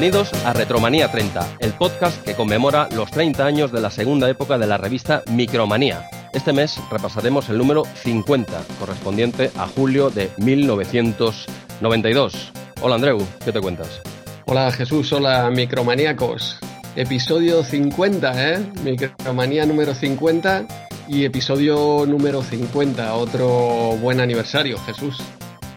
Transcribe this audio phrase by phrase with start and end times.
[0.00, 4.56] Bienvenidos a Retromanía 30, el podcast que conmemora los 30 años de la segunda época
[4.56, 6.08] de la revista Micromanía.
[6.32, 12.50] Este mes repasaremos el número 50, correspondiente a julio de 1992.
[12.80, 14.00] Hola Andreu, ¿qué te cuentas?
[14.46, 16.58] Hola Jesús, hola micromaníacos.
[16.96, 18.72] Episodio 50, ¿eh?
[18.82, 20.64] Micromanía número 50
[21.08, 25.22] y episodio número 50, otro buen aniversario, Jesús.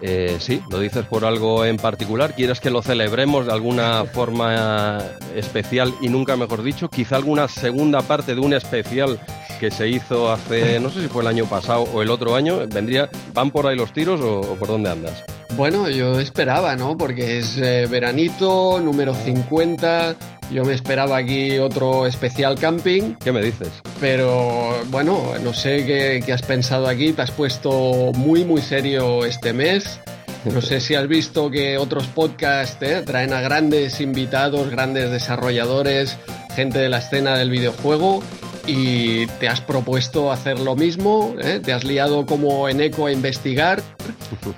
[0.06, 2.36] Eh, sí, lo dices por algo en particular.
[2.36, 5.00] ¿Quieres que lo celebremos de alguna forma
[5.34, 6.90] especial y nunca mejor dicho?
[6.90, 9.18] Quizá alguna segunda parte de un especial
[9.62, 12.68] que se hizo hace, no sé si fue el año pasado o el otro año.
[12.68, 15.24] ¿Vendría, van por ahí los tiros o, por dónde andas?
[15.56, 16.98] Bueno, yo esperaba, ¿no?
[16.98, 20.18] Porque es eh, veranito, número 50.
[20.52, 23.16] Yo me esperaba aquí otro especial camping.
[23.16, 23.70] ¿Qué me dices?
[24.00, 27.14] Pero bueno, no sé qué, qué has pensado aquí.
[27.14, 30.00] Te has puesto muy, muy serio este mes.
[30.46, 33.02] No sé si has visto que otros podcasts ¿eh?
[33.06, 36.18] traen a grandes invitados, grandes desarrolladores,
[36.54, 38.22] gente de la escena del videojuego
[38.66, 41.60] y te has propuesto hacer lo mismo, ¿eh?
[41.64, 43.82] te has liado como en eco a investigar.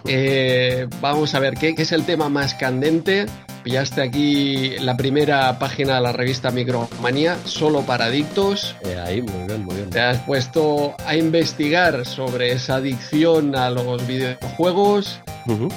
[0.08, 3.26] Eh, vamos a ver ¿qué, es el tema más candente.
[3.64, 8.76] Pillaste aquí la primera página de la revista Micromanía, solo para adictos.
[8.86, 9.90] Eh, ahí, muy bien, muy bien.
[9.90, 15.20] Te has puesto a investigar sobre esa adicción a los videojuegos.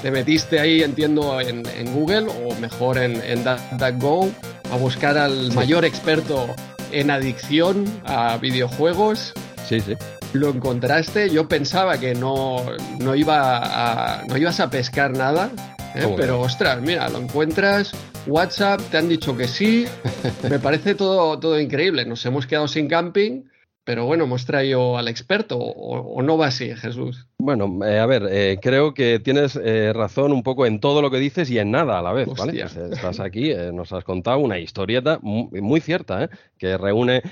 [0.03, 1.63] Te metiste ahí, entiendo, en,
[1.93, 4.31] Google o mejor en, en DuckDuckGo
[4.71, 6.55] a buscar al mayor experto
[6.93, 9.35] en adicción a videojuegos.
[9.69, 9.95] Sí, sí.
[10.33, 12.65] Lo encontraste, yo pensaba que no,
[12.99, 15.51] no, iba a, no ibas a pescar nada,
[15.95, 16.13] ¿eh?
[16.17, 17.93] pero ostras, mira, lo encuentras,
[18.27, 19.87] WhatsApp, te han dicho que sí,
[20.51, 23.45] me parece todo, todo increíble, nos hemos quedado sin camping,
[23.89, 27.27] pero bueno, hemos traído al experto, o, o no va así, Jesús.
[27.41, 31.09] Bueno, eh, a ver, eh, creo que tienes eh, razón un poco en todo lo
[31.09, 32.61] que dices y en nada a la vez, ¿vale?
[32.61, 36.29] Estás aquí, nos has contado una historieta muy, cierta,
[36.59, 37.23] que reúne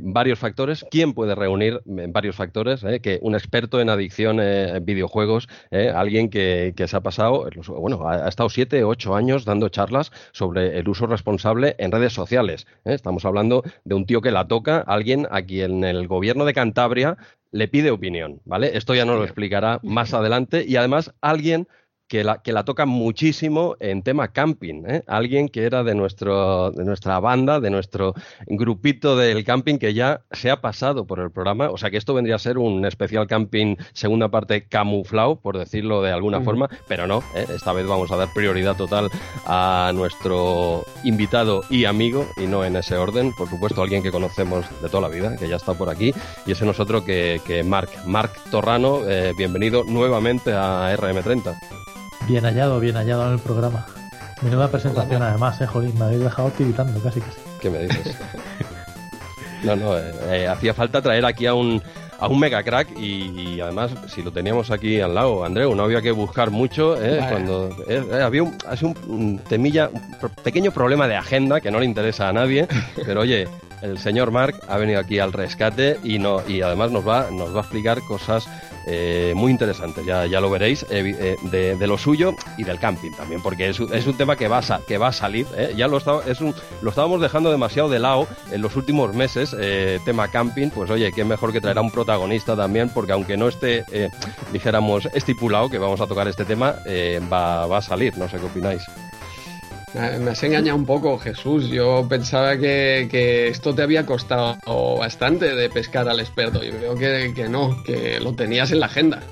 [0.00, 0.84] varios factores.
[0.90, 2.84] ¿Quién puede reunir varios factores?
[3.00, 8.50] Que un experto en adicción en videojuegos, alguien que, se ha pasado, bueno, ha, estado
[8.50, 12.66] siete, ocho años dando charlas sobre el uso responsable en redes sociales.
[12.84, 17.16] Estamos hablando de un tío que la toca, alguien a quien el gobierno de Cantabria
[17.50, 18.76] le pide opinión, ¿vale?
[18.76, 21.68] Esto ya nos lo explicará más adelante y además alguien
[22.08, 24.82] que la, que la toca muchísimo en tema camping.
[24.86, 25.04] ¿eh?
[25.06, 28.14] Alguien que era de, nuestro, de nuestra banda, de nuestro
[28.46, 31.70] grupito del camping que ya se ha pasado por el programa.
[31.70, 36.02] O sea que esto vendría a ser un especial camping, segunda parte camuflado, por decirlo
[36.02, 37.22] de alguna forma, pero no.
[37.34, 37.46] ¿eh?
[37.54, 39.10] Esta vez vamos a dar prioridad total
[39.46, 44.64] a nuestro invitado y amigo, y no en ese orden, por supuesto, alguien que conocemos
[44.80, 46.14] de toda la vida, que ya está por aquí,
[46.46, 47.90] y ese nosotros que, que Marc.
[48.06, 51.97] Marc Torrano, eh, bienvenido nuevamente a RM30.
[52.26, 53.86] Bien hallado, bien hallado en el programa.
[54.42, 57.38] Menuda presentación además, eh, Jolín, me habéis dejado tiritando casi casi.
[57.60, 58.16] ¿Qué me dices?
[59.64, 61.82] no, no, eh, eh, hacía falta traer aquí a un,
[62.18, 66.02] a un mega crack y, además si lo teníamos aquí al lado, Andreu, no había
[66.02, 67.18] que buscar mucho, ¿eh?
[67.28, 67.76] cuando
[68.22, 68.56] había un,
[69.06, 72.68] un temilla, un pequeño problema de agenda que no le interesa a nadie,
[73.06, 73.48] pero oye,
[73.82, 77.54] el señor Mark ha venido aquí al rescate y no y además nos va nos
[77.54, 78.48] va a explicar cosas
[78.90, 83.10] eh, muy interesantes, ya, ya lo veréis, eh, eh, de, lo suyo y del camping
[83.12, 85.98] también, porque es, es un tema que va a, que va a salir, ya lo,
[86.22, 89.54] es un, lo estábamos dejando demasiado de lado en los últimos meses,
[90.06, 93.48] tema camping, pues oye, qué mejor que traer a un protagonista también, porque aunque no
[93.48, 93.84] esté,
[94.52, 96.76] dijéramos, estipulado que vamos a tocar este tema,
[97.30, 98.84] va, va a salir, no sé qué opináis.
[99.94, 101.68] Me has engañado un poco, Jesús.
[101.68, 104.56] Yo pensaba que, esto te había costado
[104.98, 106.62] bastante de pescar al experto.
[106.62, 109.22] Y veo que, que no, que lo tenías en la agenda.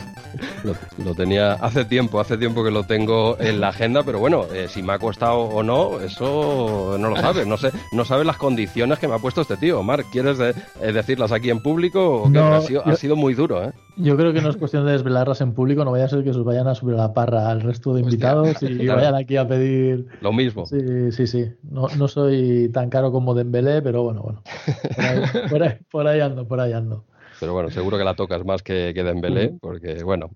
[1.04, 4.66] Lo, tenía hace tiempo, hace tiempo que lo tengo en la agenda, pero bueno, eh,
[4.68, 7.46] si me ha costado o no, eso no lo sabes.
[7.46, 9.82] No sé, no sabes las condiciones que me ha puesto este tío.
[9.82, 10.54] Marc, ¿quieres eh,
[10.92, 12.22] decirlas aquí en público?
[12.22, 13.72] O ha, sido, muy duro, ¿eh?
[13.96, 16.32] Yo creo que no es cuestión de desvelarlas en público, no vaya a ser que
[16.32, 19.46] se vayan a subir a la parra al resto de invitados y vayan aquí a
[19.46, 20.06] pedir.
[20.20, 20.66] Lo mismo.
[20.66, 21.52] Sí, sí, sí.
[21.62, 24.42] No, no soy tan caro como Dembélé, pero bueno, bueno.
[25.50, 27.04] por ahí, por ahí ando, por ahí ando
[27.42, 30.30] pero bueno, seguro que la tocas más que, que Dembélé, porque bueno,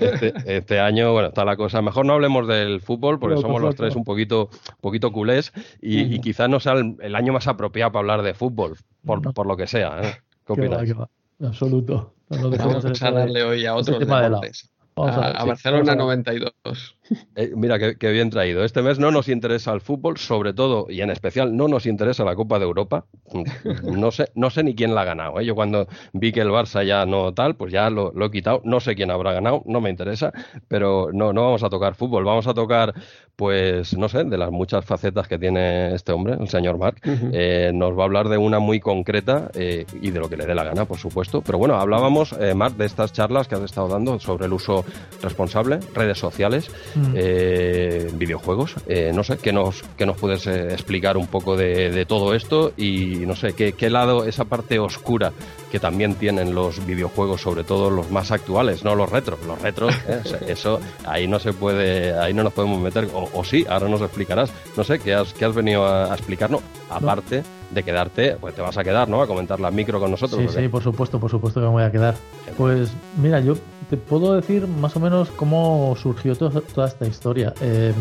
[0.00, 1.80] este, este, año, bueno, está la cosa.
[1.80, 4.50] Mejor no hablemos del fútbol, porque somos los tres un poquito,
[4.82, 9.32] poquito culés y, quizás no sea el, año más apropiado para hablar de fútbol, por,
[9.32, 9.98] por lo que sea.
[10.02, 10.16] ¿eh?
[10.46, 10.94] ¿Qué opinas?
[11.42, 12.12] absoluto.
[12.28, 14.70] Vamos a darle hoy a otros deportes.
[14.96, 16.98] A, a, Barcelona 92.
[17.34, 18.64] Eh, mira, qué, bien traído.
[18.64, 22.24] Este mes no nos interesa el fútbol, sobre todo y en especial no nos interesa
[22.24, 23.04] la Copa de Europa.
[23.82, 25.38] No sé, no sé ni quién la ha ganado.
[25.38, 25.44] ¿eh?
[25.44, 28.60] Yo cuando vi que el Barça ya no tal, pues ya lo, he quitado.
[28.64, 30.32] No sé quién habrá ganado, no me interesa,
[30.68, 32.24] pero no, no vamos a tocar fútbol.
[32.24, 32.94] Vamos a tocar,
[33.36, 37.00] pues, no sé, de las muchas facetas que tiene este hombre, el señor Marc.
[37.04, 40.54] Eh, nos va a hablar de una muy concreta y de lo que le dé
[40.54, 41.42] la gana, por supuesto.
[41.42, 44.84] Pero bueno, hablábamos, Marc, de estas charlas que has estado dando sobre el uso
[45.22, 46.70] responsable, redes sociales.
[46.94, 47.12] Mm.
[47.14, 48.74] Eh, videojuegos.
[48.86, 52.72] Eh, no sé, ¿qué nos, qué nos puedes eh, explicar un poco de, todo esto?
[52.76, 55.32] Y no sé, ¿qué, ¿qué, lado, esa parte oscura
[55.70, 59.40] que también tienen los videojuegos, sobre todo los más actuales, no los retros.
[59.46, 59.94] Los retros,
[60.46, 63.08] eso ahí no se puede, ahí no nos podemos meter.
[63.12, 64.52] O, sí, ahora nos explicarás.
[64.76, 66.62] No sé, ¿qué has, qué has venido a, explicarnos?
[66.90, 67.42] Aparte
[67.72, 69.22] de quedarte, pues te vas a quedar, ¿no?
[69.22, 70.40] A comentar la micro con nosotros.
[70.52, 72.14] Sí, sí, por supuesto, por supuesto que me voy a quedar.
[72.56, 73.54] Pues mira, yo
[73.88, 77.54] te puedo decir más o menos cómo surgió toda esta historia.
[77.60, 77.94] Em,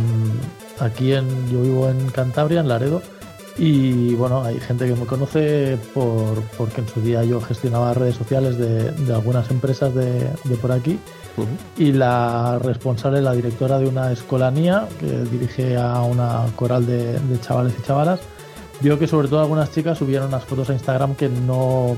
[0.79, 3.01] aquí en, yo vivo en Cantabria, en Laredo,
[3.57, 8.15] y bueno, hay gente que me conoce por, porque en su día yo gestionaba redes
[8.15, 10.29] sociales de, algunas empresas de,
[10.62, 11.00] por aquí.
[11.77, 17.74] Y la responsable, la directora de una escolanía que dirige a una coral de, chavales
[17.77, 18.19] y chavalas,
[18.81, 21.95] vio que sobre todo algunas chicas subieron unas fotos a Instagram que no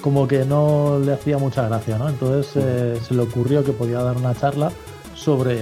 [0.00, 2.08] como que no le hacía mucha gracia, ¿no?
[2.08, 4.72] Entonces eh, se le ocurrió que podía dar una charla
[5.14, 5.60] sobre,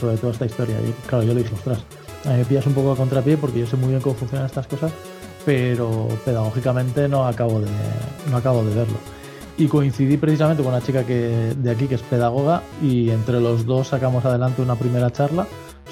[0.00, 0.76] sobre toda esta historia.
[0.80, 1.84] Y claro, yo le dije, ostras,
[2.24, 4.46] a mí me pillas un poco a contrapié porque yo sé muy bien cómo funcionan
[4.46, 4.92] estas cosas,
[5.44, 7.68] pero pedagógicamente no acabo de,
[8.30, 8.96] no acabo de verlo.
[9.58, 13.66] Y coincidí precisamente con una chica que, de aquí que es pedagoga y entre los
[13.66, 15.46] dos sacamos adelante una primera charla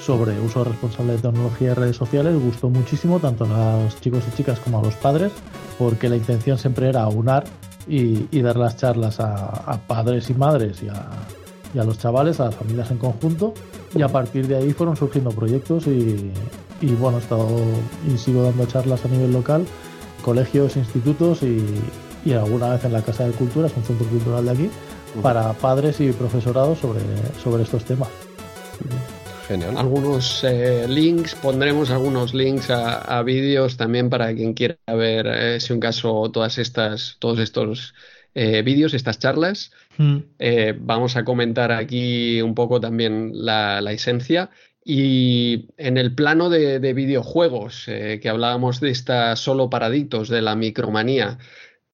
[0.05, 2.35] sobre uso responsable de tecnología y redes sociales.
[2.41, 5.31] Gustó muchísimo tanto a los chicos y chicas como a los padres
[5.77, 7.43] porque la intención siempre era aunar
[7.87, 12.91] y, dar las charlas a, padres y madres y a, los chavales, a las familias
[12.91, 13.53] en conjunto.
[13.95, 16.31] Y a partir de ahí fueron surgiendo proyectos y,
[16.99, 17.47] bueno, he estado
[18.07, 19.65] y sigo dando charlas a nivel local,
[20.23, 24.51] colegios, institutos y, alguna vez en la Casa de Cultura, es un centro cultural de
[24.51, 24.69] aquí,
[25.21, 27.01] para padres y profesorados sobre,
[27.43, 28.09] sobre estos temas.
[29.51, 35.73] Algunos eh, links, pondremos algunos links a, vídeos también para quien quiera ver, eh, si
[35.73, 37.93] un caso, todas estas, todos estos
[38.33, 39.71] eh, vídeos, estas charlas.
[39.97, 40.19] Hmm.
[40.79, 44.51] vamos a comentar aquí un poco también la, esencia.
[44.85, 50.55] Y en el plano de, de videojuegos, que hablábamos de esta solo paraditos, de la
[50.55, 51.39] micromanía,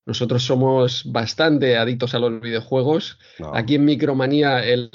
[0.08, 3.20] nosotros somos bastante adictos a los videojuegos.
[3.54, 4.92] Aquí en Micromanía el,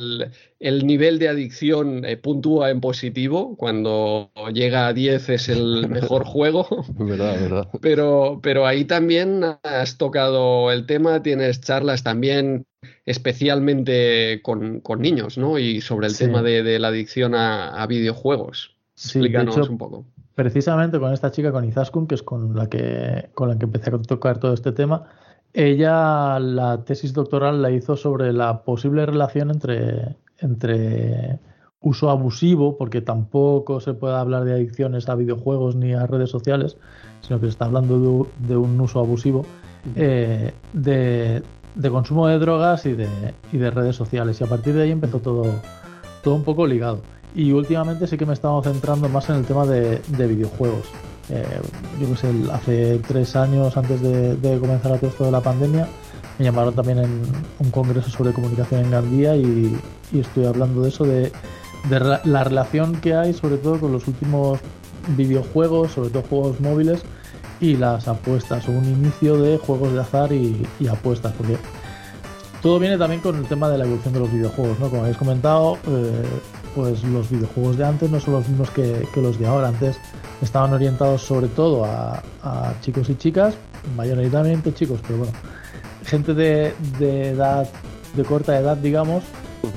[0.58, 3.54] nivel de adicción eh, puntúa en positivo.
[3.58, 6.66] Cuando llega a 10 es el mejor juego.
[6.98, 7.68] verdad, verdad.
[7.82, 12.64] Pero, pero ahí también has tocado el tema, tienes charlas también
[13.04, 15.58] especialmente con, niños, ¿no?
[15.58, 18.76] Y sobre el tema de, la adicción a, videojuegos.
[18.96, 23.48] Explícanos un poco precisamente con esta chica, con Izaskun, que es con la que, con
[23.48, 25.04] la que empecé a tocar todo este tema,
[25.52, 31.38] ella la tesis doctoral la hizo sobre la posible relación entre, entre
[31.80, 36.76] uso abusivo, porque tampoco se puede hablar de adicciones a videojuegos ni a redes sociales,
[37.20, 39.44] sino que se está hablando de, un uso abusivo,
[39.96, 41.42] eh, de,
[41.74, 43.08] de, consumo de drogas y de,
[43.52, 44.40] y de redes sociales.
[44.40, 45.44] Y a partir de ahí empezó todo,
[46.22, 47.02] todo un poco ligado.
[47.34, 50.86] Y últimamente sí que me he estado centrando más en el tema de, videojuegos.
[51.30, 51.44] Eh,
[52.00, 55.88] yo que sé, hace tres años antes de, comenzar todo esto de la pandemia,
[56.38, 57.22] me llamaron también en
[57.58, 59.78] un congreso sobre comunicación en Gandía y,
[60.12, 61.32] estoy hablando de eso, de,
[62.24, 64.60] la relación que hay sobre todo con los últimos
[65.08, 67.02] videojuegos, sobre todo juegos móviles
[67.60, 71.56] y las apuestas, o un inicio de juegos de azar y, apuestas, porque
[72.60, 74.88] todo viene también con el tema de la evolución de los videojuegos, ¿no?
[74.88, 76.24] Como habéis comentado, eh,
[76.74, 79.68] pues los videojuegos de antes no son los mismos que, los de ahora.
[79.68, 79.96] Antes
[80.40, 82.22] estaban orientados sobre todo a,
[82.80, 83.54] chicos y chicas,
[83.96, 85.32] mayoritariamente chicos, pero bueno,
[86.04, 86.74] gente de,
[87.28, 87.68] edad,
[88.14, 89.22] de corta edad, digamos,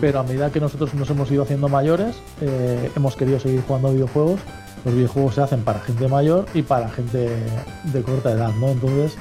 [0.02, 3.92] pero a medida que nosotros nos hemos ido haciendo mayores, eh, hemos querido seguir jugando
[3.92, 4.40] videojuegos.
[4.84, 7.30] Los videojuegos se hacen para gente mayor y para gente
[7.86, 8.70] de corta edad, ¿no?
[8.70, 9.18] Entonces,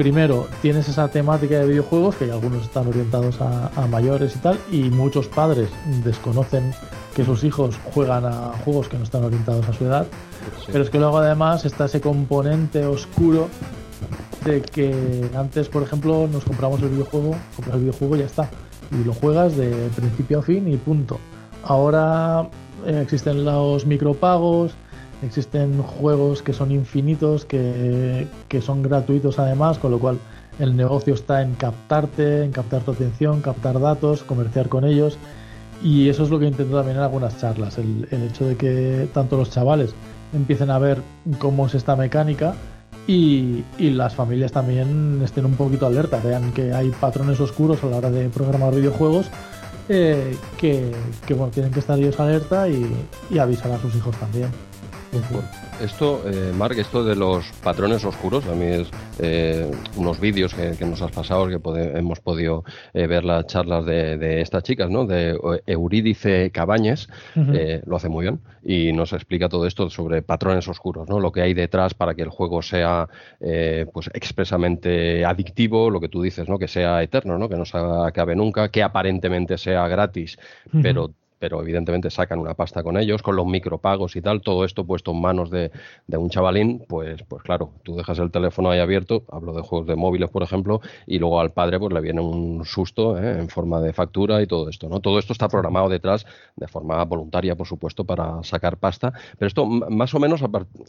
[0.00, 4.84] primero tienes esa temática de videojuegos, que algunos están orientados a, mayores y tal, y
[4.84, 5.68] muchos padres
[6.02, 6.72] desconocen
[7.14, 10.06] que sus hijos juegan a juegos que no están orientados a su edad.
[10.72, 13.48] Pero es que luego además está ese componente oscuro
[14.46, 18.50] de que antes, por ejemplo, nos compramos el videojuego, compras el videojuego y ya está.
[18.98, 21.18] Y lo juegas de principio a fin y punto.
[21.62, 22.48] Ahora
[22.86, 24.72] eh, existen los micropagos,
[25.22, 28.26] Existen juegos que son infinitos, que,
[28.62, 30.18] son gratuitos además, con lo cual
[30.58, 35.18] el negocio está en captarte, en captar tu atención, captar datos, comerciar con ellos.
[35.82, 39.36] y eso es lo que intento también en algunas charlas, el, hecho de que tanto
[39.36, 39.94] los chavales
[40.34, 41.02] empiecen a ver
[41.38, 42.54] cómo es esta mecánica
[43.06, 47.96] y, las familias también estén un poquito alerta, vean que hay patrones oscuros a la
[47.96, 49.26] hora de programar videojuegos
[49.88, 50.92] eh, que,
[51.30, 52.86] bueno, tienen que estar ellos alerta y,
[53.30, 54.48] y avisar a sus hijos también.
[55.82, 60.84] Esto, eh, Mark, esto de los patrones oscuros, a mí es eh, unos vídeos que,
[60.84, 61.58] nos has pasado, que
[61.98, 62.64] hemos podido
[62.94, 65.06] eh, ver las charlas de, estas chicas, ¿no?
[65.06, 65.36] De
[65.66, 71.18] Eurídice Cabañes, lo hace muy bien y nos explica todo esto sobre patrones oscuros, ¿no?
[71.18, 73.08] Lo que hay detrás para que el juego sea,
[73.92, 76.58] pues, expresamente adictivo, lo que tú dices, ¿no?
[76.58, 77.48] Que sea eterno, ¿no?
[77.48, 80.38] Que no se acabe nunca, que aparentemente sea gratis,
[80.82, 84.84] pero pero evidentemente sacan una pasta con ellos, con los micropagos y tal, todo esto
[84.84, 85.72] puesto en manos de,
[86.06, 89.96] un chavalín, pues, pues claro, tú dejas el teléfono ahí abierto, hablo de juegos de
[89.96, 93.38] móviles, por ejemplo, y luego al padre pues le viene un susto ¿eh?
[93.38, 95.00] en forma de factura y todo esto, ¿no?
[95.00, 99.64] Todo esto está programado detrás de forma voluntaria, por supuesto, para sacar pasta, pero esto
[99.64, 100.42] más o menos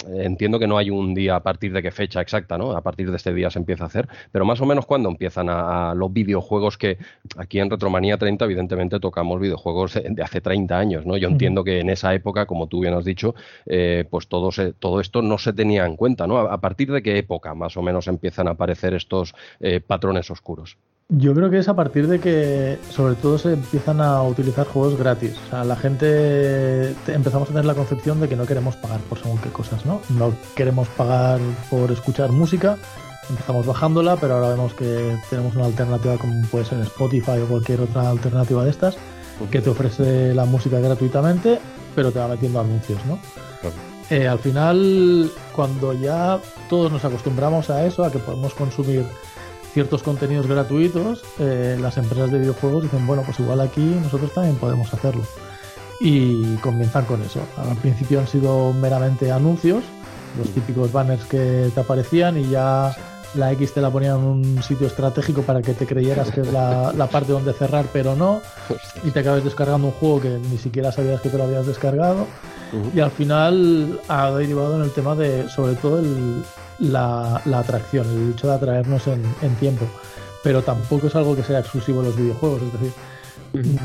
[0.09, 2.71] entiendo que no hay un día a partir de qué fecha exacta, ¿no?
[2.71, 5.47] A partir de este día se empieza a hacer, pero más o menos cuando empiezan
[5.49, 6.97] a, los videojuegos que
[7.37, 11.17] aquí en Retromanía 30 evidentemente tocamos videojuegos de hace 30 años, ¿no?
[11.17, 14.99] Yo entiendo que en esa época, como tú bien has dicho, eh, pues todo, todo
[14.99, 16.39] esto no se tenía en cuenta, ¿no?
[16.39, 20.77] A, partir de qué época más o menos empiezan a aparecer estos eh, patrones oscuros.
[21.13, 24.97] Yo creo que es a partir de que, sobre todo, se empiezan a utilizar juegos
[24.97, 25.37] gratis.
[25.47, 29.19] O sea, la gente empezamos a tener la concepción de que no queremos pagar por
[29.19, 29.99] según qué cosas, ¿no?
[30.17, 32.77] No queremos pagar por escuchar música.
[33.29, 37.81] Empezamos bajándola, pero ahora vemos que tenemos una alternativa como puede ser Spotify o cualquier
[37.81, 38.97] otra alternativa de estas
[39.49, 41.59] que te ofrece la música gratuitamente,
[41.95, 43.19] pero te va metiendo anuncios, ¿no?
[44.09, 49.05] Eh, al final, cuando ya todos nos acostumbramos a eso, a que podemos consumir
[49.73, 54.57] ciertos contenidos gratuitos, eh, las empresas de videojuegos dicen, bueno, pues igual aquí nosotros también
[54.57, 55.23] podemos hacerlo.
[56.01, 57.39] Y comienzan con eso.
[57.57, 59.83] Al principio han sido meramente anuncios,
[60.37, 62.95] los típicos banners que te aparecían y ya
[63.35, 66.51] la X te la ponían en un sitio estratégico para que te creyeras que es
[66.51, 68.41] la, parte donde cerrar, pero no,
[69.03, 72.27] y te acabas descargando un juego que ni siquiera sabías que te lo habías descargado.
[72.95, 76.01] Y al final ha derivado en el tema de, sobre todo,
[76.79, 79.85] la, atracción, el hecho de atraernos en, tiempo.
[80.43, 82.93] Pero tampoco es algo que sea exclusivo de los videojuegos, es decir,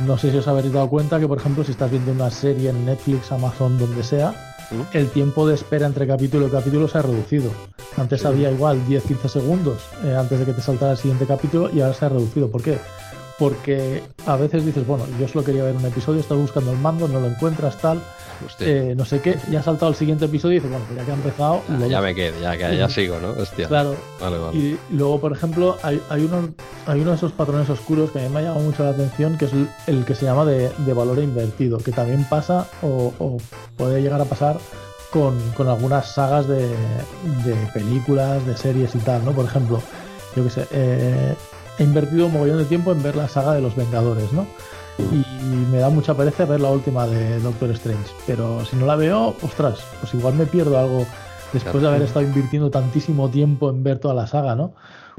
[0.06, 2.70] no sé si os habéis dado cuenta que, por ejemplo, si estás viendo una serie
[2.70, 4.55] en Netflix, Amazon, donde sea,
[4.92, 7.50] el tiempo de espera entre capítulo y capítulo se ha reducido.
[7.96, 11.80] Antes había igual 10-15 segundos eh, antes de que te saltara el siguiente capítulo y
[11.80, 12.50] ahora se ha reducido.
[12.50, 12.78] ¿Por qué?
[13.38, 17.06] Porque a veces dices, bueno, yo solo quería ver un episodio, estás buscando el mando,
[17.06, 18.00] no lo encuentras, tal,
[18.60, 21.04] eh, no sé qué, ya ha saltado el siguiente episodio y dices, bueno, pues ya
[21.04, 21.62] que ha empezado.
[21.68, 23.30] Ah, ya me quedo, ya, ya, sigo, ¿no?
[23.30, 23.68] Hostia.
[23.68, 23.94] Claro.
[24.54, 26.48] Y luego, por ejemplo, hay, hay, uno,
[26.86, 29.36] hay uno de esos patrones oscuros que a mí me ha llamado mucho la atención,
[29.36, 29.52] que es
[29.86, 33.36] el, que se llama de, valor invertido, que también pasa o, o
[33.76, 34.56] puede llegar a pasar
[35.56, 36.68] con, algunas sagas de,
[37.72, 39.32] películas, de series y tal, ¿no?
[39.32, 39.80] Por ejemplo,
[40.34, 41.34] yo qué sé, eh,
[41.78, 44.46] he invertido un mogollón de tiempo en ver la saga de los Vengadores, ¿no?
[44.98, 48.10] Y me da mucha pereza ver la última de Doctor Strange.
[48.26, 51.04] Pero si no la veo, ostras, pues igual me pierdo algo
[51.52, 54.72] después de haber estado invirtiendo tantísimo tiempo en ver toda la saga, ¿no?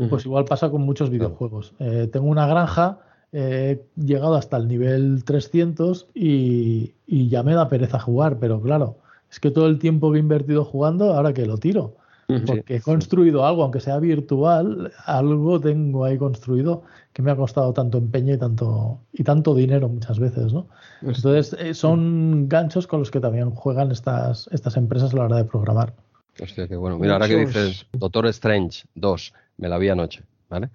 [0.10, 1.74] Pues igual pasa con muchos videojuegos.
[1.80, 3.00] Eh, tengo una granja,
[3.32, 8.98] he llegado hasta el nivel 300 y, y ya me da pereza jugar, pero claro,
[9.32, 11.96] es que todo el tiempo que he invertido jugando, ahora que lo tiro.
[12.28, 17.72] Porque he construido algo, aunque sea virtual, algo tengo ahí construido que me ha costado
[17.72, 20.68] tanto empeño y tanto, y tanto dinero muchas veces, ¿no?
[21.02, 25.38] Entonces, eh, son ganchos con los que también juegan estas, estas empresas a la hora
[25.38, 25.94] de programar.
[26.42, 27.00] Hostia, qué bueno.
[27.00, 30.70] Mira, ahora que dices Doctor Strange 2, me la vi anoche, ¿vale?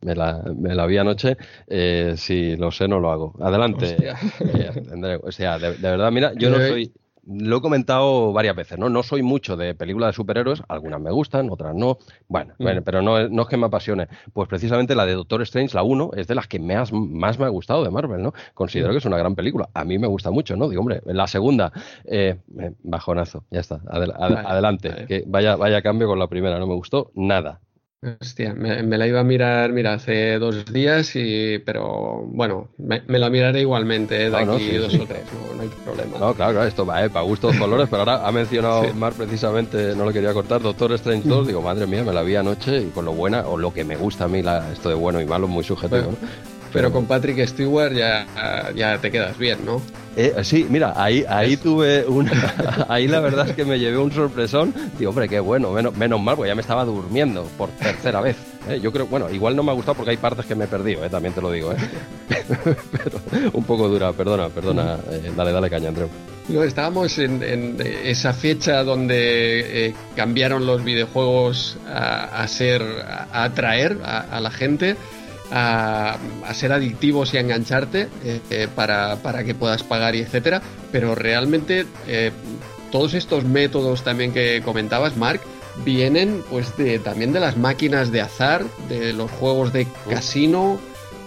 [0.00, 1.36] Me la, me la vi anoche,
[1.66, 3.34] eh, si lo sé, no lo hago.
[3.40, 3.96] Adelante.
[4.00, 6.90] Eh, o sea, de, verdad, mira, yo no soy
[7.26, 8.88] lo he comentado varias veces, ¿no?
[8.88, 11.98] No soy mucho de películas de superhéroes, algunas me gustan, otras no.
[12.28, 12.82] Bueno, mm.
[12.84, 14.08] pero no, no, es que me apasione.
[14.32, 17.46] Pues precisamente la de Doctor Strange, la 1, es de las que más, más me
[17.46, 18.32] ha gustado de Marvel, ¿no?
[18.54, 18.92] Considero mm.
[18.92, 19.68] que es una gran película.
[19.74, 20.68] A mí me gusta mucho, ¿no?
[20.68, 21.72] Digo, hombre, la segunda,
[22.04, 22.38] eh,
[22.82, 23.80] bajonazo, ya está.
[23.88, 25.06] adelante.
[25.08, 27.60] Que vaya, vaya cambio con la primera, no me gustó nada.
[28.20, 33.30] Hostia, me, la iba a mirar, mira, hace dos días, y, pero bueno, me, la
[33.30, 35.22] miraré igualmente eh, de aquí dos o tres,
[35.56, 36.18] no, hay problema.
[36.18, 39.94] No, claro, claro, esto va, eh, para gustos colores, pero ahora ha mencionado Mar precisamente,
[39.96, 42.86] no lo quería cortar, Doctor Strange 2, digo, madre mía, me la vi anoche y
[42.86, 45.26] con lo buena, o lo que me gusta a mí, la, esto de bueno y
[45.26, 46.12] malo, muy subjetivo.
[46.72, 48.26] Pero con Patrick Stewart ya,
[48.74, 49.80] ya te quedas bien, ¿no?
[50.16, 52.32] Eh, sí, mira, ahí, ahí tuve una.
[52.88, 54.74] ahí la verdad es que me llevé un sorpresón.
[54.98, 58.36] Y hombre, qué bueno, menos, menos mal, porque ya me estaba durmiendo por tercera vez.
[58.68, 58.80] ¿eh?
[58.80, 61.04] Yo creo, bueno, igual no me ha gustado porque hay partes que me he perdido,
[61.04, 61.10] ¿eh?
[61.10, 61.72] también te lo digo.
[61.72, 61.76] ¿eh?
[62.92, 63.20] Pero
[63.52, 64.98] un poco dura, perdona, perdona.
[65.10, 66.08] Eh, dale, dale caña, Andreu.
[66.48, 74.52] No, estábamos en, esa fecha donde cambiaron los videojuegos a, ser, a atraer a, la
[74.52, 74.96] gente.
[75.52, 76.18] A,
[76.54, 78.08] ser adictivos y a engancharte
[78.74, 80.60] para, para, que puedas pagar y etcétera
[80.90, 81.86] pero realmente
[82.90, 85.40] todos estos métodos también que comentabas Mark
[85.84, 90.80] vienen pues de, también de las máquinas de azar, de los juegos de casino,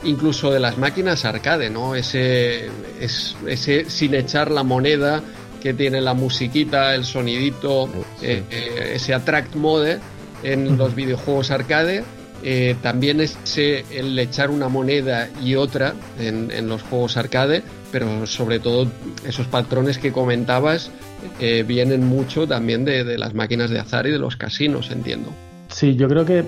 [0.04, 1.96] incluso de las máquinas arcade, ¿no?
[1.96, 5.22] Ese, ese sin echar la moneda
[5.62, 7.90] que tiene la musiquita, el sonidito,
[8.22, 10.00] eh, eh, ese attract mode
[10.44, 12.04] en los videojuegos arcade.
[12.44, 18.26] Eh, también ese el echar una moneda y otra en, en los juegos arcade, pero
[18.28, 18.88] sobre todo
[19.26, 20.92] esos patrones que comentabas
[21.40, 25.32] eh, vienen mucho también de, las máquinas de azar y de los casinos, entiendo.
[25.70, 26.46] Sí, yo creo que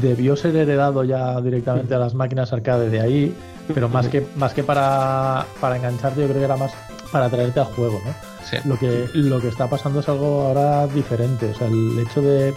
[0.00, 3.34] debió ser heredado ya directamente a las máquinas arcade de ahí,
[3.74, 6.72] pero más que, más que para, para engancharte, yo creo que era más
[7.10, 8.30] para traerte al juego, ¿no?
[8.64, 11.46] Lo que, lo que está pasando es algo ahora diferente.
[11.50, 12.52] O sea, el hecho de.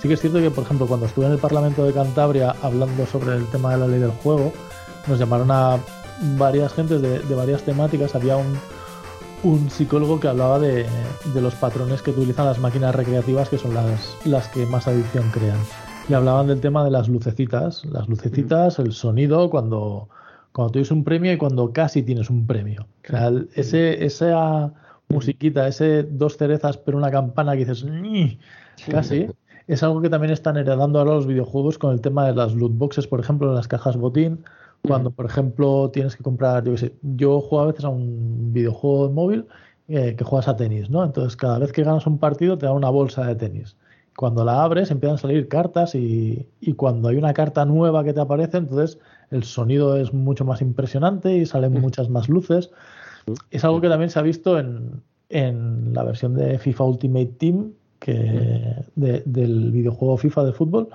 [0.00, 3.04] Sí que es cierto que, por ejemplo, cuando estuve en el Parlamento de Cantabria hablando
[3.06, 4.52] sobre el tema de la ley del juego,
[5.06, 5.78] nos llamaron a
[6.36, 8.14] varias gentes de varias temáticas.
[8.14, 8.58] Había un,
[9.42, 10.86] un psicólogo que hablaba de,
[11.34, 15.58] los patrones que utilizan las máquinas recreativas, que son las, las que más adicción crean.
[16.08, 20.08] Y hablaban del tema de las lucecitas, las lucecitas, el sonido cuando,
[20.52, 22.86] cuando tienes un premio y cuando casi tienes un premio.
[23.04, 24.72] O sea, ese, esa
[25.08, 27.84] musiquita, ese dos cerezas pero una campana que dices,
[28.90, 29.26] casi,
[29.68, 32.76] es algo que también están heredando ahora los videojuegos con el tema de las loot
[32.76, 34.44] boxes, por ejemplo, en las cajas botín
[34.82, 38.52] cuando, por ejemplo, tienes que comprar, yo qué sé, yo juego a veces a un
[38.52, 39.46] videojuego de móvil
[39.88, 41.04] eh, que juegas a tenis, ¿no?
[41.04, 43.76] Entonces, cada vez que ganas un partido te da una bolsa de tenis.
[44.16, 48.12] Cuando la abres empiezan a salir cartas y, y cuando hay una carta nueva que
[48.12, 48.98] te aparece, entonces
[49.30, 52.70] el sonido es mucho más impresionante y salen muchas más luces.
[53.50, 57.72] Es algo que también se ha visto en, en la versión de FIFA Ultimate Team,
[57.98, 60.88] que del videojuego FIFA de fútbol,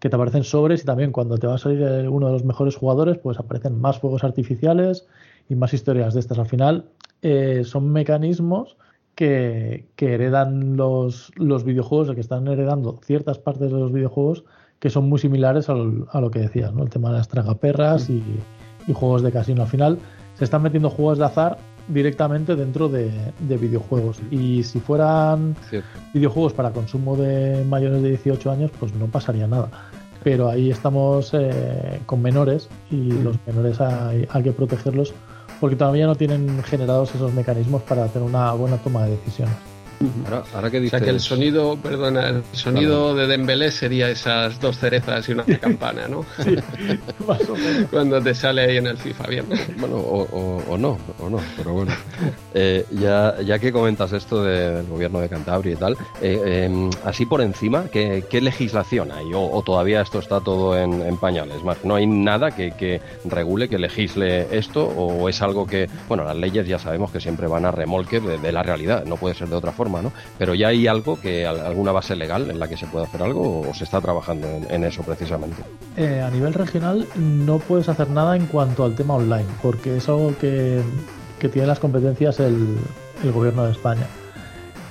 [0.00, 2.76] que te aparecen sobres y también cuando te va a salir uno de los mejores
[2.76, 5.06] jugadores, pues aparecen más fuegos artificiales
[5.48, 6.38] y más historias de estas.
[6.38, 6.84] Al final
[7.22, 8.76] eh, son mecanismos
[9.14, 14.44] que, heredan los, los videojuegos, que están heredando ciertas partes de los videojuegos
[14.78, 16.84] que son muy similares a lo, que decías, ¿no?
[16.84, 18.22] El tema de las tragaperras y,
[18.86, 19.62] y juegos de casino.
[19.62, 19.98] Al final
[20.34, 24.20] se están metiendo juegos de azar directamente dentro de, videojuegos.
[24.30, 25.56] Y si fueran
[26.12, 29.70] videojuegos para consumo de mayores de 18 años, pues no pasaría nada.
[30.22, 35.14] Pero ahí estamos eh, con menores y los menores hay, hay que protegerlos
[35.60, 39.77] porque todavía no tienen generados esos mecanismos para tener una buena toma de decisiones.
[40.54, 40.94] Ahora, que dices...
[40.94, 45.32] O sea que el sonido, perdona, el sonido de Dembélé sería esas dos cerezas y
[45.32, 46.24] una campana, ¿no?
[46.38, 46.56] Sí,
[47.26, 47.90] más o menos.
[47.90, 49.44] Cuando te sale ahí en el FIFA, bien.
[49.78, 51.92] Bueno, o, no, o no, pero bueno.
[52.54, 57.26] Eh, ya, ya que comentas esto del gobierno de Cantabria y tal, eh, em, así
[57.26, 59.26] por encima, ¿qué, legislación hay?
[59.34, 61.62] O, todavía esto está todo en, pañales?
[61.64, 64.86] Más, ¿No hay nada que, que regule, que legisle esto?
[64.86, 68.52] ¿O es algo que, bueno, las leyes ya sabemos que siempre van a remolque de
[68.52, 69.87] la realidad, no puede ser de otra forma?
[70.38, 73.68] Pero ya hay algo que alguna base legal en la que se puede hacer algo
[73.68, 75.62] o se está trabajando en, eso precisamente.
[75.96, 80.08] Eh, a nivel regional no puedes hacer nada en cuanto al tema online, porque es
[80.08, 80.82] algo que,
[81.38, 82.78] tiene las competencias el,
[83.32, 84.06] gobierno de España.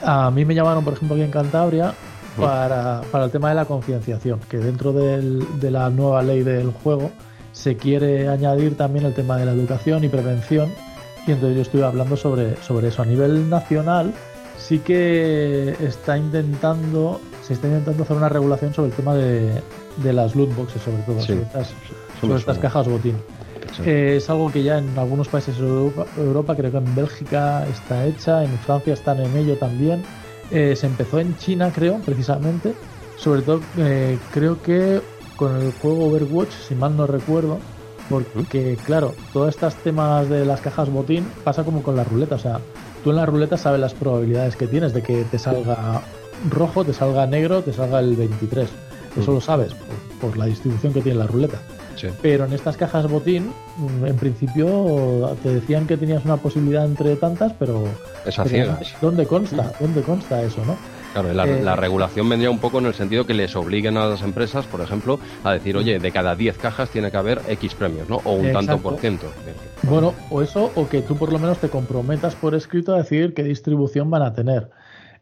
[0.03, 1.93] A mí me llamaron, por ejemplo, aquí en Cantabria
[2.37, 7.11] para, el tema de la concienciación, que dentro de la nueva ley del juego
[7.57, 10.71] se quiere añadir también el tema de la educación y prevención.
[11.25, 13.01] Y entonces yo estuve hablando sobre, sobre eso.
[13.01, 14.13] A nivel nacional,
[14.57, 19.61] sí que está intentando, se está intentando hacer una regulación sobre el tema de,
[20.03, 23.15] las loot boxes, sobre todo, sobre estas, cajas botín.
[23.85, 25.67] Eh, es algo que ya en algunos países de
[26.17, 30.03] Europa, creo que en Bélgica está hecha, en Francia están en ello también.
[30.49, 32.73] Eh, se empezó en China, creo, precisamente.
[33.17, 35.01] Sobre todo, eh, creo que
[35.35, 37.59] con el juego Overwatch, si mal no recuerdo,
[38.09, 42.35] porque, claro, todos estos temas de las cajas botín pasa como con la ruleta.
[42.35, 42.59] O sea,
[43.03, 46.01] tú en la ruleta sabes las probabilidades que tienes de que te salga
[46.49, 48.69] rojo, te salga negro, te salga el 23.
[49.19, 49.73] Eso lo sabes
[50.21, 51.57] por, la distribución que tiene la ruleta.
[52.21, 53.51] Pero en estas cajas botín,
[54.05, 57.85] en principio te decían que tenías una posibilidad entre tantas, pero.
[58.23, 58.93] Es a ciegas.
[59.01, 59.73] ¿Dónde consta?
[59.79, 60.77] ¿Dónde consta eso, no?
[61.21, 64.21] Claro, la, eh, regulación vendría un poco en el sentido que les obliguen a las
[64.21, 68.09] empresas, por ejemplo, a decir, oye, de cada 10 cajas tiene que haber X premios,
[68.09, 68.17] ¿no?
[68.23, 69.27] O un tanto por ciento.
[69.83, 73.33] Bueno, o eso, o que tú por lo menos te comprometas por escrito a decir
[73.33, 74.69] qué distribución van a tener.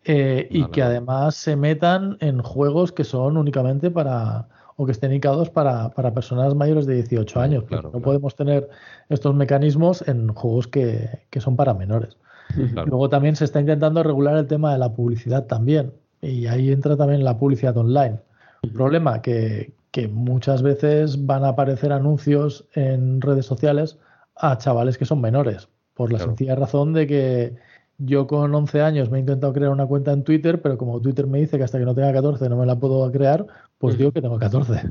[0.08, 5.12] Eh, y que además se metan en juegos que son únicamente para o que estén
[5.12, 7.64] indicados para, para personas mayores de 18 años.
[7.70, 8.70] no podemos tener
[9.10, 12.18] estos mecanismos en juegos que, que son para menores.
[12.86, 15.94] Luego también se está intentando regular el tema de la publicidad también.
[16.22, 18.20] Y ahí entra también la publicidad online.
[18.64, 23.98] Un problema que, que muchas veces van a aparecer anuncios en redes sociales
[24.36, 27.56] a chavales que son menores, por la sencilla razón de que
[27.98, 31.28] yo con 11 años me he intentado crear una cuenta en Twitter, pero como Twitter
[31.28, 33.46] me dice que hasta que no tenga 14 no me la puedo crear,
[33.78, 34.82] pues digo que tengo 14.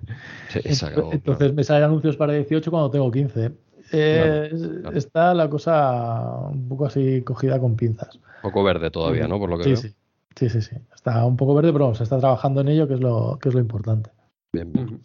[1.13, 3.53] Entonces me salen anuncios para 18 cuando tengo 15.
[3.95, 4.51] Eh,
[4.95, 8.17] está la cosa un poco así cogida con pinzas.
[8.17, 9.39] Un poco verde todavía, ¿no?
[9.39, 9.77] Por lo que sí, veo.
[9.77, 9.95] Sí.
[10.37, 10.77] sí, sí, sí.
[10.95, 13.55] Está un poco verde, pero se está trabajando en ello, que es lo, que es
[13.55, 14.11] lo importante.
[14.53, 15.01] Bien, bien.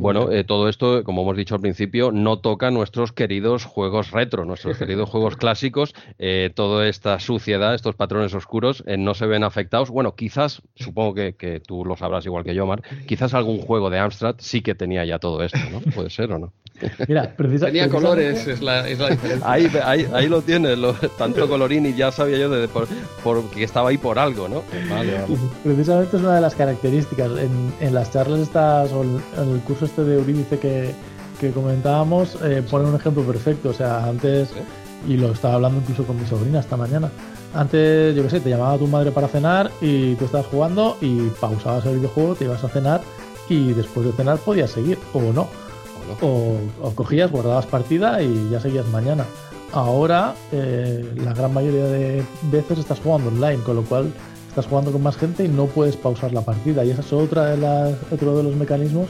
[0.00, 4.44] Bueno, eh, todo esto, como hemos dicho al principio, no toca nuestros queridos juegos retro,
[4.44, 5.94] nuestros queridos juegos clásicos.
[6.18, 9.90] Eh, toda esta suciedad, estos patrones oscuros, eh, no se ven afectados.
[9.90, 13.98] Bueno, quizás, supongo que, tú lo sabrás igual que yo, Mar, quizás algún juego de
[13.98, 15.80] Amstrad sí que tenía ya todo esto, ¿no?
[15.80, 16.52] Puede ser o no.
[17.08, 19.40] Mira, Tenía colores, es la, diferencia.
[19.42, 19.70] Ahí,
[20.12, 20.78] ahí, lo tienes,
[21.16, 22.86] tanto colorín y ya sabía yo de, por,
[23.50, 24.62] que estaba ahí por algo, ¿no?
[25.64, 27.30] Precisamente es una de las características.
[27.80, 30.94] En, las charlas estas o en el curso este de Eurídice que,
[31.40, 33.70] que comentábamos, eh, pone un ejemplo perfecto.
[33.70, 34.50] O sea, antes,
[35.08, 37.10] y lo estaba hablando incluso con mi sobrina esta mañana.
[37.54, 41.28] Antes, yo qué sé, te llamaba tu madre para cenar y tú estabas jugando y
[41.40, 43.00] pausabas el videojuego, te ibas a cenar
[43.48, 45.48] y después de cenar podías seguir o no.
[46.20, 49.24] O, o cogías, guardabas partida y ya seguías mañana.
[49.72, 54.12] Ahora, eh, la gran mayoría de veces estás jugando online, con lo cual
[54.56, 56.82] estás jugando con más gente y no puedes pausar la partida.
[56.82, 59.06] Y esa es otra de las, otro de los mecanismos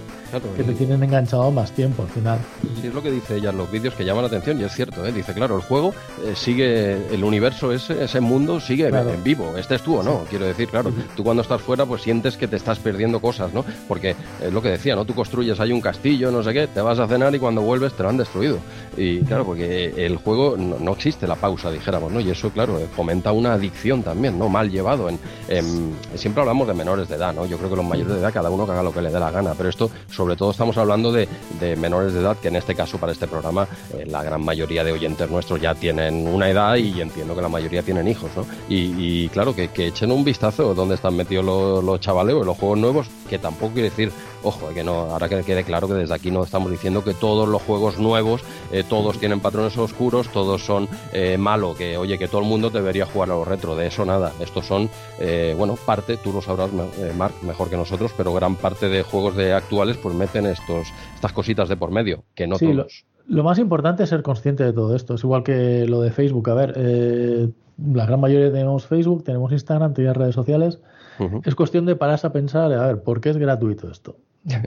[0.57, 2.39] que te tienen enganchado más tiempo al final.
[2.81, 4.73] Sí, es lo que dice ella en los vídeos que llaman la atención y es
[4.73, 5.13] cierto, ¿eh?
[5.13, 9.77] dice, claro, el juego eh, sigue, el universo ese, ese mundo sigue en vivo, este
[9.77, 12.57] es tú o no, quiero decir, claro, tú cuando estás fuera pues sientes que te
[12.57, 13.65] estás perdiendo cosas, ¿no?
[13.87, 15.05] Porque es lo que decía, ¿no?
[15.05, 17.93] Tú construyes hay un castillo, no sé qué, te vas a cenar y cuando vuelves
[17.95, 18.59] te lo han destruido.
[18.97, 22.21] Y claro, porque el juego no, existe la pausa, dijéramos, ¿no?
[22.21, 24.49] Y eso, claro, fomenta una adicción también, ¿no?
[24.49, 25.19] Mal llevado en
[25.49, 27.47] Em, siempre hablamos de menores de edad, ¿no?
[27.47, 29.21] Yo creo que los mayores de edad, cada uno que haga lo que le dé
[29.21, 31.29] la gana, pero esto, sobre todo, estamos hablando de,
[31.77, 34.93] menores de edad, que en este caso, para este programa, eh, la gran mayoría de
[34.93, 38.47] oyentes nuestros ya tienen una edad y entiendo que la mayoría tienen hijos, ¿no?
[38.69, 42.79] Y, claro, que, echen un vistazo donde están metidos los, los chavales o los juegos
[42.79, 44.13] nuevos, que tampoco quiere decir
[44.47, 47.49] Ojo, que no, ahora que quede claro que desde aquí no estamos diciendo que todos
[47.49, 52.29] los juegos nuevos, eh, todos tienen patrones oscuros, todos son eh, malo, que oye, que
[52.29, 54.33] todo el mundo debería jugar a los retro, de eso nada.
[54.39, 56.71] Estos son, eh, bueno, parte, tú lo sabrás,
[57.17, 61.33] Mark, mejor que nosotros, pero gran parte de juegos de actuales pues meten estos, estas
[61.33, 63.05] cositas de por medio, que no todos.
[63.27, 65.15] Lo, más importante es ser consciente de todo esto.
[65.15, 66.49] Es igual que lo de Facebook.
[66.51, 67.53] A ver,
[67.93, 70.79] la gran mayoría tenemos Facebook, tenemos Instagram, tenemos redes sociales.
[71.45, 74.17] Es cuestión de pararse a pensar, a ver, ¿por qué es gratuito esto?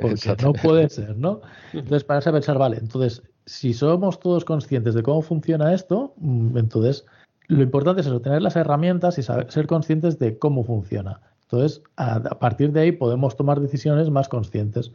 [0.01, 1.41] Porque no puede ser, ¿no?
[1.73, 6.57] Entonces, pararse a pensar, vale, entonces, si somos todos conscientes de cómo funciona esto, mm,
[6.57, 7.05] entonces
[7.47, 11.21] lo importante es eso, tener las herramientas y saber, ser conscientes de cómo funciona.
[11.41, 14.91] Entonces, a, partir de ahí podemos tomar decisiones más conscientes.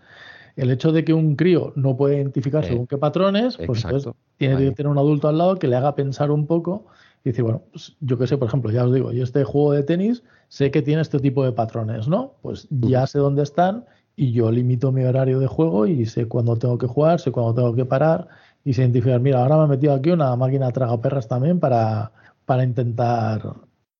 [0.55, 4.57] El hecho de que un crío no puede identificar según qué patrones, pues entonces tiene
[4.59, 6.87] que tener un adulto al lado que le haga pensar un poco
[7.25, 9.73] y decir, bueno, pues yo qué sé, por ejemplo, ya os digo, yo este juego
[9.73, 10.23] de tenis
[10.55, 12.35] sé que tiene este tipo de patrones, ¿no?
[12.41, 16.57] Pues ya sé dónde están y yo limito mi horario de juego y sé cuándo
[16.57, 18.29] tengo que jugar, sé cuándo tengo que parar
[18.65, 22.13] y sé identificar, mira, ahora me he metido aquí una máquina traga perras también para,
[22.45, 23.55] para intentar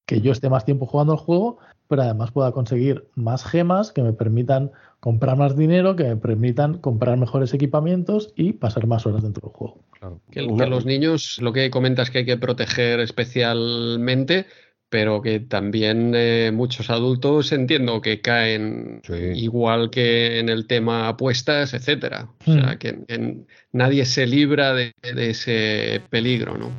[0.07, 4.05] que yo esté más tiempo jugando el juego, pero además pueda conseguir más gemas que
[4.05, 9.25] me permitan comprar más dinero, que me permitan comprar mejores equipamientos y pasar más horas
[9.25, 9.81] dentro del juego.
[9.91, 10.21] Claro.
[10.31, 14.47] Que, los niños, lo que comentas que hay que proteger especialmente,
[14.95, 19.03] pero que también eh, muchos adultos entiendo que caen
[19.35, 22.29] igual que en el tema apuestas, etcétera.
[22.47, 22.79] O sea, hmm.
[22.79, 26.71] que, nadie se libra de, ese peligro, ¿no?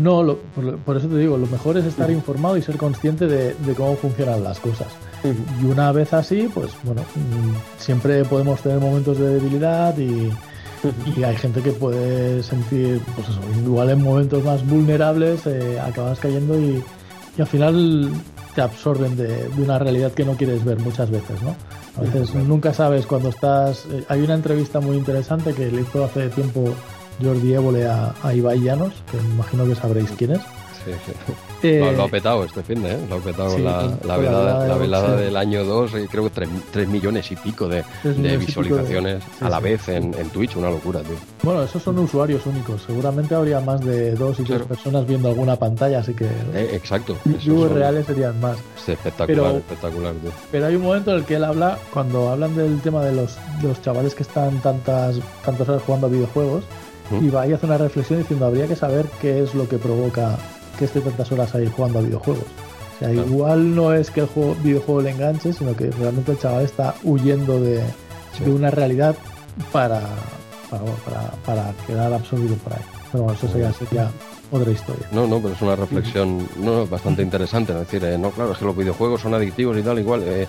[0.00, 0.36] No,
[0.84, 2.14] por, eso te digo, lo mejor es estar hmm.
[2.14, 4.88] informado y ser consciente de, cómo funcionan las cosas.
[5.22, 5.62] Hmm.
[5.64, 10.28] Y una vez así, pues bueno, mm, siempre podemos tener momentos de debilidad y,
[11.24, 16.58] hay gente que puede sentir, pues eso, igual en momentos más vulnerables eh, acabas cayendo
[16.58, 16.82] y,
[17.36, 18.10] y al final
[18.54, 21.54] te absorben de, una realidad que no quieres ver muchas veces, ¿no?
[21.96, 23.86] A veces nunca sabes cuando estás...
[23.90, 26.72] Eh, hay una entrevista muy interesante que le hizo hace tiempo
[27.22, 30.40] Jordi Évole a, a Ibai Llanos, que me imagino que sabréis quién es.
[31.62, 32.98] Eh, lo, ha petado este fin de, ¿eh?
[33.10, 37.36] Lo ha petado la, la, velada, del año 2 y creo que 3, millones y
[37.36, 37.84] pico de,
[38.38, 41.16] visualizaciones a la vez en, Twitch, una locura, tío.
[41.42, 42.82] Bueno, esos son usuarios únicos.
[42.86, 46.24] Seguramente habría más de dos y tres personas viendo alguna pantalla, así que.
[46.24, 47.14] Eh, exacto.
[47.26, 48.56] Viewers reales serían más.
[48.86, 50.30] espectacular, espectacular, tío.
[50.50, 53.36] Pero hay un momento en el que él habla, cuando hablan del tema de los,
[53.62, 56.64] los chavales que están tantas, tantas horas jugando a videojuegos,
[57.20, 60.38] y va y hace una reflexión diciendo habría que saber qué es lo que provoca
[60.78, 62.44] que esté tantas horas ahí jugando a videojuegos.
[62.44, 66.38] O sea, igual no es que el juego, videojuego le enganche, sino que realmente el
[66.38, 67.82] chaval está huyendo de,
[68.46, 69.16] una realidad
[69.72, 70.02] para,
[70.70, 72.82] para, para, quedar absorbido por ahí.
[73.10, 74.10] Pero bueno, eso sería, sería
[74.50, 75.06] otra historia.
[75.12, 77.72] No, no, pero es una reflexión no, bastante interesante.
[77.72, 77.80] ¿no?
[77.82, 80.22] Es decir, eh, no, claro, es que los videojuegos son adictivos y tal, igual.
[80.24, 80.46] Eh,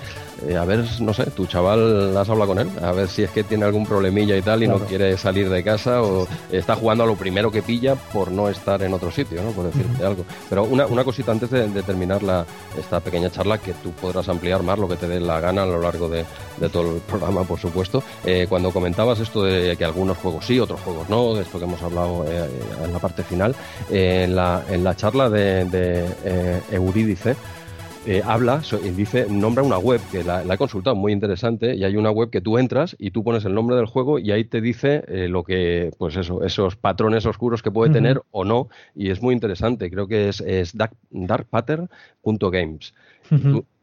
[0.48, 3.30] eh, a ver, no sé, tu chaval has hablado con él, a ver si es
[3.30, 7.04] que tiene algún problemilla y tal y no quiere salir de casa o está jugando
[7.04, 9.52] a lo primero que pilla por no estar en otro sitio, ¿no?
[9.52, 10.26] Por decirte algo.
[10.50, 12.46] Pero una, una cosita antes de, terminar la,
[12.78, 15.66] esta pequeña charla que tú podrás ampliar más lo que te dé la gana a
[15.66, 16.26] lo largo de,
[16.62, 18.04] de todo el programa, por supuesto.
[18.48, 21.82] cuando comentabas esto de que algunos juegos sí, otros juegos no, de esto que hemos
[21.82, 23.56] hablado en la parte final,
[23.90, 27.36] en, la, en la charla de, de eh, Eurídice,
[28.08, 31.96] eh, habla y dice, nombra una web que la, he consultado, muy interesante, y hay
[31.98, 34.60] una web que tú entras y tú pones el nombre del juego y ahí te
[34.60, 39.12] dice eh, lo que, pues eso, esos patrones oscuros que puede tener o no, y
[39.12, 42.94] es muy interesante, creo que es, es dark, darkpattern.games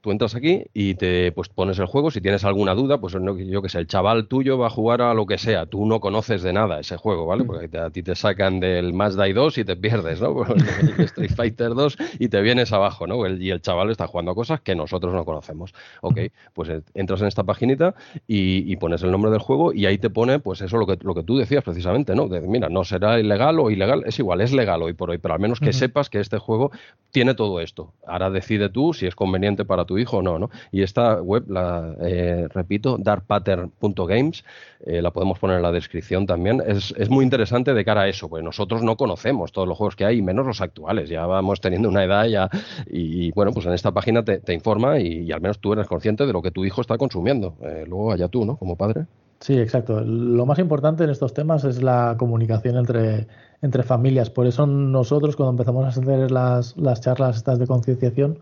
[0.08, 2.10] tú entras aquí y te pues pones el juego.
[2.10, 5.12] Si tienes alguna duda, pues yo que sé, el chaval tuyo va a jugar a
[5.12, 5.66] lo que sea.
[5.66, 7.44] Tú no conoces de nada ese juego, ¿vale?
[7.44, 10.44] Porque a ti te sacan del Mazda 2 y te pierdes, ¿no?
[10.98, 13.18] el Street Fighter 2 y te vienes abajo, ¿no?
[13.28, 15.74] y el chaval está jugando a cosas que nosotros no conocemos.
[16.00, 16.18] Ok,
[16.54, 17.94] pues eh, entras en esta paginita
[18.26, 21.12] y, pones el nombre del juego y ahí te pone, pues eso lo que, lo
[21.12, 22.28] que tú decías precisamente, ¿no?
[22.28, 25.34] De, mira, no será ilegal o ilegal, es igual, es legal hoy por hoy, pero
[25.34, 26.70] al menos que sepas que este juego
[27.10, 27.92] tiene todo esto.
[28.06, 30.50] Ahora decide tú si es conveniente para tu hijo no, ¿no?
[30.72, 34.44] Y esta web, la eh, repito, darkpattern.games,
[34.86, 36.62] eh, la podemos poner en la descripción también.
[36.66, 40.04] Es, muy interesante de cara a eso, pues nosotros no conocemos todos los juegos que
[40.04, 41.08] hay, menos los actuales.
[41.08, 42.48] Ya vamos teniendo una edad ya
[42.86, 46.32] y, bueno, pues en esta página te, informa y, al menos tú eres consciente de
[46.32, 47.54] lo que tu hijo está consumiendo.
[47.62, 48.56] Eh, luego allá tú, ¿no?
[48.56, 49.06] Como padre.
[49.40, 50.00] Sí, exacto.
[50.00, 53.28] Lo más importante en estos temas es la comunicación entre,
[53.62, 54.30] entre familias.
[54.30, 58.38] Por eso nosotros cuando empezamos a hacer las, las charlas estas de concienciación,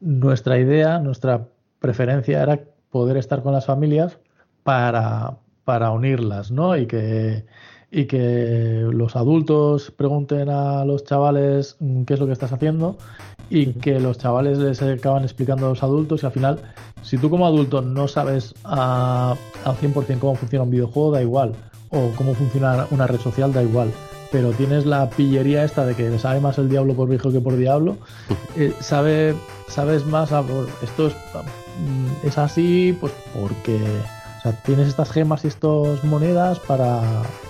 [0.00, 1.48] nuestra idea, nuestra
[1.80, 4.18] preferencia era poder estar con las familias
[4.62, 6.76] para, para unirlas, ¿no?
[6.76, 7.44] Y que,
[7.90, 12.96] y que los adultos pregunten a los chavales mm, qué es lo que estás haciendo
[13.50, 16.58] y que los chavales les acaban explicando a los adultos y al final,
[17.02, 19.34] si tú como adulto no sabes a,
[19.64, 21.52] al 100% cómo funciona un videojuego, da igual,
[21.90, 23.90] o cómo funciona una red social, da igual
[24.30, 27.56] pero tienes la pillería esta de que sabe más el diablo por viejo que por
[27.56, 27.96] diablo,
[28.56, 29.34] eh, sabe,
[29.68, 30.30] sabes más,
[30.82, 33.78] esto es, mm, es así, pues porque
[34.64, 37.02] tienes estas gemas y estas monedas para,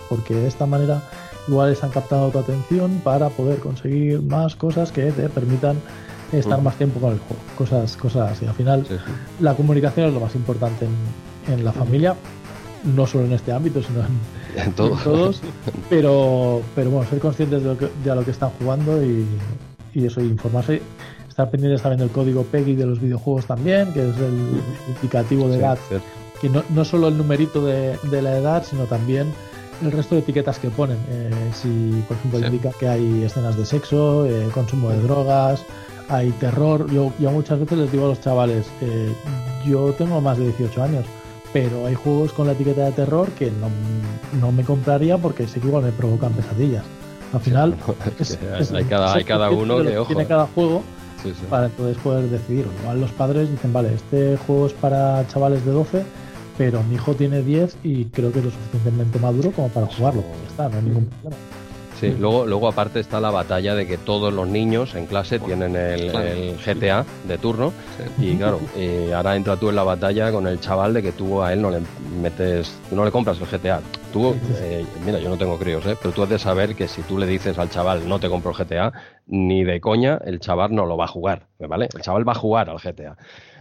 [0.08, 1.02] porque de esta manera
[1.46, 5.76] igual les han captado tu atención para poder conseguir más cosas que te permitan
[6.32, 8.44] estar más tiempo con el juego, cosas, cosas así.
[8.44, 8.86] Al final,
[9.40, 12.14] la comunicación es lo más importante en, en la familia,
[12.84, 15.40] no solo en este ámbito, sino en en, todos.
[15.90, 19.27] Pero, pero bueno, ser conscientes de, lo que, de a lo que están jugando y,
[19.94, 20.83] y eso, informarse.
[21.29, 25.59] Estar pendientes también del código PEGI de los videojuegos también, que es el indicativo de
[25.59, 25.79] edad.
[26.40, 29.33] Que no, no solo el numerito de, de, la edad, sino también
[29.83, 30.99] el resto de etiquetas que ponen.
[31.11, 35.64] Eh, si, por ejemplo, indica que hay escenas de sexo, eh, consumo de drogas,
[36.09, 36.90] hay terror.
[36.90, 39.12] Yo, yo muchas veces les digo a los chavales, eh,
[39.64, 41.05] yo tengo más de 18 años
[41.52, 43.50] pero hay juegos con la etiqueta de terror que
[44.40, 46.84] no, me compraría porque sé que igual me provocan pesadillas.
[47.32, 47.76] Al final,
[48.74, 50.82] hay, cada, cada uno que, tiene cada juego
[51.50, 52.66] para entonces poder decidir.
[52.82, 56.04] Igual los padres dicen, vale, este juego es para chavales de 12,
[56.56, 60.22] pero mi hijo tiene 10 y creo que es lo suficientemente maduro como para jugarlo.
[60.48, 61.37] está, no hay ningún problema.
[62.00, 65.74] Sí, luego, luego aparte está la batalla de que todos los niños en clase tienen
[65.74, 66.12] el,
[66.64, 67.72] GTA de turno
[68.18, 68.61] y claro,
[69.14, 71.70] ahora entra tú en la batalla con el chaval de que tú a él no
[71.70, 71.80] le
[72.20, 73.80] metes, no le compras el GTA.
[74.12, 75.96] Tú, eh, mira, yo no tengo críos, ¿eh?
[76.00, 78.52] pero tú has de saber que si tú le dices al chaval no te compro
[78.52, 78.92] el GTA,
[79.26, 81.88] ni de coña el chaval no lo va a jugar, ¿vale?
[81.94, 83.16] El chaval va a jugar al GTA.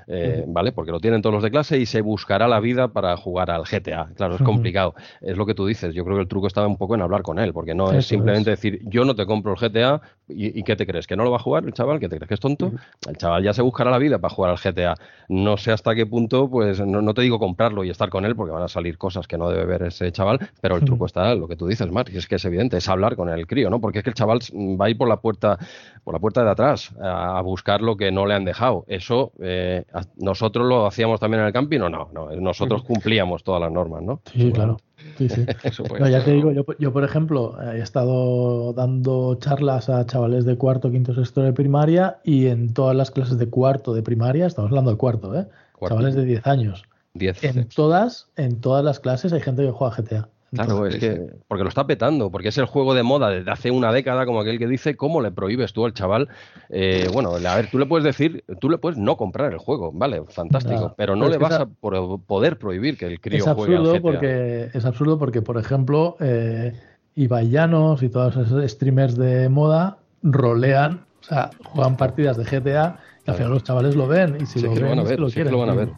[0.07, 0.71] Eh, ¿vale?
[0.71, 3.63] Porque lo tienen todos los de clase y se buscará la vida para jugar al
[3.63, 4.09] GTA.
[4.15, 4.95] Claro, es complicado.
[5.21, 5.93] Es lo que tú dices.
[5.93, 8.05] Yo creo que el truco estaba un poco en hablar con él, porque no es
[8.05, 11.07] simplemente decir, yo no te compro el GTA y, ¿qué te crees?
[11.07, 11.99] ¿Que no lo va a jugar el chaval?
[11.99, 12.71] ¿Que te crees que es tonto?
[13.07, 14.95] El chaval ya se buscará la vida para jugar al GTA.
[15.29, 18.51] No sé hasta qué punto, pues no, te digo comprarlo y estar con él, porque
[18.51, 21.47] van a salir cosas que no debe ver ese chaval, pero el truco está, lo
[21.47, 23.79] que tú dices, Mark, y es que es evidente, es hablar con el crío, ¿no?
[23.79, 25.57] Porque es que el chaval va a ir por la puerta,
[26.03, 28.83] por la puerta de atrás a, buscar lo que no le han dejado.
[28.87, 29.85] Eso eh,
[30.17, 34.03] nosotros lo hacíamos también en el camping o no, no, nosotros cumplíamos todas las normas,
[34.03, 34.21] ¿no?
[34.31, 34.77] Sí, claro.
[35.17, 35.45] Sí, sí.
[35.99, 40.57] no, ya te digo, yo, yo, por ejemplo he estado dando charlas a chavales de
[40.57, 44.69] cuarto, quinto, sexto de primaria y en todas las clases de cuarto de primaria, estamos
[44.69, 45.47] hablando de cuarto, ¿eh?
[45.87, 46.83] Chavales de 10 años.
[47.19, 50.29] En todas, en todas las clases hay gente que juega GTA.
[50.65, 53.71] Claro, es que porque lo está petando, porque es el juego de moda desde hace
[53.71, 56.29] una década, como aquel que dice, ¿cómo le prohíbes tú al chaval?
[56.69, 59.91] Eh, bueno, a ver, tú le puedes decir, tú le puedes no comprar el juego,
[59.93, 64.01] vale, fantástico, pero no le vas a poder prohibir que el crío es juegue al
[64.01, 66.73] Porque, es absurdo porque, por ejemplo, eh,
[67.15, 73.37] y todos esos streamers de moda rolean, o sea, juegan partidas de GTA y al
[73.37, 75.89] final los chavales lo ven y si lo, ven, lo, quieren, lo van a ver.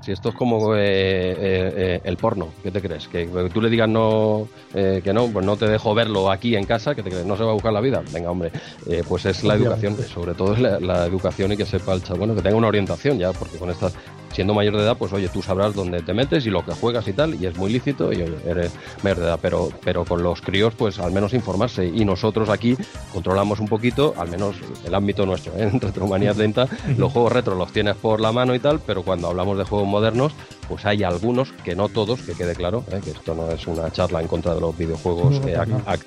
[0.00, 3.08] Si esto es como eh, eh, eh, el porno, ¿qué te crees?
[3.08, 6.94] Que tú le digas no, que no, pues no te dejo verlo aquí en casa,
[6.94, 7.26] ¿qué te crees?
[7.26, 8.02] ¿No se va a buscar la vida?
[8.12, 8.52] Venga, hombre,
[9.08, 12.34] pues es la educación, sobre todo es la, educación y que sepa el chaval, bueno,
[12.34, 13.94] que tenga una orientación ya, porque con estas
[14.32, 17.08] siendo mayor de edad, pues oye, tú sabrás dónde te metes y lo que juegas
[17.08, 20.40] y tal, y es muy lícito y eres mayor de edad, pero, pero con los
[20.40, 21.86] críos, pues al menos informarse.
[21.86, 22.76] Y nosotros aquí
[23.12, 25.62] controlamos un poquito, al menos el ámbito nuestro, ¿eh?
[25.72, 29.28] en Retromanía 30, los juegos retro los tienes por la mano y tal, pero cuando
[29.28, 30.32] hablamos de juegos modernos,
[30.68, 33.00] pues hay algunos, que no todos, que quede claro, ¿eh?
[33.02, 35.56] que esto no es una charla en contra de los videojuegos eh,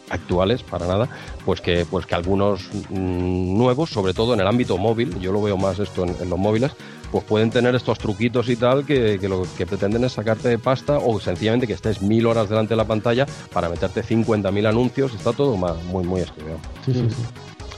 [0.10, 1.10] actuales, para nada,
[1.46, 5.42] pues que, pues que algunos mm, nuevos, sobre todo en el ámbito móvil, yo lo
[5.42, 6.72] veo más esto en los móviles,
[7.12, 10.98] pues pueden tener estos truquitos y tal que, lo que pretenden es sacarte de pasta
[10.98, 15.14] o sencillamente que estés mil horas delante de la pantalla para meterte 50.000 anuncios.
[15.14, 16.60] Está todo muy, muy estudiado.
[16.86, 17.24] Sí, sí, sí.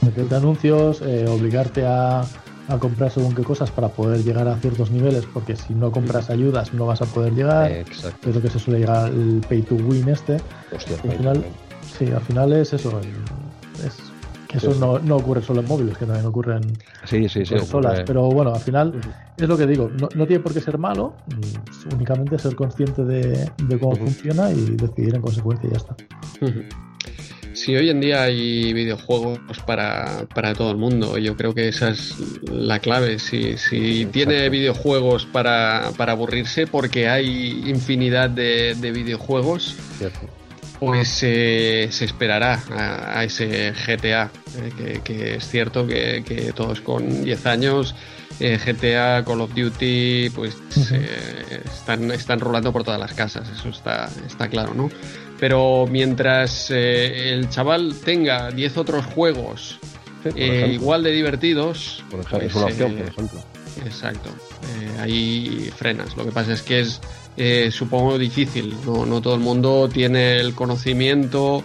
[0.04, 2.24] Meterte anuncios, eh, obligarte a,
[2.80, 6.72] comprar según qué cosas para poder llegar a ciertos niveles, porque si no compras ayudas
[6.72, 7.70] no vas a poder llegar.
[7.70, 8.30] Exacto.
[8.30, 10.38] Es lo que se suele llegar el pay to win este.
[10.74, 11.44] Hostia, al final,
[11.98, 12.98] sí, al final es eso.
[13.84, 14.11] Es
[14.54, 18.02] eso no, no, ocurre solo en móviles, que también ocurre en sí, sí, consolas.
[18.06, 19.00] Pero bueno, al final
[19.36, 23.50] es lo que digo, no, tiene por qué ser malo, mm, únicamente ser consciente de,
[23.78, 25.96] cómo funciona y decidir en consecuencia y ya está.
[27.54, 31.18] Sí, hoy en día hay videojuegos para, todo el mundo.
[31.18, 32.14] Yo creo que esa es
[32.50, 33.18] la clave.
[33.18, 39.76] Si, si tiene videojuegos para, aburrirse, porque hay infinidad de, videojuegos,
[40.82, 42.60] pues eh, se esperará
[43.16, 44.32] a, ese GTA,
[44.80, 47.94] eh, que, es cierto que, todos con 10 años,
[48.40, 50.56] eh, GTA, Call of Duty, pues
[51.64, 54.90] están, están rolando por todas las casas, eso está, está claro, ¿no?
[55.38, 59.78] Pero mientras el chaval tenga 10 otros juegos
[60.34, 62.02] igual de divertidos...
[62.10, 63.40] Por ejemplo, es una pues, opción, por ejemplo.
[63.86, 64.30] Exacto,
[64.98, 66.16] ahí frenas.
[66.16, 67.00] Lo que pasa es que es
[67.36, 68.74] eh, supongo difícil.
[68.84, 71.62] No, todo el mundo tiene el conocimiento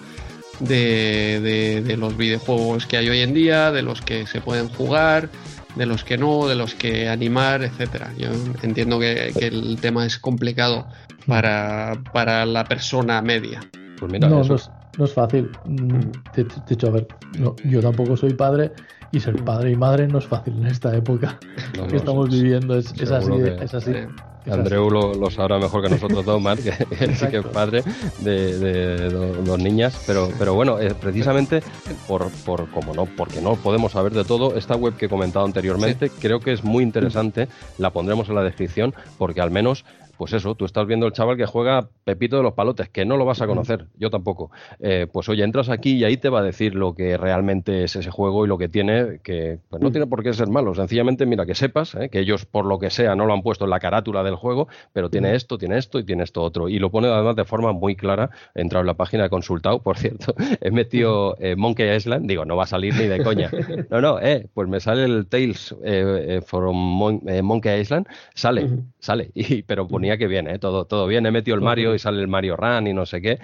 [0.60, 5.30] de, los videojuegos que hay hoy en día, de los que se pueden jugar,
[5.75, 8.12] de los que no, de los que animar, etcétera.
[8.17, 8.30] Yo
[8.63, 10.88] entiendo que, el tema es complicado
[11.27, 13.60] para, para la persona media.
[13.99, 14.56] Pues no, no,
[15.06, 15.49] es, fácil.
[15.65, 17.08] Mm, de, hecho, a ver,
[17.65, 18.71] yo tampoco soy padre
[19.12, 21.39] y ser padre y madre no es fácil en esta época
[21.89, 22.77] que estamos viviendo.
[22.77, 23.91] Es, así, es así.
[24.49, 26.71] Andreu lo, sabrá mejor que nosotros dos, Marc, que
[27.29, 27.83] que es padre
[28.19, 31.62] de, dos niñas, pero, pero bueno, eh, precisamente
[32.07, 35.45] por, por, como no, porque no podemos saber de todo, esta web que he comentado
[35.45, 39.86] anteriormente creo que es muy interesante, la pondremos en la descripción, porque al menos
[40.17, 43.17] pues eso, tú estás viendo el chaval que juega Pepito de los Palotes, que no
[43.17, 44.51] lo vas a conocer, yo tampoco.
[44.80, 47.95] Eh, pues oye, entras aquí y ahí te va a decir lo que realmente es
[47.95, 50.73] ese juego y lo que tiene, que pues no tiene por qué ser malo.
[50.73, 53.65] Sencillamente, mira, que sepas eh, que ellos, por lo que sea, no lo han puesto
[53.65, 56.69] en la carátula del juego, pero tiene esto, tiene esto y tiene esto otro.
[56.69, 58.30] Y lo pone además de forma muy clara.
[58.56, 62.45] He entrado en la página, he consultado, por cierto, he metido eh, Monkey Island, digo,
[62.45, 63.51] no va a salir ni de coña.
[63.89, 65.75] No, no, eh, pues me sale el Tales
[66.45, 66.75] from
[67.43, 70.60] Monkey Island, sale, sale, y, pero ponía que viene, ¿eh?
[70.60, 71.26] todo, todo bien.
[71.26, 73.39] He metido el Mario y sale el Mario Run y no sé qué.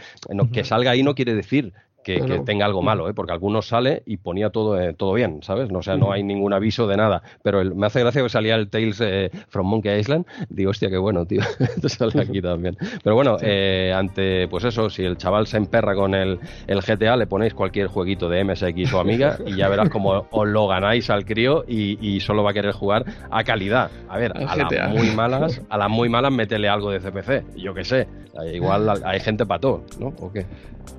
[0.54, 3.14] que salga ahí no quiere decir que, tenga algo malo, ¿eh?
[3.14, 5.72] porque algunos sale y ponía todo, eh, todo bien, ¿sabes?
[5.72, 7.22] No, o sea, no hay ningún aviso de nada.
[7.42, 10.26] Pero me hace gracia que salía el Tales eh, from Monkey Island.
[10.50, 11.42] Digo, hostia, qué bueno, tío.
[11.60, 12.78] Esto sale aquí también.
[13.04, 17.16] Pero bueno, eh, ante, pues eso, si el chaval se emperra con el, el, GTA,
[17.16, 21.10] le ponéis cualquier jueguito de MSX o Amiga y ya verás cómo os lo ganáis
[21.10, 23.90] al crío y, y solo va a querer jugar a calidad.
[24.10, 27.74] A ver, a las muy malas, a las muy malas métele algo de CPC, yo
[27.74, 28.08] qué sé.
[28.52, 30.08] Igual hay gente para todo, ¿no?
[30.20, 30.46] ¿O qué?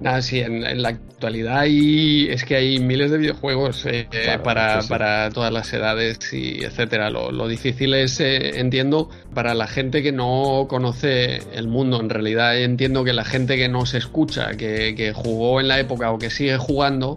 [0.00, 4.06] Nada, sí, en, la actualidad hay, es que hay miles de videojuegos eh,
[4.42, 7.10] para, para, todas las edades y etcétera.
[7.10, 12.00] Lo, difícil es, eh, entiendo, para la gente que no conoce el mundo.
[12.00, 15.78] En realidad entiendo que la gente que no se escucha, que, que jugó en la
[15.78, 17.14] época o que sigue jugando,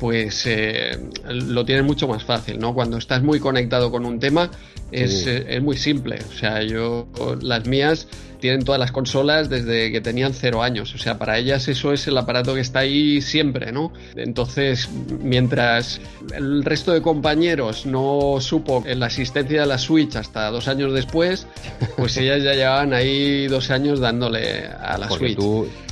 [0.00, 0.98] pues eh,
[1.28, 2.74] lo tienes mucho más fácil, ¿no?
[2.74, 4.50] Cuando estás muy conectado con un tema
[4.90, 6.18] es, es muy simple.
[6.28, 7.08] O sea, yo,
[7.40, 8.08] las mías
[8.40, 10.94] tienen todas las consolas desde que tenían cero años.
[10.94, 13.92] O sea, para ellas eso es el aparato que está ahí siempre, ¿no?
[14.14, 14.88] Entonces,
[15.20, 16.00] mientras
[16.34, 21.46] el resto de compañeros no supo la existencia de la Switch hasta dos años después,
[21.96, 25.38] pues ellas ya llevaban ahí dos años dándole a la Switch.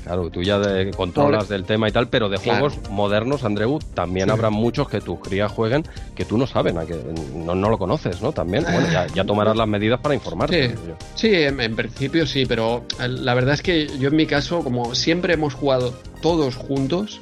[0.05, 0.61] Claro, tú ya
[0.95, 5.19] controlas del tema y tal, pero de juegos modernos, Andreu, también habrá muchos que tus
[5.19, 5.83] crías jueguen
[6.15, 6.97] que tú no sabes, que
[7.35, 8.33] no, lo conoces, ¿no?
[8.33, 10.75] También, bueno, ya, tomarás las medidas para informarte.
[11.15, 14.95] Sí, en, principio sí, pero eh, la verdad es que yo en mi caso, como
[14.95, 17.20] siempre hemos jugado todos juntos,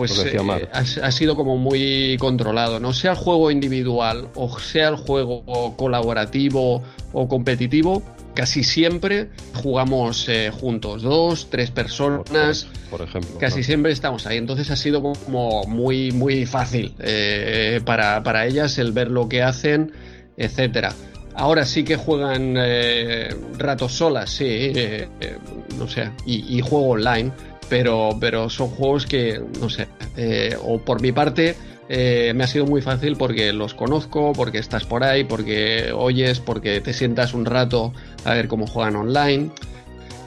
[0.00, 2.80] pues eh, ha, sido como muy controlado.
[2.80, 5.44] No sea el juego individual o sea el juego
[5.76, 6.82] colaborativo
[7.12, 8.02] o competitivo,
[8.34, 9.28] casi siempre
[9.62, 12.66] jugamos eh, juntos, dos, tres personas.
[12.90, 13.38] Por, ejemplo.
[13.38, 14.38] Casi siempre estamos ahí.
[14.38, 19.92] Entonces ha sido como muy, muy fácil eh, para, ellas el ver lo que hacen,
[20.38, 20.94] etcétera.
[21.34, 24.72] Ahora sí que juegan eh, ratos solas, sí,
[25.78, 27.30] no sé, y, y, juego online,
[27.68, 29.88] pero, pero son juegos que, no sé,
[30.62, 31.54] o por mi parte,
[31.92, 36.38] eh, me ha sido muy fácil porque los conozco, porque estás por ahí, porque oyes,
[36.38, 37.92] porque te sientas un rato
[38.24, 39.50] a ver cómo juegan online.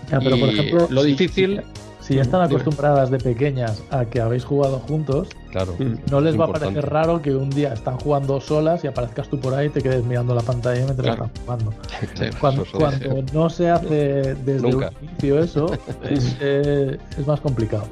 [0.10, 1.62] pero por ejemplo, lo difícil.
[2.04, 5.74] Si, ya están acostumbradas de pequeñas a que habéis jugado juntos, claro,
[6.12, 9.39] no les va a parecer raro que un día están jugando solas y aparezcas tú
[9.39, 11.74] por ahí y te quedes mirando la pantalla mientras están jugando.
[12.41, 12.66] cuando,
[13.32, 15.72] no se hace desde el inicio eso,
[16.10, 17.86] es, eh, es más complicado.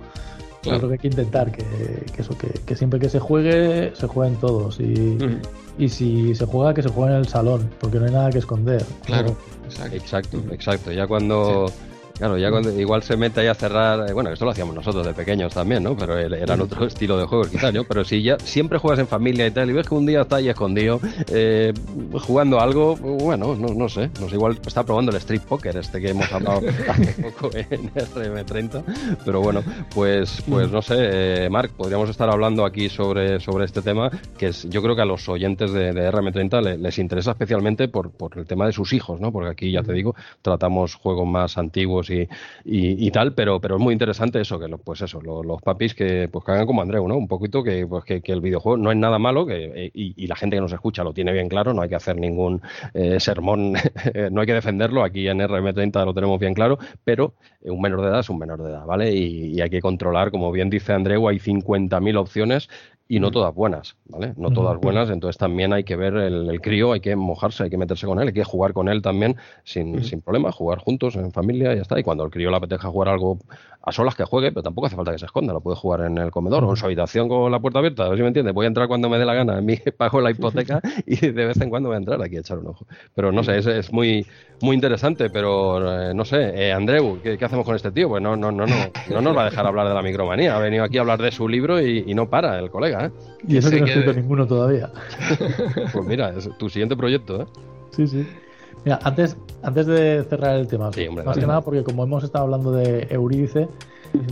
[0.62, 0.90] Claro.
[0.90, 1.64] que hay que intentar que,
[2.18, 4.80] eso, que, siempre que se juegue, se jueguen todos.
[4.80, 5.18] Y,
[5.78, 8.40] y si se juega, que se juegue en el salón, porque no hay nada que
[8.40, 8.84] esconder.
[9.06, 9.36] Claro,
[9.92, 10.38] exacto.
[10.52, 11.72] Exacto, Ya cuando.
[12.22, 15.04] Claro, ya cuando igual se mete ahí a cerrar, eh, bueno, esto lo hacíamos nosotros
[15.08, 15.98] de pequeños también, ¿no?
[15.98, 17.84] Pero eran otro estilo de juegos quizás, ¿no?
[17.84, 20.36] Pero si ya siempre juegas en familia y tal, y ves que un día está
[20.36, 21.00] ahí escondido
[21.32, 21.74] eh,
[22.14, 26.00] jugando algo, bueno, no, no sé, no sé, igual está probando el Street Poker este
[26.00, 28.84] que hemos hablado hace poco en RM30,
[29.26, 33.82] pero bueno, pues, pues no sé, eh, Marc, podríamos estar hablando aquí sobre, sobre este
[33.82, 38.12] tema, que es, yo creo que a los oyentes de, RM30 les, interesa especialmente por,
[38.12, 39.32] por el tema de sus hijos, ¿no?
[39.32, 40.14] Porque aquí, ya te digo,
[40.44, 42.11] tratamos juegos más antiguos
[42.64, 46.48] y, tal, pero, pero es muy interesante eso, que pues eso, los, papis que pues
[46.48, 47.18] hagan como Andreu, ¿no?
[47.18, 50.36] Un poquito que, pues, que, el videojuego no es nada malo que, eh, y, la
[50.36, 52.62] gente que nos escucha lo tiene bien claro, no hay que hacer ningún
[52.94, 53.74] eh, sermón,
[54.32, 57.34] no hay que defenderlo, aquí en RM30 lo tenemos bien claro, pero
[57.64, 59.14] un menor de edad es un menor de edad, ¿vale?
[59.14, 62.70] Y, hay que controlar, como bien dice Andreu, hay 50.000 opciones
[63.12, 64.34] y no todas buenas, ¿vale?
[64.38, 67.78] No todas buenas, entonces también hay que ver el, crío, hay que mojarse, hay que
[67.78, 69.36] meterse con él, hay que jugar con él también
[69.66, 72.00] sin, sin problema, jugar juntos en familia y ya está.
[72.00, 73.38] Y cuando el crío le apeteja jugar algo
[73.84, 76.18] a solas que juegue, pero tampoco hace falta que se esconda, lo puede jugar en
[76.20, 78.52] el comedor o en su habitación con la puerta abierta, a ver si me entiende,
[78.52, 81.46] voy a entrar cuando me dé la gana, en mi pago la hipoteca y de
[81.46, 82.86] vez en cuando voy a entrar aquí a echar un ojo.
[83.14, 84.26] Pero no sé, es, es muy,
[84.62, 88.08] muy interesante, pero eh, no sé, eh, Andreu, ¿qué, hacemos con este tío?
[88.08, 88.76] Pues no, no, no, no,
[89.10, 91.32] no nos va a dejar hablar de la micromanía, ha venido aquí a hablar de
[91.32, 93.01] su libro y no para el colega.
[93.06, 93.12] ¿Eh?
[93.48, 94.92] Y eso que no he escrito ninguno todavía.
[95.94, 97.46] pues mira, es tu siguiente proyecto, ¿eh?
[97.92, 98.28] Sí, sí.
[98.84, 100.92] Mira, antes, antes de cerrar el tema,
[101.26, 103.68] más que nada porque como hemos estado hablando de Eurídice,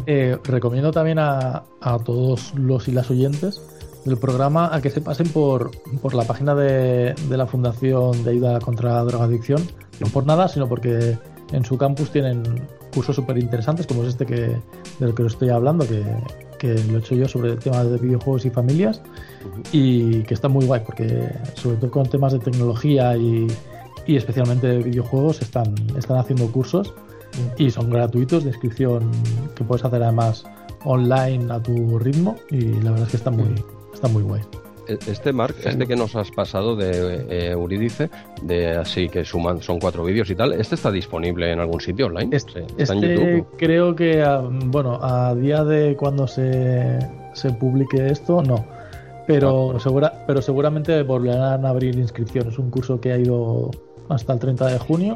[0.05, 3.61] eh, recomiendo también a, a, todos los y las oyentes
[4.05, 8.31] del programa a que se pasen por, por la página de, de la Fundación de
[8.31, 9.61] Ayuda contra la Drogadicción,
[9.99, 11.17] no por nada, sino porque
[11.51, 12.43] en su campus tienen
[12.93, 14.57] cursos súper interesantes como es este que,
[14.99, 16.03] del que os estoy hablando, que,
[16.59, 19.01] que lo he hecho yo sobre temas de videojuegos y familias
[19.71, 23.47] y que está muy guay porque sobre todo con temas de tecnología y,
[24.05, 26.93] y especialmente de videojuegos están, están haciendo cursos
[27.57, 29.09] y son gratuitos de inscripción
[29.55, 30.45] que puedes hacer además
[30.83, 33.55] online a tu ritmo y la verdad es que está muy,
[33.93, 34.41] está muy guay.
[34.89, 38.09] Este Mark, este que nos has pasado de eh, Eurídice,
[38.41, 42.07] de así que suman, son cuatro vídeos y tal, ¿este está disponible en algún sitio
[42.07, 42.35] online?
[42.35, 44.25] Este, este creo que,
[44.65, 46.99] bueno, a día de cuando se,
[47.33, 48.65] se publique esto, no.
[49.27, 49.79] Pero, ah.
[49.79, 52.57] segura, pero seguramente volverán a abrir inscripciones.
[52.57, 53.69] Un curso que ha ido
[54.09, 55.15] hasta el 30 de junio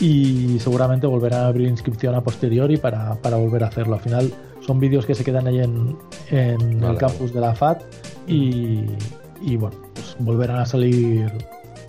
[0.00, 3.94] y seguramente volverán a abrir inscripción a posteriori para, para volver a hacerlo.
[3.94, 4.32] Al final
[4.66, 5.96] son vídeos que se quedan ahí en,
[6.30, 7.82] en el campus de la FAT
[8.26, 8.86] y,
[9.40, 11.30] y bueno, pues volverán a salir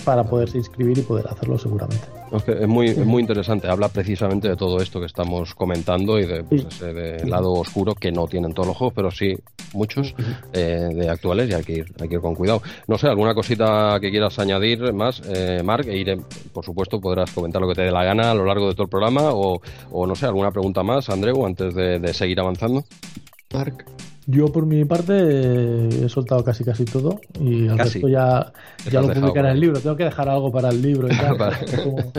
[0.04, 2.06] para poderse inscribir y poder hacerlo seguramente.
[2.48, 6.66] Es muy, muy interesante, habla precisamente de todo esto que estamos comentando y de pues,
[6.66, 9.36] ese lado oscuro que no tienen todos los juegos, pero sí
[9.74, 10.16] muchos
[10.54, 12.62] eh, de actuales y hay que, ir, hay que ir con cuidado.
[12.88, 16.18] No sé, alguna cosita que quieras añadir más, eh, Marc, e iré,
[16.52, 18.84] por supuesto podrás comentar lo que te dé la gana a lo largo de todo
[18.84, 19.62] el programa o,
[19.92, 22.84] o no sé, alguna pregunta más, Andreu, antes de, de seguir avanzando.
[23.54, 23.86] Marc.
[24.26, 28.54] Yo por mi parte he soltado casi casi todo y el resto ya,
[28.90, 29.82] ya lo publicaré en el libro.
[29.82, 31.38] Tengo que dejar algo para el libro y tal,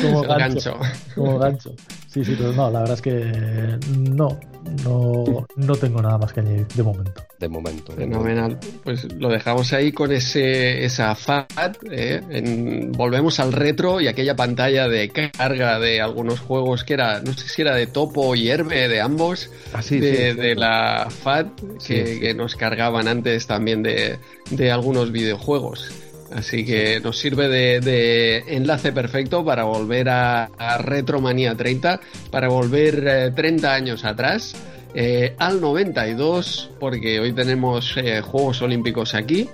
[0.00, 0.74] como, gancho,
[1.16, 1.74] Como gancho.
[2.06, 4.38] Sí, sí, pero no, la verdad es que no,
[4.84, 7.22] no, no tengo nada más que añadir de momento.
[7.38, 7.92] De momento.
[7.92, 8.58] Fenomenal.
[8.84, 11.78] Pues lo dejamos ahí con ese esa FAT.
[11.90, 12.88] ¿eh?
[12.96, 17.48] volvemos al retro y aquella pantalla de carga de algunos juegos que era, no sé
[17.48, 21.48] si era de Topo y Herbe, de ambos, ah, de, la FAT,
[21.86, 24.18] que, nos cargaban antes también de,
[24.50, 25.90] de algunos videojuegos.
[26.34, 30.48] Así que nos sirve de, enlace perfecto para volver a,
[30.78, 32.00] Retromanía 30,
[32.30, 34.54] para volver 30 eh, años atrás,
[34.94, 39.48] eh, al 92, porque hoy tenemos eh, Juegos Olímpicos aquí,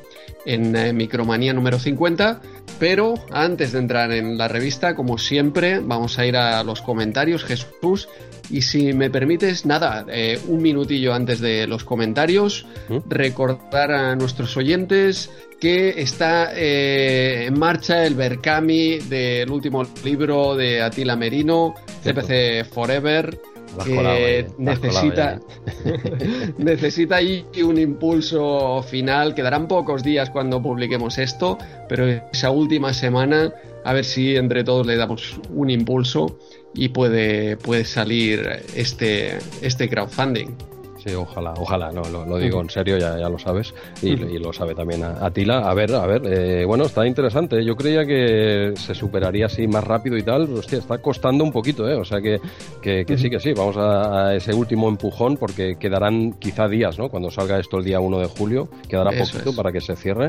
[0.47, 2.41] en Micromanía número 50.
[2.79, 7.45] Pero antes de entrar en la revista, como siempre, vamos a ir a los comentarios,
[7.45, 8.09] Jesús.
[8.51, 10.07] Y si me permites, nada,
[10.49, 12.99] un minutillo antes de los comentarios, ¿Mm?
[13.09, 15.31] recordar a nuestros oyentes
[15.65, 23.41] que está eh, en marcha el Berkami del último libro de Atila Merino, CPC Forever.
[23.83, 25.41] Que necesita,
[26.59, 29.35] necesita ahí un impulso final.
[29.35, 31.57] Quedarán pocos días cuando publiquemos esto,
[31.89, 33.53] pero esa última semana,
[33.85, 36.39] a ver si entre todos le damos un impulso
[36.75, 40.74] y puede, puede salir este, este crowdfunding.
[41.05, 44.75] Sí, ojalá, ojalá, no, lo, digo en serio, ya, ya lo sabes, y, lo sabe
[44.75, 45.59] también Atila.
[45.69, 47.63] A ver, a ver, eh, bueno, está interesante.
[47.63, 51.87] Yo creía que se superaría así más rápido y tal, hostia, está costando un poquito,
[51.87, 51.95] ¿eh?
[51.95, 52.41] O sea que,
[52.81, 57.11] que, sí, que sí, vamos a, ese último empujón porque quedarán quizá días, ¿no?
[57.11, 60.29] Cuando salga esto el día 1 de julio, quedará poquito para que se cierre.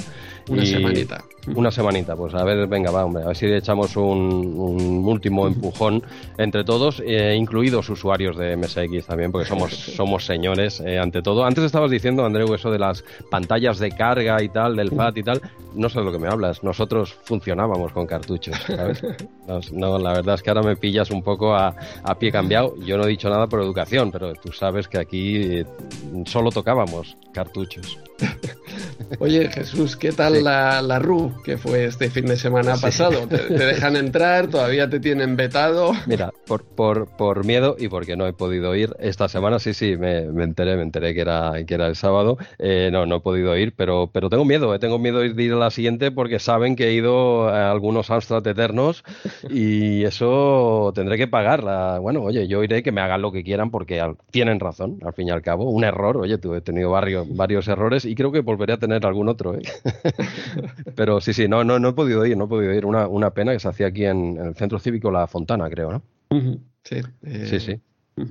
[0.49, 1.23] Una semanita.
[1.55, 6.03] Una semanita, pues a ver, venga, va, hombre, a ver si echamos un, último empujón
[6.37, 11.45] entre todos, eh, incluidos usuarios de MSX también, porque somos, somos señores eh, ante todo.
[11.45, 15.23] Antes estabas diciendo, Andreu, eso de las pantallas de carga y tal, del FAT y
[15.23, 15.41] tal.
[15.73, 16.63] No sé de lo que me hablas.
[16.63, 18.57] Nosotros funcionábamos con cartuchos,
[19.71, 21.75] No, la verdad es que ahora me pillas un poco a,
[22.19, 22.75] pie cambiado.
[22.77, 25.65] Yo no he dicho nada por educación, pero tú sabes que aquí eh,
[26.25, 27.99] solo tocábamos cartuchos.
[29.19, 33.27] Oye, Jesús, ¿qué tal la, la RU que fue este fin de semana pasado?
[33.27, 34.47] ¿Te, dejan entrar?
[34.47, 35.93] ¿Todavía te tienen vetado?
[36.07, 39.95] Mira, por, por, por miedo y porque no he podido ir esta semana, sí, sí,
[39.97, 42.37] me, me enteré, me enteré que era, que era el sábado.
[42.59, 45.53] Eh, no, no he podido ir, pero, pero tengo miedo, eh, tengo miedo de ir
[45.53, 49.03] a la siguiente porque saben que he ido a algunos Amstrad eternos
[49.49, 51.55] y eso tendré que pagar.
[52.01, 54.01] Bueno, oye, yo iré que me hagan lo que quieran porque
[54.31, 55.69] tienen razón, al fin y al cabo.
[55.69, 59.05] Un error, oye, tú he tenido varios, varios errores y creo que volveré a tener
[59.05, 59.55] algún otro.
[59.55, 59.61] ¿eh?
[60.95, 62.85] pero sí, sí, no, no, no he podido ir, no he podido ir.
[62.85, 66.01] Una, una pena que se hacía aquí en, el Centro Cívico La Fontana, creo, ¿no?
[66.83, 67.01] Sí,
[67.45, 67.81] sí, sí.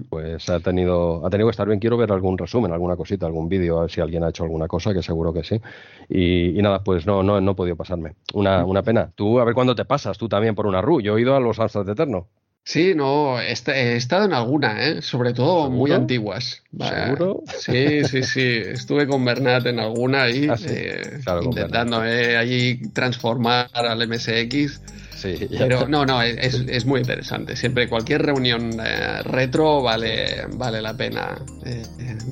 [0.08, 1.78] Pues ha tenido, ha tenido que estar bien.
[1.78, 4.66] Quiero ver algún resumen, alguna cosita, algún vídeo, a ver si alguien ha hecho alguna
[4.66, 5.60] cosa, que seguro que sí.
[6.08, 8.14] Y, nada, pues no, no, no he podido pasarme.
[8.32, 9.12] Una, una pena.
[9.14, 11.00] Tú, a ver cuándo te pasas, tú también por una RU.
[11.00, 12.28] Yo he ido a los Amstrad Eterno.
[12.66, 15.02] Sí, no, he, estado en alguna, ¿eh?
[15.02, 16.62] sobre todo muy antiguas.
[16.78, 17.42] ¿Seguro?
[17.58, 18.40] Sí, sí, sí.
[18.40, 24.80] Estuve con Bernat en alguna y ah, eh, intentando eh, allí transformar al MSX
[25.58, 27.56] pero no, no, es, muy interesante.
[27.56, 31.82] Siempre cualquier reunión eh, retro vale, vale la pena eh,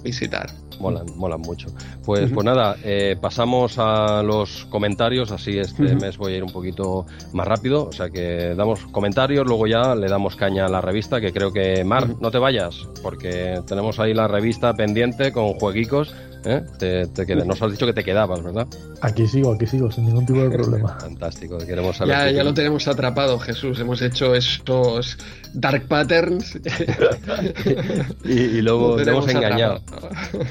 [0.03, 0.51] visitar.
[0.81, 1.69] Molan, molan mucho.
[2.05, 6.53] Pues, pues nada, eh, pasamos a los comentarios, así este mes voy a ir un
[6.53, 10.81] poquito más rápido, o sea que damos comentarios, luego ya le damos caña a la
[10.81, 15.53] revista, que creo que, Mar, no te vayas, porque tenemos ahí la revista pendiente con
[15.55, 16.13] jueguicos
[16.45, 16.63] ¿eh?
[16.79, 18.67] Te, te Nos has dicho que te quedabas, ¿verdad?
[19.01, 20.99] Aquí sigo, aquí sigo, sin ningún tipo de problema.
[21.01, 22.15] Fantástico, queremos saber.
[22.15, 23.79] Ya, ya lo tenemos atrapado, Jesús.
[23.81, 25.19] Hemos hecho estos
[25.55, 26.55] dark patterns.
[28.25, 29.81] y, luego lo hemos engañado.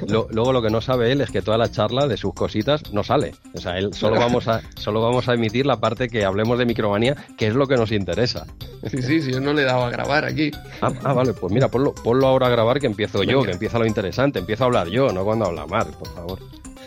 [0.07, 3.03] luego lo que no sabe él es que toda la charla de sus cositas no
[3.03, 3.33] sale.
[3.53, 6.65] O sea, él solo vamos a, solo vamos a emitir la parte que hablemos de
[6.65, 8.45] micromanía, que es lo que nos interesa.
[8.89, 10.51] Sí, sí, sí, yo no le he dado a grabar aquí.
[10.81, 13.79] Ah, ah vale, pues mira, ponlo, ponlo ahora a grabar que empiezo yo, que empieza
[13.79, 16.39] lo interesante, empiezo a hablar yo, no cuando habla Mar, por favor.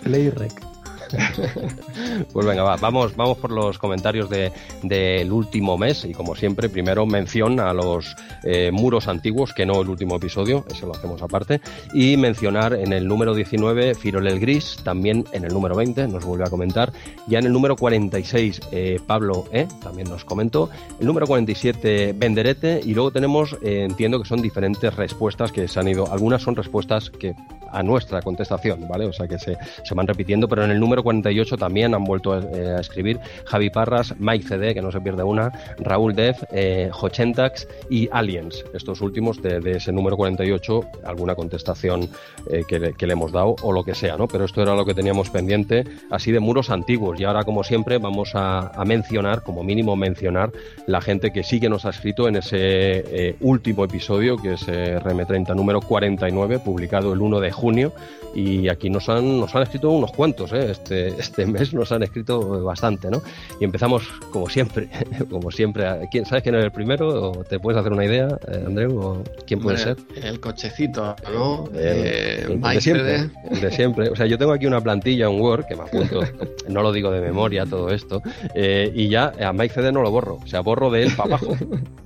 [0.03, 0.74] Playrec.
[2.33, 6.05] pues venga, va, vamos, vamos por los comentarios del último mes.
[6.05, 10.65] Y como siempre, primero mención a los eh, muros antiguos, que no el último episodio,
[10.71, 11.61] eso lo hacemos aparte,
[11.93, 16.25] y mencionar en el número 19 Firol el Gris, también en el número 20, nos
[16.25, 16.93] vuelve a comentar,
[17.27, 22.81] ya en el número 46 eh, Pablo E, también nos comentó, el número 47 Benderete.
[22.85, 26.57] Y luego tenemos, eh, entiendo que son diferentes respuestas que se han ido, algunas son
[26.57, 27.35] respuestas que
[27.71, 29.07] a nuestra contestación, ¿vale?
[29.07, 32.37] O sea que se, se van repitiendo, pero en el número 48 también han vuelto
[32.37, 36.91] eh, a, escribir Javi Parras, Mike CD, que no se pierde una, Raúl Dev, eh,
[36.93, 38.65] Hochentax y Aliens.
[38.75, 42.09] Estos últimos de, ese número 48, alguna contestación
[42.51, 44.27] eh, que, le, hemos dado o lo que sea, ¿no?
[44.27, 47.21] Pero esto era lo que teníamos pendiente, así de muros antiguos.
[47.21, 50.51] Y ahora, como siempre, vamos a, mencionar, como mínimo mencionar,
[50.87, 55.55] la gente que sí que nos ha escrito en ese último episodio, que es RM30
[55.55, 57.93] número 49, publicado el 1 de junio.
[58.35, 60.71] Y aquí nos han, nos han escrito unos cuantos, ¿eh?
[60.95, 63.23] Este, este, mes nos han escrito bastante, ¿no?
[63.61, 64.89] Y empezamos como siempre,
[65.31, 65.87] como siempre.
[66.11, 67.31] ¿Quién, ¿Sabes quién es el primero?
[67.31, 68.99] ¿O ¿Te puedes hacer una idea, eh, Andreu?
[68.99, 69.97] ¿O ¿Quién puede ser?
[70.23, 71.69] El cochecito, ¿no?
[71.75, 73.31] El, de siempre.
[73.61, 74.09] de siempre.
[74.11, 76.21] O sea, yo tengo aquí una plantilla, un Word, que me apunto,
[76.69, 78.23] no lo digo de memoria todo esto,
[78.55, 80.39] eh, y ya a Mike CD no lo borro.
[80.43, 81.57] O sea, borro de él para abajo,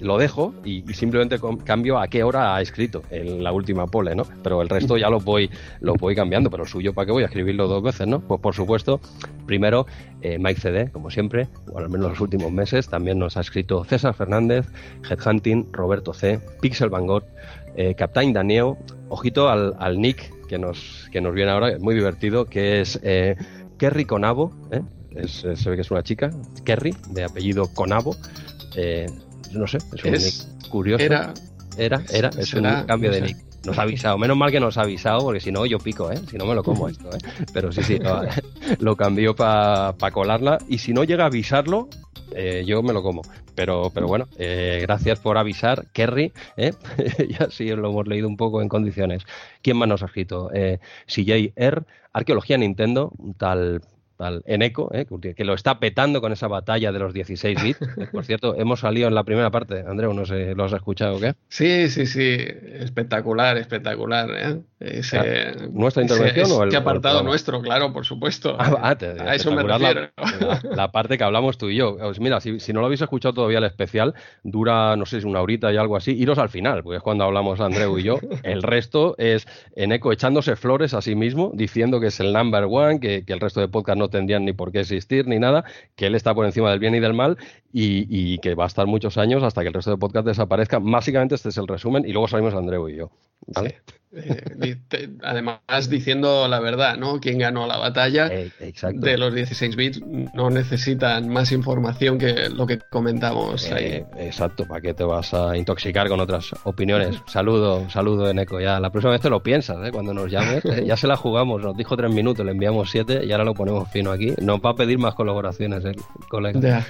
[0.00, 4.24] lo dejo y, simplemente cambio a qué hora ha escrito en la última pole, ¿no?
[4.42, 7.22] Pero el resto ya lo voy, lo voy cambiando, pero el suyo, ¿para qué voy
[7.22, 8.20] a escribirlo dos veces, no?
[8.20, 8.67] Pues por supuesto
[9.46, 9.86] Primero,
[10.20, 13.84] eh, Mike CD, como siempre, o al menos los últimos meses, también nos ha escrito
[13.84, 14.66] César Fernández,
[15.08, 17.24] Headhunting, Roberto C, Pixel Van Gogh,
[17.76, 18.74] eh, Captain Daniel,
[19.08, 23.36] ojito al, Nick que nos, que nos viene ahora, muy divertido, que es eh,
[23.78, 24.82] Kerry Conabo, eh,
[25.26, 26.30] se ve que es una chica,
[26.64, 28.16] Kerry, de apellido Conabo,
[29.52, 31.04] no sé, es un nick curioso.
[31.04, 31.32] Era,
[31.76, 33.47] era, era, es un cambio de nick.
[33.64, 36.18] Nos ha avisado, menos mal que nos ha avisado, porque si no, yo pico, ¿eh?
[36.30, 37.18] Si no, me lo como esto, ¿eh?
[37.52, 37.98] Pero sí, sí,
[38.78, 40.58] lo, cambió para colarla.
[40.68, 41.88] Y si no llega a avisarlo,
[42.34, 43.22] eh, yo me lo como.
[43.54, 46.32] Pero, pero bueno, eh, gracias por avisar, Kerry.
[46.56, 46.72] ¿eh?
[47.28, 49.24] ya sí lo hemos leído un poco en condiciones.
[49.62, 50.50] ¿Quién más nos ha escrito?
[50.54, 51.52] Eh, CJ
[52.12, 53.82] Arqueología Nintendo, tal
[54.18, 55.06] en Eco, ¿eh?
[55.36, 57.78] que lo está petando con esa batalla de los 16 bits.
[58.12, 61.20] Por cierto, hemos salido en la primera parte, Andreu, no sé, ¿lo has escuchado o
[61.20, 61.34] qué?
[61.48, 62.36] Sí, sí, sí,
[62.80, 64.28] espectacular, espectacular.
[64.30, 64.60] ¿eh?
[65.72, 68.56] ¿Nuestra intervención o el, apartado nuestro, claro, por supuesto.
[68.58, 70.08] Ah, ah a eso me refiero.
[70.74, 71.96] La, parte que hablamos tú y yo.
[71.96, 75.40] Pues mira, si, no lo habéis escuchado todavía el especial, dura, no sé si una
[75.40, 78.18] horita y algo así, iros al final, porque es cuando hablamos Andreu y yo.
[78.42, 82.66] El resto es en Eco echándose flores a sí mismo, diciendo que es el number
[82.68, 85.64] one, que, que el resto de podcast no tendrían ni por qué existir ni nada,
[85.96, 87.36] que él está por encima del bien y del mal
[87.72, 90.78] y, que va a estar muchos años hasta que el resto de podcast desaparezca.
[90.80, 93.10] Básicamente este es el resumen y luego salimos Andreu y yo.
[94.10, 94.78] Eh,
[95.22, 97.20] además, diciendo la verdad, ¿no?
[97.20, 98.50] Quien ganó la batalla eh,
[98.94, 100.00] de los 16 bits
[100.34, 103.84] no necesitan más información que lo que comentamos ahí.
[103.84, 107.16] Eh, exacto, ¿para qué te vas a intoxicar con otras opiniones?
[107.26, 108.60] Saludo, saludo, Eneco.
[108.60, 111.60] Ya la próxima vez te lo piensas, Cuando nos llames, ya se la jugamos.
[111.60, 114.32] Nos dijo tres minutos, le enviamos siete y ahora lo ponemos fino aquí.
[114.40, 115.96] No va a pedir más colaboraciones, el
[116.28, 116.86] colega.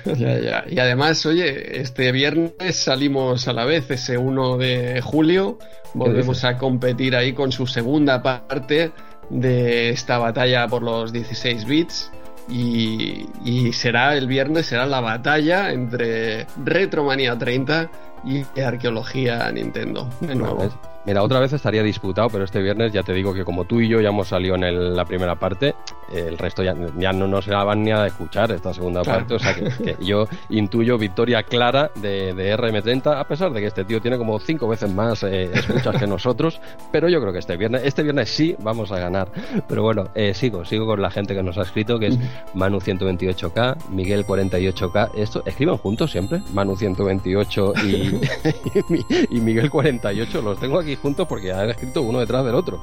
[0.69, 5.59] Y además, oye, este viernes salimos a la vez, ese 1 de julio
[5.95, 8.93] volvemos a competir ahí con su segunda parte
[9.31, 12.11] de esta batalla por los 16 bits.
[12.51, 17.91] Y, será el viernes, será la batalla entre Retromania 30
[18.25, 20.09] y Arqueología Nintendo.
[20.21, 20.71] De nuevo.
[21.05, 23.89] Mira, otra vez estaría disputado, pero este viernes ya te digo que como tú y
[23.89, 25.75] yo ya hemos salido en la primera parte,
[26.13, 29.35] el resto ya, ya no nos van ni a escuchar esta segunda parte.
[29.35, 34.01] O sea que, yo intuyo victoria clara de, RM30, a pesar de que este tío
[34.01, 36.61] tiene como cinco veces más eh, escuchas que nosotros.
[36.93, 39.31] Pero yo creo que este viernes, este viernes sí vamos a ganar.
[39.69, 42.19] Pero bueno, eh, sigo, sigo con la gente que nos ha escrito, que es
[42.55, 45.11] Manu128K, Miguel48K.
[45.17, 46.41] Esto, ¿escriben juntos siempre?
[46.55, 52.55] Manu128 y, y Miguel 48, los tengo aquí juntos porque han escrito uno detrás del
[52.55, 52.81] otro.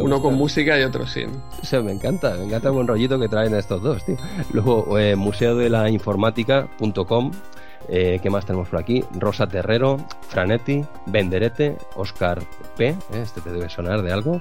[0.00, 1.30] uno con música y otro sin.
[1.72, 4.16] O me encanta, me encanta el buen rollito que traen estos dos, tío.
[4.52, 7.30] Luego, eh, museo de la informática.com
[7.86, 9.04] Eh, ¿Qué más tenemos por aquí?
[9.12, 12.42] Rosa Terrero, Franetti, Benderete, Oscar
[12.78, 14.40] P, este te debe sonar de algo,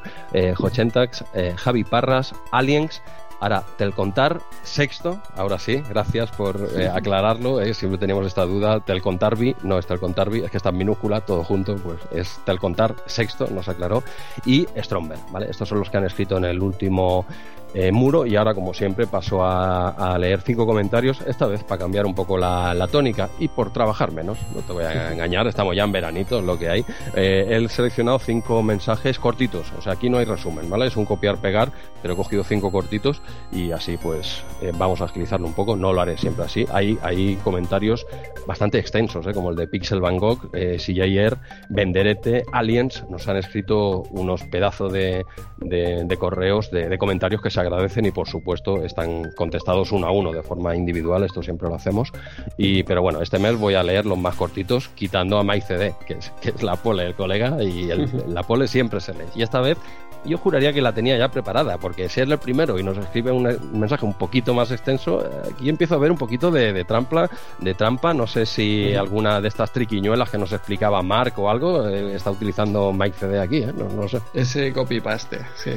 [0.55, 1.25] Jochentax,
[1.57, 3.01] Javi Parras, Aliens,
[3.43, 9.53] Ahora, Telcontar sexto, ahora sí, gracias por eh, aclararlo, eh, siempre teníamos esta duda, Telcontarvi,
[9.63, 13.67] no es Telcontarvi, es que está en minúscula, todo junto, pues es Telcontar sexto, nos
[13.67, 14.01] aclaró,
[14.45, 15.47] y Stromberg, ¿vale?
[15.49, 17.25] Estos son los que han escrito en el último
[17.73, 22.05] eh, muro y ahora como siempre paso a, leer cinco comentarios, esta vez para cambiar
[22.05, 25.83] un poco la, tónica y por trabajar menos, no te voy a engañar, estamos ya
[25.83, 26.85] en veranito, es lo que hay.
[27.15, 30.85] Eh, he seleccionado cinco mensajes cortitos, o sea, aquí no hay resumen, ¿vale?
[30.85, 31.71] Es un copiar-pegar,
[32.01, 33.21] pero he cogido cinco cortitos
[33.51, 36.67] y así pues eh, vamos a agilizarlo un poco, no lo haré siempre así.
[36.71, 38.05] Hay, hay comentarios
[38.45, 41.37] bastante extensos, como el de Pixel Van Gogh, Ayer,
[41.69, 45.25] Venderete, Aliens, nos han escrito unos pedazos de,
[45.57, 50.11] de, correos, de, de comentarios que se agradecen y por supuesto están contestados uno a
[50.11, 52.11] uno de forma individual, esto siempre lo hacemos.
[52.57, 56.13] Y, pero bueno, este mes voy a leer los más cortitos, quitando a MyCD, que
[56.13, 57.89] es, que es la pole del colega, y
[58.27, 59.25] la pole siempre se lee.
[59.35, 59.77] Y esta vez
[60.25, 63.31] yo juraría que la tenía ya preparada, porque si es el primero y nos escribe
[63.31, 63.43] un,
[63.73, 67.73] mensaje un poquito más extenso, eh, aquí empiezo a ver un poquito de, trampa, de
[67.73, 68.13] trampa.
[68.13, 72.31] No sé si alguna de estas triquiñuelas que nos explicaba Mark o algo eh, está
[72.31, 73.73] utilizando Mike CD aquí, ¿eh?
[73.75, 74.19] no, no sé.
[74.33, 75.71] Ese copy-paste, sí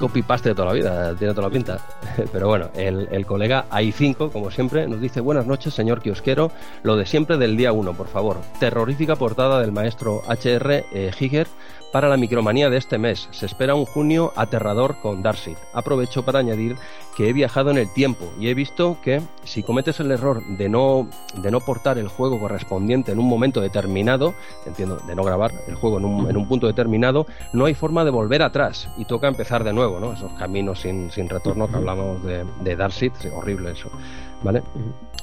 [0.00, 1.78] copy-paste de toda la vida, tiene toda la pinta.
[2.32, 6.50] Pero bueno, el, colega AI5, como siempre, nos dice buenas noches, señor kiosquero,
[6.82, 8.38] lo de siempre del día 1, por favor.
[8.58, 11.12] Terrorífica portada del maestro HR eh,
[11.92, 13.28] para la micromanía de este mes.
[13.30, 15.54] Se espera un junio aterrador con Darcy.
[15.72, 16.76] Aprovecho para añadir
[17.16, 20.68] que he viajado en el tiempo y he visto que si cometes el error de
[20.68, 24.34] no, de no portar el juego correspondiente en un momento determinado,
[24.66, 28.04] entiendo, de no grabar el juego en un, en un punto determinado, no hay forma
[28.04, 30.12] de volver atrás y toca empezar de nuevo, ¿no?
[30.12, 33.90] Esos caminos sin, sin retorno que hablamos de, de Darcy, horrible eso.
[34.42, 34.62] ¿vale?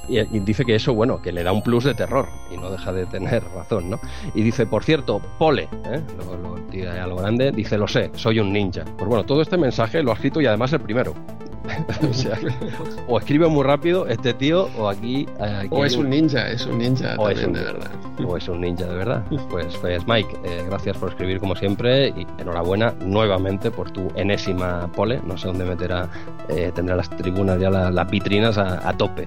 [0.08, 2.92] Y, dice que eso, bueno, que le da un plus de terror y no deja
[2.92, 4.00] de tener razón, ¿no?
[4.34, 6.02] Y dice, por cierto, Pole, ¿eh?
[6.18, 8.84] lo, lo tira a lo grande, dice, lo sé, soy un ninja.
[8.96, 11.14] Pues bueno, todo este mensaje lo ha escrito y además el primero.
[13.08, 15.26] o, escribe muy rápido este tío, o aquí.
[15.70, 17.90] o es un ninja, es un ninja también, de verdad.
[18.26, 19.24] O es un ninja de verdad.
[19.50, 24.90] Pues, pues Mike, eh, gracias por escribir como siempre y enhorabuena nuevamente por tu enésima
[24.92, 25.20] pole.
[25.24, 26.08] No sé dónde meterá,
[26.48, 29.26] eh, tendrá las tribunas ya las, vitrinas a, a tope.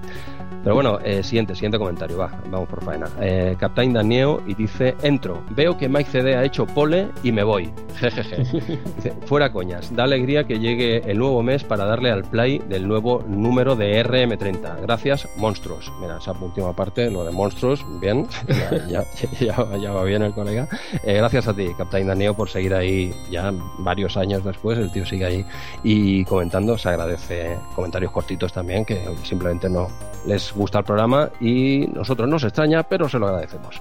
[0.62, 3.08] Pero bueno, eh, siguiente, siguiente comentario, va, vamos por faena.
[3.20, 7.42] Eh, Captain Daniel y dice, entro, veo que Mike CD ha hecho pole y me
[7.42, 7.72] voy.
[7.96, 8.36] Jejeje.
[8.96, 12.86] Dice, fuera coñas, da alegría que llegue el nuevo mes para darle al play del
[12.86, 14.82] nuevo número de RM30.
[14.82, 15.92] Gracias, monstruos.
[16.00, 18.26] Mira, esa última parte, lo de monstruos, bien,
[18.88, 19.04] ya,
[19.40, 20.68] ya, va bien el colega.
[21.04, 25.04] Eh, gracias a ti, Captain Daniel, por seguir ahí ya varios años después, el tío
[25.04, 25.46] sigue ahí
[25.82, 29.88] y comentando, se agradece comentarios cortitos también, que simplemente no
[30.26, 33.80] les gusta el programa y nosotros nos extraña, pero se lo agradecemos.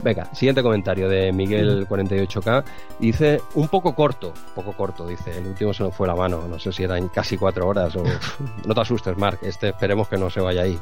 [0.00, 2.64] Venga, siguiente comentario de Miguel48K.
[2.98, 5.38] Dice, un poco corto, poco corto, dice.
[5.38, 6.46] El último se nos fue la mano.
[6.48, 8.02] No sé si eran casi cuatro horas o...
[8.66, 9.38] no te asustes, Mark.
[9.42, 10.78] Este esperemos que no se vaya ahí.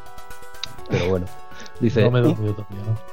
[0.89, 1.27] Pero bueno.
[1.83, 2.09] Dice,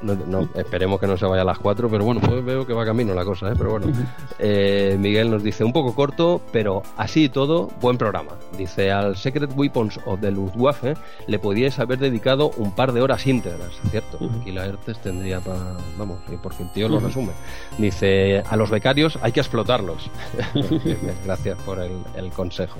[0.02, 2.86] no, esperemos que no se vaya a las 4, pero bueno, pues veo que va
[2.86, 3.54] camino la cosa, ¿eh?
[3.58, 3.88] pero bueno.
[4.42, 8.34] Eh, Miguel nos dice, un poco corto, pero así y todo, buen programa.
[8.58, 10.94] Dice, al Secret Weapons of the Luftwaffe
[11.28, 14.20] le podíais haber dedicado un par de horas íntegras, ¿cierto?
[14.40, 15.76] Aquí la ERTES tendría para...
[15.98, 17.32] Vamos, porque el tío lo resume.
[17.78, 20.10] Dice, a los becarios hay que explotarlos.
[21.26, 22.78] Gracias por el consejo.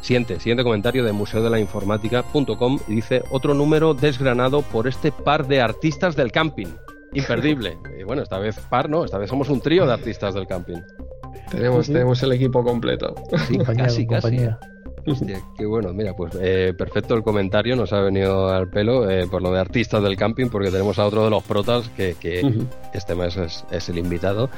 [0.00, 5.12] Siguiente, siguiente comentario de Museo de la Informática.com y dice otro número desgranado por este
[5.12, 6.68] par de artistas del camping.
[7.12, 7.76] Imperdible.
[7.98, 9.04] Y bueno, esta vez par, ¿no?
[9.04, 10.78] Esta vez somos un trío de artistas del camping.
[11.50, 13.14] Tenemos, tenemos el equipo completo.
[13.48, 14.48] Sí, casi, casi.
[15.06, 15.92] Hostia, qué bueno.
[15.92, 19.60] Mira, pues eh, perfecto el comentario, nos ha venido al pelo eh, por lo de
[19.60, 22.14] artistas del camping, porque tenemos a otro de los protas que,
[22.92, 23.36] este mes
[23.70, 24.50] es, el invitado.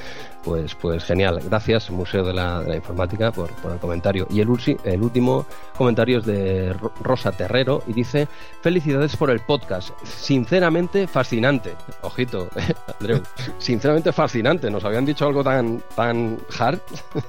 [0.45, 1.41] Pues, pues genial.
[1.45, 4.26] Gracias, Museo de la, Informática, por, el comentario.
[4.30, 4.49] Y el,
[4.84, 8.26] el último comentario es de Rosa Terrero y dice:
[8.62, 9.91] Felicidades por el podcast.
[10.05, 11.74] Sinceramente fascinante.
[12.03, 12.49] Ojito,
[13.01, 13.22] Andreu.
[13.59, 14.70] Sinceramente fascinante.
[14.70, 16.80] Nos habían dicho algo tan, tan hard.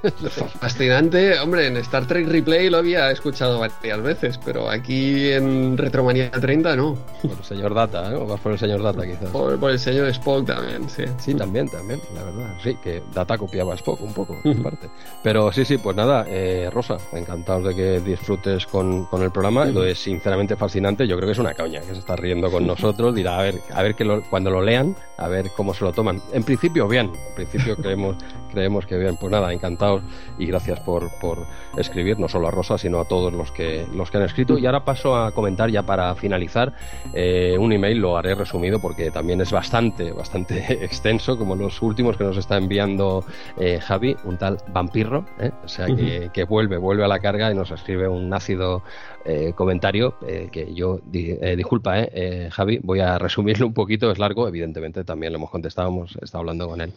[0.60, 1.40] fascinante.
[1.40, 6.76] Hombre, en Star Trek Replay lo había escuchado varias veces, pero aquí en Retromanía 30
[6.76, 6.96] no.
[7.22, 8.16] Por el señor Data, ¿eh?
[8.16, 9.30] O vas por el señor Data quizás.
[9.30, 11.04] Por, el señor Spock también, sí.
[11.20, 12.56] Sí, también, también, la verdad.
[12.64, 14.90] Sí, que Data copiaba a Spock un poco, en parte.
[15.24, 19.66] Pero sí, sí, pues nada, eh, Rosa, encantados de que disfrutes con, con el programa.
[19.66, 21.08] Lo es sinceramente fascinante.
[21.08, 23.14] Yo creo que es una caña que se está riendo con nosotros.
[23.14, 26.22] Dirá, a ver, a ver que cuando lo lean, a ver cómo se lo toman.
[26.34, 27.12] En principio, bien.
[27.30, 28.16] En principio creemos
[28.52, 29.18] creemos que bien.
[29.18, 30.02] Pues nada, encantados
[30.38, 31.46] y gracias por, por
[31.78, 34.58] escribir, no solo a Rosa, sino a todos los que, los que han escrito.
[34.58, 36.74] Y ahora paso a comentar ya para finalizar
[37.14, 42.18] eh, un email, lo haré resumido porque también es bastante, bastante extenso, como los últimos
[42.18, 43.24] que nos está enviando
[43.58, 45.52] eh, Javi, un tal vampirro, ¿eh?
[45.64, 48.84] o sea que, que, vuelve, vuelve a la carga y nos escribe un ácido
[49.24, 52.08] eh, comentario eh, que yo, eh, disculpa,
[52.50, 56.40] Javi, voy a resumirlo un poquito, es largo, evidentemente también lo hemos contestado, hemos estado
[56.40, 56.92] hablando con él,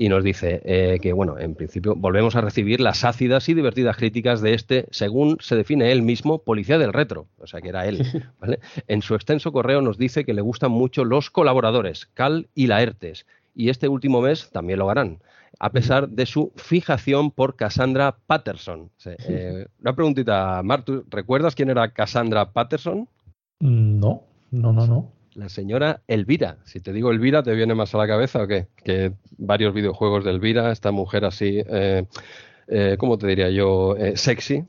[0.00, 4.40] y nos dice que, bueno, en principio volvemos a recibir las ácidas y divertidas críticas
[4.40, 8.00] de este, según se define él mismo, policía del retro, o sea que era él,
[8.40, 8.60] ¿vale?
[8.88, 13.26] En su extenso correo nos dice que le gustan mucho los colaboradores, Cal y Laertes,
[13.54, 15.18] y este último mes también lo harán
[15.58, 18.90] a pesar de su fijación por Cassandra Patterson.
[19.04, 23.06] Eh, una preguntita, Martu, ¿recuerdas quién era Cassandra Patterson?
[23.60, 25.12] No, no, no, no.
[25.34, 26.58] La señora Elvira.
[26.64, 28.66] Si te digo Elvira, ¿te viene más a la cabeza o qué?
[28.82, 32.04] Que varios videojuegos de Elvira, esta mujer así, eh,
[32.66, 33.94] eh, ¿cómo te diría yo?
[34.14, 34.64] sexy.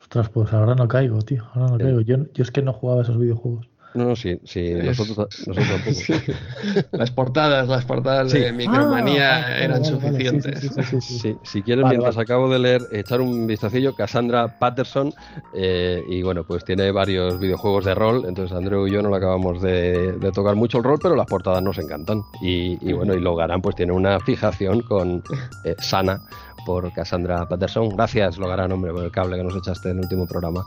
[0.00, 1.44] Ostras, pues ahora no caigo, tío.
[1.54, 2.00] Ahora no caigo.
[2.00, 3.71] Yo, yo es que no jugaba esos videojuegos.
[3.94, 6.08] No, no, sí, sí, nosotros, nosotros
[6.92, 10.70] Las portadas, las portadas de Micromanía ah, eran suficientes.
[11.00, 15.12] Sí, si quieres, mientras acabo de leer, echar un vistacillo, Cassandra Patterson,
[15.54, 19.16] eh, y bueno, pues tiene varios videojuegos de rol, entonces Andrew y yo no lo
[19.16, 22.22] acabamos de, tocar mucho el rol, pero las portadas nos encantan.
[22.40, 25.22] Y, bueno, y Logarán pues tiene una fijación con
[25.64, 26.20] eh, Sana
[26.64, 27.90] por Cassandra Patterson.
[27.90, 30.64] Gracias, Logarán, hombre, por el cable que nos echaste en el último programa.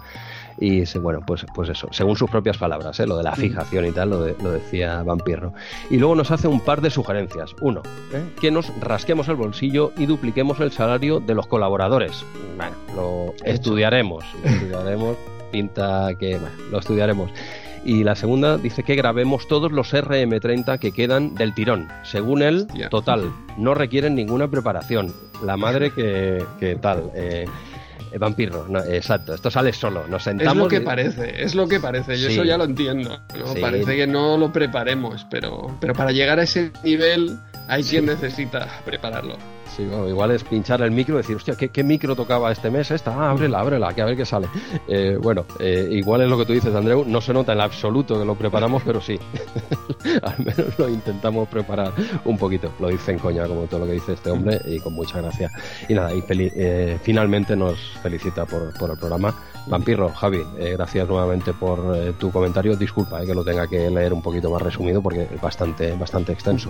[0.57, 3.07] Y bueno, pues, pues eso, según sus propias palabras, ¿eh?
[3.07, 5.53] lo de la fijación y tal, lo, lo, decía Vampirro.
[5.89, 7.51] Y luego nos hace un par de sugerencias.
[7.61, 7.81] Uno,
[8.13, 8.23] ¿eh?
[8.39, 12.23] que nos rasquemos el bolsillo y dupliquemos el salario de los colaboradores.
[12.55, 15.17] Bueno, lo estudiaremos, estudiaremos,
[15.51, 17.31] pinta que, bueno, lo estudiaremos.
[17.83, 21.87] Y la segunda dice que grabemos todos los RM30 que quedan del tirón.
[22.03, 25.13] Según él, total, no requieren ninguna preparación.
[25.43, 27.11] La madre que, que tal.
[27.13, 27.45] Eh,
[28.15, 29.33] eh, vampiro, exacto.
[29.33, 30.07] Esto sale solo.
[30.07, 30.53] Nos sentamos.
[30.53, 32.17] Es lo que parece, es lo que parece.
[32.17, 33.19] Yo eso ya lo entiendo.
[33.59, 37.37] Parece que no lo preparemos, pero, pero para llegar a ese nivel
[37.67, 39.37] hay quien necesita prepararlo.
[39.75, 42.91] Sí, igual es pinchar el micro y decir, hostia, ¿qué, micro tocaba este mes?
[42.91, 44.47] Esta, ah, ábrela, ábrela, que a ver qué sale.
[44.87, 48.17] Eh, bueno, eh, igual es lo que tú dices, Andreu, no se nota en absoluto
[48.19, 49.19] que lo preparamos, pero sí,
[50.21, 51.91] al menos lo intentamos preparar
[52.23, 52.71] un poquito.
[52.79, 55.51] Lo dice en coña, como todo lo que dice este hombre, y con mucha gracia.
[55.89, 59.33] Y nada, y eh, finalmente nos felicita por, por, el programa.
[59.67, 60.43] Vampiro, Javi,
[60.73, 62.75] gracias nuevamente por tu comentario.
[62.75, 66.69] Disculpa que lo tenga que leer un poquito más resumido porque es bastante, bastante extenso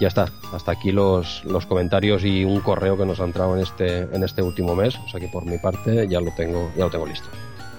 [0.00, 0.30] ya está.
[0.52, 4.22] Hasta aquí los, los comentarios y un correo que nos ha entrado en este, en
[4.22, 4.96] este último mes.
[4.96, 7.28] O sea que por mi parte ya lo tengo, ya lo tengo listo.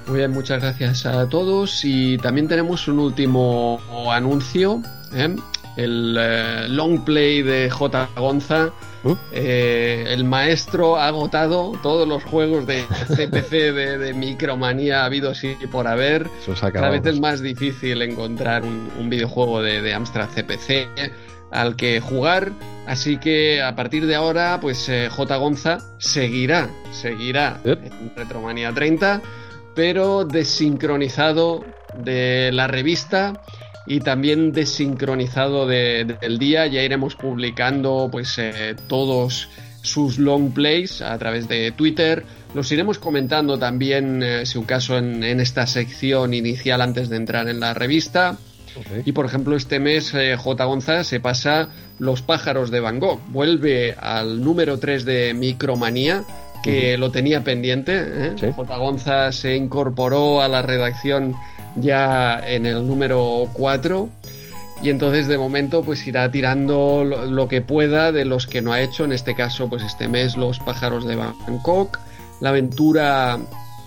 [0.08, 1.86] Muy bien, muchas gracias a todos.
[1.86, 3.80] Y también tenemos un último
[4.12, 4.82] anuncio.
[5.14, 5.36] ¿eh?
[5.76, 8.10] El eh, long play de J.
[8.16, 8.72] Gonza.
[9.04, 9.16] ¿Uh?
[9.34, 15.32] Eh, el maestro ha agotado todos los juegos de CPC de, de Micromanía ha habido
[15.32, 16.30] así por haber.
[16.72, 20.88] Cada vez es más difícil encontrar un, un videojuego de, de Amstrad CPC
[21.54, 22.52] al que jugar.
[22.86, 25.38] Así que a partir de ahora, pues eh, J.
[25.38, 29.22] Gonza seguirá, seguirá en Retromania 30,
[29.74, 31.64] pero desincronizado
[31.98, 33.34] de la revista
[33.86, 36.68] y también desincronizado del día.
[36.68, 39.50] Ya iremos publicando pues eh, todos
[39.82, 42.24] sus long plays a través de Twitter.
[42.54, 47.50] Los iremos comentando también, eh, si un caso, en esta sección inicial antes de entrar
[47.50, 48.38] en la revista.
[49.06, 50.64] Y por ejemplo, este mes eh, J.
[50.66, 51.70] Gonza se pasa
[52.00, 53.20] Los pájaros de Van Gogh.
[53.30, 56.24] Vuelve al número 3 de Micromanía,
[56.64, 57.94] que lo tenía pendiente.
[57.96, 58.36] ¿eh?
[58.56, 58.78] J.
[58.78, 61.36] Gonza se incorporó a la redacción
[61.76, 64.10] ya en el número 4.
[64.82, 68.82] Y entonces de momento pues irá tirando lo, que pueda de los que no ha
[68.82, 69.06] hecho.
[69.06, 72.00] En este caso, pues este mes Los pájaros de Bangkok.
[72.42, 73.38] La aventura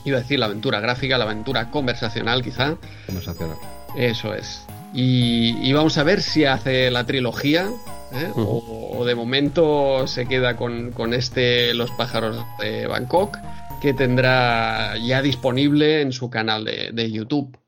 [0.05, 2.77] iba a decir la aventura gráfica, la aventura conversacional quizá.
[3.07, 3.57] Conversacional.
[3.97, 4.66] Eso es.
[4.99, 7.69] Y, vamos a ver si hace la trilogía
[8.15, 8.33] ¿eh?
[8.35, 13.37] o, de momento se queda con, este Los pájaros de Bangkok
[13.83, 17.59] que tendrá ya disponible en su canal de, YouTube.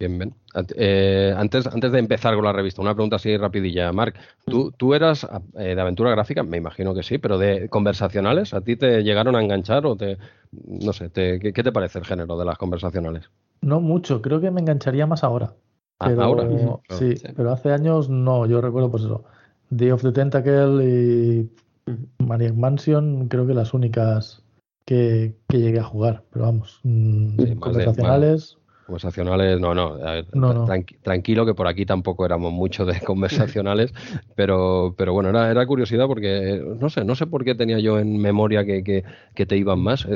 [0.00, 0.34] Bien, bien.
[0.76, 4.18] Eh, antes, antes de empezar con la revista, una pregunta así rapidilla, Marc.
[4.44, 6.42] ¿Tú, ¿Tú eras eh, de aventura gráfica?
[6.42, 10.18] Me imagino que sí, pero de conversacionales, ¿a ti te llegaron a enganchar o te,
[10.50, 13.30] no sé, te, ¿qué, te parece el género de las conversacionales?
[13.60, 15.54] No mucho, creo que me engancharía más ahora.
[15.98, 16.48] Ah, pero, ahora.
[16.90, 19.24] Sí, pero hace años no, yo recuerdo pues eso,
[19.70, 21.50] Day of the Tentacle y
[22.18, 24.42] Maniac Mansion, creo que las únicas
[24.84, 28.58] que, llegué a jugar, pero vamos, mm, conversacionales.
[28.86, 30.66] Conversacionales, no, no.
[31.02, 33.94] tranquilo que por aquí tampoco éramos mucho de conversacionales,
[34.34, 37.98] pero, pero bueno, era, era curiosidad porque no sé, no sé por qué tenía yo
[37.98, 40.06] en memoria que, que, te iban más.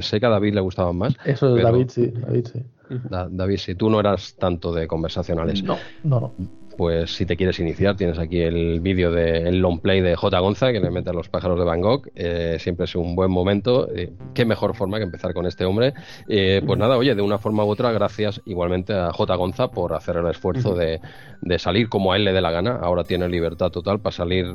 [0.00, 1.16] Sé que a David le gustaban más.
[1.24, 2.62] Eso de David sí, David sí.
[3.30, 5.62] David, si tú no eras tanto de conversacionales.
[5.62, 10.00] No, no, no pues si te quieres iniciar, tienes aquí el vídeo del long play
[10.00, 10.38] de J.
[10.38, 12.08] Gonza, que le mete a los pájaros de Gogh.
[12.14, 13.88] Eh, siempre es un buen momento.
[13.92, 15.92] Eh, qué mejor forma que empezar con este hombre.
[16.28, 19.34] Eh, pues nada, oye, de una forma u otra, gracias igualmente a J.
[19.34, 21.00] Gonza por hacer el esfuerzo de,
[21.58, 22.78] salir como a él le dé la gana.
[22.80, 24.46] Ahora tiene libertad total para salir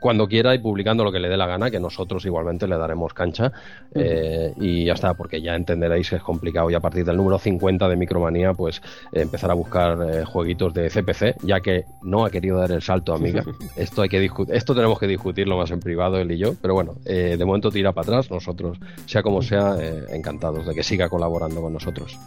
[0.00, 3.14] cuando quiera y publicando lo que le dé la gana, que nosotros igualmente le daremos
[3.14, 3.52] cancha.
[3.94, 6.68] y ya está, porque ya entenderéis que es complicado.
[6.68, 8.82] Y a partir del número 50 de Micromanía, pues
[9.12, 13.44] empezar a buscar jueguitos de CPC ya que no ha querido dar el salto, amiga.
[13.76, 16.94] Esto hay que esto tenemos que discutirlo más en privado él y yo, pero bueno,
[17.04, 21.08] eh, de momento tira para atrás, nosotros, sea como sea, eh, encantados de que siga
[21.08, 22.18] colaborando con nosotros.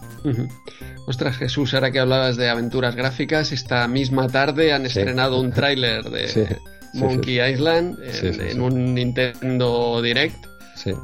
[1.07, 6.03] Ostras, Jesús, ahora que hablabas de aventuras gráficas, esta misma tarde han estrenado un tráiler
[6.03, 6.57] de
[6.93, 10.45] Monkey Island en, un Nintendo Direct.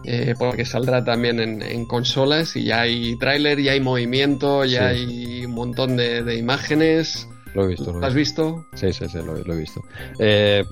[0.06, 5.46] Eh, porque saldrá también en, consolas y ya hay tráiler, ya hay movimiento, ya hay
[5.46, 7.28] un montón de imágenes.
[7.54, 7.92] Lo he visto.
[7.94, 8.66] Lo, has visto?
[8.74, 9.82] Sí, sí, sí, lo, he visto.
[10.20, 10.64] Eh,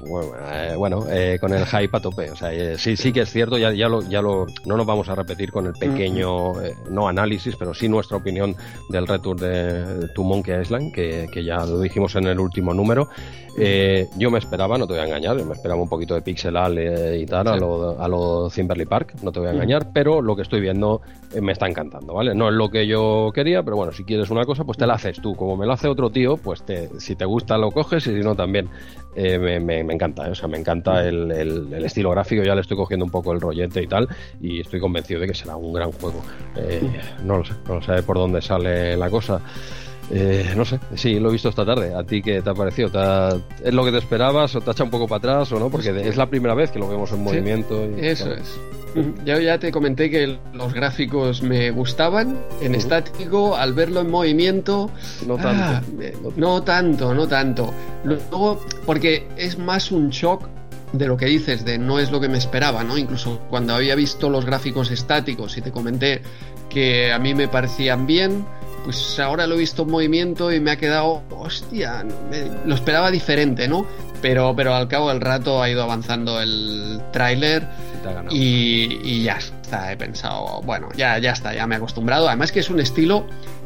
[0.77, 2.31] bueno, eh, con el hype a tope.
[2.31, 4.85] O sea, eh, sí, sí que es cierto, ya, ya, lo, ya lo, no nos
[4.85, 6.53] vamos a repetir con el pequeño,
[6.89, 8.55] no análisis, pero sí nuestra opinión
[8.89, 13.09] del return de To Monkey Island, que, que ya lo dijimos en el último número.
[14.17, 16.79] yo me esperaba, no te voy a engañar, me esperaba un poquito de pixelal
[17.17, 20.35] y tal a lo, a lo Kimberly Park, no te voy a engañar, pero lo
[20.35, 21.01] que estoy viendo
[21.39, 22.35] me está encantando, ¿vale?
[22.35, 24.95] No es lo que yo quería, pero bueno, si quieres una cosa, pues te la
[24.95, 25.35] haces tú.
[25.35, 26.63] Como me lo hace otro tío, pues
[26.97, 28.69] si te gusta lo coges y si no también.
[29.13, 30.31] Eh, me, encanta, ¿eh?
[30.31, 33.81] o sea, me encanta el, estilo gráfico, ya le estoy cogiendo un poco el rollete
[33.81, 34.07] y tal,
[34.39, 36.21] y estoy convencido de que será un gran juego.
[36.55, 36.81] Eh,
[37.23, 39.41] no lo sé, no lo sé por dónde sale la cosa.
[40.55, 41.93] No sé, sí, lo he visto esta tarde.
[41.93, 42.89] ¿A ti qué te ha parecido?
[43.63, 45.69] ¿Es lo que te esperabas o te ha echado un poco para atrás o no?
[45.69, 47.83] Porque es la primera vez que lo vemos en movimiento.
[47.97, 48.59] eso es.
[49.25, 54.91] Yo ya te comenté que los gráficos me gustaban en estático, al verlo en movimiento.
[55.25, 55.63] No tanto.
[55.63, 55.81] Ah,
[56.35, 57.73] no tanto, no tanto.
[58.03, 60.45] Luego, porque es más un shock
[60.91, 62.97] de lo que dices, de no es lo que me esperaba, ¿no?
[62.97, 66.21] Incluso cuando había visto los gráficos estáticos y te comenté
[66.69, 68.45] que a mí me parecían bien,
[68.83, 72.05] pues ahora lo he visto en movimiento y me ha quedado, hostia,
[72.65, 73.85] lo esperaba diferente, ¿no?
[74.21, 77.67] Pero, pero al cabo del rato ha ido avanzando el tráiler
[78.29, 82.27] y, ya está, he pensado, bueno, ya, ya está, ya me he acostumbrado.
[82.27, 83.25] Además que es un estilo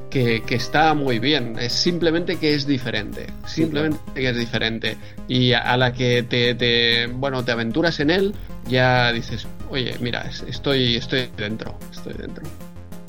[0.09, 4.97] que, está muy bien, es simplemente que es diferente, simplemente que es diferente.
[5.27, 8.33] Y a, la que te, bueno, te aventuras en él,
[8.67, 12.43] ya dices, oye, mira, estoy, estoy dentro, estoy dentro.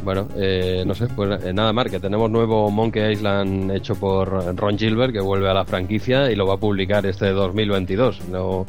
[0.05, 4.57] Bueno, eh, no sé, pues eh, nada más, que tenemos nuevo Monkey Island hecho por
[4.57, 8.28] Ron Gilbert, que vuelve a la franquicia y lo va a publicar este 2022.
[8.28, 8.66] No,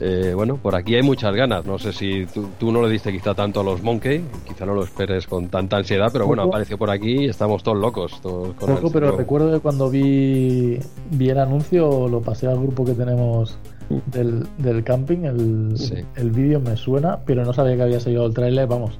[0.00, 1.64] eh, bueno, por aquí hay muchas ganas.
[1.66, 4.84] No sé si tú, no le diste quizá tanto a los Monkey, quizá no lo
[4.84, 8.20] esperes con tanta ansiedad, pero bueno, apareció por aquí y estamos todos locos.
[8.20, 10.78] Todos con pero recuerdo que cuando vi,
[11.10, 13.58] vi el anuncio lo pasé al grupo que tenemos
[14.06, 15.74] del, del camping, el,
[16.16, 18.98] el vídeo me suena, pero no sabía que había salido el tráiler, vamos.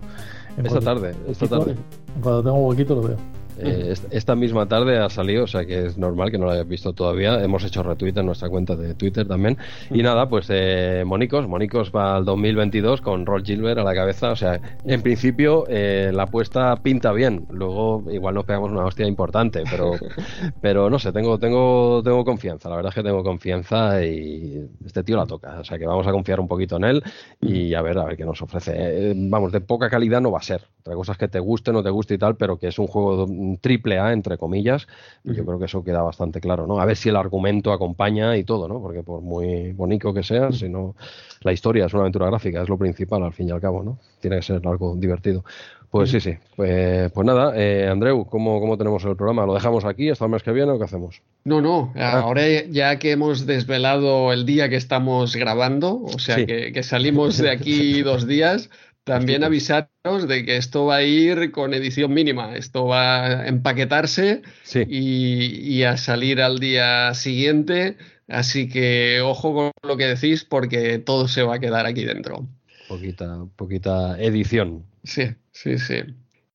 [0.57, 1.76] Esta tarde, esta tarde.
[2.22, 3.16] Cuando tengo un huequito lo veo.
[3.59, 6.68] Eh, esta misma tarde ha salido, o sea que es normal que no lo hayas
[6.68, 7.42] visto todavía.
[7.42, 9.59] Hemos hecho retweet en nuestra cuenta de Twitter también.
[9.90, 14.30] Y nada, pues eh, Monicos, Monicos va al 2022 con Roll Gilbert a la cabeza.
[14.30, 17.46] O sea, en principio eh, la apuesta pinta bien.
[17.50, 19.92] Luego igual nos pegamos una hostia importante, pero,
[20.61, 22.68] pero no sé, tengo, tengo, tengo confianza.
[22.68, 25.61] La verdad es que tengo confianza y este tío la toca.
[25.61, 27.03] O sea que vamos a confiar un poquito en él
[27.40, 28.72] y a ver, a ver qué nos ofrece.
[28.76, 30.62] Eh, vamos, de poca calidad no va a ser.
[30.80, 32.86] Otra cosa es que te guste, no te guste y tal, pero que es un
[32.86, 33.26] juego
[33.61, 34.86] triple A, entre comillas,
[35.24, 36.80] yo creo que eso queda bastante claro, ¿no?
[36.80, 38.80] A ver si el argumento acompaña y todo, ¿no?
[38.80, 40.95] Porque por muy bonito que sea, si no,
[41.43, 43.99] la historia es una aventura gráfica, es lo principal al fin y al cabo, ¿no?
[44.20, 45.45] Tiene que ser algo divertido.
[45.93, 46.34] Pues sí, sí.
[46.57, 49.45] Pues, pues nada, eh, Andreu, ¿cómo, ¿cómo, tenemos el programa?
[49.45, 51.20] ¿Lo dejamos aquí hasta el mes que viene o qué hacemos?
[51.45, 51.93] No, no.
[51.95, 52.20] Ah.
[52.20, 57.36] Ahora ya que hemos desvelado el día que estamos grabando, o sea que, que, salimos
[57.36, 58.70] de aquí dos días,
[59.05, 64.42] también avisaros de que esto va a ir con edición mínima, esto va a empaquetarse
[64.86, 67.96] y, a salir al día siguiente,
[68.28, 72.46] así que ojo con lo que decís porque todo se va a quedar aquí dentro.
[72.88, 74.84] Poquita, poquita edición.
[75.03, 76.03] Sí, sí, sí.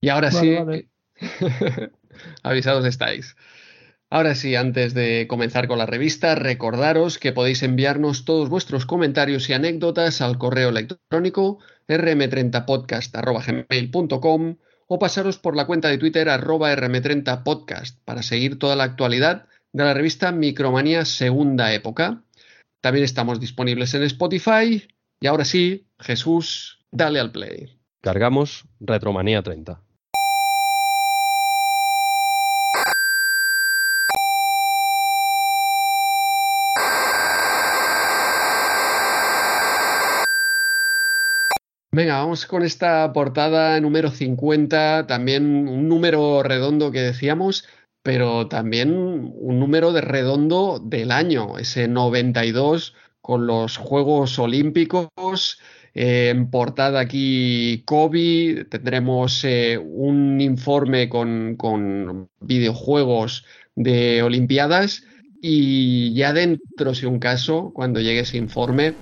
[0.00, 0.56] Y ahora sí,
[2.42, 3.36] avisados estáis.
[4.10, 9.50] Ahora sí, antes de comenzar con la revista, recordaros que podéis enviarnos todos vuestros comentarios
[9.50, 11.58] y anécdotas al correo electrónico
[11.88, 19.46] rm30podcast.gmail.com o pasaros por la cuenta de Twitter arroba rm30podcast para seguir toda la actualidad
[19.72, 22.22] de la revista Micromanía Segunda Época.
[22.80, 24.88] También estamos disponibles en Spotify.
[25.20, 27.78] Y ahora sí, Jesús, dale al play.
[28.00, 29.82] Cargamos Retromanía 30.
[41.98, 47.64] Venga, vamos con esta portada número 50, también un número redondo que decíamos,
[48.04, 55.58] pero también un número de redondo del año, ese 92 con los Juegos Olímpicos.
[55.92, 63.44] Eh, en portada aquí Kobe, tendremos eh, un informe con, con videojuegos
[63.74, 65.02] de Olimpiadas
[65.42, 68.94] y ya dentro, si un caso, cuando llegue ese informe,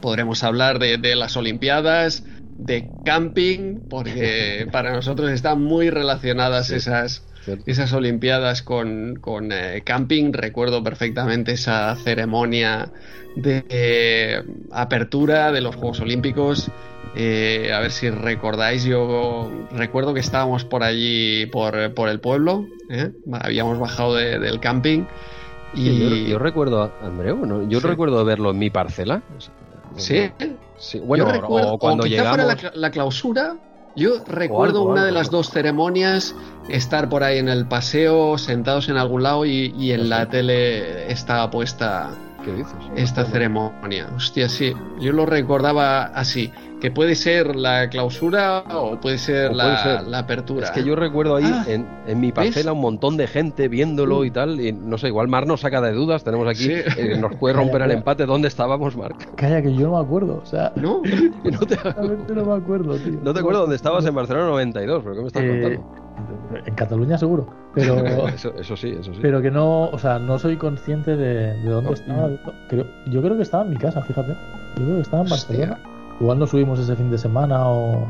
[0.00, 2.24] podremos hablar de, de las Olimpiadas,
[2.58, 7.24] de camping, porque para nosotros están muy relacionadas esas,
[7.66, 10.32] esas Olimpiadas con, con eh, camping.
[10.32, 12.90] Recuerdo perfectamente esa ceremonia
[13.36, 14.42] de eh,
[14.72, 16.70] apertura de los Juegos Olímpicos.
[17.16, 22.66] Eh, a ver si recordáis, yo recuerdo que estábamos por allí, por, por el pueblo,
[23.32, 25.04] habíamos bajado del camping.
[25.74, 26.28] Y...
[26.28, 29.22] Yo, recuerdo, Andreu, yo recuerdo verlo en mi parcela.
[29.96, 30.30] Sí,
[31.00, 32.56] bueno, o cuando llegamos...
[32.74, 33.56] la, clausura,
[33.96, 36.34] yo recuerdo una de las dos ceremonias
[36.68, 41.50] estar por ahí en el paseo, sentados en algún lado y, en la tele estaba
[41.50, 42.10] puesta
[42.44, 42.74] ¿Qué dices?
[42.96, 44.08] esta ceremonia.
[44.14, 50.18] Hostia, sí, yo lo recordaba así que puede ser la clausura o puede ser, la,
[50.18, 50.66] apertura.
[50.66, 54.30] Es que yo recuerdo ahí ah, en, mi parcela un montón de gente viéndolo y
[54.30, 57.54] tal, y no sé, igual Mar nos saca de dudas, tenemos aquí, eh, nos puede
[57.54, 59.34] romper el empate, ¿dónde estábamos, Marc?
[59.34, 60.72] Calla, que yo no me acuerdo, o sea...
[60.76, 61.02] No,
[61.44, 61.76] no te
[62.34, 63.18] no me acuerdo, tío.
[63.22, 66.08] No te acuerdo dónde estabas en Barcelona 92, pero ¿qué me estás eh, contando?
[66.66, 69.18] En Cataluña seguro, pero eso, sí, eso sí.
[69.20, 72.28] Pero que no, o sea, no soy consciente de, dónde estaba.
[73.06, 74.32] yo creo que estaba en mi casa, fíjate.
[74.76, 75.78] Yo creo que estaba en Barcelona.
[76.20, 78.08] Igual no subimos ese fin de semana o...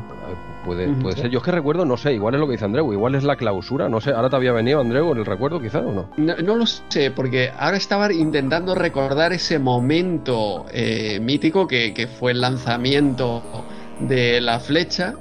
[0.63, 1.29] Puede, puede ser.
[1.29, 3.35] Yo es que recuerdo, no sé, igual es lo que dice Andreu, igual es la
[3.35, 6.09] clausura, no sé, ahora te había venido Andreu en el recuerdo quizá o no.
[6.17, 12.41] No, lo sé, porque ahora estaba intentando recordar ese momento eh, mítico que, fue el
[12.41, 13.43] lanzamiento
[13.99, 15.13] de la flecha.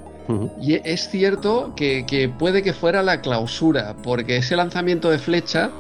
[0.61, 5.71] Y es cierto que, que puede que fuera la clausura, porque ese lanzamiento de flecha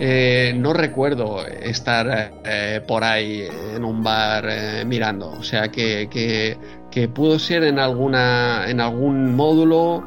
[0.00, 5.30] eh, no recuerdo estar eh, por ahí en un bar eh, mirando.
[5.30, 6.56] O sea que, que,
[6.90, 10.04] que, pudo ser en alguna en algún módulo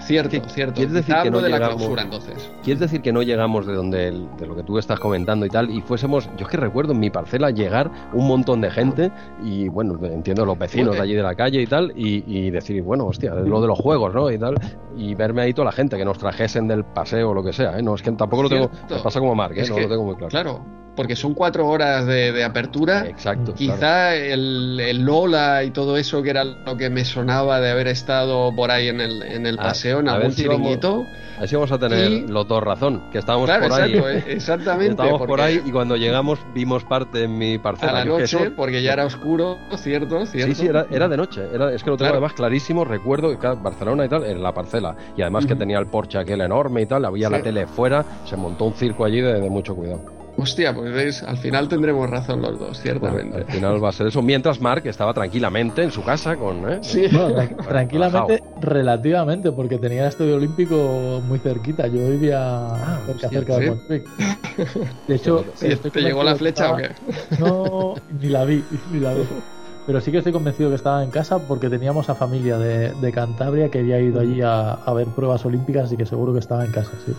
[0.00, 0.74] Cierto, cierto.
[0.74, 2.50] ¿Quieres decir que no de llegamos, la clausura, entonces.
[2.62, 5.70] ¿Quieres decir que no llegamos de donde de lo que tú estás comentando y tal
[5.70, 9.10] y fuésemos, yo es que recuerdo en mi parcela llegar un montón de gente
[9.42, 13.06] y bueno, entiendo los vecinos de allí de la calle y tal y, decir, bueno,
[13.06, 14.30] hostia, lo de los juegos, ¿no?
[14.30, 14.56] Y tal
[14.96, 17.78] y verme ahí toda la gente que nos trajesen del paseo o lo que sea,
[17.78, 17.82] ¿eh?
[17.82, 19.64] No, es que tampoco lo tengo, me pasa como Mark, ¿eh?
[19.68, 20.30] no lo tengo muy claro.
[20.30, 23.06] Claro, porque son cuatro horas de, apertura.
[23.06, 23.54] Exacto.
[23.54, 28.54] Quizá el, Lola y todo eso, que era lo que me sonaba de haber estado
[28.54, 31.06] por ahí en el, en el paseo, en algún chiringuito.
[31.40, 33.94] Así vamos a tener los dos razón, que estábamos por ahí.
[34.26, 34.90] Exactamente.
[34.90, 37.92] estábamos por ahí y cuando llegamos vimos parte en mi parcela.
[37.92, 40.54] A la noche, porque ya era oscuro, cierto, cierto.
[40.54, 41.42] Sí, sí, era, era de noche.
[41.52, 44.94] Era, es que lo tengo además clarísimo, recuerdo que Barcelona y tal, en la parcela.
[45.16, 48.36] Y además que tenía el porche aquel enorme y tal, había la tele fuera, se
[48.36, 50.19] montó un circo allí de mucho cuidado.
[50.40, 53.36] Hostia, pues veis, al final tendremos razón los dos, ciertamente.
[53.36, 54.22] al final va a ser eso.
[54.22, 56.70] Mientras Mark estaba tranquilamente en su casa con.
[56.70, 56.78] ¿eh?
[56.80, 57.08] Sí.
[57.68, 61.86] tranquilamente, relativamente, porque tenía el Estadio Olímpico muy cerquita.
[61.88, 64.08] Yo vivía ah, cerca, de Montjuic.
[65.08, 66.90] De hecho, ¿te llegó la flecha o qué?
[67.38, 69.22] No, ni la vi, ni la vi.
[69.86, 73.12] Pero sí que estoy convencido que estaba en casa porque teníamos a familia de, de
[73.12, 76.64] Cantabria que había ido allí a, a, ver pruebas olímpicas y que seguro que estaba
[76.64, 77.12] en casa, sí.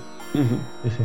[0.84, 1.04] sí, sí.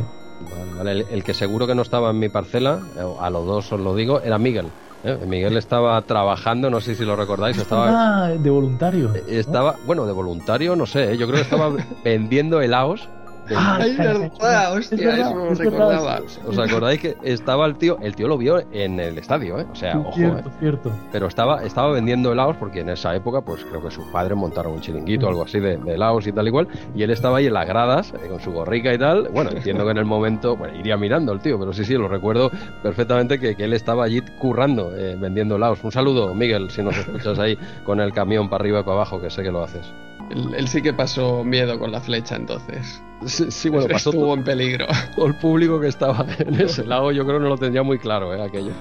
[0.85, 3.95] El, que seguro que no estaba en mi parcela, eh, a los dos os lo
[3.95, 4.67] digo, era Miguel.
[5.03, 5.17] ¿eh?
[5.25, 8.25] Miguel estaba trabajando, no sé si lo recordáis, estaba...
[8.25, 9.13] Ah, de voluntario.
[9.27, 11.17] Estaba, bueno, de voluntario, no sé, ¿eh?
[11.17, 11.71] yo creo que estaba
[12.03, 13.09] vendiendo helados
[13.55, 16.21] Ah, es verdad, hostia, eso no lo recordaba.
[16.45, 17.97] ¿Os acordáis que estaba el tío?
[18.01, 19.65] El tío lo vio en el estadio, ¿eh?
[19.71, 20.53] O sea, ojo, cierto, ¿eh?
[20.59, 20.91] cierto.
[21.11, 24.73] Pero estaba, estaba vendiendo helados porque en esa época, pues creo que sus padres montaron
[24.73, 26.67] un chiringuito o algo así de, de, helados y tal igual.
[26.95, 29.29] Y él estaba ahí en las gradas eh, con su gorrica y tal.
[29.29, 32.07] Bueno, entiendo que en el momento, bueno, iría mirando el tío, pero sí, sí, lo
[32.07, 32.51] recuerdo
[32.83, 35.83] perfectamente que, que él estaba allí currando, eh, vendiendo helados.
[35.83, 39.21] Un saludo, Miguel, si nos escuchas ahí con el camión para arriba y para abajo,
[39.21, 39.93] que sé que lo haces.
[40.29, 43.01] Él, sí que pasó miedo con la flecha entonces.
[43.25, 44.85] Sí, bueno, pasó Estuvo en peligro.
[45.15, 48.33] Todo el público que estaba en ese lago yo creo no lo tendría muy claro,
[48.33, 48.41] ¿eh?
[48.41, 48.71] Aquello.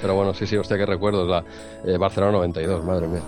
[0.00, 1.44] Pero bueno, sí, sí, usted que recuerdo, es la
[1.92, 3.22] eh, Barcelona 92, madre mía.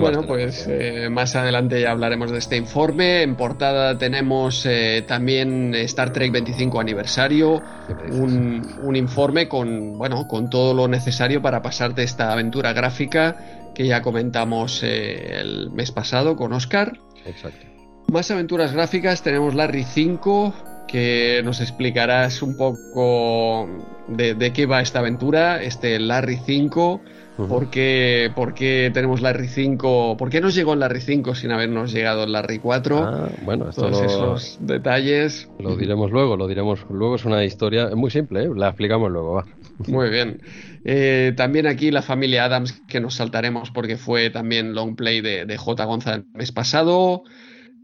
[0.00, 3.22] bueno, pues eh, más adelante ya hablaremos de este informe.
[3.22, 7.62] En portada tenemos eh, también Star Trek 25 aniversario,
[8.10, 13.36] un, informe con, bueno, con todo lo necesario para pasarte esta aventura gráfica
[13.78, 16.98] que ya comentamos eh, el mes pasado con Oscar.
[17.24, 17.64] Exacto.
[18.08, 20.52] Más aventuras gráficas tenemos Larry 5,
[20.88, 23.68] que nos explicarás un poco
[24.08, 27.02] de, de qué va esta aventura, este Larry 5
[27.46, 30.16] ¿Por qué, tenemos Larry 5?
[30.16, 32.98] ¿Por qué nos llegó el Larry 5 sin habernos llegado el Larry 4?
[32.98, 35.48] Ah, bueno, Todos esos detalles.
[35.60, 37.14] Lo diremos luego, lo diremos luego.
[37.14, 38.50] Es una historia muy simple, ¿eh?
[38.56, 39.44] la explicamos luego, va.
[39.86, 40.40] Muy bien.
[40.84, 45.56] Eh, también aquí la familia Adams, que nos saltaremos porque fue también long play de,
[45.56, 45.84] J.
[45.84, 47.24] González el mes pasado.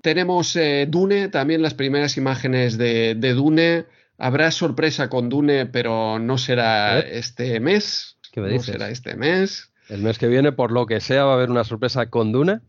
[0.02, 3.86] Tenemos eh, Dune, también las primeras imágenes de, Dune.
[4.18, 8.18] Habrá sorpresa con Dune, pero no será este mes.
[8.32, 8.66] ¿Qué me dices?
[8.66, 9.72] será este mes.
[9.88, 12.62] El mes que viene, por lo que sea, va a haber una sorpresa con Duna.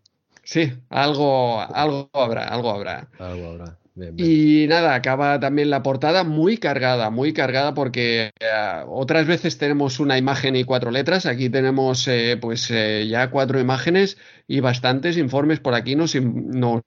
[0.43, 3.09] Sí, algo, algo habrá, algo habrá.
[3.19, 3.77] Algo habrá.
[4.17, 10.01] Y nada, acaba también la portada muy cargada, muy cargada porque eh, otras veces tenemos
[10.01, 14.17] una imagen y cuatro letras, aquí tenemos eh, pues eh, ya cuatro imágenes
[14.47, 16.83] y bastantes informes por aquí nos, nos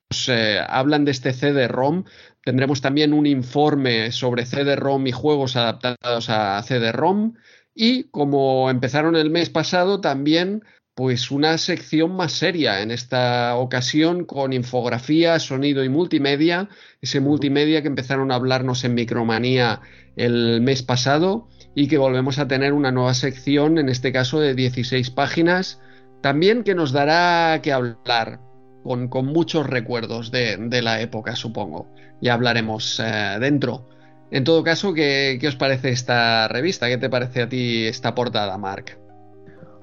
[0.68, 2.04] hablan de este CD-ROM.
[2.44, 7.34] Tendremos también un informe sobre CD-ROM y juegos adaptados a CD-ROM.
[7.74, 10.62] Y como empezaron el mes pasado, también
[10.98, 16.70] pues una sección más seria en esta ocasión con infografía, sonido y multimedia,
[17.00, 19.80] ese multimedia que empezaron a hablarnos en Micromanía
[20.16, 21.46] el mes pasado
[21.76, 25.80] y que volvemos a tener una nueva sección, en este caso de 16 páginas,
[26.20, 28.40] también que nos dará que hablar,
[28.82, 31.94] con, muchos recuerdos de, la época, supongo.
[32.20, 33.88] Ya hablaremos eh, dentro.
[34.32, 36.88] En todo caso, ¿qué, os parece esta revista?
[36.88, 39.07] ¿Qué te parece a ti esta portada, Mark?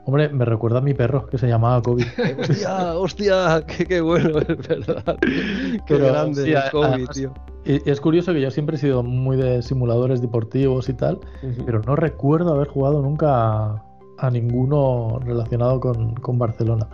[0.06, 2.06] Hombre, me recuerda a mi perro que se llamaba Kobe.
[2.40, 5.18] hostia, hostia, qué, bueno, es verdad.
[5.88, 7.34] Qué grande es Kobe, tío.
[7.66, 11.20] Y es curioso que yo siempre he sido muy de simuladores deportivos y tal,
[11.66, 13.84] pero no recuerdo haber jugado nunca
[14.20, 16.88] a, ninguno relacionado con, Barcelona.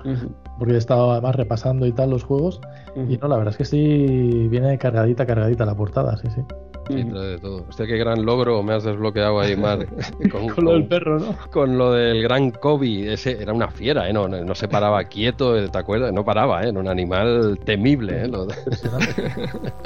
[0.58, 2.62] Porque he estado además repasando y tal los juegos.
[2.96, 6.42] Y no, la verdad es que sí viene cargadita, cargadita la portada, sí, sí.
[6.92, 7.66] Sí, de todo.
[7.68, 9.88] Hostia, qué gran logro me has desbloqueado ahí, Mar.
[10.56, 11.36] con, lo del perro, ¿no?
[11.52, 13.14] Con lo del gran Kobe.
[13.14, 14.14] Ese era una fiera, ¿eh?
[14.14, 16.14] No, no, se paraba quieto, ¿te acuerdas?
[16.14, 16.70] No paraba, ¿eh?
[16.70, 18.28] Era un animal temible, ¿eh?
[18.28, 18.48] Lo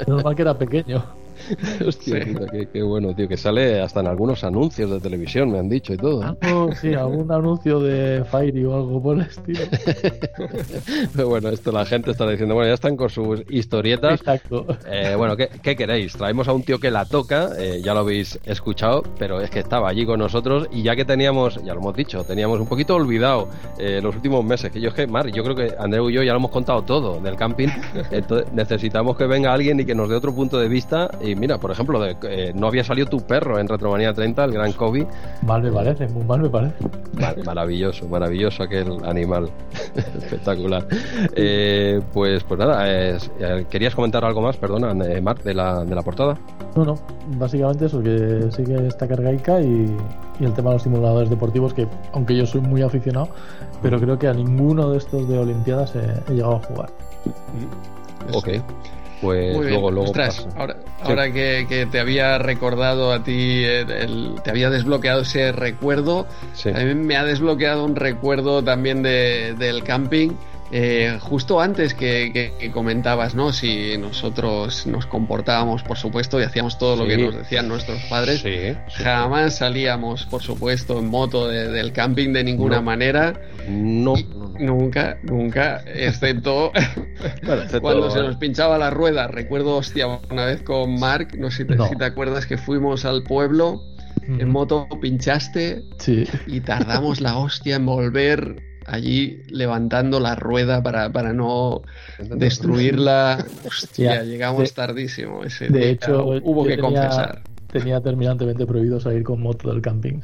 [0.06, 1.04] Normal que era pequeño.
[1.86, 2.24] Hostia,
[2.72, 5.96] qué, bueno, tío, que sale hasta en algunos anuncios de televisión, me han dicho y
[5.96, 6.22] todo.
[6.22, 6.36] ¿eh?
[6.40, 9.60] Ah, sí, algún anuncio de Fairy o algo por el estilo.
[11.14, 14.20] Pero bueno, esto la gente está diciendo, bueno, ya están con sus historietas.
[14.20, 14.66] Exacto.
[14.88, 16.12] Eh, bueno, ¿qué, queréis?
[16.14, 19.58] Traemos a un tío que la toca, eh, ya lo habéis escuchado, pero es que
[19.58, 22.96] estaba allí con nosotros y ya que teníamos, ya lo hemos dicho, teníamos un poquito
[22.96, 23.48] olvidado
[23.78, 26.32] los últimos meses, que yo es que, Mar, yo creo que Andreu y yo ya
[26.32, 27.68] lo hemos contado todo del camping,
[28.10, 31.58] entonces necesitamos que venga alguien y que nos dé otro punto de vista y mira,
[31.58, 35.06] por ejemplo, eh, no había salido tu perro en Retromanía 30, el gran Kobe.
[35.42, 36.76] Mal me parece, muy mal me parece.
[37.44, 39.50] maravilloso, maravilloso aquel animal.
[39.96, 40.86] Espectacular.
[41.34, 43.18] Eh, pues, pues nada, eh,
[43.70, 46.38] ¿querías comentar algo más, perdona, Marc, de la, de la portada?
[46.76, 46.94] No, no,
[47.38, 49.96] básicamente eso, que sigue esta cargaica y,
[50.38, 53.28] y el tema de los simuladores deportivos, que aunque yo soy muy aficionado,
[53.82, 56.90] pero creo que a ninguno de estos de Olimpiadas he, llegado a jugar.
[58.32, 58.48] Ok.
[59.22, 60.12] Pues luego, luego.
[61.02, 63.64] ahora, que, te había recordado a ti,
[64.44, 66.26] te había desbloqueado ese recuerdo,
[66.66, 70.32] a mí me ha desbloqueado un recuerdo también de, del camping
[70.72, 73.52] eh, justo antes que, comentabas, ¿no?
[73.52, 78.44] Si nosotros nos comportábamos, por supuesto, y hacíamos todo lo que nos decían nuestros padres,
[78.94, 83.40] jamás salíamos, por supuesto, en moto del camping de ninguna manera.
[83.68, 84.14] No.
[84.58, 86.72] Nunca, nunca, excepto,
[87.82, 89.28] cuando se nos pinchaba la rueda.
[89.28, 93.82] Recuerdo, hostia, una vez con Mark, no sé si te, acuerdas que fuimos al pueblo
[94.26, 95.84] en moto, pinchaste
[96.46, 98.56] y tardamos la hostia en volver
[98.86, 101.82] allí levantando la rueda para, para no
[102.18, 103.44] destruirla.
[103.64, 107.42] Hostia, llegamos tardísimo ese De hecho, hubo que confesar.
[107.78, 110.20] Tenía terminantemente prohibido salir con moto del camping.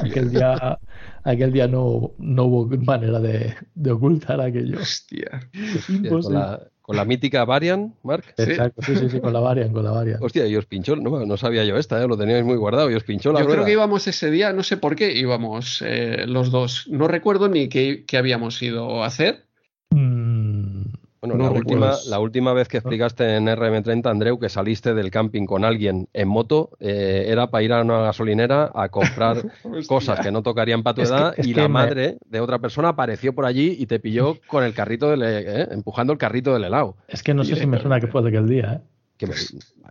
[0.00, 0.78] Aquel día,
[1.24, 4.80] aquel día no, no hubo manera de, de ocultar aquello.
[4.80, 5.48] Hostia.
[6.86, 8.24] Con la mítica Varian, Mark.
[8.36, 10.22] Exacto, sí, sí, sí, con la Varian, con la Varian.
[10.22, 12.06] Hostia, y os pinchó, no, no sabía yo esta, ¿eh?
[12.06, 14.62] lo teníais muy guardado, y os pinchó la Yo creo que íbamos ese día, no
[14.62, 16.86] sé por qué íbamos eh, los dos.
[16.88, 19.46] No recuerdo ni qué, qué habíamos ido a hacer.
[19.90, 20.25] Mm,
[21.26, 25.46] Bueno, la, última, la última vez que explicaste en RM30, Andreu, que saliste del camping
[25.46, 29.42] con alguien en moto, eh, era para ir a una gasolinera a comprar
[29.88, 33.44] cosas que no tocarían para tu edad y la madre de otra persona apareció por
[33.44, 36.96] allí y te pilló con el carrito del, eh, empujando el carrito del helado.
[37.08, 38.80] Es que no sé si me suena que fue de aquel día, ¿eh?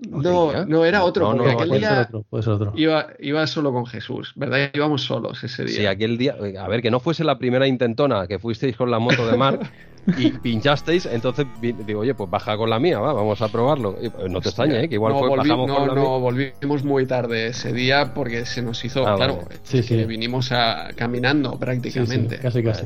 [0.07, 2.73] no, no, era otro, no, aquel día puede ser otro.
[2.75, 4.69] Iba, iba, solo con Jesús, ¿verdad?
[4.73, 5.75] Íbamos solos ese día.
[5.75, 8.99] Sí, aquel día, a ver, que no fuese la primera intentona que fuisteis con la
[8.99, 9.59] moto de Mar
[10.17, 13.95] y pinchasteis, entonces digo, oye, pues baja con la mía, va, vamos a probarlo.
[13.95, 14.89] Pues, no te extrañe, ¿eh?
[14.89, 18.83] que igual fue, bajamos con la No, volvimos muy tarde ese día porque se nos
[18.85, 20.03] hizo, ah, claro, sí, sí.
[20.05, 22.37] vinimos a, caminando prácticamente.
[22.37, 22.85] casi, casi.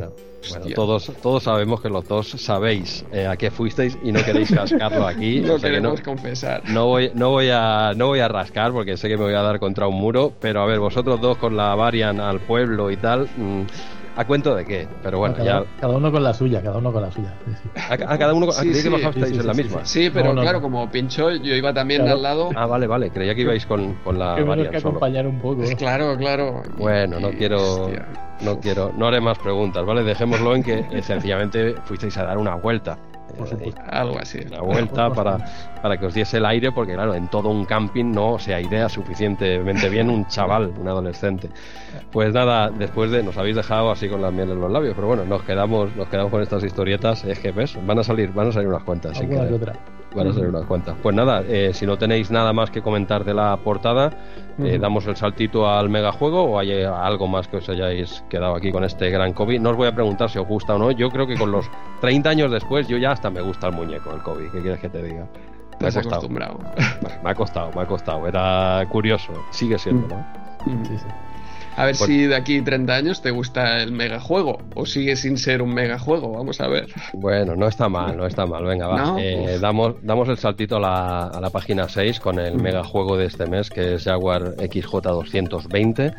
[0.50, 4.52] Bueno, todos, todos sabemos que los dos sabéis eh, a qué fuisteis y no queréis
[4.52, 5.40] cascarlo aquí.
[5.46, 6.64] no queremos confesar.
[6.70, 9.41] No voy, no, voy a, no voy a rascar porque sé que me voy a
[9.41, 12.98] dar contra un muro, pero a ver, vosotros dos con la Varian al pueblo y
[12.98, 13.30] tal...
[13.36, 13.64] Mm,
[14.20, 14.86] ¿A cuento de qué?
[15.02, 15.66] Pero bueno, cada, ya.
[15.80, 17.34] Cada uno con la suya, cada uno con la suya.
[17.90, 18.52] A, cada uno.
[18.52, 19.86] Sí, sí, que bajasteis en la misma.
[19.86, 22.50] Sí, pero claro, como pinchó, yo iba también al lado.
[22.54, 23.12] Ah, vale, vale.
[23.12, 24.36] Creía que ibais con, con la.
[24.36, 25.62] Que que acompañar un poco.
[25.62, 26.64] Pues claro, claro.
[26.78, 27.90] Bueno, no quiero.
[28.41, 28.91] No quiero.
[28.98, 30.04] No haré más preguntas, ¿vale?
[30.04, 32.98] Dejémoslo en que sencillamente fuisteis a dar una vuelta.
[33.90, 34.40] Algo así.
[34.48, 35.38] Una vuelta para,
[35.82, 38.90] para que os diese el aire, porque claro, en todo un camping no se idea
[38.90, 41.49] suficientemente bien un chaval, un adolescente.
[42.11, 45.07] Pues nada, después de nos habéis dejado así con la miel en los labios, pero
[45.07, 48.49] bueno, nos quedamos, nos quedamos con estas historietas, es que ves, van a salir, van
[48.49, 49.18] a salir unas cuentas.
[50.15, 50.95] Van a salir unas cuentas.
[51.02, 54.11] Pues nada, eh, si no tenéis nada más que comentar de la portada,
[54.57, 58.72] eh, damos el saltito al megajuego o hay algo más que os hayáis quedado aquí
[58.72, 59.60] con este gran COVID.
[59.60, 60.91] No os voy a preguntar si os gusta o no.
[60.91, 61.69] Yo creo que con los
[62.02, 64.49] 30 años después yo ya hasta me gusta el muñeco, el COVID.
[64.52, 65.27] ¿Qué quieres que te diga?
[65.80, 66.27] Me ha costado.
[66.30, 68.27] Me ha costado, me ha costado.
[68.27, 69.31] Era curioso.
[69.52, 70.26] Sigue siendo, ¿no?
[70.86, 71.06] Sí, sí.
[71.80, 75.61] A ver si de aquí 30 años te gusta el megajuego o sigue sin ser
[75.61, 76.34] un megajuego.
[76.34, 76.88] Vamos a ver.
[77.14, 78.65] Bueno, no está mal, no está mal.
[78.65, 79.15] Venga, va.
[79.18, 83.27] Eh, damos, damos el saltito a la, a la página 6 con el megajuego de
[83.27, 86.14] este mes que es Jaguar XJ220.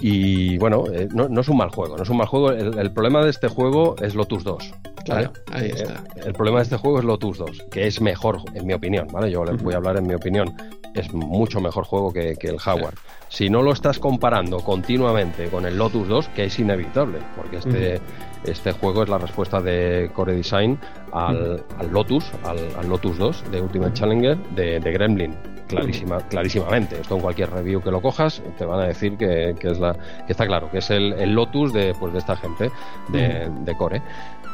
[0.00, 2.52] Y bueno, eh, no, no, es un mal juego, no es un mal juego.
[2.52, 4.74] El, problema de este juego es Lotus 2.
[5.04, 6.04] Claro, ahí eh, está.
[6.24, 9.28] el problema de este juego es Lotus 2, que es mejor, en mi opinión, ¿vale?
[9.30, 10.54] Yo les voy a hablar en mi opinión.
[10.94, 12.94] Es mucho mejor juego que, el Jaguar.
[13.34, 18.00] Si no lo estás comparando continuamente con el Lotus 2, que es inevitable, porque este,
[18.44, 20.78] este juego es la respuesta de Core Design
[21.10, 25.34] al, Lotus, al, Lotus 2 de Ultimate Challenger de, Gremlin.
[25.66, 27.00] Clarísima, clarísimamente.
[27.00, 29.94] Esto en cualquier review que lo cojas te van a decir que, es la,
[30.26, 32.70] que está claro, que es el, Lotus de, pues, de esta gente
[33.08, 34.00] de, Core.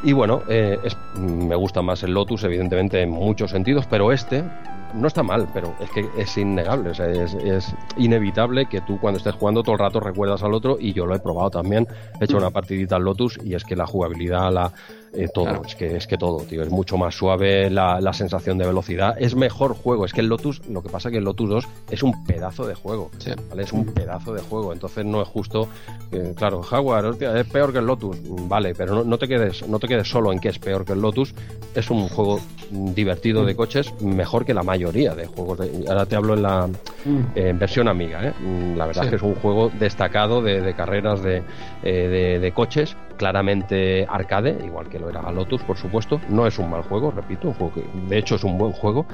[0.01, 0.79] Y bueno, eh,
[1.19, 4.43] me gusta más el Lotus, evidentemente, en muchos sentidos, pero este
[4.93, 9.63] no está mal, pero es que es innegable, es, inevitable que tú cuando estés jugando
[9.63, 11.87] todo el rato recuerdas al otro y yo lo he probado también,
[12.19, 14.71] he hecho una partidita al Lotus y es que la jugabilidad, la,
[15.13, 18.57] eh, todo, es, que, es que todo, tío, es mucho más suave la, la, sensación
[18.57, 21.25] de velocidad, es mejor juego, es que el Lotus, lo que pasa es que el
[21.25, 23.11] Lotus 2 es un pedazo de juego,
[23.49, 23.63] ¿vale?
[23.63, 25.67] es un pedazo de juego, entonces no es justo,
[26.35, 28.17] claro, Jaguar es peor que el Lotus,
[28.47, 30.93] vale, pero no, no, te quedes, no te quedes solo en que es peor que
[30.93, 31.33] el Lotus,
[31.75, 32.39] es un juego
[32.69, 36.67] divertido de coches, mejor que la mayoría de juegos, de, ahora te hablo en la
[36.67, 37.57] mm.
[37.57, 38.33] versión amiga, ¿eh?
[38.39, 41.43] mm, la verdad es que es un juego destacado de, de carreras de,
[41.83, 46.19] eh, de coches, claramente arcade, igual que lo era Lotus, por supuesto.
[46.27, 49.05] No es un mal juego, repito, un juego que de hecho es un buen juego.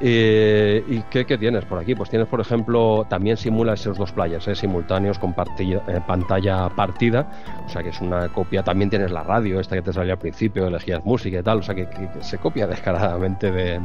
[0.00, 1.94] Eh, ¿Y qué, tienes por aquí?
[1.94, 4.54] Pues tienes, por ejemplo, también simula esos dos players ¿eh?
[4.54, 7.26] simultáneos con eh, pantalla partida,
[7.66, 8.62] o sea que es una copia.
[8.62, 11.62] También tienes la radio, esta que te salió al principio, elegías música y tal, o
[11.62, 11.88] sea que,
[12.20, 13.80] se copia descaradamente de,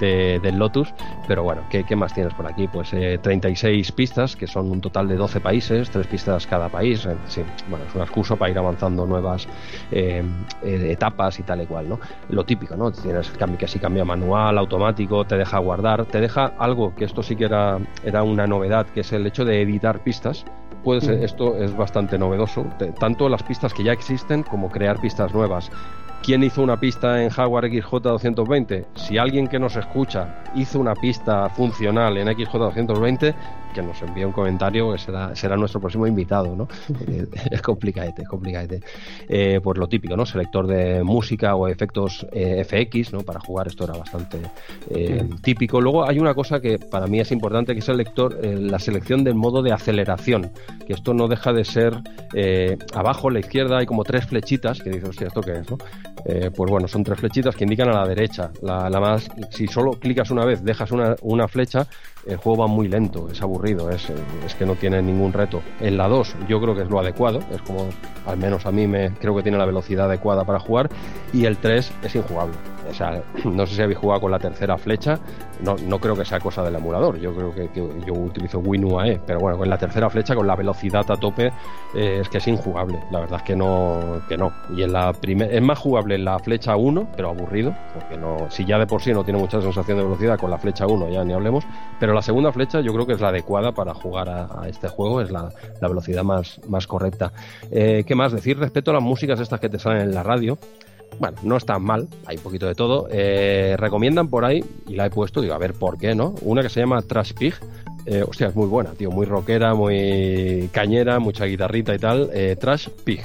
[0.00, 0.94] del Lotus.
[1.28, 2.68] Pero bueno, ¿qué, más tienes por aquí?
[2.68, 7.06] Pues 36 pistas, que son un total de 12 países, 3 pistas cada país.
[7.28, 9.46] Sí, bueno, es un excuso para ir avanzando nuevas
[10.62, 12.00] etapas y tal y cual, ¿no?
[12.30, 12.90] Lo típico, ¿no?
[12.90, 17.34] Tienes que si cambia manual, automático, te deja guardar, te deja algo que esto sí
[17.36, 20.44] que era, era una novedad, que es el hecho de editar pistas.
[20.84, 22.66] Puede ser, esto es bastante novedoso,
[22.98, 25.70] tanto las pistas que ya existen como crear pistas nuevas.
[26.22, 28.84] ¿Quién hizo una pista en Jaguar XJ220?
[28.94, 33.34] Si alguien que nos escucha hizo una pista funcional en XJ220,
[33.72, 36.68] que nos envíe un comentario, que será, será nuestro próximo invitado, ¿no?
[37.08, 38.80] Eh, es complicadete, es complicadete.
[39.28, 40.24] Eh, pues lo típico, ¿no?
[40.24, 43.20] Selector de música o efectos eh, FX, ¿no?
[43.20, 44.38] Para jugar esto era bastante
[45.42, 45.80] típico.
[45.80, 49.24] Luego hay una cosa que para mí es importante, que es el lector, la selección
[49.24, 50.52] del modo de aceleración,
[50.86, 51.94] que esto no deja de ser
[52.94, 55.78] abajo, a la izquierda, hay como tres flechitas, que dices, hostia, ¿esto qué es, no?
[56.24, 58.50] Pues bueno, son tres flechitas que indican a la derecha.
[58.62, 61.86] La, más, si solo clicas una vez, dejas una, una flecha,
[62.26, 64.08] el juego va muy lento, es aburrido, es,
[64.44, 65.62] es, que no tiene ningún reto.
[65.80, 67.88] En la 2 yo creo que es lo adecuado, es como,
[68.26, 70.88] al menos a mí me creo que tiene la velocidad adecuada para jugar,
[71.32, 72.54] y el 3 es injugable.
[72.92, 75.18] O sea, no sé si habéis jugado con la tercera flecha,
[75.62, 77.70] no, no creo que sea cosa del emulador, yo creo que,
[78.06, 81.52] yo utilizo WinUAE, pero bueno, con la tercera flecha, con la velocidad a tope,
[81.94, 84.52] eh, es que es injugable, la verdad es que no, que no.
[84.76, 88.50] Y en la primera, es más jugable en la flecha 1, pero aburrido, porque no,
[88.50, 91.08] si ya de por sí no tiene mucha sensación de velocidad, con la flecha 1
[91.08, 91.64] ya ni hablemos,
[91.98, 95.20] pero la segunda flecha yo creo que es la adecuada para jugar a, este juego,
[95.20, 95.48] es la,
[95.80, 97.32] velocidad más, más correcta.
[97.70, 100.58] Eh, ¿Qué más decir respecto a las músicas estas que te salen en la radio?
[101.18, 103.08] Bueno, no está mal, hay un poquito de todo.
[103.10, 106.34] Eh, recomiendan por ahí, y la he puesto, digo, a ver por qué, ¿no?
[106.42, 107.54] Una que se llama Trash Pig.
[108.04, 112.30] Eh, hostia, es muy buena, tío, muy rockera, muy cañera, mucha guitarrita y tal.
[112.32, 113.20] Eh, Trash Pig.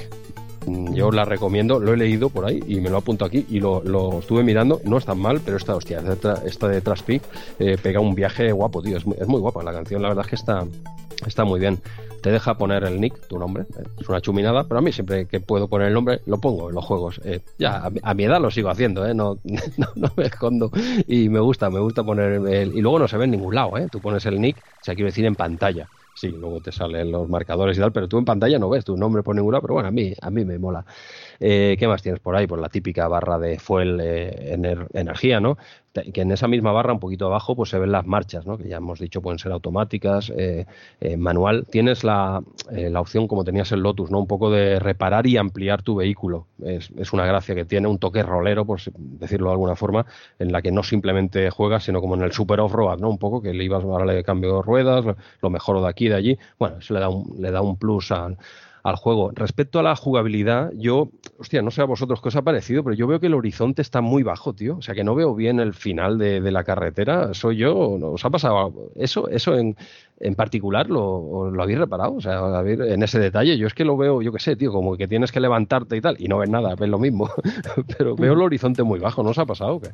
[0.66, 3.58] Mm, yo la recomiendo, lo he leído por ahí y me lo apunto aquí y
[3.58, 3.82] lo,
[4.18, 4.80] estuve mirando.
[4.84, 6.02] No es tan mal, pero esta, hostia,
[6.44, 7.22] esta de Trash Pig
[7.82, 8.96] pega un viaje guapo, tío.
[8.96, 10.64] Es muy, es muy guapa la canción, la verdad es que está,
[11.26, 11.80] está muy bien
[12.22, 13.64] te deja poner el nick, tu nombre.
[13.78, 16.68] Eh, es una chuminada, pero a mí siempre que puedo poner el nombre, lo pongo
[16.68, 17.20] en los juegos.
[17.24, 19.14] Eh, ya, a, mi edad lo sigo haciendo, ¿eh?
[19.14, 20.70] no, no, me escondo.
[21.06, 23.76] Y me gusta, me gusta poner el, Y luego no se ve en ningún lado,
[23.78, 23.88] ¿eh?
[23.90, 25.88] Tú pones el nick, o sea, quiero decir en pantalla.
[26.14, 28.96] Sí, luego te salen los marcadores y tal, pero tú en pantalla no ves tu
[28.96, 30.84] nombre por ningún lado, pero bueno, a mí, a mí me mola.
[31.40, 32.46] Eh, ¿Qué más tienes por ahí?
[32.46, 34.56] Pues la típica barra de fuel eh,
[34.92, 35.56] energía, ¿no?
[36.12, 38.56] Que en esa misma barra, un poquito abajo, pues se ven las marchas, ¿no?
[38.56, 40.66] Que ya hemos dicho pueden ser automáticas, eh,
[41.16, 41.66] manual.
[41.68, 42.40] Tienes la,
[42.94, 44.20] opción, como tenías el Lotus, ¿no?
[44.20, 46.46] Un poco de reparar y ampliar tu vehículo.
[46.64, 50.06] Es, una gracia que tiene, un toque rolero, por decirlo de alguna forma,
[50.38, 53.10] en la que no simplemente juegas, sino como en el Super Off-Road, ¿no?
[53.10, 55.04] Un poco que le ibas a darle cambio de ruedas,
[55.40, 56.38] lo mejor de aquí, de allí.
[56.60, 58.36] Bueno, eso le da un, le da un plus al
[58.88, 59.30] al juego.
[59.34, 62.94] Respecto a la jugabilidad, yo, hostia, no sé a vosotros qué os ha parecido, pero
[62.94, 64.76] yo veo que el horizonte está muy bajo, tío.
[64.78, 67.34] O sea, que no veo bien el final de, la carretera.
[67.34, 67.76] ¿Soy yo?
[67.76, 69.28] ¿Os ha pasado eso?
[69.28, 69.76] ¿Eso en,
[70.20, 72.14] en particular lo, lo habéis reparado?
[72.14, 74.96] O sea, en ese detalle, yo es que lo veo, yo qué sé, tío, como
[74.96, 77.30] que tienes que levantarte y tal, y no ves nada, ves lo mismo.
[77.98, 79.90] pero veo el horizonte muy bajo, ¿no os ha pasado qué?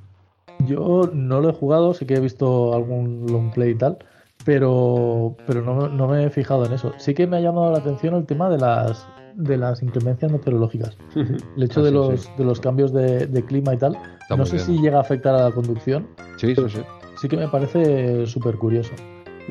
[0.66, 3.99] Yo no lo he jugado, sí que he visto algún long play y tal
[4.45, 6.93] pero, pero no, no, me he fijado en eso.
[6.99, 10.97] Sí que me ha llamado la atención el tema de las, de las inclemencias meteorológicas.
[11.15, 13.97] El hecho de, los, de los cambios de, clima y tal.
[14.37, 16.09] no sé si llega a afectar a la conducción.
[16.37, 16.81] Sí, sí, sí.
[17.21, 18.93] Sí que me parece súper curioso.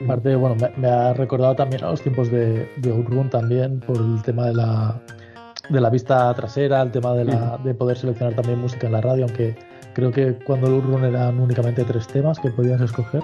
[0.04, 4.22] Aparte, bueno, me, ha recordado también a los tiempos de, de Outrun también por el
[4.24, 5.02] tema de la,
[5.70, 9.02] de la vista trasera, el tema de, la, de poder seleccionar también música en la
[9.02, 9.56] radio, aunque
[9.94, 13.22] creo que cuando el Outrun eran únicamente tres temas que podías escoger.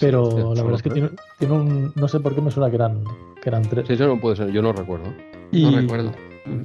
[0.00, 1.92] Pero la verdad es que tiene, tiene, un.
[1.94, 3.04] No sé por qué me suena que eran,
[3.42, 3.86] que eran tres.
[3.86, 5.12] Sí, eso no puede ser, yo no recuerdo.
[5.52, 6.12] no recuerdo.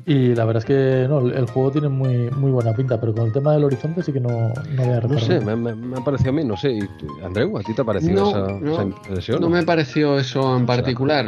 [0.06, 3.28] Y la verdad es que no, el juego tiene muy, muy buena pinta, pero con
[3.28, 6.30] el tema del horizonte sí que no, no había No sé, me, me, ha parecido
[6.30, 6.80] a mí, no sé.
[7.24, 9.41] Andreu, ¿a ti te ha parecido esa, impresión?
[9.41, 11.26] No, me pareció eso en particular.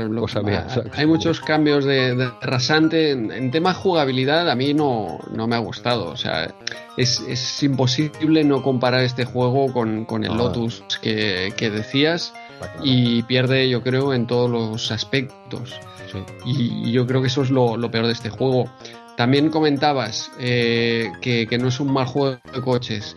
[0.94, 3.12] hay muchos cambios de, rasante.
[3.12, 6.10] En, tema jugabilidad, a mí no, no me ha gustado.
[6.10, 6.54] O sea,
[6.98, 10.36] es, es imposible no comparar este juego con, con el ah.
[10.36, 12.34] Lotus que, que decías.
[12.82, 15.74] Y pierde, yo creo, en todos los aspectos.
[16.46, 18.70] Y, yo creo que eso es lo, peor de este juego.
[19.18, 23.16] También comentabas eh, que, no es un mal juego de coches.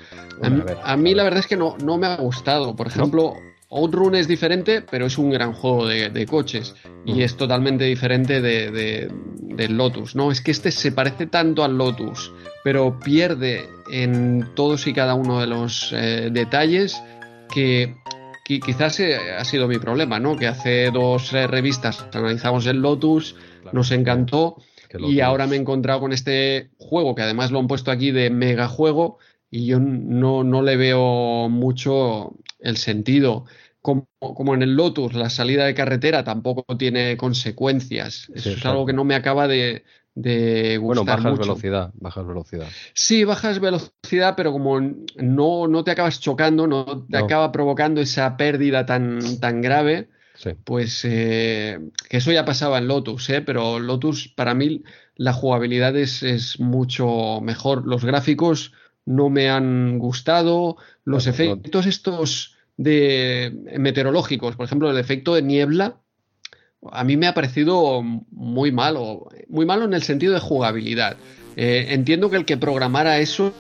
[0.82, 2.77] A, mí, la verdad es que no, no me ha gustado.
[2.77, 3.35] Por ejemplo,
[3.70, 6.74] Outrun es diferente, pero es un gran juego de, coches.
[7.05, 9.10] Y es totalmente diferente de,
[9.43, 10.14] del Lotus.
[10.14, 12.32] No, es que este se parece tanto al Lotus,
[12.62, 17.02] pero pierde en todos y cada uno de los eh, detalles
[17.52, 17.97] que
[18.47, 20.36] quizás eh, ha sido mi problema, ¿no?
[20.36, 23.36] Que hace dos revistas analizamos el Lotus,
[23.73, 24.56] nos encantó
[24.98, 28.31] y ahora me he encontrado con este juego que además lo han puesto aquí de
[28.31, 29.18] mega juego
[29.51, 33.44] y yo no, no le veo mucho el sentido.
[33.81, 38.31] Como, como, en el Lotus, la salida de carretera tampoco tiene consecuencias.
[38.35, 39.85] Eso es algo que no me acaba de,
[40.17, 42.67] de bueno, bajas velocidad, bajas velocidad.
[42.95, 48.37] Sí, bajas velocidad, pero como no, no te acabas chocando, no te acaba provocando esa
[48.39, 50.09] pérdida tan, tan grave,
[50.65, 51.79] pues eh,
[52.09, 53.43] que eso ya pasaba en Lotus, ¿eh?
[53.43, 54.83] pero Lotus para mí
[55.17, 57.87] la jugabilidad es, es, mucho mejor.
[57.87, 58.73] Los gráficos
[59.05, 66.01] no me han gustado, los efectos estos de meteorológicos, por ejemplo, el efecto de niebla,
[66.93, 71.17] a mí me ha parecido muy malo, muy malo en el sentido de jugabilidad.
[71.57, 73.53] Eh, entiendo que el que programara eso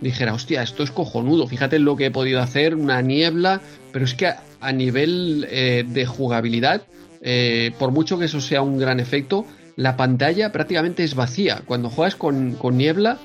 [0.00, 3.60] dijera, hostia, esto es cojonudo, fíjate lo que he podido hacer, una niebla,
[3.92, 6.82] pero es que a, nivel eh, de jugabilidad,
[7.20, 9.46] eh, por mucho que eso sea un gran efecto,
[9.76, 11.62] la pantalla prácticamente es vacía.
[11.64, 13.18] Cuando juegas con, niebla,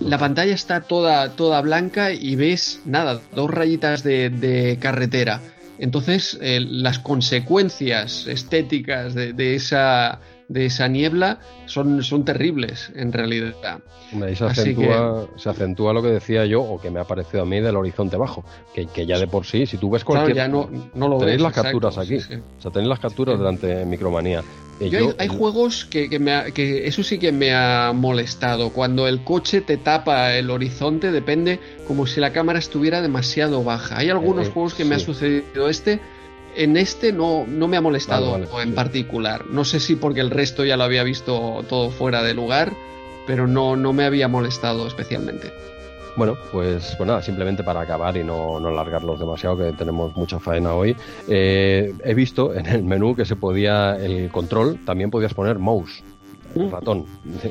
[0.00, 5.40] la pantalla está toda, toda blanca y ves nada, dos rayitas de carretera.
[5.78, 13.54] Entonces, eh, las consecuencias estéticas de, esa de esa niebla son, son terribles en realidad.
[14.34, 17.60] se, acentúa, se acentúa lo que decía yo, o que me ha parecido a mí
[17.60, 18.44] del horizonte bajo,
[18.74, 20.36] que, que ya de por sí, si tú ves cualquier...
[20.36, 23.86] ya no, no lo tenéis las capturas aquí, o sea, tenéis las capturas delante de
[23.86, 24.42] Micromanía.
[25.18, 28.70] Hay, juegos que, que, me que eso sí que me ha molestado.
[28.70, 33.98] Cuando el coche te tapa el horizonte, depende como si la cámara estuviera demasiado baja.
[33.98, 36.00] Hay algunos eh, juegos que me ha sucedido este
[36.56, 39.46] en este no, no me ha molestado en particular.
[39.46, 42.72] No sé si porque el resto ya lo había visto todo fuera de lugar,
[43.26, 45.52] pero no, no me había molestado especialmente.
[46.16, 50.38] Bueno, pues, pues nada, simplemente para acabar y no, no alargarlos demasiado, que tenemos mucha
[50.38, 50.96] faena hoy.
[51.28, 56.04] Eh, he visto en el menú que se podía, el control, también podías poner mouse.
[56.54, 56.70] El mm.
[56.70, 57.04] ratón,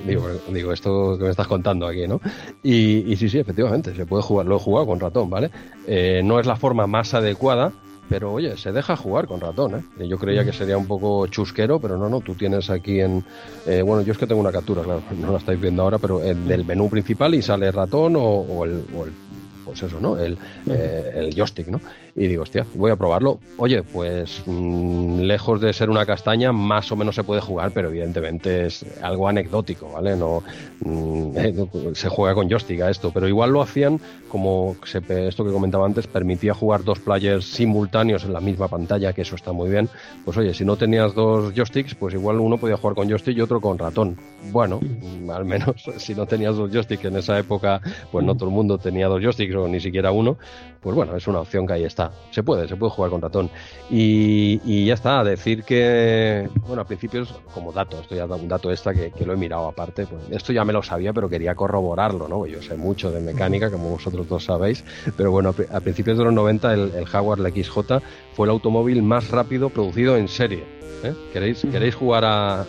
[0.05, 2.21] digo, digo, esto que me estás contando aquí, ¿no?
[2.63, 5.51] Y, y sí, sí, efectivamente, se puede jugar, lo he jugado con ratón, ¿vale?
[5.85, 7.73] Eh, no es la forma más adecuada,
[8.13, 10.07] pero oye, se deja jugar con ratón, ¿eh?
[10.07, 13.25] Yo creía que sería un poco chusquero, pero no, no, tú tienes aquí en...
[13.65, 16.23] Eh, bueno, yo es que tengo una captura, claro, no la estáis viendo ahora, pero
[16.23, 19.13] en del menú principal y sale ratón o, el, o el
[19.65, 20.15] pues eso, ¿no?
[20.15, 20.37] El,
[20.69, 21.81] eh, el joystick, ¿no?
[22.15, 23.39] Y digo, hostia, voy a probarlo.
[23.57, 27.89] Oye, pues mm, lejos de ser una castaña, más o menos se puede jugar, pero
[27.89, 30.15] evidentemente es algo anecdótico, ¿vale?
[30.15, 30.43] No,
[30.81, 31.55] mm, eh,
[31.93, 33.99] se juega con joystick a esto, pero igual lo hacían
[34.33, 39.13] como se, esto que comentaba antes, permitía jugar dos players simultáneos en la misma pantalla,
[39.13, 39.89] que eso está muy bien.
[40.25, 43.41] Pues oye, si no tenías dos joysticks, pues igual uno podía jugar con joystick y
[43.41, 44.17] otro con ratón.
[44.51, 47.79] Bueno, mm, al menos si no tenías dos joysticks en esa época,
[48.11, 50.39] pues no todo el mundo tenía dos joysticks o ni siquiera uno,
[50.83, 52.11] pues bueno, es una opción que ahí está.
[52.31, 53.49] Se puede, se puede jugar con ratón.
[53.89, 58.69] Y, ya está, decir que, bueno, a principios, como dato, esto ya da un dato
[58.69, 62.27] extra que, lo he mirado aparte, pues esto ya me lo sabía, pero quería corroborarlo,
[62.27, 62.45] ¿no?
[62.45, 64.83] Yo sé mucho de mecánica, como vosotros dos sabéis,
[65.15, 68.01] pero bueno, a principios de los 90 el, el Jaguar la XJ
[68.33, 70.63] fue el automóvil más rápido producido en serie.
[71.03, 71.13] ¿eh?
[71.31, 72.65] ¿Queréis, ¿Queréis jugar a,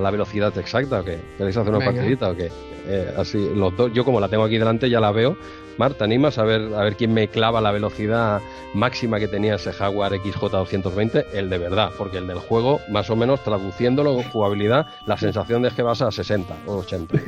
[0.00, 1.18] la velocidad exacta o qué?
[1.36, 2.50] ¿Queréis hacer una partidita o qué?
[2.86, 5.36] Eh, así, los dos, yo como la tengo aquí delante ya la veo
[5.80, 8.42] Marta, animas a ver, a ver quién me clava la velocidad
[8.74, 11.24] máxima que tenía ese Jaguar XJ220?
[11.32, 15.62] El de verdad, porque el del juego, más o menos traduciéndolo en jugabilidad, la sensación
[15.62, 17.14] de que vas a 60 o 80.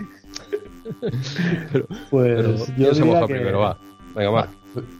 [2.11, 3.79] pues yo somos primero, va.
[4.15, 4.49] Venga, va.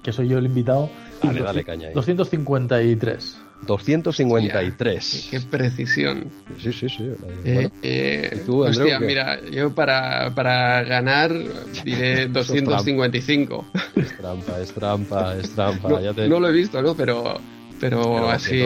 [0.03, 0.89] Que soy yo el invitado.
[1.23, 1.91] Dale, dale caña.
[1.93, 3.39] 253.
[3.67, 5.29] 253.
[5.31, 6.31] qué precisión.
[6.61, 7.11] Sí, sí, sí.
[7.45, 11.33] Eh, eh, hostia, mira, yo para, para ganar
[11.85, 13.65] diré 255.
[13.97, 15.89] es trampa, es trampa, es trampa.
[16.29, 16.95] No, lo he visto, ¿no?
[16.95, 17.41] Pero,
[17.81, 18.63] pero, así.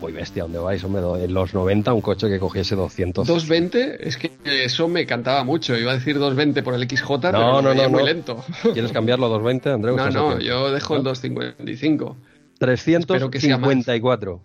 [0.00, 0.82] Muy bestia, ¿dónde vais?
[0.82, 3.26] Hombre, en los 90 un coche que cogiese 200.
[3.26, 5.76] 220, es que eso me cantaba mucho.
[5.76, 8.44] Iba a decir 220 por el XJ, no, pero no, no, muy lento.
[8.72, 9.96] ¿Quieres cambiarlo a 220, Andreu?
[9.96, 12.16] No, no, yo dejo el 255.
[12.60, 14.42] 354.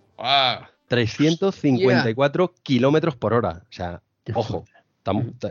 [0.87, 3.63] 354 kilómetros por hora.
[3.63, 4.01] O sea,
[4.33, 4.63] ojo.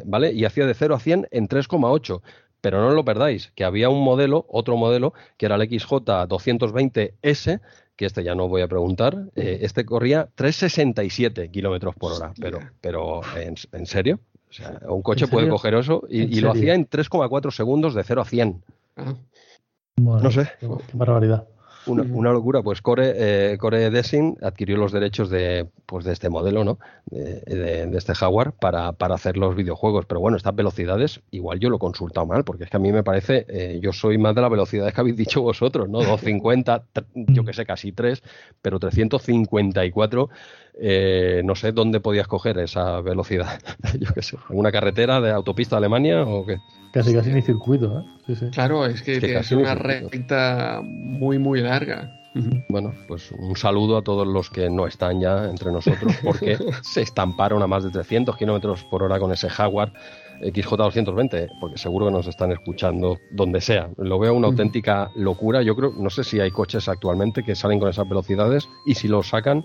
[0.07, 0.33] ¿Vale?
[0.33, 2.23] Y hacía de 0 a 100 en 3,8.
[2.61, 7.61] Pero no lo perdáis, que había un modelo, otro modelo, que era el XJ220S,
[7.95, 12.33] que este ya no voy a preguntar, eh, este corría 367 kilómetros por hora.
[12.41, 14.19] Pero, pero ¿en, serio?
[14.49, 18.23] O sea, un coche puede coger eso y, lo hacía en 3,4 segundos de 0
[18.23, 18.65] a 100.
[18.97, 19.15] Ah.
[19.99, 20.49] no sé.
[20.59, 21.47] Qué barbaridad.
[21.87, 26.65] Una, locura, pues Core, eh, Core Design adquirió los derechos de, pues de este modelo,
[26.65, 26.79] ¿no?
[27.07, 30.07] De, este Jaguar para, para, hacer los videojuegos.
[30.07, 32.93] Pero bueno, estas velocidades, igual yo lo he consultado mal, porque es que a mí
[32.93, 35.99] me parece, eh, yo soy más de la velocidad que habéis dicho vosotros, ¿no?
[36.05, 36.85] 250,
[37.15, 38.23] yo que sé, casi 3,
[38.63, 40.31] pero 354
[40.81, 43.61] eh, no sé dónde podías coger esa velocidad.
[44.01, 46.59] Yo qué sé, ¿en una carretera de autopista de Alemania o qué?
[46.93, 48.51] Casi casi ni circuito, ¿eh?
[48.53, 52.21] Claro, es que, es, una recta muy, muy larga.
[52.69, 57.03] Bueno, pues un saludo a todos los que no están ya entre nosotros porque se
[57.03, 59.93] estamparon a más de 300 kilómetros por hora con ese Jaguar
[60.41, 63.89] XJ220, porque seguro que nos están escuchando donde sea.
[63.97, 65.63] Lo veo una auténtica locura.
[65.63, 69.07] Yo creo, no sé si hay coches actualmente que salen con esas velocidades y si
[69.07, 69.65] los sacan,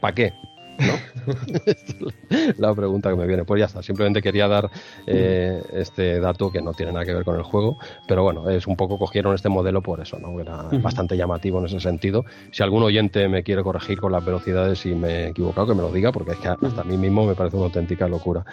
[0.00, 0.32] ¿para qué?
[0.78, 0.94] ¿No?
[2.58, 3.44] la pregunta que me viene.
[3.44, 4.70] Pues ya está, simplemente quería dar
[5.06, 8.66] eh, este dato que no tiene nada que ver con el juego, pero bueno, es
[8.66, 10.38] un poco cogieron este modelo por eso, ¿no?
[10.40, 12.24] Era bastante llamativo en ese sentido.
[12.50, 15.82] Si algún oyente me quiere corregir con las velocidades y me he equivocado, que me
[15.82, 18.44] lo diga, porque es que hasta a mí mismo me parece una auténtica locura.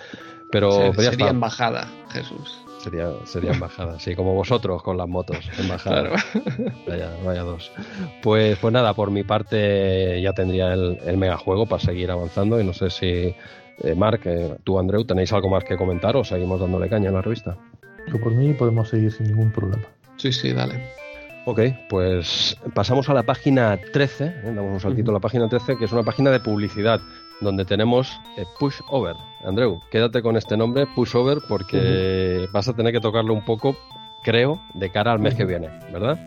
[0.52, 2.62] Pero, sería embajada, Jesús.
[2.84, 6.11] Sería, sería embajada, sí, como vosotros con las motos, embajada.
[6.85, 7.72] Vaya, vaya dos.
[8.22, 12.65] Pues, pues nada, por mi parte ya tendría el, el megajuego para seguir avanzando y
[12.65, 13.34] no sé si
[13.81, 17.15] eh, Marc, eh, tú Andreu, ¿tenéis algo más que comentar o seguimos dándole caña en
[17.15, 17.57] la revista?
[18.07, 19.84] Yo por mí podemos seguir sin ningún problema.
[20.18, 20.80] Sí, sí, dale.
[21.45, 24.34] Ok, pues pasamos a la página 13, ¿eh?
[24.55, 27.01] damos un saltito a la página 13, que es una página de publicidad
[27.41, 29.15] donde tenemos eh, Push Over.
[29.45, 33.76] Andreu, quédate con este nombre, Push Over, porque vas a tener que tocarlo un poco,
[34.24, 36.18] creo, de cara al mes que viene, ¿verdad?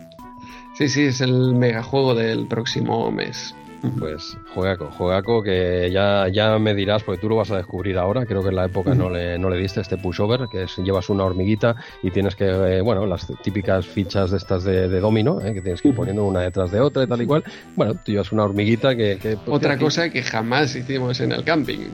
[0.75, 3.55] Sí, sí, es el megajuego del próximo mes.
[3.99, 8.25] Pues juegaco, juegaco que ya, ya me dirás, porque tú lo vas a descubrir ahora,
[8.25, 11.09] creo que en la época no le, no le diste este pushover, que es llevas
[11.09, 15.39] una hormiguita y tienes que, eh, bueno, las típicas fichas de estas de, de domino,
[15.41, 17.43] eh, que tienes que ir poniendo una detrás de otra y tal y cual.
[17.75, 19.17] Bueno, tú llevas una hormiguita que...
[19.21, 21.89] que pues, Otra cosa que jamás hicimos en el camping.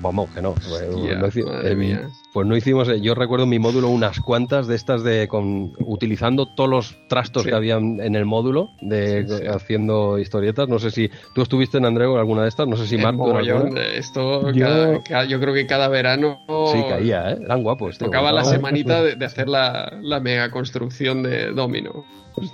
[0.00, 0.54] Vamos, que no.
[0.80, 1.98] Eh,
[2.32, 6.46] pues no hicimos, yo recuerdo en mi módulo unas cuantas de estas de con utilizando
[6.46, 10.68] todos los trastos que había en el módulo de haciendo historietas.
[10.68, 13.38] No sé si tú estuviste en Andreu alguna de estas, no sé si Marco.
[13.38, 15.02] Esto yo...
[15.28, 16.40] yo creo que cada verano
[16.72, 17.38] Sí, caía, ¿eh?
[17.40, 17.98] Eran guapos.
[17.98, 22.04] Tocaba la semanita de, hacer la, la, mega construcción de Domino.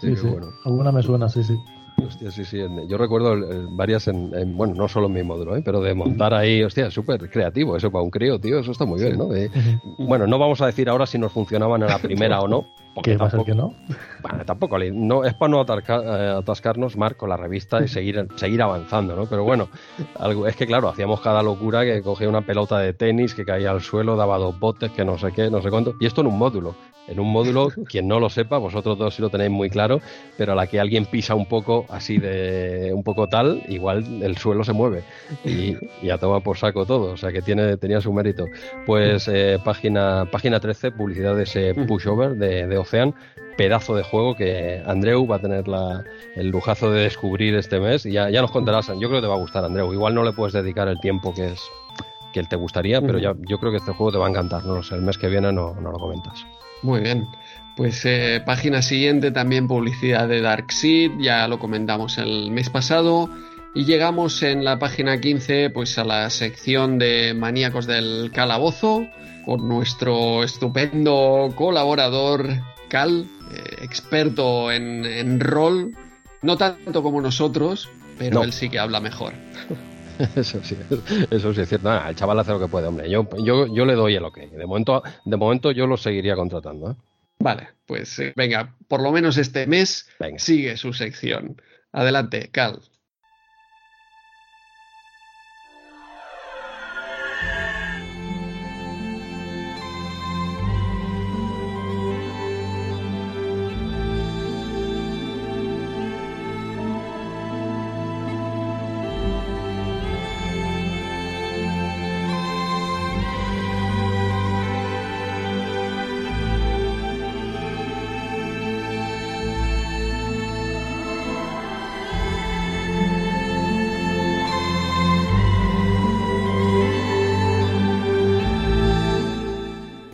[0.00, 0.26] sí, sí.
[0.26, 0.52] Bueno.
[0.64, 1.54] Alguna me suena, sí, sí.
[2.02, 2.58] Hostia, sí, sí.
[2.88, 3.36] Yo recuerdo
[3.70, 5.62] varias en, bueno, no solo en mi módulo, ¿eh?
[5.64, 9.00] pero de montar ahí, hostia, súper creativo eso para un crío, tío, eso está muy
[9.00, 9.28] bien, ¿no?
[9.98, 12.66] bueno, no vamos a decir ahora si nos funcionaban en la primera o no.
[13.02, 13.74] ¿Qué pasa que no?
[14.22, 19.16] Bueno, tampoco, no, es para no eh, atascarnos, Marco, la revista y seguir, seguir avanzando,
[19.16, 19.26] ¿no?
[19.26, 19.68] Pero bueno,
[20.18, 23.70] algo, es que claro, hacíamos cada locura que cogía una pelota de tenis que caía
[23.70, 26.28] al suelo, daba dos botes, que no sé qué, no sé cuánto, y esto en
[26.28, 26.74] un módulo
[27.06, 30.00] en un módulo, quien no lo sepa, vosotros dos sí lo tenéis muy claro,
[30.36, 34.36] pero a la que alguien pisa un poco así de un poco tal, igual el
[34.36, 35.04] suelo se mueve
[35.44, 38.46] y, y a tomar por saco todo, o sea que tiene, tenía su mérito.
[38.86, 43.14] Pues eh, página, página 13, publicidad de ese pushover de, de Ocean,
[43.56, 46.04] pedazo de juego que Andreu va a tener la,
[46.34, 49.26] el lujazo de descubrir este mes y ya, ya nos contarás, yo creo que te
[49.26, 51.60] va a gustar Andreu, igual no le puedes dedicar el tiempo que es
[52.32, 54.64] que él te gustaría, pero ya, yo creo que este juego te va a encantar,
[54.64, 56.44] no sé, el mes que viene no, no lo comentas.
[56.84, 57.28] Muy bien.
[57.76, 63.30] Pues eh, página siguiente también publicidad de Darkseid, ya lo comentamos el mes pasado.
[63.74, 69.06] Y llegamos en la página 15 pues a la sección de maníacos del calabozo
[69.46, 72.48] con nuestro estupendo colaborador
[72.88, 75.90] Cal, eh, experto en, rol,
[76.42, 77.88] no tanto como nosotros,
[78.18, 79.32] pero él sí que habla mejor.
[80.36, 80.76] Eso sí,
[81.30, 81.92] eso sí es cierto.
[81.92, 83.10] el chaval hace lo que puede, hombre.
[83.10, 84.38] Yo, yo, yo le doy el ok.
[84.38, 86.92] De momento, de momento yo lo seguiría contratando.
[86.92, 86.94] ¿eh?
[87.38, 90.08] Vale, pues eh, venga, por lo menos este mes
[90.38, 91.60] sigue su sección.
[91.92, 92.80] Adelante, Cal.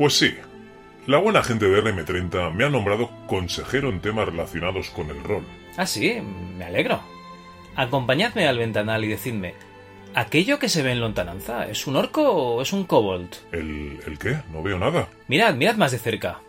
[0.01, 0.35] Pues sí,
[1.07, 5.45] la buena gente de RM30 me ha nombrado consejero en temas relacionados con el rol.
[5.77, 6.23] Ah, sí,
[6.57, 7.03] me alegro.
[7.77, 9.53] Acompañadme al ventanal y decidme,
[10.15, 13.29] ¿aquello que se ve en lontananza es un orco o es un kobold?
[13.53, 14.39] ¿El, el qué?
[14.51, 15.07] No veo nada.
[15.29, 16.41] Mirad, mirad más de cerca.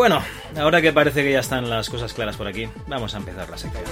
[0.00, 0.22] Bueno,
[0.56, 3.58] ahora que parece que ya están las cosas claras por aquí, vamos a empezar la
[3.58, 3.84] sección.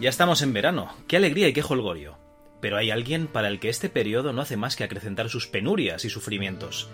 [0.00, 0.88] Ya estamos en verano.
[1.06, 2.23] ¡Qué alegría y qué holgorio!
[2.64, 6.06] Pero hay alguien para el que este periodo no hace más que acrecentar sus penurias
[6.06, 6.88] y sufrimientos.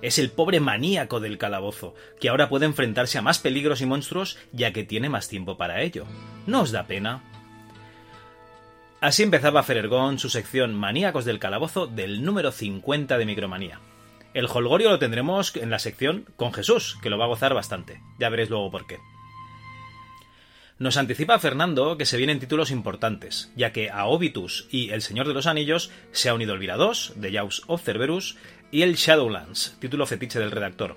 [0.00, 4.38] Es el pobre maníaco del calabozo, que ahora puede enfrentarse a más peligros y monstruos
[4.52, 6.06] ya que tiene más tiempo para ello.
[6.46, 7.24] ¿No os da pena?
[9.00, 13.80] Así empezaba Ferergón su sección Maníacos del Calabozo del número 50 de Micromanía.
[14.32, 18.00] El holgorio lo tendremos en la sección con Jesús, que lo va a gozar bastante.
[18.20, 19.00] Ya veréis luego por qué.
[20.78, 25.26] Nos anticipa Fernando que se vienen títulos importantes, ya que a Obitus y El Señor
[25.26, 28.36] de los Anillos se ha unido el Vira 2, de Jaws of Cerberus,
[28.70, 30.96] y el Shadowlands, título fetiche del redactor.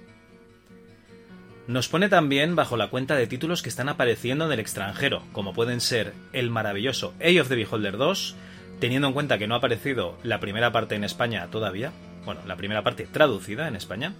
[1.67, 5.53] Nos pone también bajo la cuenta de títulos que están apareciendo en el extranjero, como
[5.53, 8.35] pueden ser el maravilloso Age of the Beholder 2,
[8.81, 11.93] teniendo en cuenta que no ha aparecido la primera parte en España todavía,
[12.25, 14.13] bueno, la primera parte traducida en España,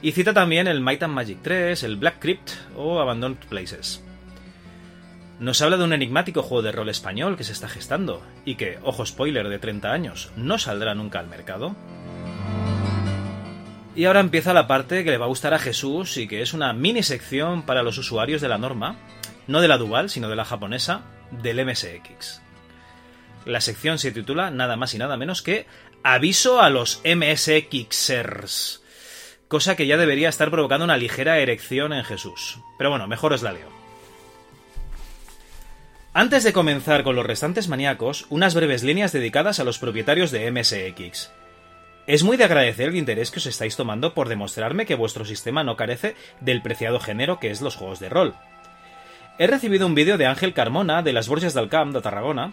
[0.00, 4.02] y cita también el Might and Magic 3, el Black Crypt o Abandoned Places.
[5.40, 8.78] Nos habla de un enigmático juego de rol español que se está gestando y que,
[8.82, 11.74] ojo spoiler de 30 años, no saldrá nunca al mercado.
[13.96, 16.52] Y ahora empieza la parte que le va a gustar a Jesús y que es
[16.52, 18.96] una mini sección para los usuarios de la norma,
[19.46, 22.42] no de la dual, sino de la japonesa, del MSX.
[23.44, 25.66] La sección se titula nada más y nada menos que
[26.06, 28.82] Aviso a los MSXers.
[29.48, 32.58] Cosa que ya debería estar provocando una ligera erección en Jesús.
[32.76, 33.83] Pero bueno, mejor os la leo.
[36.16, 40.48] Antes de comenzar con los restantes maníacos, unas breves líneas dedicadas a los propietarios de
[40.48, 41.32] MSX.
[42.06, 45.64] Es muy de agradecer el interés que os estáis tomando por demostrarme que vuestro sistema
[45.64, 48.34] no carece del preciado género que es los juegos de rol.
[49.40, 52.52] He recibido un vídeo de Ángel Carmona de las Borges del Camp de Tarragona,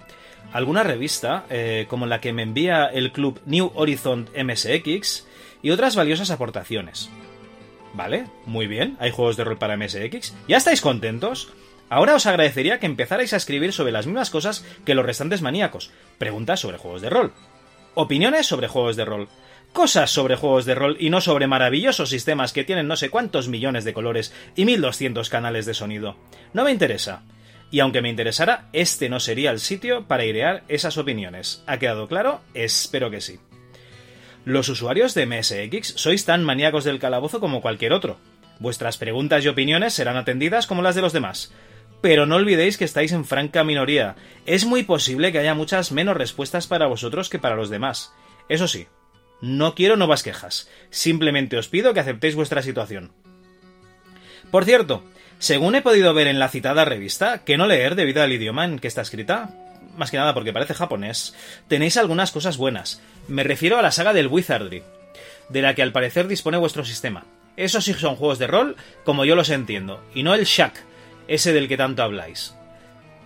[0.54, 5.28] alguna revista, eh, como la que me envía el club New Horizon MSX,
[5.62, 7.12] y otras valiosas aportaciones.
[7.94, 10.34] Vale, muy bien, hay juegos de rol para MSX.
[10.48, 11.54] ¿Ya estáis contentos?
[11.92, 15.92] Ahora os agradecería que empezarais a escribir sobre las mismas cosas que los restantes maníacos.
[16.18, 17.34] Preguntas sobre juegos de rol.
[17.96, 19.28] Opiniones sobre juegos de rol
[19.74, 23.48] cosas sobre juegos de rol y no sobre maravillosos sistemas que tienen no sé cuántos
[23.48, 26.16] millones de colores y 1200 canales de sonido.
[26.54, 27.24] No me interesa.
[27.72, 31.62] Y aunque me interesara, este no sería el sitio para idear esas opiniones.
[31.68, 32.42] ¿Ha quedado claro?
[32.54, 33.40] Espero que sí.
[34.44, 38.18] Los usuarios de MSX sois tan maníacos del calabozo como cualquier otro.
[38.60, 41.54] Vuestras preguntas y opiniones serán atendidas como las de los demás.
[42.02, 44.16] Pero no olvidéis que estáis en franca minoría.
[44.46, 48.14] Es muy posible que haya muchas menos respuestas para vosotros que para los demás.
[48.50, 48.88] Eso sí,
[49.42, 50.70] no quiero nuevas quejas.
[50.90, 53.12] Simplemente os pido que aceptéis vuestra situación.
[54.50, 55.04] Por cierto,
[55.40, 58.80] según he podido ver en la citada revista, que no leer debido al idioma en
[58.80, 59.50] que está escrita,
[59.98, 61.36] más que nada porque parece japonés,
[61.68, 63.02] tenéis algunas cosas buenas.
[63.28, 64.84] Me refiero a la saga del Wizardry,
[65.50, 67.26] de la que al parecer dispone vuestro sistema.
[67.58, 70.84] Esos sí son juegos de rol como yo los entiendo, y no el Shack,
[71.28, 72.56] ese del que tanto habláis.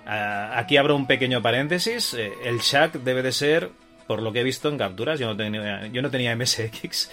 [0.06, 2.14] Ah, aquí abro un pequeño paréntesis.
[2.14, 3.72] Eh, el Shack debe de ser
[4.08, 7.10] por lo que he visto en capturas, yo no tenía, yo no tenía MSX,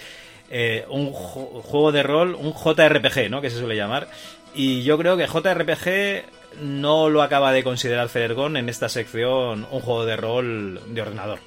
[0.49, 3.41] eh, un juego de rol, un JRPG, ¿no?
[3.41, 4.07] Que se suele llamar.
[4.53, 9.81] Y yo creo que JRPG no lo acaba de considerar Fergon en esta sección un
[9.81, 11.39] juego de rol de ordenador.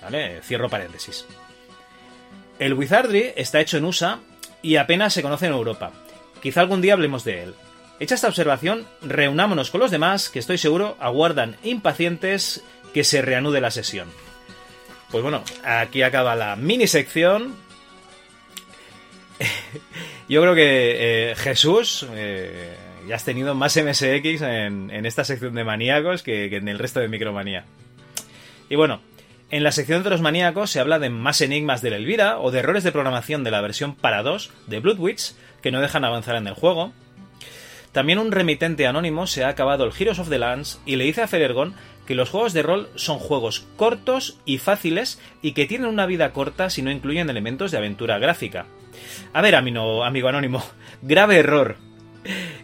[0.00, 0.40] ¿Vale?
[0.42, 1.26] Cierro paréntesis.
[2.58, 4.20] El Wizardry está hecho en USA
[4.62, 5.92] y apenas se conoce en Europa.
[6.42, 7.54] Quizá algún día hablemos de él.
[8.00, 12.64] Hecha esta observación, reunámonos con los demás que estoy seguro aguardan impacientes
[12.94, 14.08] que se reanude la sesión.
[15.10, 17.54] Pues bueno, aquí acaba la mini sección.
[20.30, 22.74] Yo creo que eh, Jesús, eh,
[23.06, 27.08] ya has tenido más MSX en, esta sección de maníacos que, en el resto de
[27.08, 27.66] Micromanía.
[28.70, 29.02] Y bueno,
[29.50, 32.50] en la sección de los maníacos se habla de más enigmas de la Elvira o
[32.50, 36.36] de errores de programación de la versión para 2 de Bloodwitch que no dejan avanzar
[36.36, 36.94] en el juego.
[37.92, 41.22] También un remitente anónimo se ha acabado el Heroes of the Lands y le dice
[41.22, 41.74] a Ferergon
[42.06, 46.32] que los juegos de rol son juegos cortos y fáciles y que tienen una vida
[46.32, 48.66] corta si no incluyen elementos de aventura gráfica.
[49.32, 50.62] A ver, amigo, amigo anónimo,
[51.02, 51.76] grave error.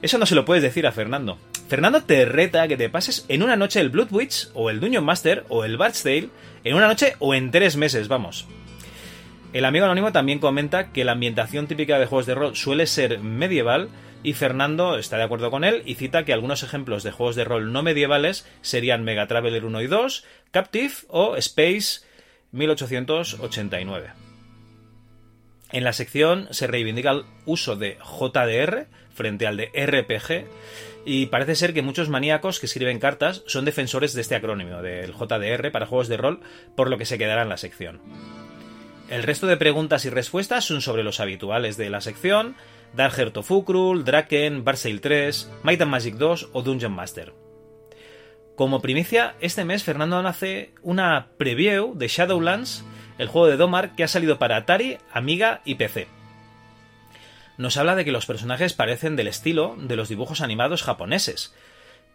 [0.03, 1.39] Eso no se lo puedes decir a Fernando.
[1.69, 5.05] Fernando te reta que te pases en una noche el Blood Witch o el Dungeon
[5.05, 6.29] Master o el Bard's Tale
[6.63, 8.47] en una noche o en tres meses, vamos.
[9.53, 13.19] El amigo anónimo también comenta que la ambientación típica de juegos de rol suele ser
[13.21, 13.89] medieval
[14.23, 17.45] y Fernando está de acuerdo con él y cita que algunos ejemplos de juegos de
[17.45, 22.01] rol no medievales serían Mega Traveler 1 y 2, Captive o Space
[22.53, 24.11] 1889.
[25.73, 30.47] En la sección se reivindica el uso de JDR frente al de RPG
[31.05, 35.13] y parece ser que muchos maníacos que escriben cartas son defensores de este acrónimo, del
[35.13, 36.41] JDR para juegos de rol,
[36.75, 38.01] por lo que se quedará en la sección.
[39.09, 42.57] El resto de preguntas y respuestas son sobre los habituales de la sección,
[42.95, 47.33] Dark Heart of Ukrul, Draken, Barsail 3, Might Magic 2 o Dungeon Master.
[48.57, 52.85] Como primicia, este mes Fernando hace una preview de Shadowlands,
[53.19, 56.09] el juego de Domar que ha salido para Atari, Amiga y PC.
[57.59, 61.55] Nos habla de que los personajes parecen del estilo de los dibujos animados japoneses,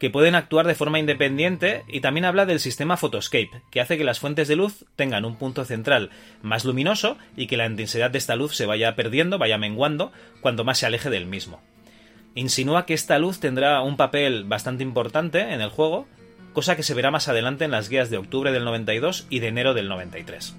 [0.02, 4.04] que pueden actuar de forma independiente y también habla del sistema Photoscape, que hace que
[4.04, 6.10] las fuentes de luz tengan un punto central
[6.42, 10.64] más luminoso y que la intensidad de esta luz se vaya perdiendo, vaya menguando, cuando
[10.64, 11.62] más se aleje del mismo.
[12.34, 16.08] Insinúa que esta luz tendrá un papel bastante importante en el juego,
[16.52, 19.50] cosa que se verá más adelante en las guías de octubre del 92 y de
[19.50, 20.56] enero del 93.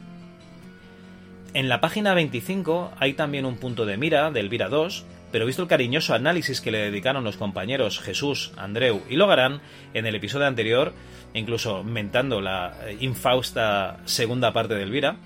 [1.55, 5.63] En la página 25 hay también un punto de mira del Vira 2, pero visto
[5.63, 9.61] el cariñoso análisis que le dedicaron los compañeros Jesús, Andreu y Logarán
[9.95, 10.93] en el episodio anterior,
[11.35, 15.17] incluso mentando la eh, infausta segunda parte de Elvira,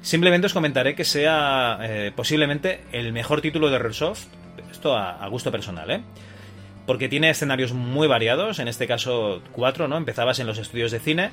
[0.00, 4.26] simplemente os comentaré que sea eh, posiblemente el mejor título de Resoft,
[4.70, 6.00] esto a, gusto personal, ¿eh?
[6.86, 9.96] porque tiene escenarios muy variados, en este caso cuatro, ¿no?
[9.96, 11.30] Empezabas en los estudios de cine,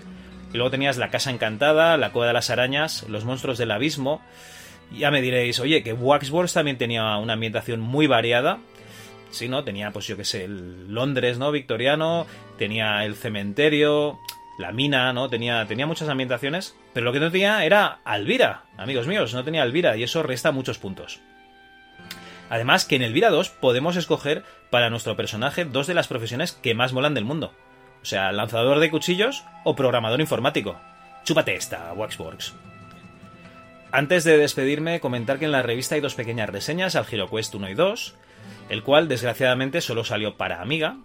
[0.51, 4.21] y luego tenías la Casa Encantada, la Cueva de las Arañas, los monstruos del abismo.
[4.91, 8.59] Ya me diréis, oye, que Waxworks también tenía una ambientación muy variada.
[9.31, 9.63] Sí, ¿no?
[9.63, 11.51] Tenía, pues yo qué sé, el Londres, ¿no?
[11.51, 12.25] Victoriano,
[12.57, 14.17] tenía el cementerio,
[14.57, 15.29] la mina, ¿no?
[15.29, 19.63] Tenía, tenía muchas ambientaciones, pero lo que no tenía era Alvira, amigos míos, no tenía
[19.63, 21.19] Alvira y eso resta muchos puntos.
[22.49, 26.75] Además que en Elvira 2 podemos escoger para nuestro personaje dos de las profesiones que
[26.75, 27.53] más molan del mundo.
[28.01, 30.79] O sea, lanzador de cuchillos o programador informático.
[31.23, 32.53] Chúpate esta, Waxworks.
[33.95, 37.69] Antes de despedirme, comentar que en la revista hay dos pequeñas reseñas al HeroQuest 1
[37.69, 38.15] y 2,
[38.67, 40.97] el cual desgraciadamente solo salió para Amiga,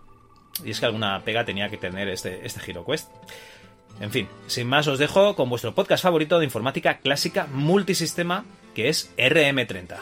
[0.65, 3.09] y es que alguna pega tenía que tener este, este HeroQuest.
[4.01, 8.45] En fin, sin más os dejo con vuestro podcast favorito de informática clásica multisistema,
[8.75, 9.99] que es RM30.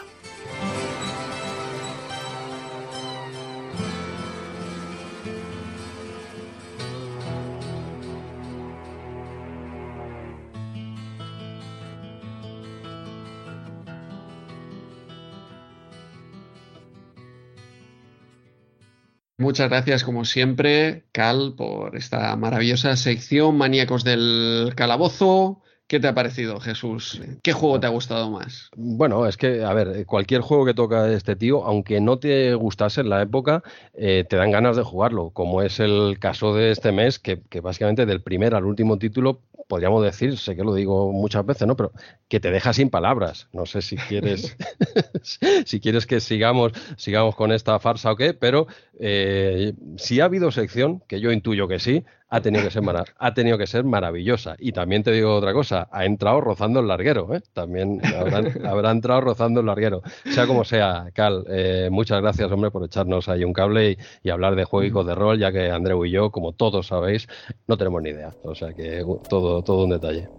[19.39, 25.61] Muchas gracias, como siempre, Cal, por esta maravillosa sección Maníacos del Calabozo.
[25.87, 27.21] ¿Qué te ha parecido, Jesús?
[27.41, 28.69] ¿Qué juego te ha gustado más?
[28.75, 32.99] Bueno, es que, a ver, cualquier juego que toca este tío, aunque no te gustase
[32.99, 33.63] en la época,
[33.93, 37.61] eh, te dan ganas de jugarlo, como es el caso de este mes, que, que
[37.61, 39.39] básicamente del primer al último título
[39.69, 41.77] podríamos decir, sé que lo digo muchas veces, ¿no?
[41.77, 41.93] Pero
[42.27, 43.47] que te deja sin palabras.
[43.53, 44.57] No sé si quieres,
[45.65, 48.65] si quieres que sigamos, sigamos con esta farsa o qué, pero
[48.99, 52.83] eh, si ha habido sección, que yo intuyo que sí, ha tenido que ser
[53.17, 54.55] ha tenido que ser maravillosa.
[54.59, 57.41] Y también te digo otra cosa, ha entrado rozando el larguero, ¿eh?
[57.53, 58.01] También
[58.65, 60.01] habrá entrado rozando el larguero.
[60.25, 64.55] Sea como sea, Cal, eh, muchas gracias, hombre, por echarnos ahí un cable y, hablar
[64.55, 67.27] de juegos de rol, ya que Andreu y yo, como todos sabéis,
[67.67, 68.31] no tenemos ni idea.
[68.43, 70.29] O sea que todo, todo un detalle.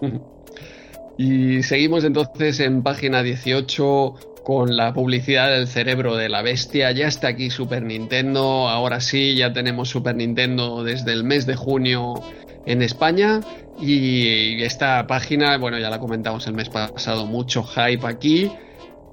[1.22, 4.14] Y seguimos entonces en página 18
[4.44, 6.92] con la publicidad del cerebro de la bestia.
[6.92, 11.56] Ya está aquí Super Nintendo, ahora sí, ya tenemos Super Nintendo desde el mes de
[11.56, 12.14] junio
[12.66, 13.40] en España.
[13.80, 18.50] Y esta página, bueno, ya la comentamos el mes pasado, mucho hype aquí.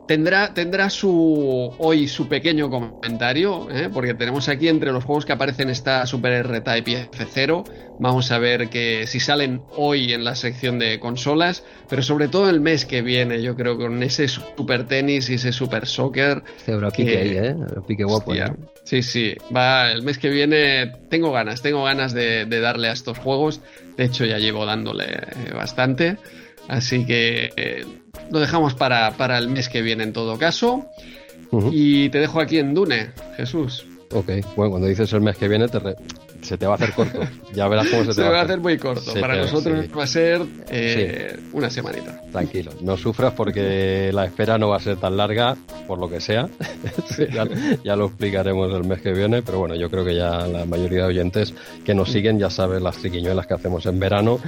[0.07, 3.89] Tendrá, tendrá su hoy su pequeño comentario, ¿eh?
[3.93, 7.69] porque tenemos aquí entre los juegos que aparecen está Super R-Type y F0.
[7.99, 12.49] Vamos a ver que si salen hoy en la sección de consolas, pero sobre todo
[12.49, 16.41] el mes que viene, yo creo con ese Super Tenis y ese Super Soccer.
[16.55, 17.55] Este pique ahí, ¿eh?
[18.05, 18.33] Guapo.
[18.85, 20.93] Sí, sí, va el mes que viene.
[21.09, 23.59] Tengo ganas, tengo ganas de, de darle a estos juegos.
[23.97, 25.19] De hecho, ya llevo dándole
[25.53, 26.17] bastante.
[26.67, 27.85] Así que eh,
[28.31, 30.85] lo dejamos para, para, el mes que viene en todo caso.
[31.71, 33.85] Y te dejo aquí en Dune, Jesús.
[34.11, 35.79] Ok, bueno, cuando dices el mes que viene te,
[36.47, 37.19] se te va a hacer corto.
[37.53, 38.59] Ya verás cómo se te se va, a hacer.
[38.59, 39.13] muy corto.
[39.19, 42.21] Para nosotros va a ser eh, una semanita.
[42.31, 45.57] Tranquilo, no sufras porque la espera no va a ser tan larga,
[45.87, 46.47] por lo que sea.
[47.83, 51.03] ya, lo explicaremos el mes que viene, pero bueno, yo creo que ya la mayoría
[51.03, 51.53] de oyentes
[51.83, 54.39] que nos siguen ya saben las triquiñuelas que hacemos en verano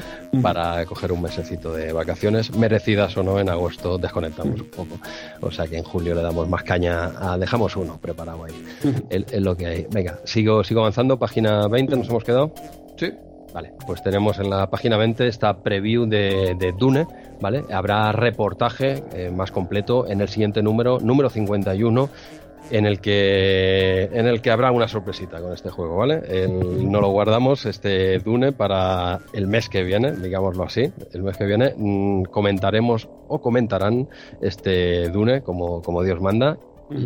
[0.41, 4.99] para coger un mesecito de vacaciones, merecidas o no, en agosto desconectamos un poco.
[5.41, 8.53] O sea que en julio le damos más caña a, dejamos uno preparado ahí.
[9.09, 9.87] Es lo que hay.
[9.91, 12.51] Venga, sigo, sigo avanzando, página 20 nos hemos quedado.
[12.97, 13.13] Sí.
[13.53, 17.07] Vale, pues tenemos en la página 20 esta preview de, Dune,
[17.41, 17.63] ¿vale?
[17.71, 22.09] Habrá reportaje eh, más completo en el siguiente número, número 51,
[22.71, 26.21] en el que en el que habrá una sorpresita con este juego, ¿vale?
[26.47, 30.91] no lo guardamos este Dune para el mes que viene, digámoslo así.
[31.13, 34.07] El mes que viene mm, comentaremos o comentarán
[34.41, 36.57] este Dune como, como Dios manda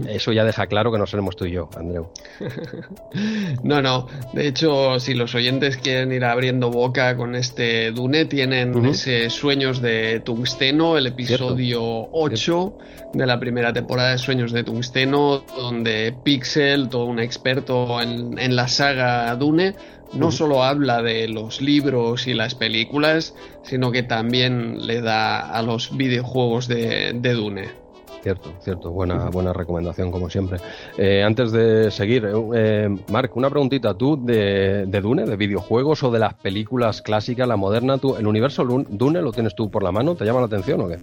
[0.08, 2.10] eso ya deja claro que no seremos tú y yo, Andreu.
[3.64, 4.08] no, no.
[4.34, 9.82] De hecho, si los oyentes quieren ir abriendo boca con este Dune, tienen ese Sueños
[9.82, 12.78] de Tungsteno, el episodio 8
[13.14, 18.68] de la primera temporada de Sueños de Tungsteno, donde Pixel, todo un experto en, la
[18.70, 19.76] saga Dune,
[20.14, 25.62] no solo habla de los libros y las películas, sino que también le da a
[25.62, 27.83] los videojuegos de Dune.
[28.24, 28.92] Cierto, cierto.
[28.92, 30.58] Buena, buena recomendación, como siempre.
[30.98, 32.26] Eh, antes de seguir,
[32.56, 33.96] eh, Marc, una preguntita.
[33.96, 38.64] ¿Tú de, Dune, de videojuegos o de las películas clásicas, la moderna, tú, el universo
[38.64, 40.16] Dune lo tienes tú por la mano?
[40.16, 41.00] ¿Te llama la atención o qué?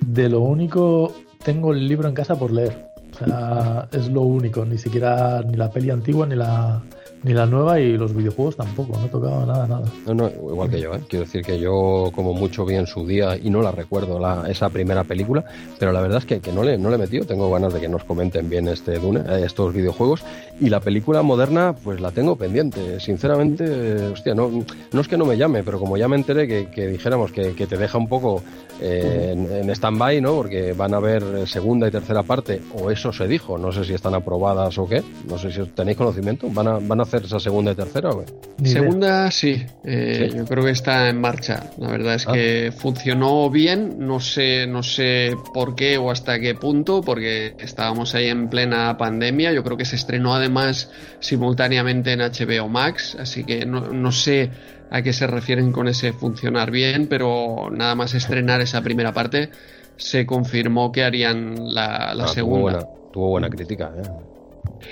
[0.00, 1.12] De lo único,
[1.44, 2.86] tengo el libro en casa por leer.
[3.12, 4.64] O sea, es lo único.
[4.64, 6.82] Ni siquiera ni la peli antigua ni la,
[7.26, 9.82] Ni la nueva y los videojuegos tampoco, no tocaba nada, nada.
[10.06, 11.00] No, no, igual que yo, ¿eh?
[11.08, 14.48] quiero decir que yo como mucho vi en su día y no la recuerdo la,
[14.48, 15.44] esa primera película,
[15.76, 17.80] pero la verdad es que, que, no, le, no le he metido, tengo ganas de
[17.80, 20.22] que nos comenten bien este Dune, eh, estos videojuegos
[20.60, 23.64] y la película moderna pues la tengo pendiente, sinceramente,
[24.12, 27.32] hostia, no, no es que no me llame, pero como ya me enteré que, dijéramos
[27.32, 28.44] que, te deja un poco
[28.80, 30.36] eh, en, en stand-by, ¿no?
[30.36, 33.94] Porque van a haber segunda y tercera parte, o eso se dijo, no sé si
[33.94, 37.40] están aprobadas o qué, no sé si tenéis conocimiento, ¿van a, van a hacer esa
[37.40, 38.68] segunda y tercera o qué?
[38.68, 42.32] Segunda sí, eh, yo creo que está en marcha, la verdad es ah.
[42.32, 48.14] que funcionó bien, no sé, no sé por qué o hasta qué punto, porque estábamos
[48.14, 50.90] ahí en plena pandemia, yo creo que se estrenó además
[51.20, 54.50] simultáneamente en HBO Max, así que no, no sé
[54.90, 59.50] a qué se refieren con ese funcionar bien, pero nada más estrenar esa primera parte
[59.96, 62.78] se confirmó que harían la, la segunda.
[62.78, 64.08] Tuvo buena, tuvo buena crítica, ¿eh?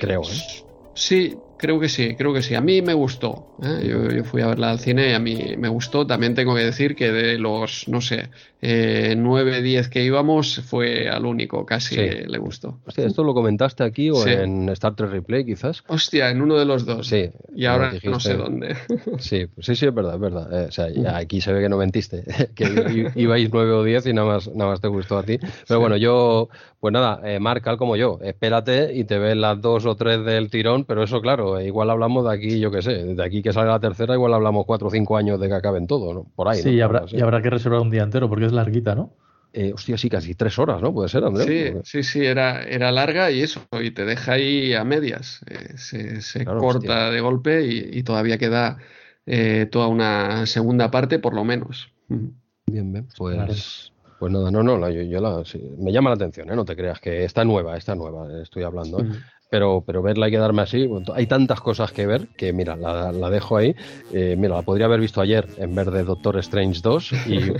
[0.00, 0.22] creo.
[0.22, 0.64] ¿eh?
[0.94, 2.54] Sí, Creo que sí, creo que sí.
[2.54, 3.53] A mí me gustó.
[3.62, 3.88] ¿Eh?
[3.88, 6.06] Yo, fui a verla al cine y a mí me gustó.
[6.06, 11.08] También tengo que decir que de los, no sé, eh, 9, 10 que íbamos, fue
[11.08, 11.64] al único.
[11.66, 12.80] Casi le gustó.
[12.86, 15.84] Hostia, ¿esto lo comentaste aquí o en Star Trek Replay quizás?
[15.86, 17.06] Hostia, en uno de los dos.
[17.06, 17.30] Sí.
[17.54, 18.76] Y ahora no sé dónde.
[19.18, 20.62] Sí, sí, sí, es verdad, es verdad.
[20.62, 22.24] Eh, o sea, ya aquí se ve que no mentiste.
[22.54, 25.38] que ibais 9 o 10 y nada más, nada más te gustó a ti.
[25.68, 26.48] Pero bueno, yo,
[26.80, 28.18] pues nada, eh, Marcal como yo.
[28.22, 32.24] Espérate y te ves las dos o tres del tirón, pero eso claro igual hablamos
[32.24, 34.90] de aquí, yo qué sé, de aquí que salga la tercera, igual hablamos cuatro o
[34.90, 36.24] cinco años de que acaben todo, ¿no?
[36.34, 36.62] Por ahí.
[36.62, 39.12] Sí, y, habrá, y habrá que reservar un día entero porque es larguita, ¿no?
[39.52, 40.94] Eh, hostia, sí, casi tres horas, ¿no?
[40.94, 41.46] Puede ser, Andrés.
[41.46, 45.42] Sí, sí, sí, era, era larga y eso, y te deja ahí a medias.
[45.46, 45.76] Eh,
[46.20, 48.78] se, corta de golpe y, todavía queda
[49.26, 51.92] eh, toda una segunda parte, por lo menos.
[52.08, 53.92] Bien, bien, pues.
[54.18, 55.42] Pues nada, no, no, yo, la,
[55.76, 56.56] me llama la atención, ¿eh?
[56.56, 59.00] no te creas que está nueva, está nueva, estoy hablando.
[59.00, 59.08] ¿eh?
[59.50, 60.88] Pero, pero verla y quedarme así.
[61.14, 63.74] Hay tantas cosas que ver que, mira, la, dejo ahí.
[64.12, 67.52] Eh, mira, la podría haber visto ayer en vez de Doctor Strange 2 y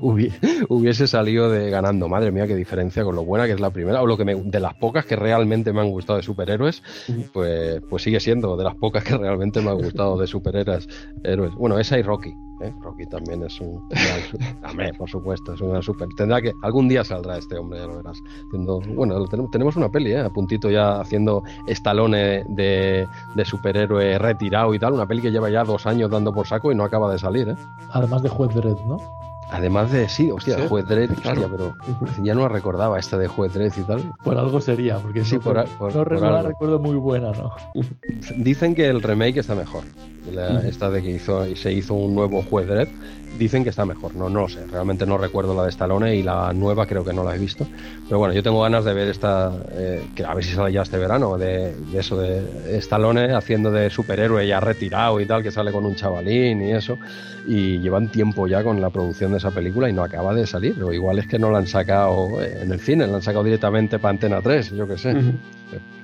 [0.68, 2.08] hubiese salido de ganando.
[2.08, 4.34] Madre mía, qué diferencia con lo buena que es la primera, o lo que me,
[4.34, 6.82] de las pocas que realmente me han gustado de superhéroes,
[7.32, 10.88] pues, pues sigue siendo de las pocas que realmente me han gustado de superhéroes.
[11.24, 11.52] Héroes.
[11.54, 12.34] Bueno, esa y Rocky.
[12.60, 12.72] ¿eh?
[12.80, 13.82] Rocky también es un.
[14.68, 16.08] hombre, por supuesto, es una super.
[16.16, 16.52] Tendrá que.
[16.62, 18.18] Algún día saldrá este hombre, ya lo verás.
[18.94, 20.20] bueno, tenemos una peli, ¿eh?
[20.20, 21.29] a puntito ya haciendo
[21.66, 24.92] estalone de, de, superhéroe retirado y tal.
[24.92, 27.48] Una peli que lleva ya dos años dando por saco y no acaba de salir.
[27.48, 27.56] ¿eh?
[27.92, 28.98] Además de Juez Dredd, ¿no?
[29.52, 31.74] Además de, sí, hostia, Juez Dredd, pero
[32.22, 34.12] ya no recordaba esta de Juez Dredd y tal.
[34.22, 36.04] Por algo sería, porque sí, por, no
[36.42, 37.52] recuerdo muy buena, ¿no?
[38.36, 39.82] Dicen que el remake está mejor.
[40.66, 42.88] Esta de que hizo, se hizo un nuevo Juez Dredd
[43.38, 46.22] dicen que está mejor, no, no lo sé, realmente no recuerdo la de Stallone y
[46.22, 47.66] la nueva creo que no la he visto,
[48.06, 50.82] pero bueno, yo tengo ganas de ver esta, eh, que a ver si sale ya
[50.82, 55.72] este verano, de, eso de Stallone haciendo de superhéroe ya retirado y tal, que sale
[55.72, 56.98] con un chavalín y eso,
[57.46, 60.82] y llevan tiempo ya con la producción de esa película y no acaba de salir,
[60.82, 63.98] o igual es que no la han sacado en el cine, la han sacado directamente
[63.98, 65.14] para Antena 3, yo qué sé.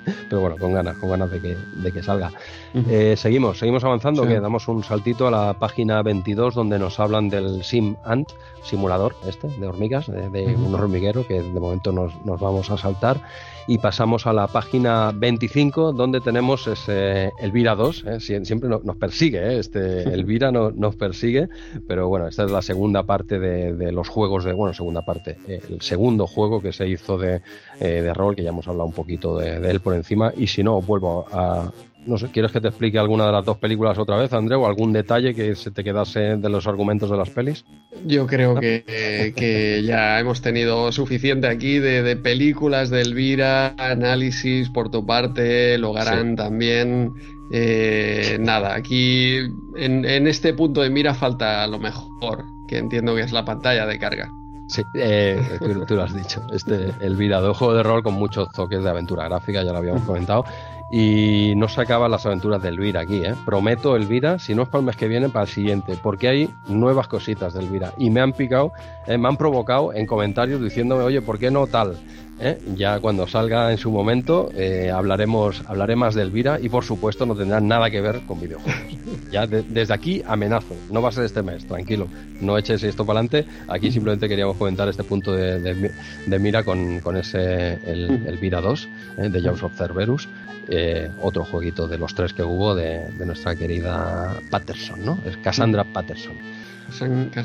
[0.29, 2.31] Pero bueno, con ganas, con ganas de que, de que salga.
[2.73, 7.29] Eh, seguimos, seguimos avanzando, que damos un saltito a la página 22 donde nos hablan
[7.29, 8.31] del Sim Ant,
[8.63, 13.21] simulador este de hormigas, de, un hormiguero que de momento nos, nos, vamos a saltar.
[13.69, 18.19] Y pasamos a la página 25 donde tenemos ese Elvira 2, ¿eh?
[18.45, 19.59] siempre nos, persigue, ¿eh?
[19.59, 21.49] este Elvira no, nos persigue,
[21.85, 25.81] pero bueno, esta es la segunda parte de, los juegos de, bueno, segunda parte, el
[25.81, 27.41] segundo juego que se hizo de,
[27.79, 30.63] de rol, que ya hemos hablado un poquito de, de él por encima, y si
[30.63, 31.71] no, vuelvo a,
[32.07, 34.65] no sé, ¿quieres que te explique alguna de las dos películas otra vez, André, o
[34.65, 37.65] algún detalle que se te quedase de los argumentos de las pelis?
[38.05, 45.05] Yo creo que, ya hemos tenido suficiente aquí de, películas de Elvira, análisis por tu
[45.05, 47.13] parte, Logarán también.
[47.51, 49.37] Eh, nada, aquí
[49.77, 53.99] en, este punto de mira falta lo mejor, que entiendo que es la pantalla de
[53.99, 54.29] carga.
[54.67, 55.41] Sí, eh,
[55.87, 56.45] tú, lo has dicho.
[56.51, 60.03] Este Elvira de juego de rol con muchos toques de aventura gráfica, ya lo habíamos
[60.03, 60.43] comentado.
[60.89, 63.35] Y no se acaban las aventuras de Elvira aquí, ¿eh?
[63.45, 66.49] Prometo, Elvira, si no es para el mes que viene, para el siguiente, porque hay
[66.69, 67.93] nuevas cositas de Elvira.
[67.97, 68.71] Y me han picado,
[69.05, 71.97] eh, me han provocado en comentarios diciéndome, oye, ¿por qué no tal?
[72.39, 72.59] ¿Eh?
[72.75, 77.25] Ya cuando salga en su momento eh, hablaremos, hablaré más de Elvira y por supuesto
[77.25, 78.83] no tendrá nada que ver con videojuegos.
[79.31, 82.07] Ya desde aquí amenazo, no va a ser este mes, tranquilo,
[82.39, 83.45] no eches esto para adelante.
[83.67, 85.91] Aquí simplemente queríamos comentar este punto de,
[86.39, 90.29] mira con, ese el, Elvira 2 de Jaws of Cerberus
[90.69, 95.19] eh, otro jueguito de los tres que hubo de, nuestra querida Patterson, ¿no?
[95.25, 96.37] Es Cassandra Patterson.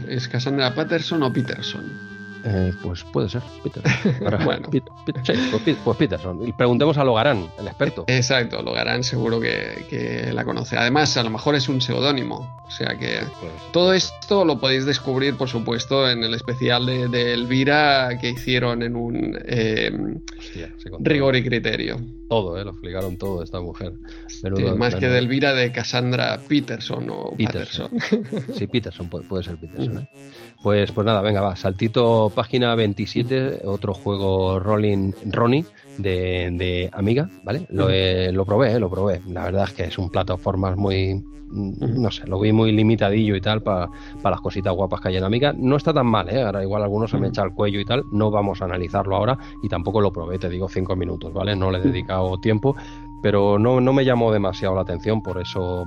[0.09, 1.85] ¿Es Cassandra Patterson o Peterson?
[2.45, 4.45] Eh, pues puede ser, Peterson.
[4.45, 4.69] bueno.
[4.71, 4.83] Pues,
[5.85, 6.47] pues, Peterson.
[6.47, 8.05] Y preguntemos a Logarán, el experto.
[8.09, 10.77] Exacto, Logarán seguro que, la conoce.
[10.77, 12.63] Además, a lo mejor es un seudónimo.
[12.67, 17.35] O sea que pues todo esto lo podéis descubrir, por supuesto, en el especial de,
[17.35, 19.93] Elvira que hicieron en un eh,
[21.01, 22.01] rigor y criterio.
[22.31, 22.65] Todo, ¿eh?
[22.65, 23.93] lo explicaron todo esta mujer.
[24.79, 27.91] más que de Elvira de Cassandra Peterson o Peterson.
[28.57, 29.99] Sí, Peterson, puede, ser Peterson.
[29.99, 30.09] ¿eh?
[30.63, 31.57] Pues, pues nada, venga, va.
[31.57, 35.65] Saltito página 27, otro juego Rolling Ronnie
[35.99, 37.67] de, de Amiga, ¿vale?
[37.69, 38.79] Lo, lo probé, ¿eh?
[38.79, 39.21] lo probé.
[39.27, 41.21] La verdad es que es un plataformas muy,
[41.53, 43.91] no sé, lo vi muy limitadillo y tal para
[44.23, 45.53] las cositas guapas que hay en Amiga.
[45.57, 46.43] No está tan mal, ¿eh?
[46.43, 48.05] Ahora igual algunos se me echa el cuello y tal.
[48.13, 51.57] No vamos a analizarlo ahora y tampoco lo probé, te digo, cinco minutos, ¿vale?
[51.57, 52.77] No le he dedicado tiempo,
[53.23, 55.87] pero no, no me llamó demasiado la atención, por eso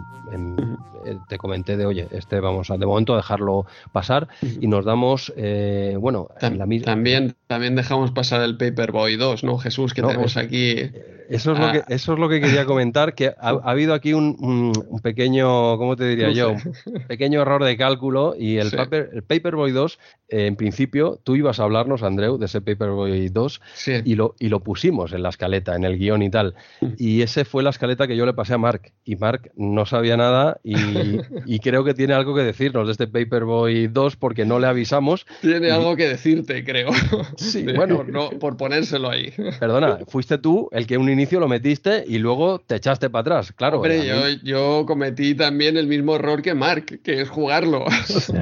[1.05, 5.33] eh, te comenté de, oye, este vamos a de momento dejarlo pasar y nos damos,
[5.35, 9.93] eh, bueno, También, también dejamos pasar el Paperboy 2, ¿no, Jesús?
[9.93, 10.91] Que tenemos aquí...
[11.29, 14.71] Eso es, lo que, eso es lo que quería comentar, que ha, habido aquí un,
[15.03, 16.51] pequeño, ¿cómo te diría yo?
[16.51, 19.99] Un pequeño error de cálculo y el, paper, el Paperboy 2,
[20.29, 23.61] en principio, tú ibas a hablarnos, Andreu, de ese Paperboy 2
[24.03, 26.55] y, lo, y lo pusimos en la escaleta, en el guion y tal.
[26.97, 30.17] Y ese fue la escaleta que yo le pasé a Mark y Mark no sabía
[30.17, 30.79] nada y,
[31.59, 35.25] creo que tiene algo que decirnos de este Paperboy 2 porque no le avisamos.
[35.41, 36.91] Tiene algo que decirte, creo.
[37.37, 39.33] Sí, bueno, no, por ponérselo ahí.
[39.59, 43.51] Perdona, fuiste tú el que un inicio lo metiste y luego te echaste para atrás,
[43.51, 43.77] claro.
[43.77, 47.85] Hombre, yo, yo, cometí también el mismo error que Mark, que es jugarlo.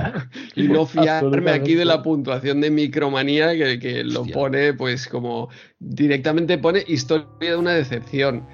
[0.56, 5.50] y no fiarme aquí de la puntuación de Micromanía que, que lo pone pues como
[5.84, 8.46] directamente pone historia de una decepción.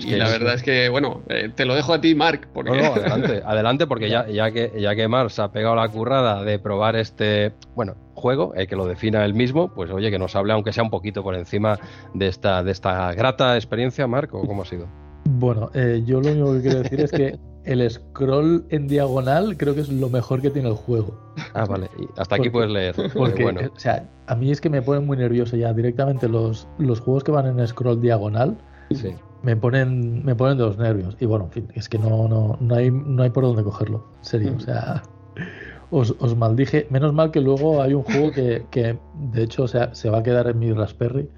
[0.00, 2.48] y la verdad es que, bueno, eh, te lo dejo a ti, Mark.
[2.52, 2.70] Porque...
[2.70, 6.42] No, adelante, adelante, porque ya, ya, que, ya que Mark se ha pegado la currada
[6.42, 10.34] de probar este, bueno, juego, eh, que lo defina él mismo, pues oye, que nos
[10.34, 11.78] hable, aunque sea un poquito por encima
[12.14, 14.88] de esta, de esta grata experiencia, Mark, o cómo ha sido.
[15.30, 17.38] Bueno, eh, yo lo único que quiero decir es que
[17.68, 21.14] el scroll en diagonal creo que es lo mejor que tiene el juego.
[21.52, 21.90] Ah, vale.
[22.16, 22.94] hasta aquí puedes leer.
[23.14, 23.60] Porque, bueno.
[23.74, 27.24] o sea, a mí es que me ponen muy nervioso ya directamente los, los juegos
[27.24, 28.56] que van en scroll diagonal.
[29.42, 31.14] Me ponen, me ponen de los nervios.
[31.20, 34.06] Y bueno, en fin, es que no, no, no, hay, no hay por dónde cogerlo.
[34.18, 35.02] En serio, o sea,
[35.90, 36.86] os, os, maldije.
[36.88, 40.18] Menos mal que luego hay un juego que, que de hecho, o sea, se va
[40.18, 41.28] a quedar en mi Raspberry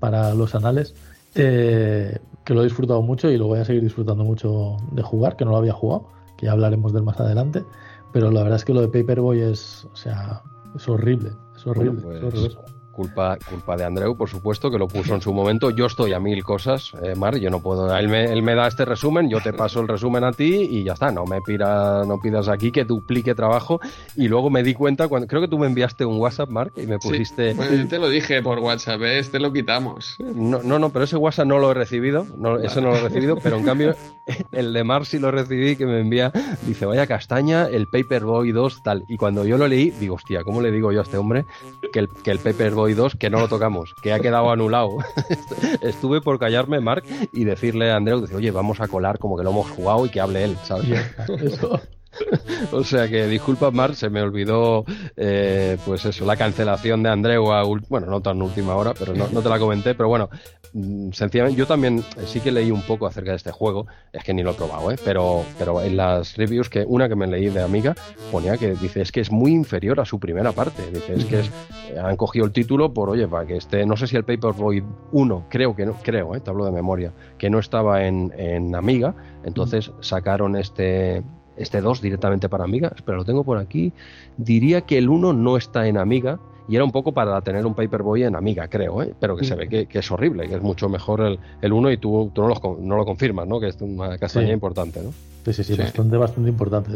[0.00, 0.94] para los anales.
[1.34, 5.36] Eh, que lo he disfrutado mucho y lo voy a seguir disfrutando mucho de jugar,
[5.36, 7.64] que no lo había jugado, que ya hablaremos del más adelante.
[8.12, 10.42] Pero la verdad es que lo de Paperboy es, o sea,
[10.74, 11.98] es horrible, es horrible.
[11.98, 12.73] es pues, horrible.
[12.94, 15.70] Culpa, culpa de Andreu, por supuesto, que lo puso en su momento.
[15.70, 17.94] Yo estoy a mil cosas, eh, Mar, yo no puedo.
[17.96, 20.84] Él me, él me da este resumen, yo te paso el resumen a ti y
[20.84, 21.10] ya está.
[21.10, 23.80] No me pida, no pidas aquí que duplique trabajo.
[24.16, 26.86] Y luego me di cuenta, cuando creo que tú me enviaste un WhatsApp, Mark, y
[26.86, 27.54] me pusiste.
[27.54, 29.18] Sí, yo te lo dije por WhatsApp, ¿eh?
[29.18, 30.16] este lo quitamos.
[30.18, 33.00] No, no, no, pero ese WhatsApp no lo he recibido, no, eso no lo he
[33.00, 33.94] recibido, pero en cambio
[34.52, 36.32] el de Mar sí lo recibí, que me envía,
[36.66, 39.04] dice, vaya castaña, el Paperboy 2, tal.
[39.08, 41.46] Y cuando yo lo leí, digo, hostia, ¿cómo le digo yo a este hombre
[41.92, 44.98] que el, que el Paperboy 2 que no lo tocamos, que ha quedado anulado.
[45.80, 49.50] Estuve por callarme, Mark, y decirle a Andreu, oye, vamos a colar como que lo
[49.50, 51.00] hemos jugado y que hable él, ¿sabes?
[51.40, 51.80] Eso.
[52.72, 54.84] o sea que disculpa, Mark, se me olvidó,
[55.16, 59.26] eh, pues eso, la cancelación de Andreu a, bueno, no tan última hora, pero no,
[59.26, 60.28] te la comenté, pero bueno,
[60.72, 64.22] mm, sencillamente yo también eh, sí que leí un poco acerca de este juego, es
[64.24, 64.96] que ni lo he probado, ¿eh?
[65.04, 67.94] pero, pero en las reviews, que una que me leí de amiga,
[68.30, 71.40] ponía que dice, es que es muy inferior a su primera parte, dice, es que
[71.40, 71.50] es,
[71.90, 74.82] eh, han cogido el título por, oye, para que esté, no sé si el Paperboy
[75.12, 76.40] 1, creo que no, creo, ¿eh?
[76.40, 79.14] te hablo de memoria, que no estaba en, en Amiga,
[79.44, 81.22] entonces sacaron este
[81.56, 83.92] este 2 directamente para Amiga, pero lo tengo por aquí.
[84.36, 87.74] Diría que el 1 no está en Amiga y era un poco para tener un
[87.74, 89.14] Paperboy en Amiga, creo, ¿eh?
[89.20, 91.96] pero que se ve que, es horrible, que es mucho mejor el, el 1 y
[91.98, 93.60] tú, tú no, lo, no, lo, confirmas, ¿no?
[93.60, 95.02] que es una castaña importante.
[95.02, 95.12] ¿no?
[95.44, 96.90] Sí, sí, sí, bastante, bastante importante.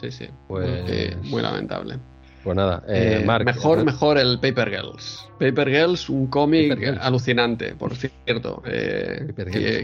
[0.00, 0.26] Sí, sí.
[0.48, 1.30] Pues...
[1.30, 1.98] muy lamentable.
[2.42, 5.28] Pues nada, eh, eh Mejor, mejor el Paper Girls.
[5.38, 9.32] Paper Girls, un cómic alucinante, por cierto, eh,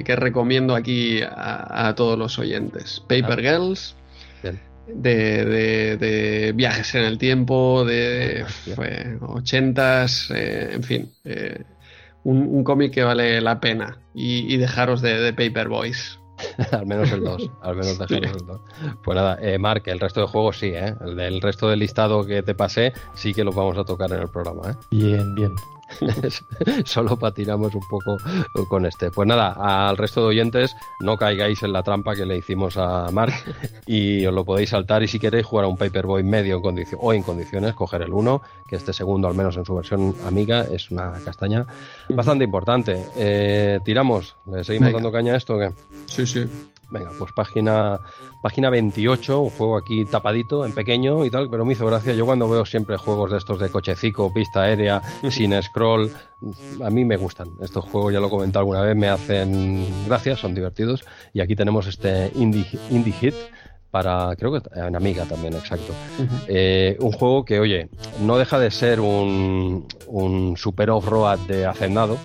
[0.04, 3.00] que, recomiendo aquí a, todos los oyentes.
[3.08, 3.52] Paper ah.
[3.52, 3.96] Girls,
[4.88, 8.44] de, viajes en el tiempo, de
[9.20, 11.12] ochentas, en fin.
[12.24, 16.17] un, cómic que vale la pena y, dejaros de, de Paper Boys.
[16.72, 17.50] al menos el 2.
[17.60, 18.60] al menos dejarnos el 2.
[19.02, 20.94] Pues nada, eh, Mark, el resto de juegos sí, ¿eh?
[21.00, 24.28] El, resto del listado que te pasé sí que los vamos a tocar en el
[24.28, 24.74] programa, ¿eh?
[24.90, 25.54] Bien, bien.
[26.84, 28.16] Solo patinamos un poco
[28.68, 29.10] con este.
[29.10, 33.10] Pues nada, al resto de oyentes, no caigáis en la trampa que le hicimos a
[33.10, 33.34] Mark
[33.86, 35.02] y os lo podéis saltar.
[35.02, 38.12] Y si queréis jugar a un Paperboy medio en condición, o en condiciones, coger el
[38.12, 41.66] 1, que este segundo, al menos en su versión amiga, es una castaña
[42.08, 43.04] bastante importante.
[43.16, 45.70] Eh, tiramos, ¿le seguimos dando caña a esto o qué?
[46.06, 46.46] Sí, sí.
[46.90, 48.00] Venga, pues página,
[48.42, 52.14] página 28, un juego aquí tapadito, en pequeño y tal, pero me hizo gracia.
[52.14, 56.10] Yo cuando veo siempre juegos de estos de cochecico, pista aérea, sin scroll,
[56.82, 57.48] a mí me gustan.
[57.60, 61.04] Estos juegos, ya lo he comentado alguna vez, me hacen gracia, son divertidos.
[61.34, 63.34] Y aquí tenemos este Indie, indie Hit,
[63.90, 65.92] para, creo que en Amiga también, exacto.
[66.46, 67.88] Eh, un juego que, oye,
[68.22, 72.18] no deja de ser un, un super off-road de hacendado,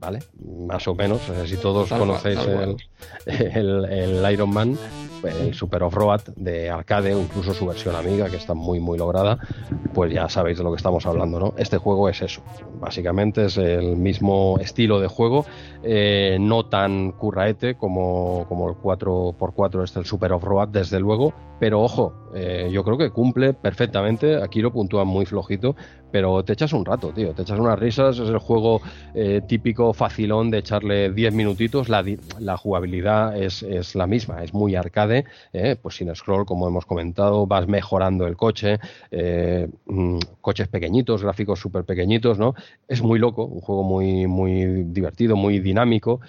[0.00, 0.20] ¿vale?
[0.66, 2.76] Más o menos, si todos conocéis el,
[3.26, 4.78] el, el, Iron Man,
[5.24, 9.38] el Super Off-Road de arcade, incluso su versión amiga, que está muy, muy lograda,
[9.94, 11.54] pues ya sabéis de lo que estamos hablando, ¿no?
[11.56, 12.42] Este juego es eso,
[12.80, 15.46] básicamente es el mismo estilo de juego,
[15.82, 21.82] eh, no tan curraete como, como el 4x4, este el Super Off-Road, desde luego, pero
[21.82, 24.42] ojo, eh, yo creo que cumple perfectamente.
[24.42, 25.74] Aquí lo puntúan muy flojito,
[26.12, 27.32] pero te echas un rato, tío.
[27.32, 28.18] Te echas unas risas.
[28.18, 28.80] Es el juego
[29.14, 31.88] eh, típico facilón de echarle 10 minutitos.
[31.88, 32.04] La,
[32.38, 35.07] la jugabilidad es, es, la misma, es muy arcade.
[35.10, 38.78] Eh, pues sin scroll, como hemos comentado, vas mejorando el coche.
[39.86, 42.54] Mm, coches pequeñitos, gráficos súper pequeñitos, ¿no?
[42.86, 46.20] Es muy loco, un juego muy, muy divertido, muy dinámico.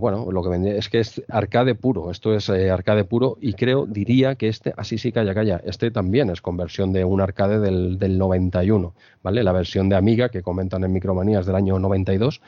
[0.00, 2.10] bueno, lo que vende es que es arcade puro.
[2.10, 6.30] Esto es arcade puro y creo, diría que este, así sí, calla, calla, este también
[6.30, 9.42] es conversión de un arcade del, del 91, ¿vale?
[9.42, 12.40] La versión de Amiga que comentan en Micromanías del año 92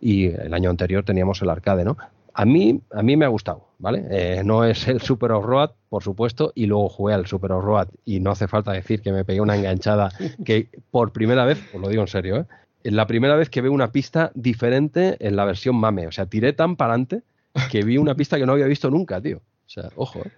[0.00, 1.96] y el año anterior teníamos el arcade, ¿no?
[2.34, 4.06] A mí, a mí me ha gustado, ¿vale?
[4.10, 8.20] Eh, no es el Super Off-Road, por supuesto, y luego jugué al Super Off-Road y
[8.20, 10.10] no hace falta decir que me pegué una enganchada
[10.44, 12.44] que por primera vez, os lo digo en serio, ¿eh?
[12.82, 16.06] Es la primera vez que veo una pista diferente en la versión MAME.
[16.06, 17.22] O sea, tiré tan para adelante
[17.70, 19.36] que vi una pista que no había visto nunca, tío.
[19.36, 20.30] O sea, ojo, ¿eh?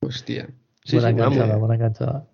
[0.00, 0.48] Hostia.
[0.82, 2.26] Sí, buena sí, enganchada, buena enganchada.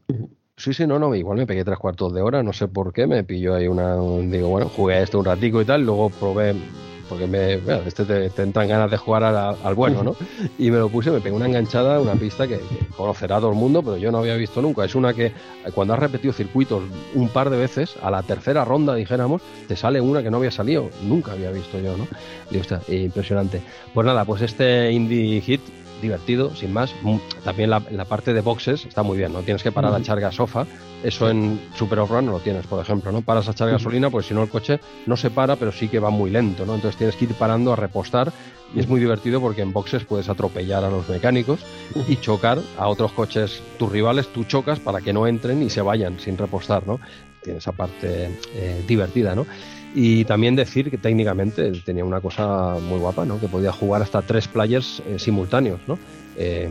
[0.57, 3.07] Sí, sí, no, no, igual me pegué tres cuartos de hora, no sé por qué,
[3.07, 6.55] me pilló ahí una, digo, bueno, jugué a esto un ratico y tal, luego probé,
[7.11, 10.17] porque me, bueno, este te, entran ganas de jugar al bueno, ¿no?
[10.59, 12.61] Y me lo puse, me pegué una enganchada, una pista que,
[12.97, 14.85] conocerá todo el mundo, pero yo no había visto nunca.
[14.85, 15.33] Es una que
[15.75, 16.85] cuando has repetido circuitos
[17.15, 20.53] un par de veces, a la tercera ronda, dijéramos, te sale una que no había
[20.53, 22.07] salido, nunca había visto yo, ¿no?
[22.49, 23.61] Digo, está, impresionante.
[23.93, 25.61] Pues nada, pues este Indie Hit
[26.01, 26.95] divertido, sin más.
[27.03, 30.21] Mm, también la, parte de boxes está muy bien, no tienes que parar a echar
[30.21, 30.67] gasofa.
[31.03, 33.23] Eso en Super Off-Road no lo tienes, por ejemplo, ¿no?
[33.23, 35.99] Paras a echar gasolina, pues si no el coche no se para, pero sí que
[35.99, 36.75] va muy lento, ¿no?
[36.75, 38.33] Entonces tienes que ir parando a repostar
[38.75, 41.61] y es muy divertido porque en boxes puedes atropellar a los mecánicos
[42.09, 45.81] y chocar a otros coches, tus rivales, tú chocas para que no entren y se
[45.81, 47.01] vayan sin repostar, ¿no?
[47.43, 49.47] Tiene esa parte eh, divertida, ¿no?
[49.95, 53.41] Y también decir que técnicamente tenía una cosa muy guapa, ¿no?
[53.41, 55.99] Que podía jugar hasta tres players eh, simultáneos, ¿no?
[56.37, 56.71] Eh,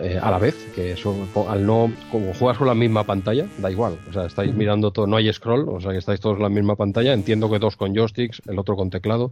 [0.00, 1.14] eh, a, la vez, que eso
[1.48, 5.06] al no, como juegas con la misma pantalla, da igual, o sea, estáis mirando todo,
[5.06, 7.76] no hay scroll, o sea que estáis todos en la misma pantalla, entiendo que dos
[7.76, 9.30] con joysticks, el otro con teclado,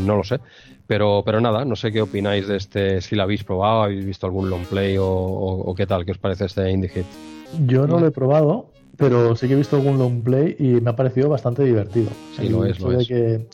[0.00, 0.40] no lo sé,
[0.88, 4.26] pero, pero nada, no sé qué opináis de este, si lo habéis probado, habéis visto
[4.26, 7.06] algún long play o, o qué tal, qué os parece este Indie Hit.
[7.66, 8.70] Yo no lo he probado,
[9.00, 12.10] pero sí que he visto algún long play y me ha parecido bastante divertido.
[12.36, 13.08] Sí, lo es, lo es.
[13.08, 13.48] Que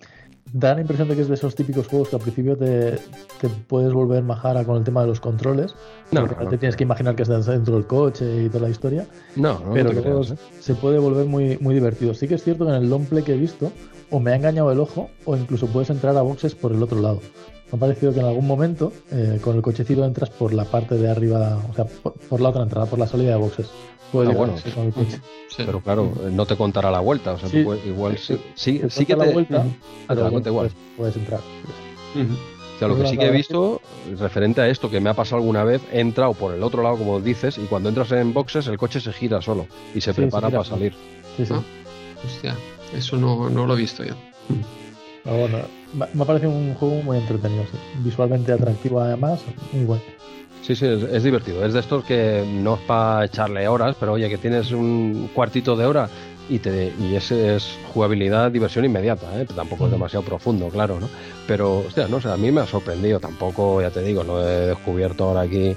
[0.53, 2.99] da la impresión de que es de esos típicos juegos que al principio te,
[3.41, 5.75] te puedes volver majara con el tema de los controles.
[6.11, 9.07] No, no, te tienes que imaginar que estás dentro del coche y toda la historia.
[9.37, 10.37] No, no pero luego ¿eh?
[10.59, 12.13] se puede volver muy, muy divertido.
[12.15, 13.71] Sí que es cierto que en el long play que he visto,
[14.11, 17.01] o me ha engañado el ojo, o incluso puedes entrar a boxes por el otro
[17.01, 17.21] lado.
[17.71, 20.97] Me ha parecido que en algún momento eh, con el cochecito entras por la parte
[20.97, 23.69] de arriba, o sea, por, por la otra entrada, por la salida de boxes.
[24.17, 24.55] Puede ah, bueno,
[25.59, 29.15] pero claro, no te contará la vuelta, o sea, sí, igual sí, sí, sí que
[29.15, 29.67] te la vuelta,
[30.09, 30.71] te la cuenta igual.
[30.97, 31.41] Puedes, entrar.
[31.41, 33.83] O sea, lo que sí que he visto,
[34.19, 36.97] referente a esto que me ha pasado alguna vez, he entrado por el otro lado,
[36.97, 40.49] como dices, y cuando entras en boxes, el coche se gira solo y se prepara
[40.49, 40.95] para salir.
[41.37, 41.53] Sí, sí.
[41.55, 41.63] Ah,
[42.25, 42.57] hostia,
[42.95, 44.15] eso no, no, lo he visto yo.
[45.25, 45.59] Pero bueno,
[46.15, 47.65] me ha parecido un juego muy entretenido,
[47.99, 49.41] visualmente atractivo además,
[49.75, 50.03] muy bueno.
[50.67, 51.65] Sí, sí, es, divertido.
[51.65, 55.77] Es de estos que no es para echarle horas, pero oye, que tienes un cuartito
[55.77, 56.09] de hora
[56.49, 59.27] y, te, y ese es jugabilidad, diversión inmediata.
[59.41, 59.47] ¿eh?
[59.55, 59.95] Tampoco es mm.
[59.95, 61.09] demasiado profundo, claro, ¿no?
[61.47, 63.21] Pero, hostia, no sé, a mí me ha sorprendido.
[63.21, 65.77] Tampoco, ya te digo, no he descubierto ahora aquí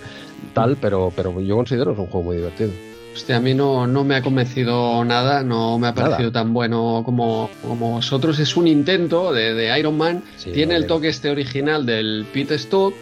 [0.55, 2.71] tal, pero, pero yo considero que es un juego muy divertido.
[3.13, 7.03] Hostia, a mí no, no me ha convencido nada, no me ha parecido tan bueno
[7.05, 8.39] como, como vosotros.
[8.39, 10.23] Es un intento de, de Iron Man.
[10.51, 12.93] Tiene el toque este original del Pit Stop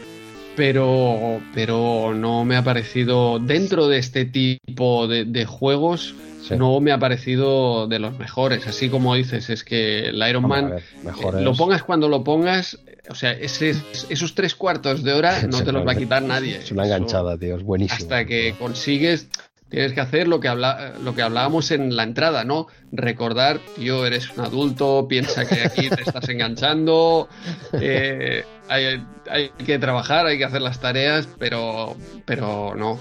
[0.57, 6.15] pero, pero no me ha parecido dentro de este tipo de, juegos
[6.49, 8.65] no me ha parecido de los mejores.
[8.65, 12.79] Así como dices, es que el Iron Man, eh, lo pongas cuando lo pongas,
[13.09, 16.57] o sea, esos tres cuartos de hora no te los va a quitar nadie.
[16.57, 17.97] Es una enganchada, tío, es buenísimo.
[17.99, 19.27] Hasta que consigues
[19.69, 22.67] tienes que hacer lo que, habla, lo que hablábamos en la entrada, ¿no?
[22.91, 27.27] Recordar, tío, eres un adulto, piensa que aquí te estás enganchando,
[27.73, 31.95] eh, hay, que trabajar, hay que hacer las tareas, pero,
[32.25, 32.99] pero no,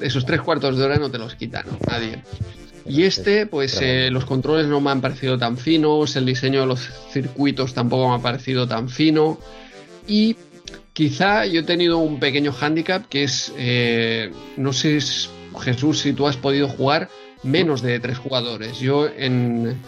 [0.00, 1.78] esos tres cuartos de hora no te los quita, ¿no?
[1.90, 2.22] Nadie.
[2.86, 6.66] Y este, pues eh, los controles no me han parecido tan finos, el diseño de
[6.66, 9.38] los circuitos tampoco me ha parecido tan fino.
[10.06, 10.36] Y
[10.92, 14.98] quizá yo he tenido un pequeño hándicap que es, eh, no sé
[15.60, 17.08] Jesús, si tú has podido jugar
[17.42, 18.78] menos de tres jugadores.
[18.80, 19.78] Yo en,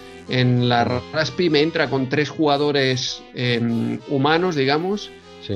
[0.68, 5.10] la Raspi me entra con tres jugadores em, humanos, digamos,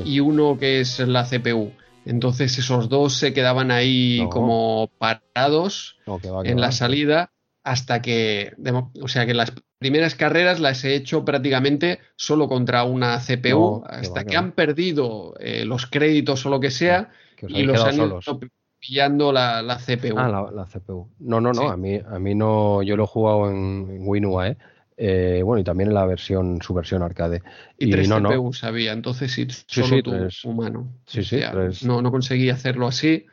[0.05, 1.73] y uno que es la CPU.
[2.05, 5.97] Entonces esos dos se quedaban ahí como parados
[6.45, 7.33] en la salida
[7.65, 8.53] hasta que,
[9.03, 14.25] o sea que las primeras carreras las he hecho prácticamente solo contra una CPU, hasta
[14.25, 17.11] que, han perdido eh, los créditos o lo que sea
[17.49, 17.99] y los han
[18.87, 20.17] pillando la, la CPU.
[20.17, 21.09] Ah, la, CPU.
[21.21, 24.51] No, no, no, a, mí, a mí no, yo lo he jugado en, WinUAE.
[24.51, 24.57] ¿eh?
[24.97, 25.43] ¿eh?
[25.43, 27.43] bueno, y también en la versión, su versión arcade.
[27.79, 30.15] Y, tres no, CPUs había, entonces sí, solo tú,
[30.45, 30.93] humano.
[31.07, 31.41] Sí, sí,
[31.83, 33.27] no, no conseguí hacerlo así.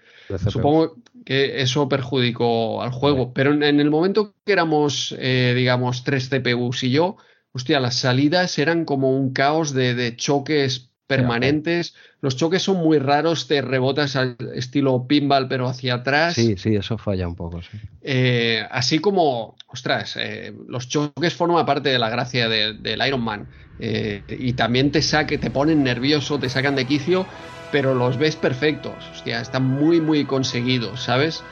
[0.47, 6.29] Supongo que eso perjudicó al juego, pero en, el momento que éramos, eh, digamos, tres
[6.29, 7.17] CPUs y yo,
[7.51, 11.93] hostia, las salidas eran como un caos de, de choques permanentes.
[12.21, 16.33] Los choques son muy raros, te rebotas al estilo pinball, pero hacia atrás.
[16.33, 17.61] Sí, sí, eso falla un poco.
[18.01, 23.47] Eh, así como, ostras, eh, los choques forman parte de la gracia del Iron Man.
[23.79, 27.25] Eh, y también te saque, te ponen nervioso, te sacan de quicio,
[27.71, 28.93] pero los ves perfectos.
[29.11, 31.43] Hostia, están muy, muy conseguidos, ¿sabes?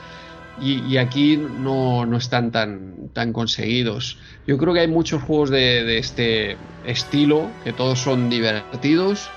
[0.60, 4.18] Y, aquí no, no, están tan, tan conseguidos.
[4.46, 6.56] Yo creo que hay muchos juegos de, de este
[6.86, 9.30] estilo, que todos son divertidos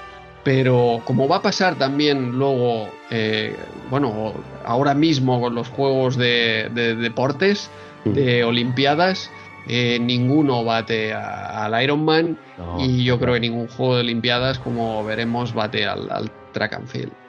[0.46, 3.58] pero como va a pasar también luego, eh,
[3.90, 4.32] bueno,
[4.64, 6.70] ahora mismo con los juegos de,
[7.02, 7.72] deportes,
[8.06, 8.12] mm.
[8.12, 9.32] de Olimpiadas,
[9.68, 12.38] eh, ninguno bate al Iron Man
[12.78, 16.88] y yo creo que ningún juego de Olimpiadas, como veremos, bate al, al track and
[16.88, 17.25] field.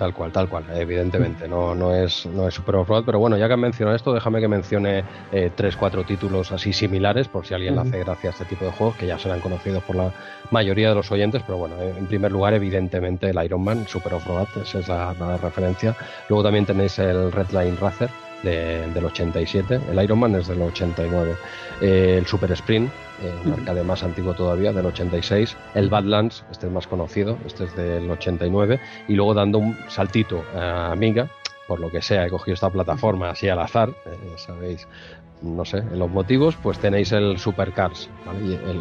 [0.00, 1.46] Tal cual, tal cual, evidentemente.
[1.46, 4.48] No, no es, no es Super pero bueno, ya que han mencionado esto, déjame que
[4.48, 8.46] mencione eh, tres, cuatro títulos así similares, por si alguien le hace gracia a este
[8.46, 10.10] tipo de juegos, que ya serán conocidos por la
[10.50, 14.78] mayoría de los oyentes, pero bueno, en primer lugar, evidentemente, el Iron Man, Super esa
[14.78, 15.94] es la, la, referencia.
[16.30, 17.76] Luego también tenéis el Red Line
[18.42, 21.36] Del 87, el Iron Man es del 89,
[21.82, 22.90] eh, el Super Sprint,
[23.22, 27.64] eh, un arcade más antiguo todavía, del 86, el Badlands, este es más conocido, este
[27.64, 31.28] es del 89, y luego dando un saltito a Amiga,
[31.68, 34.88] por lo que sea, he cogido esta plataforma así al azar, eh, sabéis,
[35.42, 38.10] no sé, en los motivos, pues tenéis el Supercars,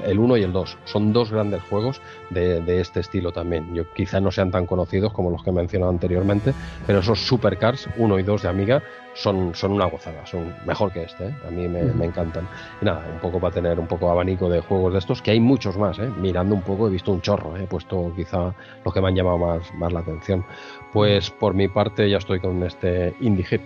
[0.05, 0.77] el 1 y el 2.
[0.85, 3.73] Son dos grandes juegos de, este estilo también.
[3.73, 6.53] Yo quizá no sean tan conocidos como los que he mencionado anteriormente,
[6.85, 8.83] pero esos Supercars 1 y 2 de Amiga
[9.13, 11.35] son, son una gozada, son mejor que este, ¿eh?
[11.47, 12.47] a mí me, encantan.
[12.81, 15.39] Y nada, un poco para tener un poco abanico de juegos de estos, que hay
[15.39, 16.09] muchos más, ¿eh?
[16.19, 17.63] mirando un poco he visto un chorro, ¿eh?
[17.63, 18.53] he puesto quizá
[18.83, 20.45] los que me han llamado más, más la atención.
[20.93, 23.61] Pues por mi parte ya estoy con este Indie Hit.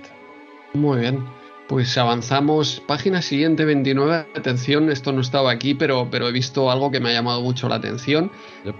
[0.73, 1.42] Muy bien.
[1.67, 2.81] Pues avanzamos.
[2.85, 4.27] Página siguiente 29.
[4.35, 7.69] Atención, esto no estaba aquí, pero, pero he visto algo que me ha llamado mucho
[7.69, 8.31] la atención.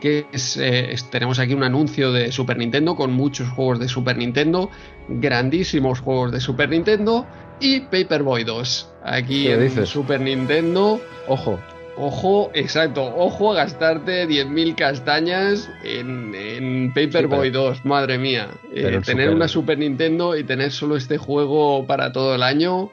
[0.02, 4.18] Que eh, es, tenemos aquí un anuncio de Super Nintendo con muchos juegos de Super
[4.18, 4.70] Nintendo,
[5.08, 7.26] grandísimos juegos de Super Nintendo
[7.60, 8.94] y Paperboy 2.
[9.04, 11.00] Aquí en Super Nintendo.
[11.28, 11.60] Ojo,
[11.96, 18.48] Ojo, exacto, ojo a gastarte 10.000 castañas en, en Paperboy 2, madre mía.
[18.74, 22.90] Eh, tener una Super Nintendo y tener solo este juego para todo el año,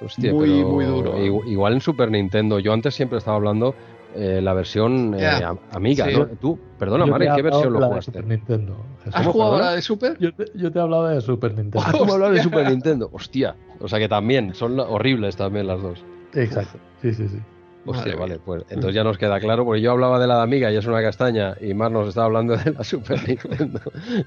[0.00, 1.16] Hostia, muy, muy duro.
[1.46, 3.74] Igual en Super Nintendo, yo antes siempre estaba hablando
[4.14, 5.42] eh, la versión eh,
[5.72, 6.26] amiga, ¿no?
[6.26, 8.12] Tú, perdona, Mari, ¿qué versión lo jugaste?
[8.12, 8.76] Super Nintendo.
[9.12, 10.18] ¿Has jugado la de Super?
[10.18, 11.84] Yo te, yo te hablaba de Super Nintendo.
[11.84, 13.10] Ah, tú me hablabas de Super Nintendo.
[13.12, 16.04] Hostia, o sea que también, son horribles también las dos.
[16.34, 17.38] Exacto, sí, sí, sí.
[17.86, 20.70] Hostia, vale, pues entonces ya nos queda claro, porque yo hablaba de la de Amiga
[20.72, 23.80] y es una castaña, y Mar nos estaba hablando de la Super Nintendo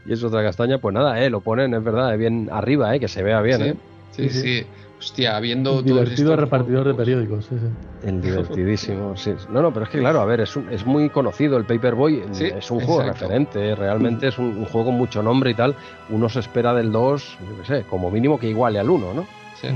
[0.06, 3.08] y es otra castaña, pues nada, eh, lo ponen, es verdad, bien arriba, eh, que
[3.08, 3.76] se vea bien, sí, eh.
[4.12, 4.66] Sí, sí.
[5.00, 5.80] Hostia, viendo.
[5.80, 8.08] El divertido repartidor de periódicos, sí, sí.
[8.08, 9.34] El divertidísimo, sí.
[9.50, 12.70] No, no, pero es que claro, a ver, es, es muy conocido el Paperboy, es
[12.70, 15.76] un juego referente, realmente es un, juego con mucho nombre y tal.
[16.10, 19.26] Uno se espera del 2, yo qué sé, como mínimo que iguale al 1, ¿no?
[19.62, 19.70] Sí.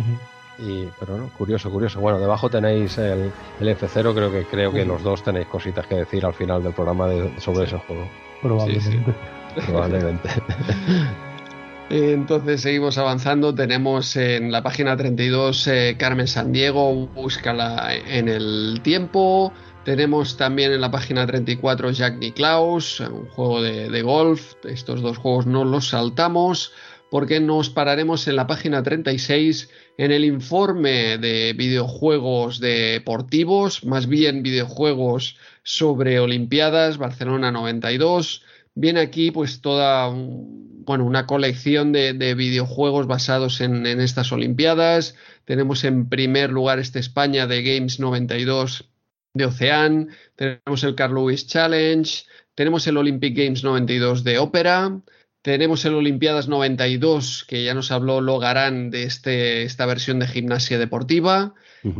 [0.60, 2.00] Y, pero no, curioso, curioso.
[2.00, 5.96] Bueno, debajo tenéis el, el F0, creo que creo que los dos tenéis cositas que
[5.96, 7.08] decir al final del programa
[7.40, 8.08] sobre ese juego.
[8.42, 9.14] Probablemente.
[9.66, 10.30] Probablemente.
[11.90, 13.54] Entonces seguimos avanzando.
[13.54, 19.52] Tenemos en la página 32 eh, Carmen San Diego, búscala en el tiempo.
[19.84, 24.54] Tenemos también en la página 34 Jack Nicklaus, un juego de, de golf.
[24.64, 26.72] Estos dos juegos no los saltamos
[27.14, 34.44] porque nos pararemos en la página 36 en el informe de videojuegos deportivos, más bien
[34.44, 38.44] videojuegos sobre Olimpiadas, Barcelona 92.
[38.76, 45.16] Viene aquí pues toda bueno, una colección de, videojuegos basados en, estas Olimpiadas.
[45.46, 48.90] Tenemos en primer lugar este España de Games 92
[49.34, 50.10] de Ocean.
[50.36, 52.26] Tenemos el Carl Lewis Challenge.
[52.56, 55.00] Tenemos el Olympic Games 92 de Ópera.
[55.44, 60.80] Tenemos el Olimpiadas 92, que ya nos habló Logarán de este, esta versión de gimnasia
[60.80, 61.54] deportiva.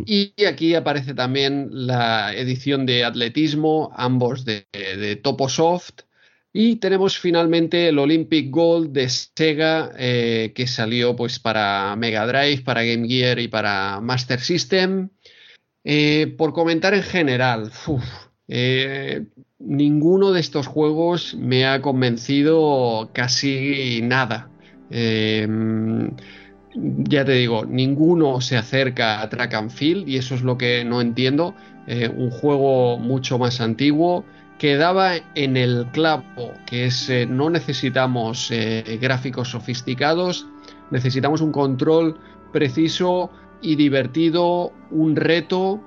[0.06, 6.04] Y aquí aparece también la edición de atletismo, ambos de, de Toposoft.
[6.54, 12.62] Y tenemos finalmente el Olympic Gold de Sega, eh, que salió pues para Mega Drive,
[12.62, 15.10] para Game Gear y para Master System.
[15.84, 17.72] Eh, por comentar en general,
[18.48, 19.26] eh,
[19.66, 24.50] ninguno de estos juegos me ha convencido casi nada.
[24.90, 24.98] ya
[27.26, 31.02] te digo, ninguno se acerca a Track and Field y eso es lo que no
[31.02, 31.56] entiendo.
[32.16, 34.26] un juego mucho más antiguo
[34.64, 40.48] quedaba en el clavo, que es eh, no necesitamos eh, gráficos sofisticados,
[40.90, 42.18] necesitamos un control
[42.54, 43.30] preciso
[43.62, 45.82] y divertido, un reto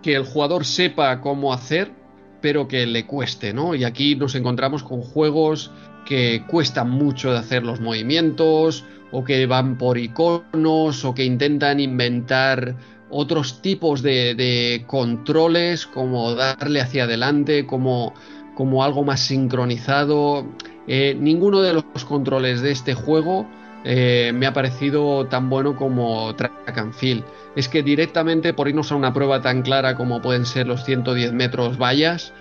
[0.00, 1.92] que el jugador sepa cómo hacer,
[2.40, 3.74] pero que le cueste, ¿no?
[3.74, 5.70] Y aquí nos encontramos con juegos
[6.06, 11.80] que cuestan mucho de hacer los movimientos, o que van por iconos, o que intentan
[11.80, 12.76] inventar
[13.10, 18.14] otros tipos de, controles, como darle hacia adelante, como,
[18.54, 20.46] como algo más sincronizado.
[20.86, 23.46] Eh, ninguno de los controles de este juego
[23.84, 27.24] eh, me ha parecido tan bueno como Track and Field.
[27.56, 31.32] Es que directamente por irnos a una prueba tan clara como pueden ser los 110
[31.32, 32.32] metros vallas,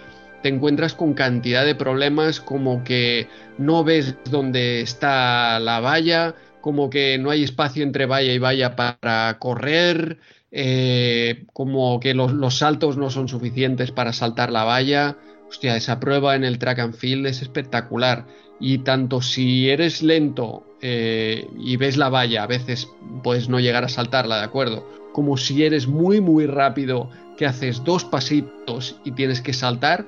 [0.42, 6.90] te encuentras con cantidad de problemas como que no ves dónde está la valla, como
[6.90, 10.20] que no hay espacio entre valla y valla para correr,
[10.52, 15.18] eh, como que los, saltos no son suficientes para saltar la valla.
[15.48, 18.26] Hostia, esa prueba en el track and field es espectacular.
[18.60, 22.90] Y tanto si eres lento eh, y ves la valla, a veces
[23.24, 24.86] puedes no llegar a saltarla, ¿de acuerdo?
[25.14, 30.06] Como si eres muy, muy rápido, que haces dos pasitos y tienes que saltar,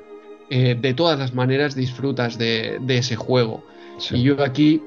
[0.49, 3.63] eh, de todas las maneras disfrutas de, ese juego.
[4.11, 4.81] Y yo aquí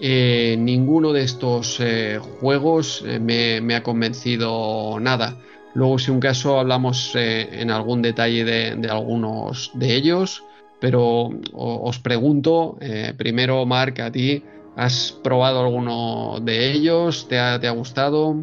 [0.00, 5.36] eh, ninguno de estos eh, juegos eh, me, ha convencido nada.
[5.74, 10.42] Luego, si un caso, hablamos en algún detalle de, algunos de ellos,
[10.80, 12.76] pero os pregunto,
[13.16, 14.42] primero, Mark, a ti,
[14.76, 17.26] ¿has probado alguno de ellos?
[17.28, 18.34] ¿Te ha, gustado?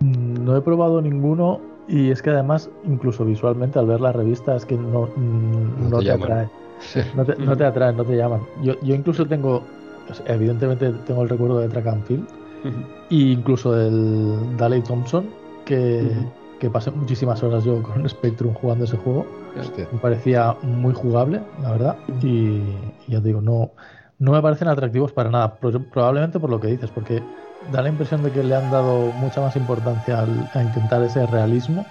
[0.00, 4.56] Mm, no he probado ninguno y es que además, incluso visualmente, al ver la revista,
[4.56, 6.48] es que no, mm, no, te, atrae.
[7.14, 8.40] No te, no te atraen, no te llaman.
[8.62, 9.62] Yo, yo incluso tengo
[10.26, 12.26] evidentemente tengo el recuerdo de Track and Field
[13.10, 15.26] e incluso del Daley Thompson,
[15.64, 16.10] que,
[16.70, 19.26] pasé muchísimas horas yo con Spectrum jugando ese juego.
[19.92, 22.76] Me parecía muy jugable, la verdad, y,
[23.08, 23.72] ya te digo, no,
[24.18, 27.22] no me parecen atractivos para nada, probablemente por lo que dices, porque
[27.70, 31.86] da la impresión de que le han dado mucha más importancia a intentar ese realismo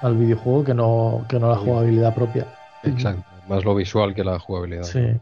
[0.00, 2.46] al videojuego que no, que no la jugabilidad propia.
[2.82, 4.84] Exacto, más lo visual que la jugabilidad.
[4.84, 5.20] Sí.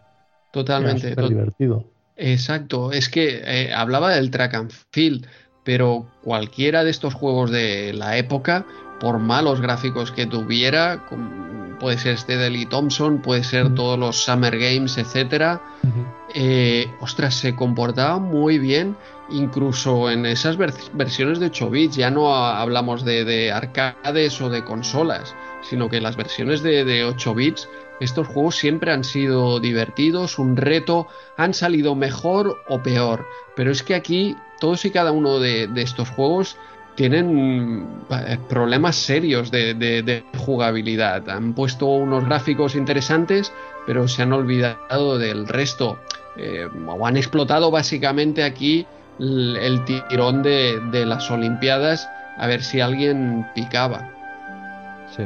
[0.50, 1.10] Totalmente.
[1.10, 1.84] Es divertido.
[2.16, 5.26] Exacto, es que eh, hablaba del track and field,
[5.70, 8.66] pero cualquiera de estos juegos de la época,
[8.98, 11.06] por malos gráficos que tuviera,
[11.78, 15.62] puede ser este de Lee Thompson, puede ser todos los Summer Games, etcétera,
[16.34, 18.96] eh, ostras, se comportaba muy bien,
[19.30, 25.36] incluso en esas versiones de 8 bits, ya no hablamos de, arcades o de consolas,
[25.62, 27.68] sino que las versiones de, de 8 bits
[28.00, 31.06] estos juegos siempre han sido divertidos, un reto,
[31.36, 33.26] han salido mejor o peor.
[33.54, 36.56] Pero es que aquí todos y cada uno de, estos juegos
[36.94, 41.28] tienen eh, problemas serios de, jugabilidad.
[41.28, 43.52] Han puesto unos gráficos interesantes,
[43.86, 45.98] pero se han olvidado del resto.
[46.36, 48.86] Eh, o han explotado básicamente aquí
[49.18, 52.08] el, tirón de, las Olimpiadas
[52.38, 54.08] a ver si alguien picaba.
[55.16, 55.24] Sí.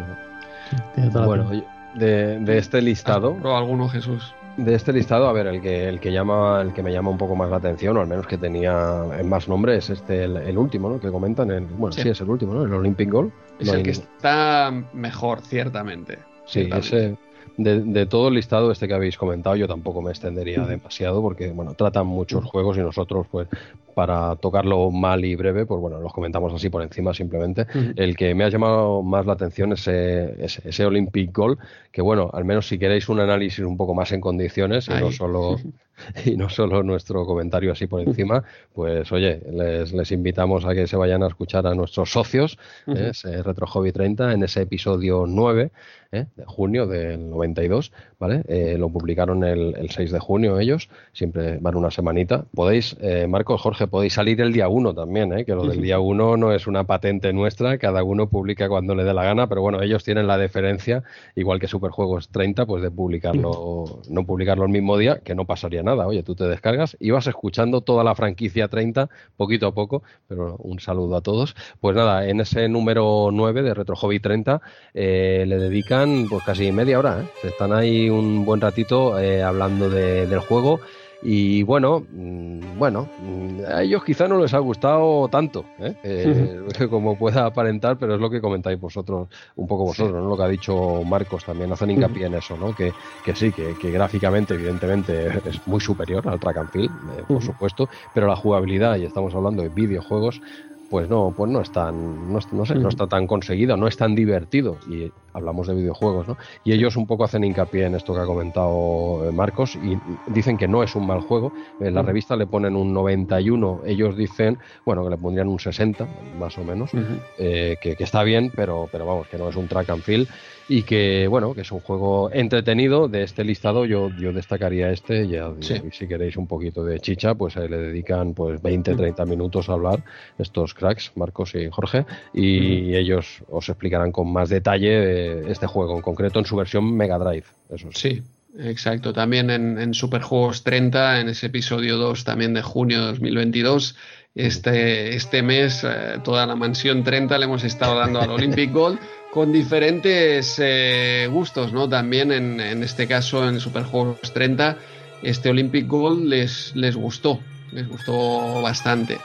[1.12, 1.50] bueno,
[1.94, 3.36] de, este listado.
[3.42, 4.34] ¿O alguno, Jesús?
[4.56, 7.18] De este listado, a ver, el que, el que llama, el que me llama un
[7.18, 10.56] poco más la atención, o al menos que tenía en más nombre, es este el,
[10.56, 11.00] último, ¿no?
[11.00, 12.08] Que comentan, el, bueno, sí.
[12.08, 12.64] es el último, ¿no?
[12.64, 13.32] El Olympic Goal.
[13.58, 16.18] Es el que está mejor, ciertamente.
[16.46, 17.16] Sí, ese
[17.56, 21.74] de, todo el listado este que habéis comentado, yo tampoco me extendería demasiado porque, bueno,
[21.74, 23.48] tratan muchos juegos y nosotros, pues,
[23.94, 27.66] para tocarlo mal y breve, pues bueno, los comentamos así por encima simplemente.
[27.96, 31.58] El que me ha llamado más la atención es ese, ese, Olympic Gold,
[31.92, 35.12] que bueno, al menos si queréis un análisis un poco más en condiciones y no
[35.12, 35.56] solo
[36.24, 38.42] y no solo nuestro comentario así por encima,
[38.72, 43.42] pues oye, les, les invitamos a que se vayan a escuchar a nuestros socios, ese
[43.42, 45.70] Retro Hobby 30, en ese episodio 9
[46.14, 46.26] ¿eh?
[46.36, 48.42] de junio del 92, ¿vale?
[48.48, 52.44] Eh, lo publicaron el, 6 de junio ellos, siempre van una semanita.
[52.54, 55.44] Podéis, eh, Marcos, Jorge, podéis salir el día 1 también, ¿eh?
[55.44, 59.04] que lo del día 1 no es una patente nuestra, cada uno publica cuando le
[59.04, 61.02] dé la gana, pero bueno, ellos tienen la deferencia,
[61.34, 65.82] igual que Superjuegos 30, pues de publicarlo, no publicarlo el mismo día, que no pasaría
[65.84, 66.06] nada.
[66.06, 70.56] Oye, tú te descargas y vas escuchando toda la franquicia 30 poquito a poco, pero
[70.58, 71.54] un saludo a todos.
[71.80, 74.60] Pues nada, en ese número 9 de Retro Hobby 30
[74.94, 77.48] le dedican pues casi media hora, ¿eh?
[77.48, 80.80] están ahí un buen ratito eh, hablando del juego
[81.24, 86.60] y bueno, mm, bueno, mm, a ellos quizá no les ha gustado tanto, ¿eh?
[86.90, 90.28] como pueda aparentar, pero es lo que comentáis vosotros, un poco vosotros, ¿no?
[90.28, 92.74] lo que ha dicho Marcos también, hacen hincapié en eso, ¿no?
[92.74, 92.92] que,
[93.24, 96.90] que sí, que, gráficamente evidentemente es muy superior al track and field,
[97.26, 100.42] por supuesto, pero la jugabilidad, y estamos hablando de videojuegos,
[100.88, 104.14] pues no, pues no es tan, no, sé, no está tan conseguido, no es tan
[104.14, 104.78] divertido.
[104.88, 106.36] Y hablamos de videojuegos, ¿no?
[106.64, 110.56] Y ellos un poco hacen hincapié en esto que ha comentado eh, Marcos y dicen
[110.56, 111.52] que no es un mal juego.
[111.80, 116.06] En la revista le ponen un 91, ellos dicen, bueno, que le pondrían un 60,
[116.38, 116.90] más o menos,
[117.38, 120.28] eh, que, que, está bien, pero, pero vamos, que no es un track and field
[120.68, 123.08] y que bueno que es un juego entretenido.
[123.08, 127.56] De este listado yo yo destacaría este ya si queréis un poquito de chicha pues
[127.56, 130.02] le dedican pues 20 30 minutos a hablar
[130.38, 136.02] estos cracks Marcos y Jorge y ellos os explicarán con más detalle este juego en
[136.02, 138.22] concreto en su versión Mega Drive eso sí.
[138.56, 143.96] Exacto, también en, en Superjuegos 30, en ese episodio 2 también de junio de 2022,
[144.34, 148.98] este, este mes eh, toda la mansión 30 le hemos estado dando al Olympic Gold
[149.30, 151.88] con diferentes eh, gustos, ¿no?
[151.88, 154.78] También en, este caso, en Superjuegos 30,
[155.22, 157.40] este Olympic Gold les, les gustó,
[157.72, 159.18] les gustó bastante.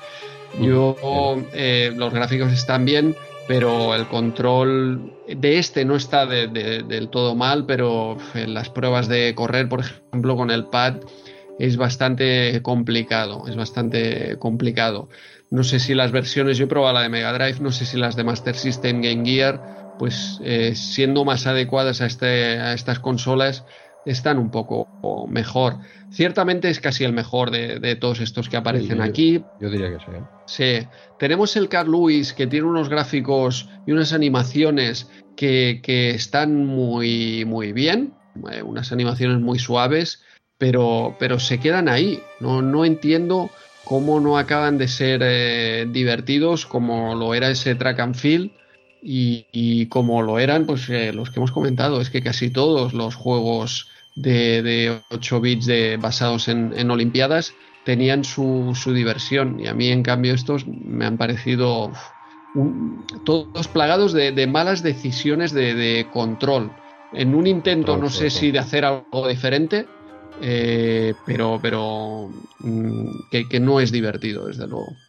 [0.60, 0.96] Yo,
[1.54, 3.16] eh, los gráficos están bien,
[3.48, 9.36] pero el control de este no está del todo mal, pero en las pruebas de
[9.36, 10.96] correr, por ejemplo, con el pad
[11.60, 15.10] es bastante complicado, es bastante complicado.
[15.52, 17.98] No sé si las versiones, yo he probado la de Mega Drive, no sé si
[17.98, 23.00] las de Master System Game Gear pues eh, siendo más adecuadas a, este, a estas
[23.00, 23.66] consolas,
[24.06, 24.88] están un poco
[25.28, 25.78] mejor.
[26.10, 29.44] Ciertamente es casi el mejor de, todos estos que aparecen aquí.
[29.60, 30.12] Yo diría que sí.
[30.16, 30.24] ¿eh?
[30.46, 30.88] Sí.
[31.20, 35.82] Tenemos el Carl Lewis que tiene unos gráficos y unas animaciones que,
[36.16, 38.14] están muy, muy bien,
[38.52, 40.24] eh, unas animaciones muy suaves,
[40.60, 42.22] pero, pero se quedan ahí.
[42.40, 43.50] No, no entiendo
[43.84, 48.52] cómo no acaban de ser divertidos como lo era ese track and field
[49.02, 53.16] y, como lo eran, pues eh, los que hemos comentado, es que casi todos los
[53.16, 57.54] juegos de, 8 bits de, basados en, Olimpiadas
[57.86, 59.60] tenían su, diversión.
[59.60, 61.92] Y a mí, en cambio, estos me han parecido
[63.26, 66.72] todos plagados de, malas decisiones de, control.
[67.14, 69.88] En un intento, no sé si de hacer algo diferente,
[70.40, 75.02] eh, pero, pero mm, que no es divertido, desde luego.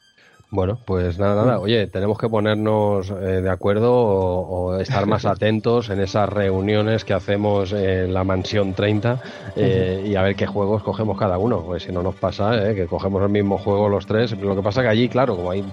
[0.53, 1.61] Bueno, pues nada, nada.
[1.61, 7.15] Oye, tenemos que ponernos eh, de acuerdo o, estar más atentos en esas reuniones que
[7.15, 9.21] hacemos en la mansión 30
[9.55, 11.63] eh, y a ver qué juegos cogemos cada uno.
[11.63, 14.37] Pues si no nos pasa, eh, que cogemos el mismo juego los tres.
[14.41, 15.65] Lo que pasa que allí, claro, como hay,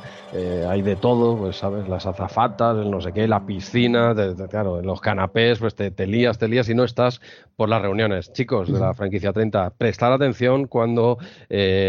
[0.70, 4.14] hay de todo, pues sabes, las azafatas, el no sé qué, la piscina,
[4.48, 7.20] claro, los canapés, pues te, te lías, te lías y no estás
[7.56, 8.32] por las reuniones.
[8.32, 11.18] Chicos de la franquicia 30, prestar atención cuando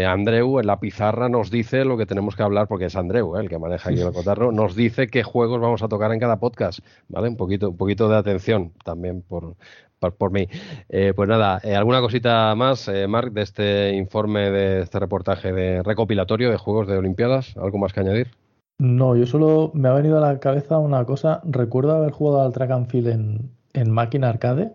[0.07, 3.41] Andreu en la pizarra nos dice lo que tenemos que hablar que es Andreu, ¿eh?
[3.41, 6.39] el que maneja aquí el cotarro, nos dice qué juegos vamos a tocar en cada
[6.39, 7.29] podcast, ¿vale?
[7.29, 9.55] Un poquito, un poquito de atención también por,
[9.99, 10.47] por, mí.
[10.87, 15.51] Eh, pues nada, eh, ¿alguna cosita más, eh, Marc, de este informe, de este reportaje
[15.51, 17.55] de recopilatorio de juegos de Olimpiadas?
[17.57, 18.27] ¿Algo más que añadir?
[18.79, 21.41] No, yo solo me ha venido a la cabeza una cosa.
[21.43, 24.73] Recuerdo haber jugado al track and field en, en máquina arcade.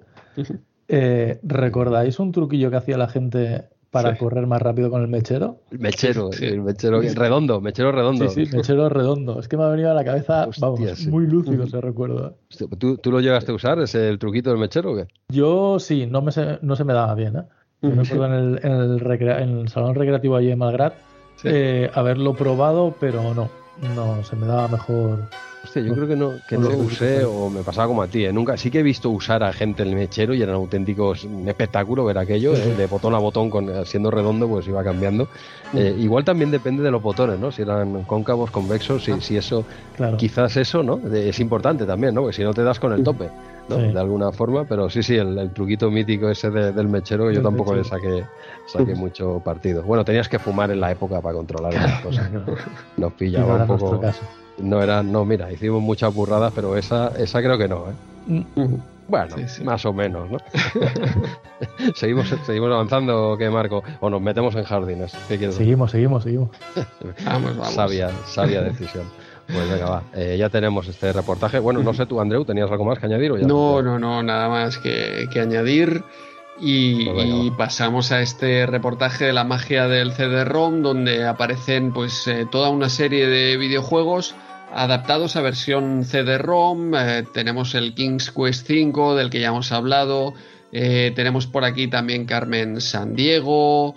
[1.43, 3.65] ¿Recordáis un truquillo que hacía la gente
[3.95, 5.61] para correr más rápido con el mechero.
[5.71, 8.29] Mechero, el mechero redondo, mechero redondo.
[8.29, 9.39] Sí, sí, mechero redondo.
[9.39, 12.37] Es que me ha venido a la cabeza, vamos, muy lúcido ese recuerdo.
[12.79, 15.07] ¿Tú, ¿Tú, lo llegaste a usar, ese el truquito del mechero o qué?
[15.29, 17.45] Yo sí, no, me no se me daba bien, ¿eh?
[17.83, 20.95] Yo me acuerdo en el, en el, en el salón recreativo allí en Malgrat
[21.45, 23.49] eh, haberlo probado, pero no,
[23.95, 25.29] no, se me daba mejor
[25.65, 28.27] Hostia, yo creo que no, que no usé o me pasaba como a ti.
[28.27, 28.33] ¿eh?
[28.33, 32.05] Nunca, sí que he visto usar a gente el mechero y era un auténtico espectáculo
[32.05, 32.75] ver aquello, ¿eh?
[32.77, 35.25] de botón a botón, con, siendo redondo, pues iba cambiando.
[35.73, 35.79] Mm.
[35.79, 37.51] Eh, igual también depende de los botones, ¿no?
[37.51, 39.65] Si eran cóncavos, convexos, si, ah, si eso,
[40.19, 41.01] quizás eso, ¿no?
[41.15, 42.21] es importante también, ¿no?
[42.21, 43.31] Porque si no te das con el tope.
[43.69, 47.83] De alguna forma, pero sí, sí, el, truquito mítico ese del mechero, yo tampoco le
[47.83, 48.27] saqué,
[48.67, 49.83] saqué mucho partido.
[49.83, 52.31] Bueno, tenías que fumar en la época para controlar esas cosas.
[52.99, 54.03] Nos pillaba un poco.
[54.59, 58.45] No era, no, mira, hicimos muchas burradas, pero esa, esa creo que no, ¿eh?
[58.55, 58.75] Mm.
[59.07, 60.39] Bueno, más o menos, ¿no?
[61.95, 63.83] seguimos, seguimos avanzando, ¿qué Marco?
[64.01, 65.13] O nos metemos en jardines.
[65.29, 66.49] seguimos, seguimos, seguimos.
[67.25, 67.75] vamos, vamos.
[67.75, 69.05] Sabia, sabia decisión.
[69.47, 70.03] Pues venga, va.
[70.15, 71.59] Eh, ya tenemos este reportaje.
[71.59, 73.33] Bueno, no sé tú, Andreu, ¿tenías algo más que añadir?
[73.33, 76.03] O ya no, no, no, nada más que, que añadir.
[76.61, 82.47] Y, pues pasamos a este reportaje de la magia del CD-ROM, donde aparecen pues eh,
[82.51, 84.35] toda una serie de videojuegos
[84.73, 86.95] adaptados a versión CD-ROM.
[86.95, 90.35] Eh, tenemos el King's Quest 5, del que ya hemos hablado.
[90.71, 93.97] Eh, tenemos por aquí también Carmen San Diego.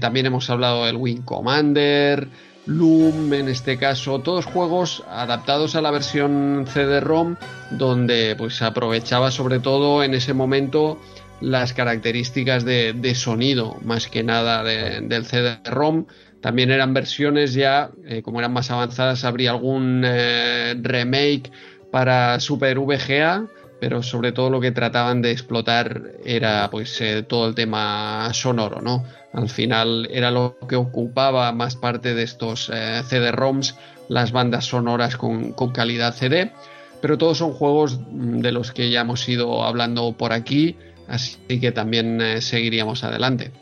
[0.00, 2.28] también hemos hablado del Wing Commander.
[2.66, 7.36] Loom, en este caso, todos juegos adaptados a la versión CD-ROM,
[7.70, 10.98] donde pues aprovechaba sobre todo en ese momento
[11.40, 16.06] las características de, sonido, más que nada del CD-ROM.
[16.40, 21.50] También eran versiones ya, eh, como eran más avanzadas, habría algún eh, remake
[21.90, 23.46] para Super VGA,
[23.80, 28.80] pero sobre todo lo que trataban de explotar era pues eh, todo el tema sonoro,
[28.80, 29.04] ¿no?
[29.32, 33.76] Al final era lo que ocupaba más parte de estos CD-ROMs,
[34.08, 36.52] las bandas sonoras con, con calidad CD,
[37.02, 40.76] pero todos son juegos de los que ya hemos ido hablando por aquí
[41.08, 43.52] Así que también eh, seguiríamos adelante.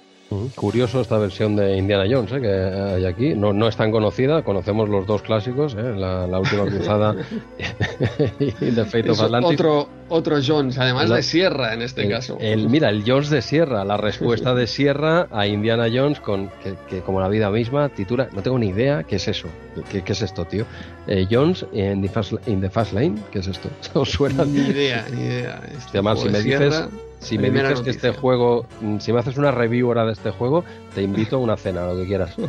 [0.54, 2.40] Curioso esta versión de Indiana Jones ¿eh?
[2.40, 3.34] que hay aquí.
[3.34, 5.94] No, no es tan conocida, conocemos los dos clásicos, ¿eh?
[5.94, 7.14] la, última cruzada
[8.40, 9.52] y The Fate of Atlantis.
[9.52, 12.38] Otro, otro Jones, además de Sierra en este caso.
[12.40, 16.50] El, mira, el Jones de Sierra, la respuesta de Sierra a Indiana Jones, con
[16.88, 19.48] que, como la vida misma titula, no tengo ni idea qué es eso,
[19.90, 20.64] qué, qué es esto, tío.
[21.06, 23.68] Eh, Jones in the, fast, in the Fast Lane, ¿qué es esto?
[23.94, 24.44] ¿Os suena?
[24.44, 25.60] Ni idea, ni idea.
[25.76, 26.84] Este Además, si me dices...
[27.20, 30.30] Si me dices que este juego, mm, si me haces una review ahora de este
[30.30, 30.64] juego,
[30.94, 32.34] te invito a una cena, lo que quieras.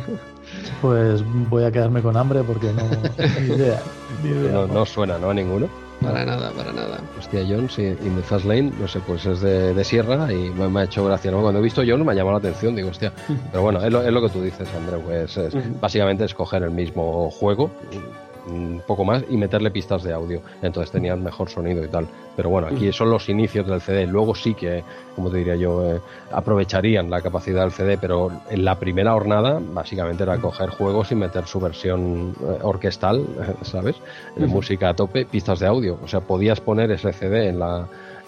[0.80, 2.82] Pues voy a quedarme con hambre porque no,
[3.40, 3.82] ni idea.
[4.72, 5.30] No, suena, ¿no?
[5.30, 5.68] A ninguno.
[6.00, 7.00] Para nada, para nada.
[7.18, 10.80] Hostia, John, sí, in the Fast Lane, no sé, pues es de, Sierra y me,
[10.80, 11.30] ha hecho gracia.
[11.30, 11.40] ¿no?
[11.40, 13.12] Cuando he visto John me ha llamado la atención, digo, hostia.
[13.50, 17.70] Pero bueno, es lo, que tú dices, Andreu, pues es, básicamente escoger el mismo juego,
[18.46, 20.40] un poco más y meterle pistas de audio.
[20.62, 22.06] Entonces tenían mejor sonido y tal.
[22.36, 24.06] Pero bueno, aquí son los inicios del CD.
[24.06, 26.00] Luego sí que, como te diría yo, eh,
[26.30, 31.14] aprovecharían la capacidad del CD, pero en la primera hornada básicamente era coger juegos y
[31.14, 33.26] meter su versión eh, orquestal,
[33.62, 33.96] ¿sabes?
[34.36, 35.98] Música a tope, pistas de audio.
[36.04, 37.86] O sea, podías poner ese CD en la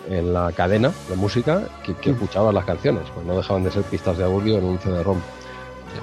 [0.08, 3.82] en la cadena de música que, que escuchabas las canciones, pues no dejaban de ser
[3.82, 5.18] pistas de audio en un CD-ROM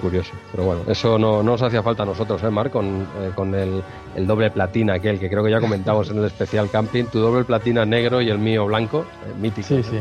[0.02, 0.34] curioso.
[0.52, 2.70] Pero bueno, eso no, nos hacía falta a nosotros, ¿eh, Mar?
[2.72, 3.84] Con, eh, con el,
[4.16, 7.06] el, doble platina aquel que creo que ya comentamos en el especial camping.
[7.06, 9.68] Tu doble platina negro y el mío blanco, eh, mítico.
[9.68, 9.99] Sí, sí.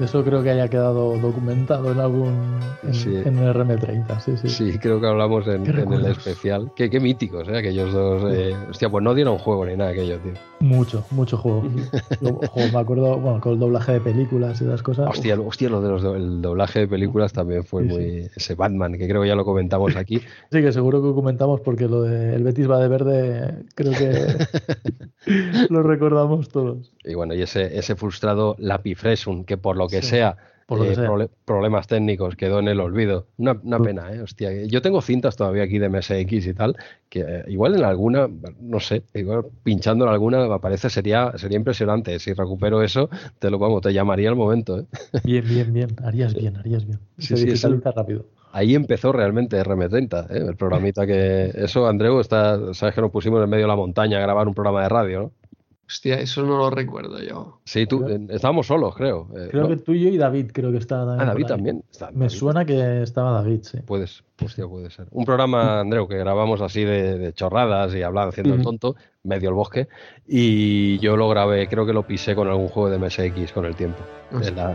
[0.00, 4.48] Eso creo que haya quedado documentado en algún en, el RM30, sí, sí.
[4.48, 6.70] Sí, creo que hablamos en, el especial.
[6.76, 7.58] Qué, qué míticos, ¿eh?
[7.58, 8.30] Aquellos dos.
[8.32, 10.32] Eh, hostia, pues no dieron juego ni nada aquello, tío.
[10.60, 11.62] Mucho, mucho juego.
[12.72, 15.08] me acuerdo, bueno, con el doblaje de películas y esas cosas.
[15.08, 18.28] Hostia, hostia lo de los el doblaje de películas también fue muy.
[18.36, 20.20] Ese Batman, que creo que ya lo comentamos aquí.
[20.50, 24.36] Sí, que seguro que comentamos porque lo de El Betis va de verde, creo que
[25.70, 26.92] lo recordamos todos.
[27.06, 30.36] Y bueno, y ese, ese frustrado Lapifresun, que por lo que sea,
[30.68, 33.26] eh, problemas técnicos quedó en el olvido.
[33.36, 34.20] Una, una, pena, ¿eh?
[34.20, 36.76] Hostia, yo tengo cintas todavía aquí de MSX y tal,
[37.08, 38.28] que eh, igual en alguna,
[38.60, 42.18] no sé, igual pinchando en alguna, me parece sería, sería impresionante.
[42.18, 43.08] Si recupero eso,
[43.38, 44.80] te lo vamos, te llamaría al momento.
[44.80, 44.84] ¿eh?
[45.22, 46.98] Bien, bien, bien, harías bien, harías bien.
[47.18, 48.26] Sí, sí, rápido
[48.56, 50.46] ahí empezó realmente RM30, ¿eh?
[50.48, 51.52] el programita que...
[51.54, 54.54] Eso, Andreu, está, sabes que nos pusimos en medio de la montaña a grabar un
[54.54, 55.32] programa de radio, ¿no?
[55.88, 57.55] Hostia, eso no lo recuerdo yo.
[57.66, 59.26] Sí, tú, estábamos solos, creo.
[59.36, 61.16] Eh, creo que tú y yo y David creo que estaba.
[61.20, 61.82] Ah, David también.
[62.12, 63.78] Me suena que estaba David, sí.
[63.84, 65.08] Puedes, hostia, puede ser.
[65.10, 68.94] Un programa, Andreu, que grabamos así de, chorradas y hablando, haciendo el tonto,
[69.24, 69.88] medio el bosque,
[70.28, 73.74] y yo lo grabé, creo que lo pisé con algún juego de MSX con el
[73.74, 73.98] tiempo.
[74.32, 74.74] Ah,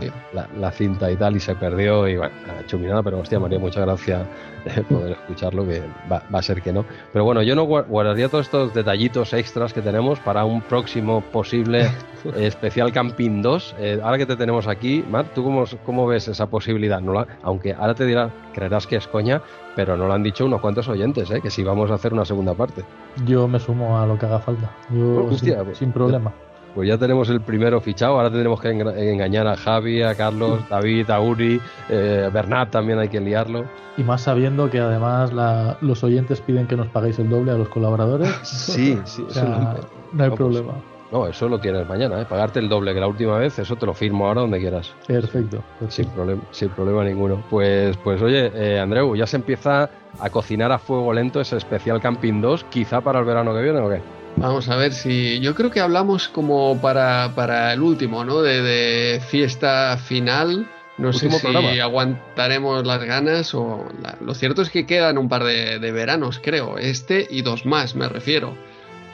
[0.58, 2.34] la, cinta y tal, y se perdió, y bueno,
[2.66, 4.26] chuminada, pero hostia, María, muchas gracias
[4.88, 6.84] poder escucharlo, que va, a ser que no.
[7.12, 11.90] Pero bueno, yo no guardaría todos estos detallitos extras que tenemos para un próximo posible
[12.36, 13.76] especial Camping 2.
[13.78, 17.00] Eh, ahora que te tenemos aquí, Mar, ¿tú cómo, cómo ves esa posibilidad?
[17.00, 19.42] No la, aunque ahora te dirá, creerás que es coña,
[19.76, 21.40] pero no lo han dicho unos cuantos oyentes, ¿eh?
[21.40, 22.82] que si vamos a hacer una segunda parte.
[23.26, 24.70] Yo me sumo a lo que haga falta.
[24.90, 26.32] Yo Hostia, sin, pues- sin problema.
[26.74, 31.10] Pues ya tenemos el primero fichado, ahora tendremos que engañar a Javi, a Carlos, David,
[31.10, 33.66] a Uri, eh, Bernat también hay que liarlo.
[33.98, 37.56] Y más sabiendo que además la- los oyentes piden que nos paguéis el doble a
[37.56, 38.26] los colaboradores.
[38.42, 39.76] Sí, sí, O sea,
[40.14, 40.72] no hay problema.
[41.12, 42.24] No, eso lo tienes mañana, ¿eh?
[42.26, 44.92] pagarte el doble que la última vez, eso te lo firmo ahora donde quieras.
[45.06, 45.62] Perfecto.
[45.88, 47.44] Sin problema, sin problema ninguno.
[47.50, 52.00] Pues, pues oye, eh, Andreu, ya se empieza a cocinar a fuego lento ese especial
[52.00, 54.00] Camping 2, quizá para el verano que viene o qué.
[54.36, 55.38] Vamos a ver si.
[55.40, 58.40] Yo creo que hablamos como para, para el último, ¿no?
[58.40, 60.66] De, de fiesta final.
[60.96, 61.68] No sé si programa.
[61.82, 63.84] aguantaremos las ganas o.
[64.02, 66.78] la- Lo cierto es que quedan un par de, de veranos, creo.
[66.78, 68.56] Este y dos más, me refiero.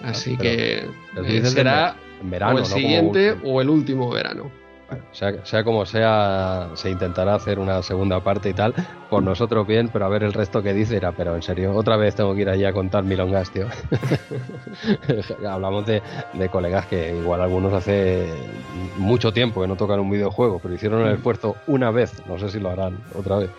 [0.02, 4.50] Así Ah, que eh, será En verano, o el siguiente o el último verano.
[4.88, 8.72] Bueno, sea, sea como sea, se intentará hacer una segunda parte y tal.
[9.10, 11.98] Por nosotros bien, pero a ver el resto que dice, era, pero en serio, otra
[11.98, 13.66] vez tengo que ir allí a contar milongas, tío.
[15.46, 16.02] Hablamos de,
[16.32, 18.26] de colegas que igual algunos hace
[18.96, 22.48] mucho tiempo que no tocan un videojuego, pero hicieron el esfuerzo una vez, no sé
[22.48, 23.50] si lo harán otra vez.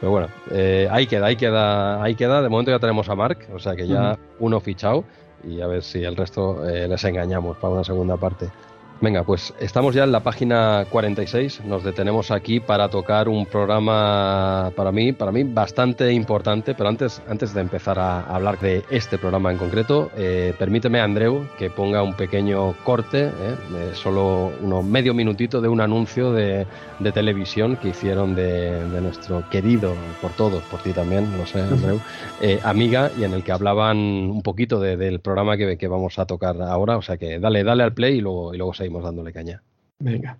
[0.00, 2.42] Pero bueno, eh, ahí queda, ahí queda, ahí queda.
[2.42, 5.04] De momento ya tenemos a Mark, o sea que ya uno fichado
[5.44, 8.50] y a ver si el resto eh, les engañamos para una segunda parte.
[8.98, 11.64] Venga, pues estamos ya en la página 46.
[11.66, 16.74] Nos detenemos aquí para tocar un programa para mí, para mí bastante importante.
[16.74, 21.46] Pero antes, antes de empezar a hablar de este programa en concreto, eh, permíteme, Andreu,
[21.58, 26.66] que ponga un pequeño corte, eh, de solo unos medio minutito de un anuncio de,
[26.98, 29.92] de televisión que hicieron de, de nuestro querido,
[30.22, 32.00] por todos, por ti también, lo sé, Andreu,
[32.40, 36.18] eh, amiga, y en el que hablaban un poquito de- del programa que, que vamos
[36.18, 36.96] a tocar ahora.
[36.96, 39.60] O sea que dale, dale al play y luego, y luego seguimos dándole caña.
[39.98, 40.38] Venga.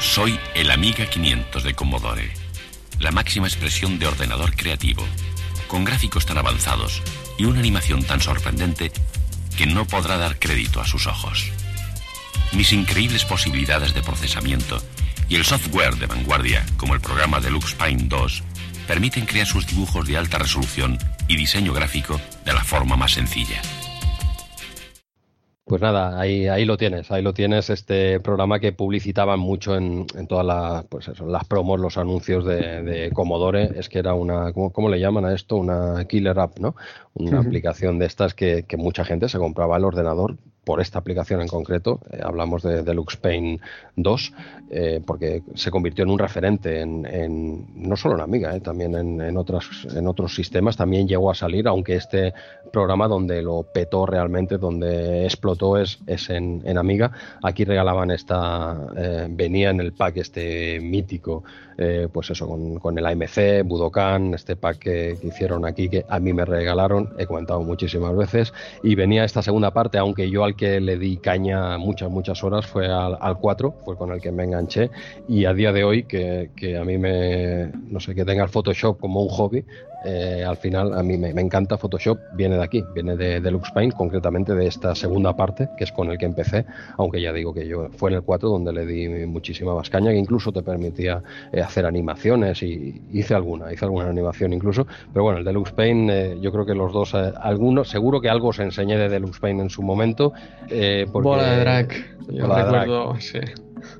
[0.00, 2.32] Soy el Amiga 500 de Commodore,
[2.98, 5.04] la máxima expresión de ordenador creativo,
[5.68, 7.00] con gráficos tan avanzados
[7.38, 8.90] y una animación tan sorprendente
[9.56, 11.52] que no podrá dar crédito a sus ojos.
[12.56, 14.78] Mis increíbles posibilidades de procesamiento
[15.28, 18.42] y el software de vanguardia, como el programa Deluxe Paint 2,
[18.88, 20.98] permiten crear sus dibujos de alta resolución
[21.28, 23.62] y diseño gráfico de la forma más sencilla.
[25.66, 30.06] Pues nada, ahí, ahí lo tienes, ahí lo tienes, este programa que publicitaban mucho en,
[30.14, 34.52] en todas las, pues las promos, los anuncios de, de Commodore, es que era una,
[34.52, 35.56] ¿cómo, cómo le llaman a esto?
[35.56, 36.74] Una killer app, ¿no?
[37.14, 41.42] Una aplicación de estas que, que mucha gente se compraba el ordenador por esta aplicación
[41.42, 43.60] en concreto, eh, hablamos de Deluxe Paint
[43.96, 44.32] 2,
[44.70, 48.94] eh, porque se convirtió en un referente en, en- no solo en Amiga, eh, también
[48.96, 52.32] en, en, otras, en otros sistemas, también llegó a salir, aunque este
[52.72, 57.12] programa donde lo petó realmente, donde explotó es, es en, en Amiga.
[57.42, 58.74] Aquí regalaban esta,
[59.28, 61.44] venía en el pack este mítico,
[61.78, 66.20] eh, pues eso, con, con el AMC, Budokan, este pack que, hicieron aquí, que a
[66.20, 70.56] mí me regalaron, he comentado muchísimas veces, y venía esta segunda parte, aunque yo al
[70.56, 74.32] que le di caña muchas, muchas horas fue al, al 4, fue con el que
[74.32, 74.90] me enganché,
[75.28, 78.50] y a día de hoy, que, que a mí me, no sé, que tenga el
[78.50, 79.64] Photoshop como un hobby,
[80.04, 83.72] eh, al final a mí me, me encanta Photoshop, viene de aquí, viene de Deluxe
[83.72, 86.66] Paint, concretamente de esta segunda parte, que es con el que empecé,
[86.98, 90.10] aunque ya digo que yo fue en el 4 donde le di muchísima más caña,
[90.10, 91.22] que incluso te permitía
[91.52, 96.10] eh, hacer animaciones y hice alguna, hice alguna animación incluso, pero bueno, el Deluxe Paint,
[96.10, 99.40] eh, yo creo que los dos, eh, algunos, seguro que algo os enseñé de Deluxe
[99.40, 100.32] Paint en su momento,
[100.68, 101.28] eh, porque...
[101.28, 101.88] Bola de drag.
[102.28, 102.82] Yo Bola de drag.
[102.82, 103.40] recuerdo, sí.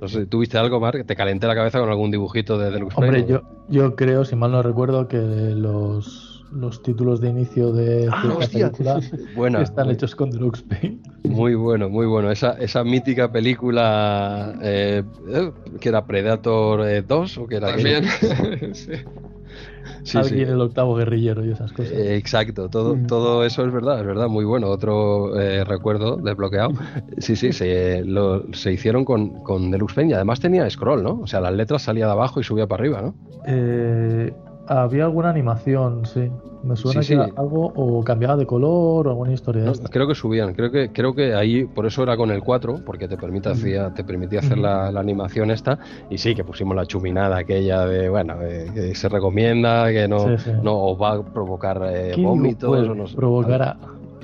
[0.00, 1.04] No sé, ¿tuviste algo, Mark?
[1.04, 3.28] ¿Te calenté la cabeza con algún dibujito de Deluxe Hombre, Paint?
[3.28, 8.34] yo, yo creo, si mal no recuerdo, que los, los títulos de inicio de Ah,
[8.38, 8.70] hostia.
[8.70, 9.00] película
[9.34, 9.62] Buena.
[9.62, 11.04] están hechos con Deluxe Paint.
[11.24, 12.30] Muy bueno, muy bueno.
[12.30, 15.50] Esa, esa mítica película eh, eh,
[15.80, 18.04] que era Predator eh, 2 o que era También.
[18.74, 18.92] sí.
[20.02, 20.52] Sí, Alguien sí.
[20.52, 21.92] el octavo guerrillero y esas cosas.
[21.92, 23.06] Eh, exacto, todo, Mm.
[23.06, 24.68] todo eso es verdad, es verdad, muy bueno.
[24.68, 26.70] Otro eh, recuerdo desbloqueado.
[27.18, 31.20] Sí, sí, se, lo- se hicieron con, con Deluxe Paint y además tenía scroll, ¿no?
[31.22, 33.14] O sea, las letras salía de abajo y subía para arriba, ¿no?
[33.46, 34.32] Eh,
[34.66, 36.30] había alguna animación, sí.
[36.62, 37.14] Me suena Sí, que sí.
[37.14, 39.90] era algo o cambiaba de color o alguna historia de No, estas.
[39.90, 43.06] creo que subían, creo que, creo que ahí, por eso era con el 4, porque
[43.08, 45.78] te, permite hacía, te permitía hacer la, la animación esta,
[46.10, 50.36] y sí, que pusimos la chuminada aquella de, bueno, eh, que se recomienda, que no,
[50.38, 53.16] Sí, no os va a provocar eh, ¿Qué vómitos, o no sé.
[53.16, 53.78] provocar a-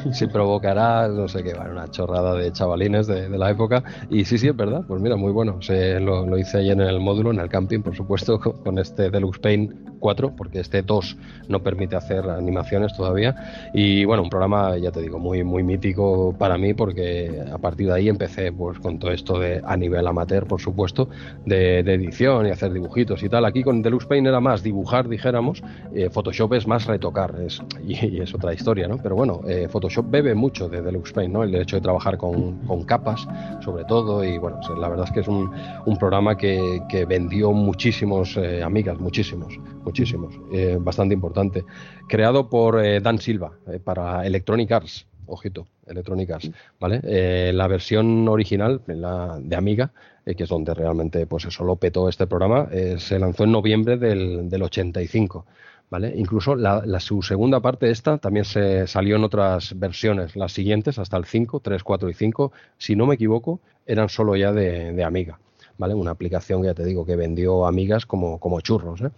[0.13, 3.83] si provocará, no sé qué, bueno, una chorrada de chavalines de, la época.
[4.11, 5.61] Y sí, sí, es verdad, pues mira, muy bueno.
[5.63, 9.41] Se, lo, hice ahí en el módulo, en el camping, por supuesto, con, este Deluxe
[9.41, 11.17] Paint 4, porque este 2
[11.49, 13.71] no permite hacer animaciones todavía.
[13.75, 17.89] Y bueno, un programa, ya te digo, muy, muy mítico para mí, porque a partir
[17.89, 21.09] de ahí empecé pues con todo esto de a nivel amateur, por supuesto,
[21.45, 23.45] de, edición y hacer dibujitos y tal.
[23.45, 25.63] Aquí con Deluxe Paint era más dibujar, dijéramos,
[25.95, 28.99] eh, Photoshop es más retocar, es, y, es otra historia, ¿no?
[28.99, 31.43] Pero bueno, eh, Photoshop bebe mucho de Deluxe Paint, ¿no?
[31.43, 33.27] El hecho de trabajar con, con capas,
[33.65, 35.51] sobre todo, y bueno, la verdad es que es un,
[35.87, 40.35] un programa que, vendió muchísimos eh, amigas, muchísimos, muchísimos,
[40.81, 41.65] bastante importante.
[42.09, 43.53] Creado por Dan Silva
[43.85, 47.53] para Electronic Arts, ojito, Electronic Arts, ¿vale?
[47.53, 49.93] la versión original, la de Amiga,
[50.25, 54.49] que es donde realmente pues eso lo petó este programa, se lanzó en noviembre del,
[54.49, 55.47] del 85.
[55.91, 56.15] ¿Vale?
[56.17, 60.37] Incluso la, su segunda parte, esta, también se salió en otras versiones.
[60.37, 64.37] Las siguientes, hasta el 5, 3, 4 y 5, si no me equivoco, eran solo
[64.37, 65.41] ya de, Amiga,
[65.77, 65.95] ¿vale?
[65.95, 69.11] Una aplicación, ya te digo, que vendió Amigas como, como churros, ¿eh?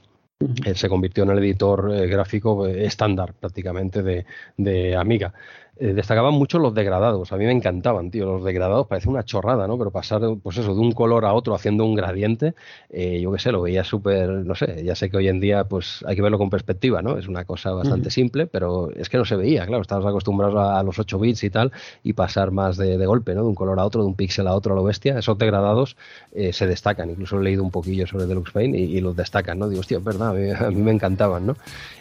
[0.64, 4.26] Eh, se convirtió en el editor eh, gráfico estándar prácticamente de,
[4.56, 5.32] de Amiga.
[5.78, 7.32] Eh, destacaban mucho los degradados.
[7.32, 8.26] A mí me encantaban, tío.
[8.26, 9.78] Los degradados parece una chorrada, ¿no?
[9.78, 12.54] Pero pasar, pues eso, de un color a otro haciendo un gradiente,
[12.90, 15.64] eh, yo qué sé, lo veía súper, no sé, ya sé que hoy en día
[15.64, 17.16] pues hay que verlo con perspectiva, ¿no?
[17.16, 19.80] Es una cosa bastante simple, pero es que no se veía, claro.
[19.80, 23.42] Estabas acostumbrados a, los 8 bits y tal, y pasar más de, golpe, ¿no?
[23.42, 25.18] De un color a otro, de un píxel a otro a lo bestia.
[25.18, 25.96] Esos degradados
[26.34, 27.08] eh, se destacan.
[27.08, 29.68] Incluso he leído un poquillo sobre Deluxe Paint y, los destacan, ¿no?
[29.68, 31.56] Digo, hostia, es verdad, a mí, me encantaban, ¿no?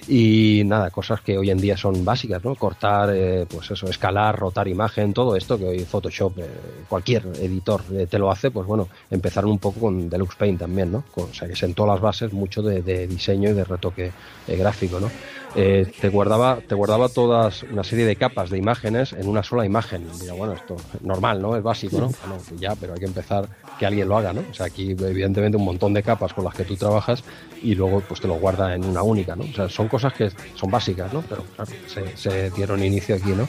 [0.08, 2.56] Y nada, cosas que hoy en día son básicas, ¿no?
[2.56, 3.10] Cortar,
[3.48, 6.50] pues eso, escalar, rotar imagen, todo esto que hoy Photoshop, eh,
[6.88, 10.92] cualquier editor eh, te lo hace, pues bueno, empezaron un poco con Deluxe Paint también,
[10.92, 11.04] ¿no?
[11.16, 14.12] o sea, que sentó las bases mucho de, diseño y de retoque
[14.48, 15.10] eh, gráfico, ¿no?
[15.54, 20.08] Te guardaba te guardaba todas una serie de capas de imágenes en una sola imagen.
[20.38, 21.56] bueno, esto es normal, ¿no?
[21.56, 22.12] Es básico, ¿no?
[22.26, 23.48] Bueno, ya, pero hay que empezar
[23.78, 24.44] que alguien lo haga, ¿no?
[24.50, 27.24] O sea, aquí evidentemente un montón de capas con las que tú trabajas
[27.62, 29.44] y luego pues te lo guarda en una única, ¿no?
[29.44, 31.22] O sea, son cosas que son básicas, ¿no?
[31.22, 33.48] Pero claro, se, se dieron inicio aquí, ¿no?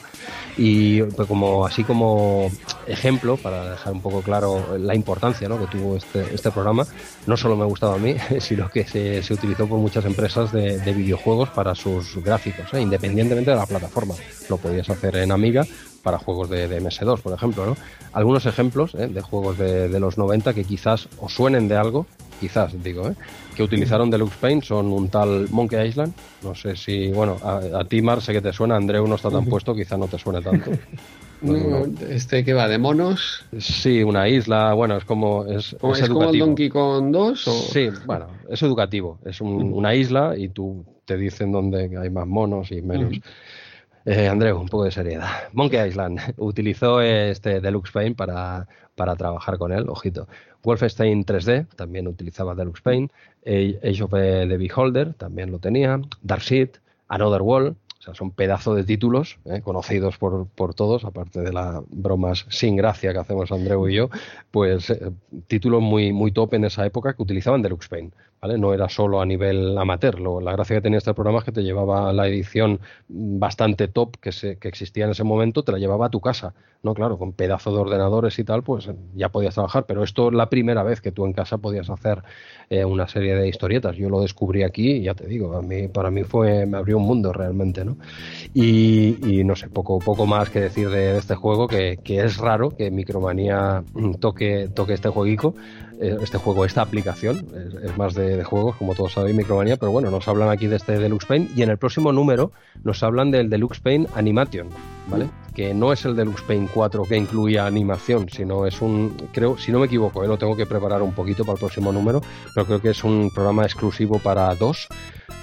[0.57, 2.51] Y pues como así como
[2.87, 5.59] ejemplo, para dejar un poco claro la importancia ¿no?
[5.59, 6.85] que tuvo este, este programa,
[7.27, 10.93] no solo me gustaba a mí, sino que se, se utilizó por muchas empresas de,
[10.93, 12.81] videojuegos para sus gráficos, ¿eh?
[12.81, 14.15] independientemente de la plataforma.
[14.49, 15.65] Lo podías hacer en Amiga
[16.01, 17.65] para juegos de, MS2, por ejemplo.
[17.65, 17.77] ¿no?
[18.11, 19.07] Algunos ejemplos ¿eh?
[19.07, 22.05] de juegos de, de, los 90 que quizás os suenen de algo,
[22.39, 23.15] quizás digo, ¿eh?
[23.55, 26.13] que utilizaron Deluxe Paint son un tal Monkey Island.
[26.43, 29.45] No sé si, bueno, a, ti Mar sé que te suena, Andreu no está tan
[29.45, 30.71] puesto, quizá no te suene tanto.
[32.09, 33.45] este que va de monos.
[33.57, 38.61] Sí, una isla, bueno, es como es, es, como Donkey Kong 2 Sí, bueno, es
[38.61, 43.19] educativo, es una isla y tú te dicen dónde hay más monos y menos.
[44.05, 45.29] Eh, Andreu, un poco de seriedad.
[45.53, 50.27] Monkey Island utilizó este Deluxe Paint para, para trabajar con él, ojito.
[50.63, 53.11] Wolfenstein 3D también utilizaba Deluxe Paint.
[53.45, 56.01] Age of the Beholder también lo tenía.
[56.21, 56.69] Darkseid,
[57.07, 59.61] Another World, o sea, son pedazos de títulos ¿eh?
[59.61, 64.09] conocidos por, por, todos, aparte de las bromas sin gracia que hacemos Andreu y yo,
[64.51, 65.11] pues eh,
[65.47, 68.13] títulos muy, muy top en esa época que utilizaban Deluxe Paint.
[68.57, 70.19] No era solo a nivel amateur.
[70.19, 74.31] la gracia que tenía este programa es que te llevaba la edición bastante top que,
[74.31, 76.53] se, que existía en ese momento, te la llevaba a tu casa.
[76.81, 79.85] No, claro, con pedazo de ordenadores y tal, pues ya podías trabajar.
[79.85, 82.21] Pero esto es la primera vez que tú en casa podías hacer
[82.69, 83.95] eh, una serie de historietas.
[83.95, 87.05] Yo lo descubrí aquí ya te digo, a mí, para mí fue, me abrió un
[87.05, 87.97] mundo realmente, ¿no?
[88.53, 92.91] Y, no sé, poco, poco más que decir de, este juego, que, es raro que
[92.91, 93.83] Micromanía
[94.19, 95.55] toque, toque este jueguico,
[95.99, 97.47] este juego, esta aplicación,
[97.83, 100.97] es, más de, juegos, como todos sabéis, Micromanía, pero bueno, nos hablan aquí de este
[100.97, 102.51] Deluxe Paint y en el próximo número
[102.83, 104.69] nos hablan del Deluxe Paint Animation,
[105.09, 105.29] ¿vale?
[105.53, 109.71] Que no es el Deluxe Paint 4 que incluía animación, sino es un, creo, si
[109.71, 112.21] no me equivoco, eh, lo tengo que preparar un poquito para el próximo número,
[112.53, 114.87] pero creo que es un programa exclusivo para dos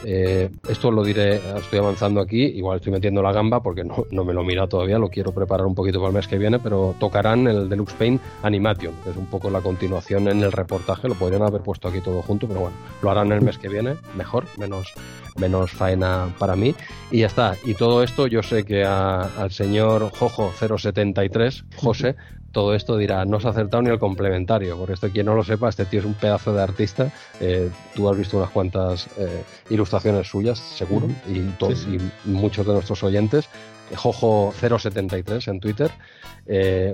[0.04, 4.24] eh, esto lo diré, estoy avanzando aquí, igual estoy metiendo la gamba porque no, no,
[4.24, 6.94] me lo mira todavía, lo quiero preparar un poquito para el mes que viene, pero
[6.98, 11.14] tocarán el Deluxe Paint Animation, que es un poco la continuación en el reportaje, lo
[11.14, 14.44] podrían haber puesto aquí todo junto, pero bueno, lo harán el mes que viene, mejor,
[14.58, 14.92] menos,
[15.36, 16.74] menos faena para mí,
[17.10, 17.56] y ya está.
[17.64, 22.16] Y todo esto yo sé que al señor Jojo 073, José,
[22.52, 25.44] todo esto dirá, no se ha acertado ni el complementario, porque esto quien no lo
[25.44, 29.44] sepa, este tío es un pedazo de artista, eh, tú has visto unas cuantas eh,
[29.70, 31.98] ilustraciones suyas, seguro, y, todos, y
[32.28, 33.48] muchos de nuestros oyentes,
[33.94, 35.90] Jojo073 en Twitter,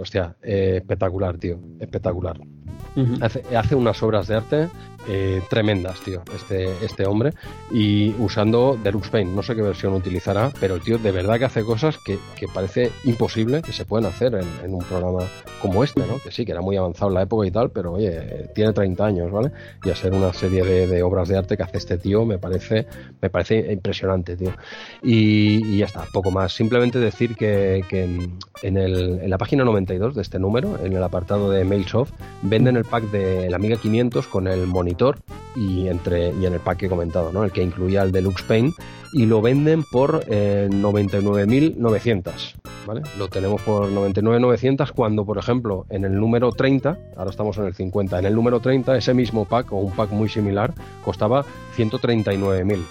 [0.00, 2.39] hostia, espectacular, tío, espectacular.
[3.20, 4.68] hace, unas obras de arte
[5.08, 7.33] eh, tremendas, tío, este, este hombre,
[7.70, 9.31] y usando Deluxe Paint.
[9.31, 12.18] No sé qué versión utilizará, pero el tío de verdad que hace cosas que,
[12.52, 15.20] parece imposible que se pueden hacer en, un programa
[15.62, 16.18] como este, ¿no?
[16.18, 19.05] Que sí, que era muy avanzado en la época y tal, pero oye, tiene 30
[19.05, 19.52] años, ¿vale?
[19.84, 22.86] Y hacer una serie de, obras de arte que hace este tío me parece,
[23.20, 24.55] me parece impresionante, tío.
[25.05, 26.52] Y, ya está, poco más.
[26.52, 27.84] Simplemente decir que,
[28.62, 32.76] en, el, en la página 92 de este número, en el apartado de Mailsoft, venden
[32.76, 35.18] el pack de la Amiga 500 con el monitor
[35.56, 37.44] y, entre, y en el pack que he comentado, ¿no?
[37.44, 38.74] el que incluía el Deluxe Paint,
[39.12, 42.28] y lo venden por 99.900.
[42.28, 42.32] Eh,
[42.86, 43.02] ¿vale?
[43.18, 47.74] Lo tenemos por 99.900 cuando, por ejemplo, en el número 30, ahora estamos en el
[47.74, 50.74] 50, en el número 30 ese mismo pack o un pack muy similar
[51.05, 51.44] costaba
[51.76, 52.84] 139.000.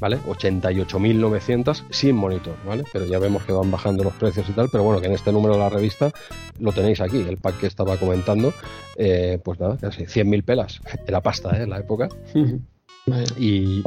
[0.00, 0.18] ¿vale?
[0.22, 2.84] 88.900 sin monitor, ¿vale?
[2.92, 5.30] Pero ya vemos que van bajando los precios y tal, pero bueno, que en este
[5.30, 6.10] número de la revista
[6.58, 8.52] lo tenéis aquí, el pack que estaba comentando,
[8.96, 11.62] eh, pues nada, casi 100.000 pelas, la pasta, ¿eh?
[11.64, 12.08] En la época.
[13.38, 13.82] y,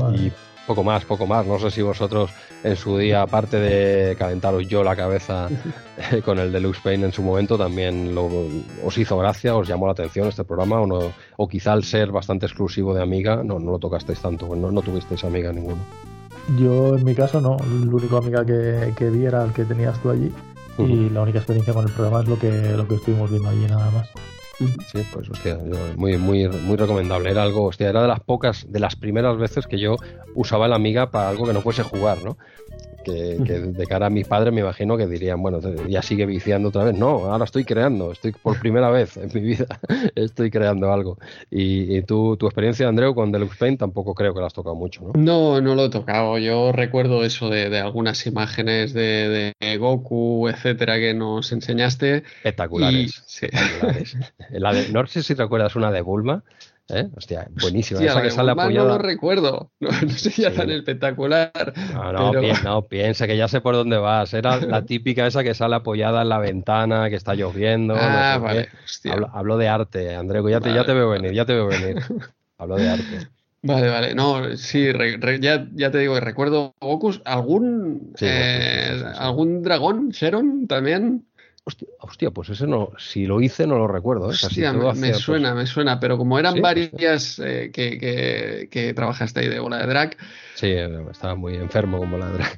[0.68, 1.46] poco más, poco más.
[1.46, 2.32] No sé si vosotros
[2.64, 5.50] en su día, aparte de calentaros yo la cabeza
[6.26, 8.30] con el Deluxe Paint en su momento, también lo,
[8.84, 12.12] os hizo gracia, os llamó la atención este programa, o, no, o quizá al ser
[12.12, 15.82] bastante exclusivo de Amiga, no, no lo tocasteis tanto, no, no tuvisteis Amiga ninguno.
[16.58, 20.02] Yo en mi caso no, el único Amiga que, que vi era el que tenías
[20.02, 20.32] tú allí.
[20.78, 23.66] Y la única experiencia con el programa es lo que, lo que estuvimos viendo allí
[23.68, 24.10] nada más.
[24.92, 25.58] Sí, pues hostia,
[25.96, 27.32] muy, muy, muy recomendable.
[27.32, 29.96] Era algo, hostia, era de las pocas, de las primeras veces que yo
[30.36, 32.38] usaba la amiga para algo que no fuese jugar, ¿no?
[33.04, 36.84] Que, de cara a mis padres me imagino que dirían, bueno, ya sigue viciando otra
[36.84, 36.98] vez.
[36.98, 39.68] No, ahora estoy creando, estoy por primera vez en mi vida,
[40.16, 41.18] estoy creando algo.
[41.52, 45.02] Y, tú, tu experiencia, Andreu, con Deluxe Paint tampoco creo que la has tocado mucho,
[45.02, 45.12] ¿no?
[45.16, 46.38] No, no lo he tocado.
[46.38, 52.24] Yo recuerdo eso de, algunas imágenes de, Goku, etcétera, que nos enseñaste.
[52.38, 53.24] Espectaculares.
[53.28, 54.18] espectaculares.
[54.52, 56.44] la de, no sé si recuerdas una de Bulma,
[56.90, 57.08] ¿Eh?
[57.16, 58.04] Hostia, buenísima.
[58.04, 58.88] esa que sale apoyada.
[58.88, 59.72] No lo recuerdo.
[59.80, 59.90] No,
[60.38, 61.52] ya tan espectacular.
[61.94, 64.34] No, no, piensa que ya sé por dónde vas.
[64.34, 67.96] Era la típica esa que sale apoyada en la ventana, que está lloviendo.
[67.98, 68.70] Ah, vale.
[69.32, 70.48] Hablo, de arte, Andreu.
[70.50, 71.98] Ya te, ya te veo venir, ya te veo venir.
[72.58, 73.28] Hablo de arte.
[73.66, 74.14] Vale, vale.
[74.14, 74.88] No, sí,
[75.40, 77.14] ya, ya, te digo, recuerdo Goku.
[77.24, 81.26] ¿Algún, eh, ¿Algún dragón, Sharon, también?
[81.66, 84.26] Hostia, pues ese no, si lo hice no lo recuerdo.
[84.26, 84.34] ¿eh?
[84.34, 89.48] Hostia, me, suena, me suena, pero como eran varias eh, que, que, que, trabajaste ahí
[89.48, 90.18] de bola de drag.
[90.56, 90.74] Sí,
[91.10, 92.58] estaba muy enfermo como la drag.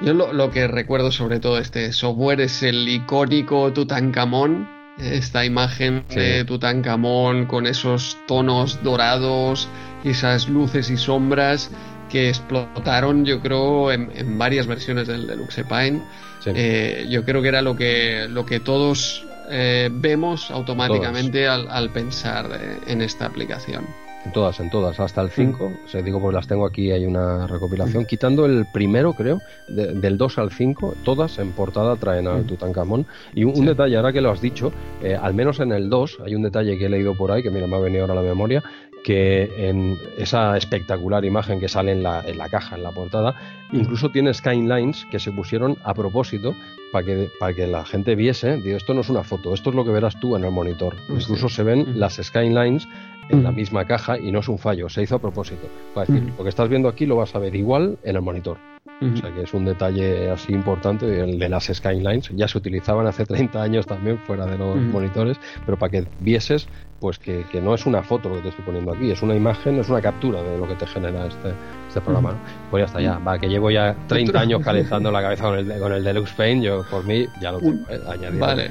[0.00, 4.68] Yo lo, que recuerdo sobre todo este software es el icónico Tutankamón,
[4.98, 9.68] esta imagen de Tutankamón con esos tonos dorados
[10.04, 11.70] y esas luces y sombras
[12.08, 16.02] que explotaron, yo creo, en, varias versiones del Deluxe Pine.
[16.44, 22.80] Eh, yo creo que era lo que, lo que todos eh, vemos automáticamente al, pensar
[22.86, 23.86] en esta aplicación.
[24.26, 26.04] En todas, en todas, hasta el 5, mm.
[26.04, 28.06] digo, pues las tengo aquí, hay una recopilación, mm.
[28.06, 32.46] quitando el primero, creo, del 2 al 5, todas en portada traen al mm.
[32.48, 33.06] Tutankamón.
[33.34, 36.34] Y un, detalle, ahora que lo has dicho, eh, al menos en el 2, hay
[36.34, 38.28] un detalle que he leído por ahí, que mira, me ha venido ahora a la
[38.28, 38.64] memoria,
[39.06, 43.36] que en esa espectacular imagen que sale en la, en la caja, en la portada,
[43.72, 46.56] incluso tiene skylines que se pusieron a propósito
[46.90, 49.76] para que, para que la gente viese, digo, esto no es una foto, esto es
[49.76, 50.96] lo que verás tú en el monitor.
[51.08, 52.88] Incluso se ven las skylines
[53.28, 55.68] en la misma caja y no es un fallo, se hizo a propósito.
[55.94, 58.58] Para decir, lo que estás viendo aquí lo vas a ver igual en el monitor.
[59.00, 63.06] O sea que es un detalle así importante, el de las skylines, ya se utilizaban
[63.06, 66.66] hace 30 años también fuera de los monitores, pero para que vieses
[67.00, 69.78] pues que, no es una foto lo que te estoy poniendo aquí, es una imagen,
[69.78, 71.52] es una captura de lo que te genera este,
[71.88, 72.34] este programa.
[72.70, 75.78] Pues ya está, ya, va, que llevo ya 30 años calentando la cabeza con el,
[75.78, 78.46] con el Deluxe Paint, yo por mí ya lo tengo eh, añadido.
[78.46, 78.70] Vale.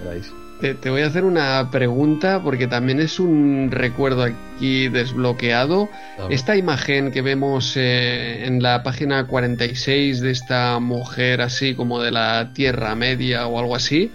[0.60, 5.90] Te, voy a hacer una pregunta porque también es un recuerdo aquí desbloqueado.
[6.30, 12.12] Esta imagen que vemos eh, en la página 46 de esta mujer así como de
[12.12, 14.12] la Tierra Media o algo así,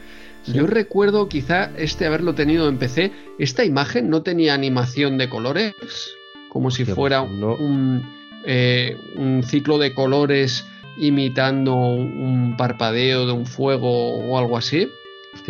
[0.47, 3.13] yo recuerdo quizá este haberlo tenido en PC.
[3.39, 5.75] Esta imagen no tenía animación de colores,
[6.49, 8.03] como si fuera un,
[8.47, 10.65] eh, un ciclo de colores
[10.97, 14.91] imitando un parpadeo de un fuego o algo así.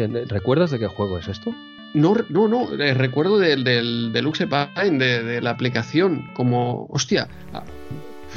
[0.07, 1.55] ¿Recuerdas de qué juego es esto?
[1.93, 7.27] No, no, no, eh, recuerdo del, del Deluxe Paint, de, de, la aplicación, como, hostia,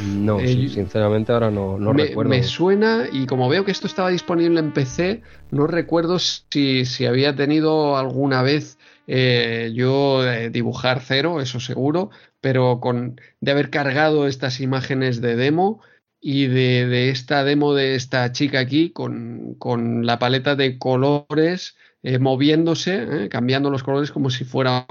[0.08, 2.30] No, eh, sinceramente ahora no, no me, recuerdo.
[2.32, 7.06] Me suena y como veo que esto estaba disponible en PC, no recuerdo si, si
[7.06, 12.10] había tenido alguna vez eh, yo dibujar cero, eso seguro,
[12.42, 15.80] pero con de haber cargado estas imágenes de demo
[16.24, 22.18] y de, esta demo de esta chica aquí con, con la paleta de colores eh,
[22.18, 24.88] moviéndose, cambiando los colores como si fuera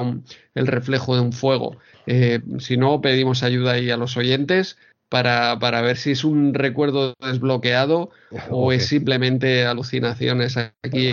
[0.55, 1.79] el reflejo de un fuego.
[2.59, 4.77] si no, pedimos ayuda ahí a los oyentes.
[5.09, 8.11] Para, para, ver si es un recuerdo desbloqueado
[8.51, 11.13] o es simplemente alucinaciones aquí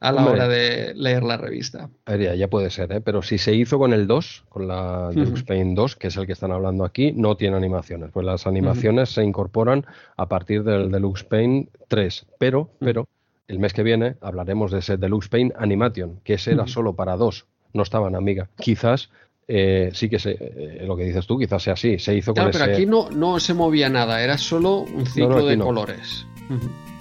[0.00, 1.88] a la hora de leer la revista.
[2.06, 3.00] Ya puede ser, ¿eh?
[3.00, 6.26] pero si se hizo con el 2, con la Deluxe Paint 2, que es el
[6.26, 8.10] que están hablando aquí, no tiene animaciones.
[8.12, 13.08] Pues las animaciones se incorporan a partir del Deluxe Paint 3, pero, pero
[13.48, 17.16] el mes que viene hablaremos de ese Deluxe Paint Animation, que ese era solo para
[17.16, 18.48] dos, no estaba en Amiga.
[18.58, 19.10] Quizás
[19.48, 21.98] eh, sí que se, eh, lo que dices tú, quizás sea así.
[21.98, 25.46] Se hizo claro, con pero aquí no, no se movía nada, era solo un ciclo
[25.46, 26.26] de colores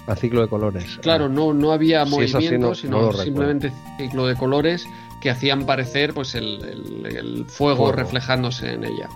[0.07, 0.99] a ciclo de colores.
[1.01, 4.87] Claro, no, no había movimiento, sino simplemente ciclo de colores
[5.25, 9.09] que hacían parecer pues el, fuego, reflejándose en ella.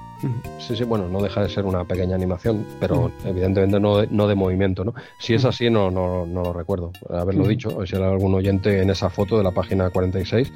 [0.57, 4.27] Sí, sí, bueno, no deja de ser una pequeña animación, pero evidentemente no de, no
[4.27, 4.95] de movimiento, ¿no?
[5.19, 8.81] Si es así, no, no, no lo recuerdo, haberlo dicho, o si era algún oyente
[8.81, 10.51] en esa foto de la página 46,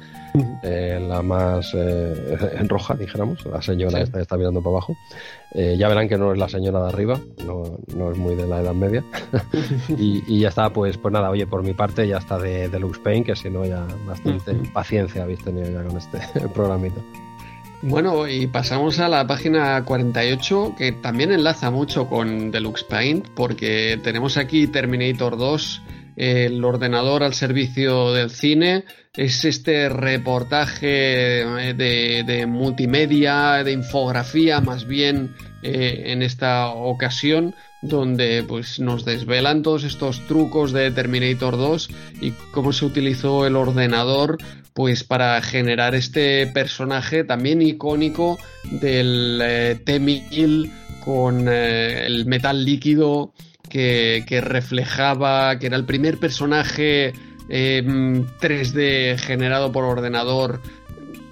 [0.64, 4.96] eh, la más eh, en roja, dijéramos, la señora esta está mirando para abajo,
[5.54, 8.46] eh, ya verán que no es la señora de arriba, no, no es muy de
[8.46, 9.04] la edad media.
[9.88, 12.98] y, ya está, pues, pues nada, oye, por mi parte ya está de, de Lux
[12.98, 17.02] Pain, que si no ya bastante paciencia habéis tenido ya con este programito.
[17.86, 24.00] Bueno, y pasamos a la página 48, que también enlaza mucho con Deluxe Paint, porque
[24.02, 25.82] tenemos aquí Terminator 2,
[26.16, 28.84] el ordenador al servicio del cine.
[29.14, 38.44] Es este reportaje eh, de, multimedia, de infografía, más bien eh, en esta ocasión, donde
[38.48, 41.90] pues nos desvelan todos estos trucos de Terminator 2
[42.22, 44.38] y cómo se utilizó el ordenador
[44.74, 50.70] pues para generar este personaje también icónico del eh, T-1000
[51.04, 53.32] con eh, el metal líquido
[53.68, 57.12] que, reflejaba, que era el primer personaje
[57.48, 60.60] 3D em, generado por ordenador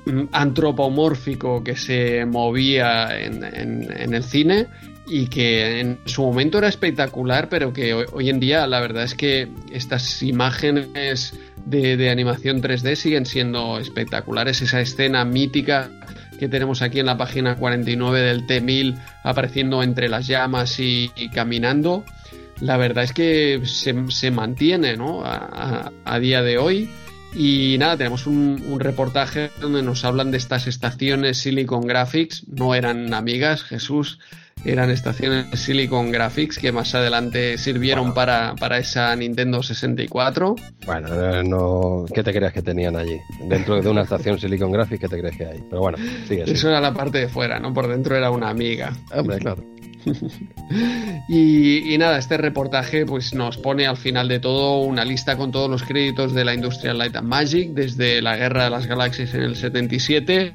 [0.06, 4.66] mm, antropomórfico que se movía en, en, el cine
[5.06, 9.14] y que en su momento era espectacular, pero que hoy en día la verdad es
[9.14, 11.34] que estas imágenes
[11.66, 14.62] de, animación 3D siguen siendo espectaculares.
[14.62, 15.90] Esa escena mítica
[16.38, 22.04] que tenemos aquí en la página 49 del T1000 apareciendo entre las llamas y, caminando,
[22.60, 25.22] la verdad es que se, mantiene ¿no?
[25.24, 26.90] a, día de hoy.
[27.34, 32.74] Y nada, tenemos un, un, reportaje donde nos hablan de estas estaciones Silicon Graphics, no
[32.74, 34.18] eran amigas, Jesús,
[34.64, 40.56] eran estaciones Silicon Graphics que más adelante sirvieron para, para, esa Nintendo 64.
[40.86, 43.18] Bueno, no, ¿qué te crees que tenían allí?
[43.48, 45.64] Dentro de una estación Silicon Graphics, ¿qué te crees que hay?
[45.68, 46.44] Pero bueno, sigue.
[46.46, 47.72] Eso era la parte de fuera, ¿no?
[47.74, 48.92] Por dentro era una amiga.
[49.14, 49.64] Hombre, claro.
[51.28, 55.52] y, y, nada, este reportaje pues nos pone al final de todo una lista con
[55.52, 59.32] todos los créditos de la Industrial Light and Magic desde la Guerra de las Galaxias
[59.34, 60.54] en el 77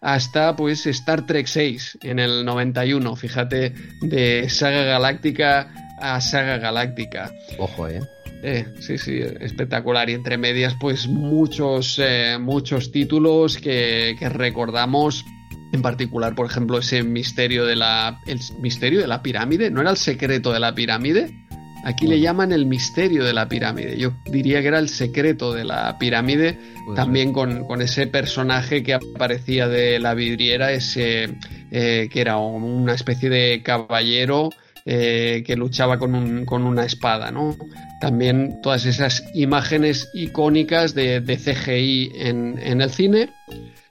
[0.00, 5.68] hasta pues Star Trek 6 en el 91, fíjate, de saga galáctica
[5.98, 7.32] a saga galáctica.
[7.58, 8.00] Ojo, eh.
[8.42, 10.10] eh sí, sí, espectacular.
[10.10, 15.24] Y entre medias, pues muchos, eh, muchos títulos que, que, recordamos.
[15.72, 18.20] En particular, por ejemplo, ese misterio de la.
[18.26, 19.70] El misterio de la pirámide.
[19.70, 21.45] ¿No era el secreto de la pirámide?
[21.86, 23.96] Aquí le llaman el misterio de la pirámide.
[23.96, 26.58] Yo diría que era el secreto de la pirámide,
[26.96, 31.36] también con, ese personaje que aparecía de la vidriera, ese
[31.70, 34.50] eh, que era una especie de caballero
[34.84, 37.56] eh, que luchaba con, una espada, ¿no?
[38.00, 43.30] También todas esas imágenes icónicas de, CGI en, en el cine.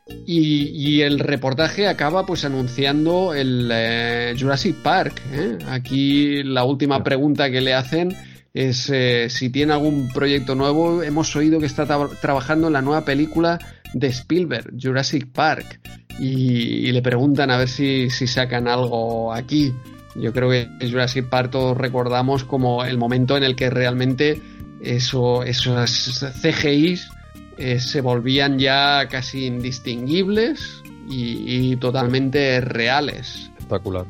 [0.07, 5.19] Y, el reportaje acaba pues anunciando el eh, Jurassic Park.
[5.31, 5.57] ¿eh?
[5.67, 8.15] Aquí la última pregunta que le hacen
[8.53, 11.01] es eh, si tiene algún proyecto nuevo.
[11.01, 11.87] Hemos oído que está
[12.21, 13.59] trabajando en la nueva película
[13.93, 15.79] de Spielberg, Jurassic Park.
[16.19, 19.73] Y, le preguntan a ver si, si, sacan algo aquí.
[20.15, 24.39] Yo creo que Jurassic Park todos recordamos como el momento en el que realmente
[24.81, 27.09] eso, esos CGIs
[27.57, 33.51] eh, se volvían ya casi indistinguibles y, totalmente reales.
[33.57, 34.05] Espectacular.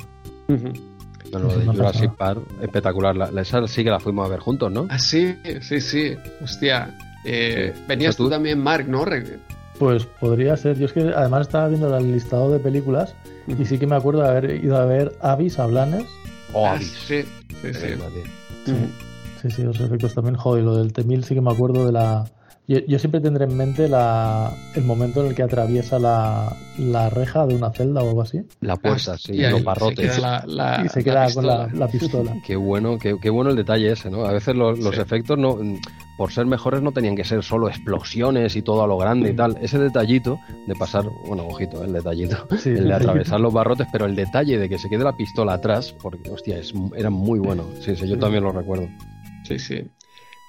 [0.48, 3.16] lo de Jurassic Park, espectacular.
[3.16, 4.88] La, esa sí que la fuimos a ver juntos, ¿no?
[4.90, 6.16] Ah, sí, sí, sí.
[6.42, 6.98] Hostia.
[7.26, 9.04] Eh, venías tú, también, Mark, ¿no?
[9.80, 10.78] Pues podría ser.
[10.78, 13.16] Yo es que además estaba viendo el listado de películas
[13.48, 16.06] y sí que me acuerdo de haber ido a ver Avis a Blanes.
[16.54, 16.96] Oh, Avis.
[17.06, 17.24] Sí,
[17.62, 18.74] sí, sí.
[19.42, 20.36] Sí, sí, los efectos también.
[20.36, 22.26] Joder, lo del T-1000 sí que me acuerdo de la.
[22.68, 27.46] Yo, siempre tendré en mente la, el momento en el que atraviesa la, la, reja
[27.46, 28.42] de una celda o algo así.
[28.62, 30.18] La puerta, ah, sí, los barrotes.
[30.18, 32.34] y se queda con la, pistola.
[32.46, 34.26] Qué bueno, qué, qué, bueno el detalle ese, ¿no?
[34.26, 35.60] A veces los, los efectos no
[36.18, 39.36] por ser mejores no tenían que ser solo explosiones y todo a lo grande y
[39.36, 39.58] tal.
[39.62, 44.16] Ese detallito de pasar, bueno, ojito, el detallito, el de atravesar los barrotes, pero el
[44.16, 47.66] detalle de que se quede la pistola atrás, porque, hostia, es, era muy bueno.
[47.82, 48.88] Sí, sí, yo también lo recuerdo.
[49.44, 49.84] Sí, sí.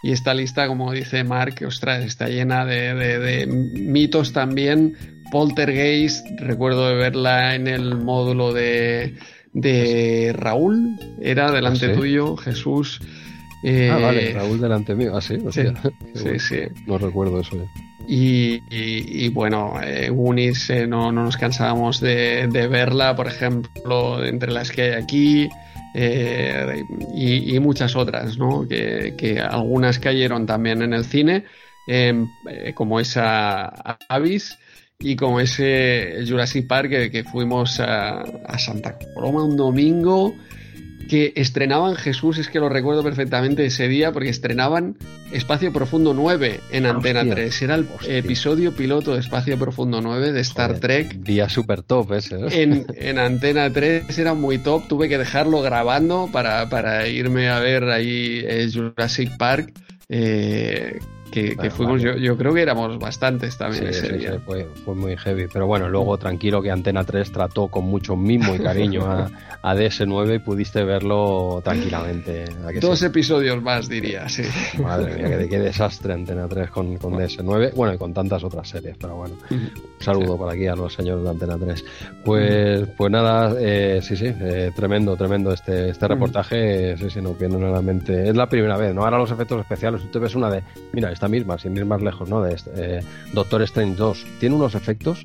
[0.02, 4.96] Y esta lista, como dice Mark, ostras, está llena de, mitos también.
[5.32, 9.16] Poltergeist, recuerdo de verla en el módulo de,
[9.52, 13.00] de Raúl, era delante ¿Ah, tuyo, Jesús
[13.66, 15.16] ah, vale, eh, Raúl delante mío.
[15.16, 17.56] Ah, sí, sí, sí, No recuerdo eso.
[17.56, 17.68] Eh.
[18.08, 24.82] Y, bueno, eh, Unis eh, no, nos cansábamos de, verla, por ejemplo, entre las que
[24.82, 25.48] hay aquí.
[27.14, 28.66] Y, muchas otras, ¿no?
[28.68, 31.44] Que, algunas cayeron también en el cine,
[31.86, 32.28] em,
[32.74, 33.66] como esa
[34.08, 34.58] Avis
[34.98, 40.34] y como ese Jurassic Park que, fuimos a, a, Santa Coloma un domingo
[41.08, 44.96] que estrenaban Jesús, es que lo recuerdo perfectamente ese día, porque estrenaban
[45.32, 47.62] Espacio Profundo 9 en Antena 3.
[47.62, 51.14] Era el episodio piloto de Espacio Profundo 9 de Star Trek.
[51.18, 52.36] Día super top ese.
[52.96, 57.84] En, Antena 3 era muy top, tuve que dejarlo grabando para, para irme a ver
[57.84, 59.72] ahí eh, Jurassic Park.
[60.08, 60.98] Eh,
[61.42, 64.40] que, fuimos, yo, yo, creo que éramos bastantes también ese día.
[64.44, 65.46] fue, fue, muy heavy.
[65.52, 69.30] Pero bueno, luego tranquilo que Antena 3 trató con mucho mimo y cariño a,
[69.62, 72.44] a DS9 y pudiste verlo tranquilamente.
[72.80, 74.44] Dos episodios más, diría, sí.
[74.80, 77.74] Madre mía, qué, desastre Antena 3 con, con, DS9.
[77.74, 79.34] Bueno, y con tantas otras series, pero bueno.
[79.50, 81.84] Un saludo por aquí a los señores de Antena 3.
[82.24, 86.96] Pues, pues nada, eh, sí, sí, eh, tremendo, tremendo este, este reportaje.
[86.96, 88.28] Sí, sí, no viene la mente.
[88.28, 89.04] Es la primera vez, ¿no?
[89.04, 92.02] Ahora los efectos especiales, tú te ves una de, mira, esta misma, sin ir más
[92.02, 92.42] lejos, ¿no?
[92.42, 94.26] De este, eh, Doctor Strange 2.
[94.40, 95.24] Tiene unos efectos,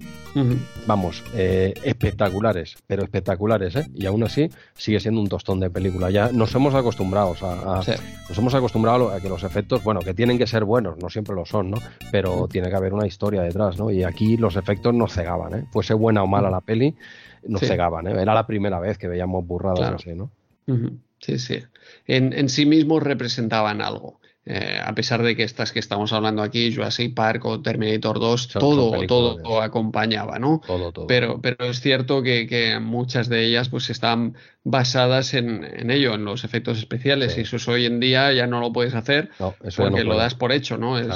[0.87, 3.87] vamos, eh, espectaculares, pero espectaculares, ¿eh?
[3.93, 6.09] Y aún así sigue siendo un tostón de película.
[6.09, 7.83] Ya nos hemos acostumbrado a,
[8.29, 11.35] nos hemos acostumbrado a que los efectos, bueno, que tienen que ser buenos, no siempre
[11.35, 11.77] lo son, ¿no?
[12.11, 13.91] Pero tiene que haber una historia detrás, ¿no?
[13.91, 15.65] Y aquí los efectos nos cegaban, ¿eh?
[15.71, 16.95] Fuese buena o mala la peli,
[17.47, 18.21] nos cegaban, ¿eh?
[18.21, 20.31] Era la primera vez que veíamos burradas así, ¿no?
[21.19, 21.59] Sí, sí.
[22.07, 24.20] En, en sí mismos representaban algo.
[24.43, 28.47] Eh, a pesar de que estas que estamos hablando aquí, Jurassic Park o Terminator 2,
[28.47, 30.61] todo, todo acompañaba, ¿no?
[30.65, 31.05] Todo, todo.
[31.05, 36.43] Pero, pero es cierto que, muchas de ellas pues están basadas en, ello, en los
[36.43, 39.29] efectos especiales, y eso hoy en día ya no lo puedes hacer
[39.77, 40.97] porque lo das por hecho, ¿no?
[40.97, 41.07] Eh,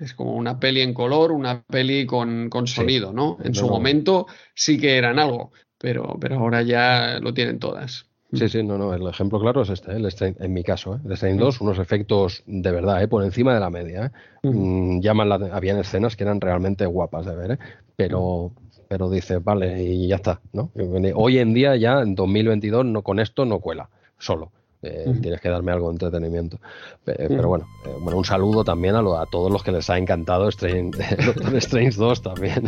[0.00, 3.36] es, como una peli en color, una peli con, sonido, ¿no?
[3.44, 8.06] En su momento sí que eran algo, pero, pero ahora ya lo tienen todas.
[8.32, 9.96] Sí, sí, no, no, el ejemplo claro es este, ¿eh?
[9.96, 10.98] el en mi caso, ¿eh?
[11.04, 13.08] el Strain 2, unos efectos de verdad, ¿eh?
[13.08, 14.06] por encima de la media.
[14.42, 14.48] ¿eh?
[14.48, 17.58] Mm, llaman la, habían escenas que eran realmente guapas de ver, ¿eh?
[17.94, 18.52] pero,
[18.88, 20.70] pero dice, vale, y ya está, ¿no?
[21.14, 24.50] Hoy en día ya, en 2022, no, con esto no cuela, solo.
[24.84, 26.58] Eh, tienes que darme algo de entretenimiento.
[27.04, 30.48] Pero bueno, eh, bueno, un saludo también a, a, todos los que les ha encantado
[30.48, 30.98] Strange,
[31.58, 32.64] Strange 2 también.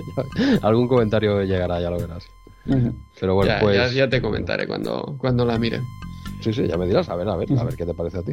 [0.62, 2.22] algún comentario llegará, ya lo verás.
[3.18, 3.94] Pero bueno, ya, pues.
[3.94, 5.80] Ya, te comentaré cuando, cuando la mire.
[6.40, 7.08] Sí, sí, ya me dirás.
[7.08, 8.32] A ver, a ver, a ver qué te parece a ti.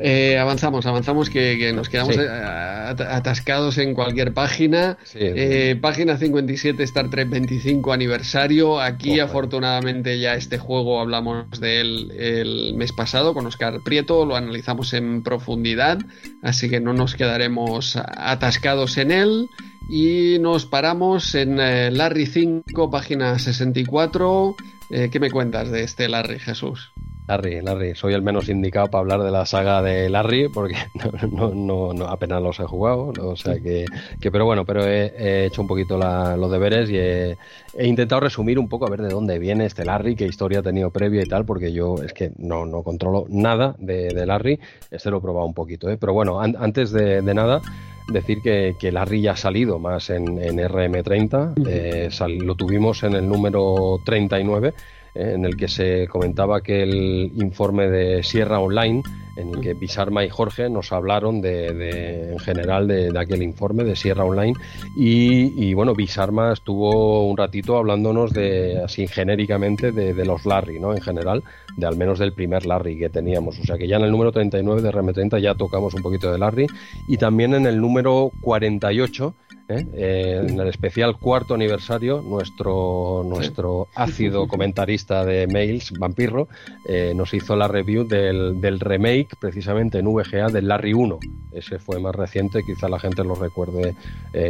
[0.00, 4.98] Eh, avanzamos, avanzamos que, nos quedamos eh, atascados en cualquier página.
[5.14, 8.80] Eh, página 57, Star Trek 25 aniversario.
[8.80, 14.36] Aquí afortunadamente ya este juego hablamos de él el mes pasado con Oscar Prieto, lo
[14.36, 15.98] analizamos en profundidad,
[16.42, 19.48] así que no nos quedaremos atascados en él.
[19.88, 24.56] Y nos paramos en Larry 5, página 64.
[24.88, 26.92] ¿Qué me cuentas de este Larry, Jesús?
[27.28, 30.76] Larry, Larry, soy el menos indicado para hablar de la saga de Larry porque
[31.32, 33.84] no, no, no apenas los he jugado, o sea que,
[34.20, 37.36] que pero bueno, pero he, hecho un poquito los deberes y he,
[37.82, 40.90] intentado resumir un poco a ver de dónde viene este Larry, qué historia ha tenido
[40.90, 45.10] previa y tal, porque yo es que no, no controlo nada de, de Larry, este
[45.10, 45.96] lo he probado un poquito, ¿eh?
[45.96, 47.60] pero bueno, antes de, nada
[48.08, 52.08] decir que, que, Larry ya ha salido más en, en RM30, eh,
[52.40, 54.74] lo tuvimos en el número 39
[55.18, 59.02] en el que se comentaba que el informe de Sierra Online
[59.36, 63.94] en el que Bisarma y Jorge nos hablaron de, en general de, aquel informe de
[63.94, 64.54] Sierra Online
[64.96, 70.94] y, bueno, Bisarma estuvo un ratito hablándonos de, así genéricamente, de, los Larry, ¿no?
[70.94, 71.44] En general,
[71.76, 73.58] de al menos del primer Larry que teníamos.
[73.60, 76.38] O sea que ya en el número 39 de RM30 ya tocamos un poquito de
[76.38, 76.66] Larry
[77.06, 79.34] y también en el número 48
[79.68, 79.86] ¿eh?
[79.94, 86.48] Eh, en el especial cuarto aniversario, nuestro, nuestro ácido comentarista de mails, Vampirro,
[86.88, 91.18] eh, nos hizo la review del, del, remake precisamente en VGA del Larry 1.
[91.52, 93.94] Ese fue más reciente, quizá la gente lo recuerde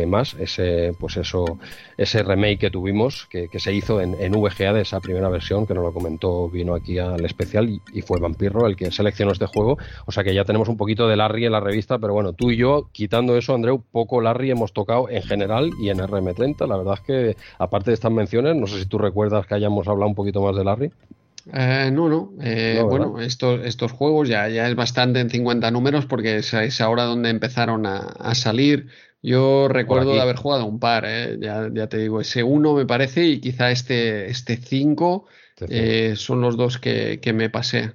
[0.06, 0.34] más.
[0.34, 1.58] Ese, pues eso,
[1.96, 5.74] ese remake que tuvimos, que, se hizo en, en, VGA de esa primera versión, que
[5.74, 9.78] nos lo comentó, vino aquí al especial y, fue Vampirro el que seleccionó este juego.
[10.06, 12.50] O sea que ya tenemos un poquito de Larry en la revista, pero bueno, tú
[12.50, 16.66] y yo, quitando eso, Andreu, poco Larry hemos tocado en general y en RM30.
[16.66, 19.86] La verdad es que, aparte de estas menciones, no sé si tú recuerdas que hayamos
[19.88, 20.92] hablado un poquito más de Larry.
[21.52, 22.32] Eh, no, no.
[22.42, 27.04] Eh, bueno, estos, estos juegos ya, ya es bastante en 50 números porque es, ahora
[27.04, 28.88] donde empezaron a, salir.
[29.22, 32.86] Yo recuerdo de haber jugado un par, eh, ya, ya, te digo, ese uno me
[32.86, 35.26] parece y quizá este 5
[35.58, 37.94] este son los dos que, que me pasé.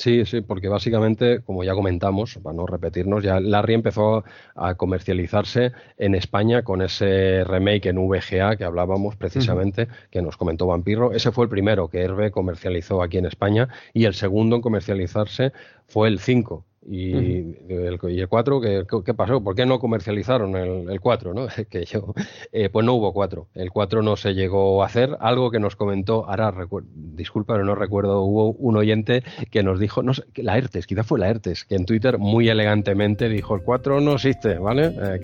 [0.00, 5.72] Sí, sí, porque básicamente, como ya comentamos, para no repetirnos, ya Larry empezó a comercializarse
[5.98, 11.12] en España con ese remake en VGA que hablábamos precisamente, que nos comentó Vampiro.
[11.12, 15.52] Ese fue el primero que Herbe comercializó aquí en España y el segundo en comercializarse
[15.86, 18.60] fue el 5, y, el, y el 4,
[19.04, 19.42] ¿qué, pasó?
[19.42, 21.34] ¿Por qué no comercializaron el, el 4?
[21.34, 21.46] ¿no?
[21.70, 22.14] que yo,
[22.52, 23.48] eh, pues no hubo 4.
[23.54, 25.16] El 4 no se llegó a hacer.
[25.20, 26.54] Algo que nos comentó, ahora
[26.94, 31.04] disculpa, pero no recuerdo, hubo un oyente que nos dijo, no sé, la ERTES, quizá
[31.04, 34.86] fue la ERTES, que en Twitter muy elegantemente dijo, el 4 no existe, ¿vale?
[34.86, 35.20] Eh,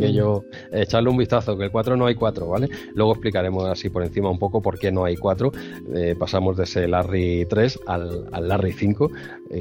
[0.73, 2.69] echarle un vistazo, que el 4 no hay 4, ¿vale?
[2.95, 5.53] Luego explicaremos así por encima un poco por qué no hay 4.
[5.95, 9.11] Eh, pasamos de ese Larry 3 al, al Larry 5,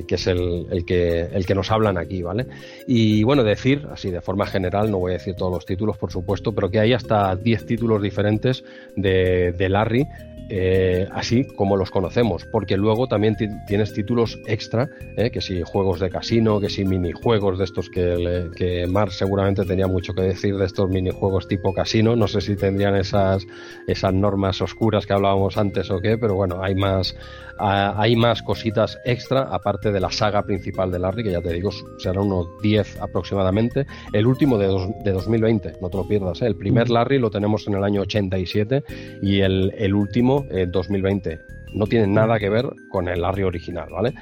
[0.07, 2.47] que es el, el, que, el que nos habla aquí, ¿vale?
[2.87, 6.11] Y bueno, decir, así de forma general, no voy a decir todos los títulos, por
[6.11, 8.63] supuesto, pero que hay hasta 10 títulos diferentes
[8.95, 10.07] de, de Larry
[10.49, 13.35] eh, así como los conocemos, porque luego también
[13.67, 18.49] tienes títulos extra, eh, que si juegos de casino, que si minijuegos de estos que,
[18.55, 22.55] que Mar seguramente tenía mucho que decir de estos minijuegos tipo casino, no sé si
[22.55, 23.45] tendrían esas,
[23.87, 27.15] esas normas oscuras que hablábamos antes o qué, pero bueno, hay más,
[27.57, 31.71] hay más cositas extra, aparte de la saga principal de Larry, que ya te digo,
[31.97, 33.85] serán unos 10 aproximadamente.
[34.13, 34.67] El último de,
[35.03, 36.41] de 2020, no te lo pierdas.
[36.41, 36.47] ¿eh?
[36.47, 38.83] El primer Larry lo tenemos en el año 87
[39.21, 43.89] y el, el último en 2020 no tiene nada que ver con el Larry original,
[43.91, 44.13] ¿vale?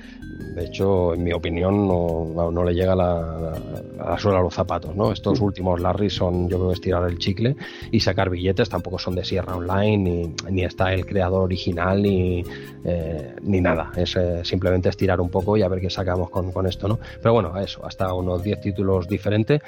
[0.56, 3.53] De hecho, en mi opinión, no, no le llega la,
[3.95, 5.11] la, suela a los zapatos, ¿no?
[5.11, 7.56] Estos últimos Larry son, yo creo, estirar el chicle
[7.92, 12.43] y sacar billetes, tampoco son de Sierra Online, ni, ni está el creador original, ni,
[12.83, 13.92] eh, ni nada.
[13.95, 17.00] Es eh, simplemente estirar un poco y a ver qué sacamos con, con esto, ¿no?
[17.22, 19.61] Pero bueno, eso, hasta unos 10 títulos diferentes.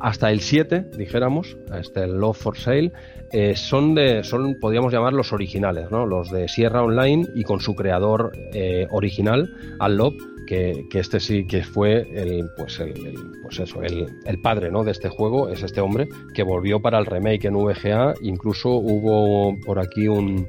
[0.00, 2.90] Hasta el 7, dijéramos, este Love for Sale,
[3.32, 6.06] eh, son de, son, podríamos llamar los originales, ¿no?
[6.06, 11.20] Los de Sierra Online y con su creador eh, original, Al Love, que, que, este
[11.20, 12.94] sí que fue el, pues el,
[13.42, 14.82] pues eso, el, el, padre ¿no?
[14.82, 19.54] de este juego, es este hombre, que volvió para el remake en VGA, incluso hubo
[19.64, 20.48] por aquí un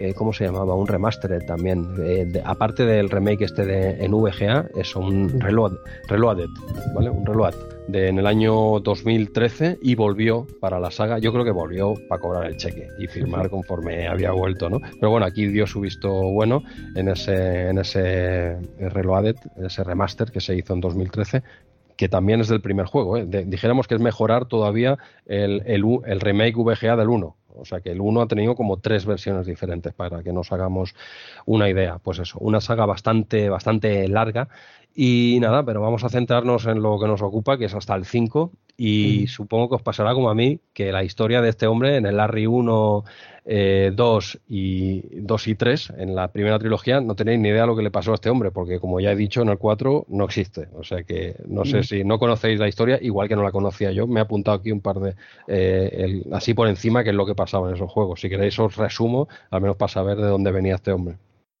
[0.00, 0.74] eh, ¿cómo se llamaba?
[0.74, 1.94] Un remaster también.
[2.02, 5.74] Eh, aparte del remake este de, en VGA, es un reload,
[6.08, 6.48] reloaded,
[6.94, 7.10] ¿vale?
[7.10, 7.54] Un reload
[7.86, 11.18] de, en el año 2013 y volvió para la saga.
[11.18, 14.80] Yo creo que volvió para cobrar el cheque y firmar conforme había vuelto, ¿no?
[14.98, 16.62] Pero bueno, aquí dio su visto bueno
[16.96, 21.42] en ese, en ese reloaded, ese remaster que se hizo en 2013
[21.98, 23.18] que también es del primer juego.
[23.18, 23.26] ¿eh?
[23.26, 24.96] dijéramos que es mejorar todavía
[25.26, 28.78] el, el, el remake VGA del 1 o sea que el 1 ha tenido como
[28.78, 30.94] tres versiones diferentes para que nos hagamos
[31.46, 31.98] una idea.
[31.98, 34.48] Pues eso, una saga bastante, bastante larga.
[34.94, 38.04] Y nada, pero vamos a centrarnos en lo que nos ocupa, que es hasta el
[38.04, 38.52] 5.
[38.76, 42.06] Y supongo que os pasará como a mí, que la historia de este hombre en
[42.06, 43.04] el Larry 1
[43.44, 47.66] eh, 2 y 2 y 3 en la primera trilogía no tenéis ni idea de
[47.66, 50.06] lo que le pasó a este hombre, porque como ya he dicho, en el 4
[50.08, 50.68] no existe.
[50.74, 51.82] O sea que no sé mm.
[51.84, 54.06] si no conocéis la historia, igual que no la conocía yo.
[54.06, 55.14] Me he apuntado aquí un par de,
[55.48, 58.20] eh, así por encima, que es lo que pasaba en esos juegos.
[58.20, 61.16] Si queréis os resumo, al menos para saber de dónde venía este hombre.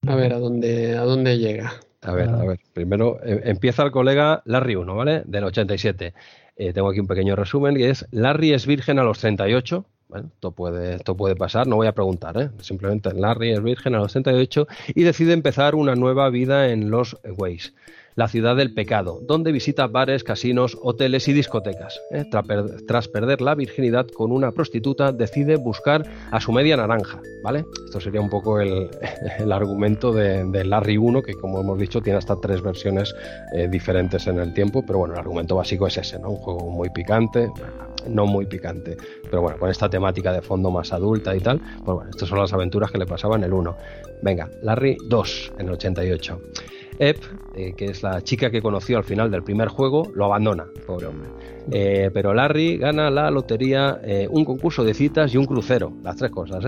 [0.06, 1.72] A ver, ¿a dónde, a dónde llega?
[2.02, 2.60] A ver, a ver.
[2.72, 5.22] Primero eh, empieza el colega Larry 1, ¿vale?
[5.26, 6.14] Del 87.
[6.56, 10.28] Eh, tengo aquí un pequeño resumen que es Larry es virgen a los 38 bueno,
[10.34, 12.50] esto puede, esto puede pasar, no voy a preguntar, ¿eh?
[12.60, 17.16] simplemente Larry es virgen a los 38 y decide empezar una nueva vida en los
[17.24, 17.72] Ways.
[18.14, 22.00] La ciudad del pecado, donde visita bares, casinos, hoteles y discotecas.
[22.10, 22.24] ¿eh?
[22.86, 27.64] Tras, perder la virginidad con una prostituta, decide buscar a su media naranja, ¿vale?
[27.86, 28.90] Esto sería un poco el,
[29.52, 33.14] argumento de, Larry 1, que como hemos dicho tiene hasta tres versiones
[33.54, 36.30] eh, diferentes en el tiempo, pero bueno, el argumento básico es ese, ¿no?
[36.30, 37.50] Un juego muy picante,
[38.08, 41.96] no muy picante, pero bueno, con esta temática de fondo más adulta y tal, pues
[41.96, 43.76] bueno, estas son las aventuras que le pasaban el 1.
[44.22, 46.40] Venga, Larry 2 en el 88.
[47.00, 47.16] Ep,
[47.54, 51.06] eh, que es la chica que conoció al final del primer juego, lo abandona, pobre
[51.06, 51.30] hombre.
[51.72, 56.16] Eh, pero Larry gana la lotería, eh, un concurso de citas y un crucero, las
[56.16, 56.62] tres cosas,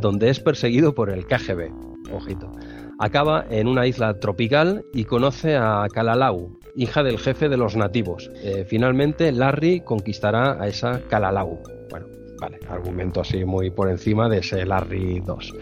[0.00, 1.72] donde es perseguido por el KGB.
[2.12, 2.52] Ojito.
[3.00, 8.30] Acaba en una isla tropical y conoce a Kalalau, hija del jefe de los nativos.
[8.68, 11.60] finalmente, Larry conquistará a esa Kalalau.
[11.90, 12.06] Bueno,
[12.40, 15.54] vale, argumento así muy por encima de ese Larry 2.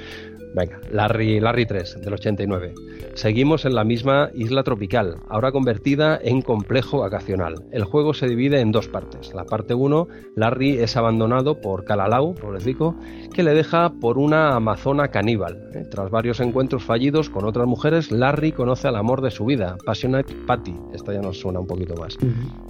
[0.54, 2.74] Venga, Larry, Larry 3, del 89.
[3.14, 7.56] Seguimos en la misma isla tropical, ahora convertida en complejo vacacional.
[7.72, 9.34] El juego se divide en dos partes.
[9.34, 12.94] La parte 1, Larry es abandonado por Kalalau, pobrecito,
[13.32, 15.70] que le deja por una amazona caníbal.
[15.74, 19.76] Eh, tras varios encuentros fallidos con otras mujeres, Larry conoce al amor de su vida,
[19.84, 20.74] Passionate Patty.
[20.92, 22.16] Esta ya nos suena un poquito más.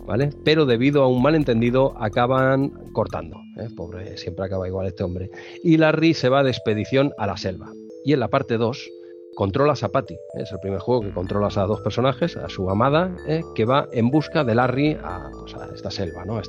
[0.06, 0.30] ¿Vale?
[0.42, 3.36] Pero debido a un malentendido, acaban cortando.
[3.58, 3.68] ¿eh?
[3.76, 5.30] Pobre, siempre acaba igual este hombre.
[5.62, 7.73] Y Larry se va de expedición a la selva.
[8.04, 8.90] Y en la parte 2
[9.34, 10.14] controlas a Patty.
[10.14, 10.42] ¿eh?
[10.42, 13.42] Es el primer juego que controlas a dos personajes, a su amada, ¿eh?
[13.54, 16.40] que va en busca de Larry a, pues, esta selva, ¿no?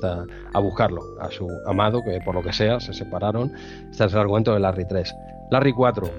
[0.54, 3.52] a buscarlo, a su amado, que por lo que sea se separaron.
[3.90, 5.16] Este es el argumento de Larry 3.
[5.52, 6.10] Larry 4,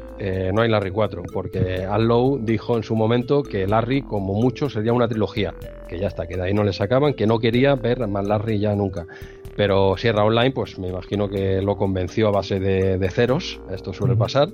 [0.53, 4.71] no hay Larry 4, porque Al Lowe dijo en su momento que Larry, como mucho,
[4.71, 5.53] sería una trilogía,
[5.89, 8.61] que ya está, que de ahí no le sacaban, que no quería ver más Larry
[8.61, 9.05] ya nunca.
[9.57, 14.15] Pero Sierra Online, pues me imagino que lo convenció a base de, ceros, esto suele
[14.15, 14.51] pasar.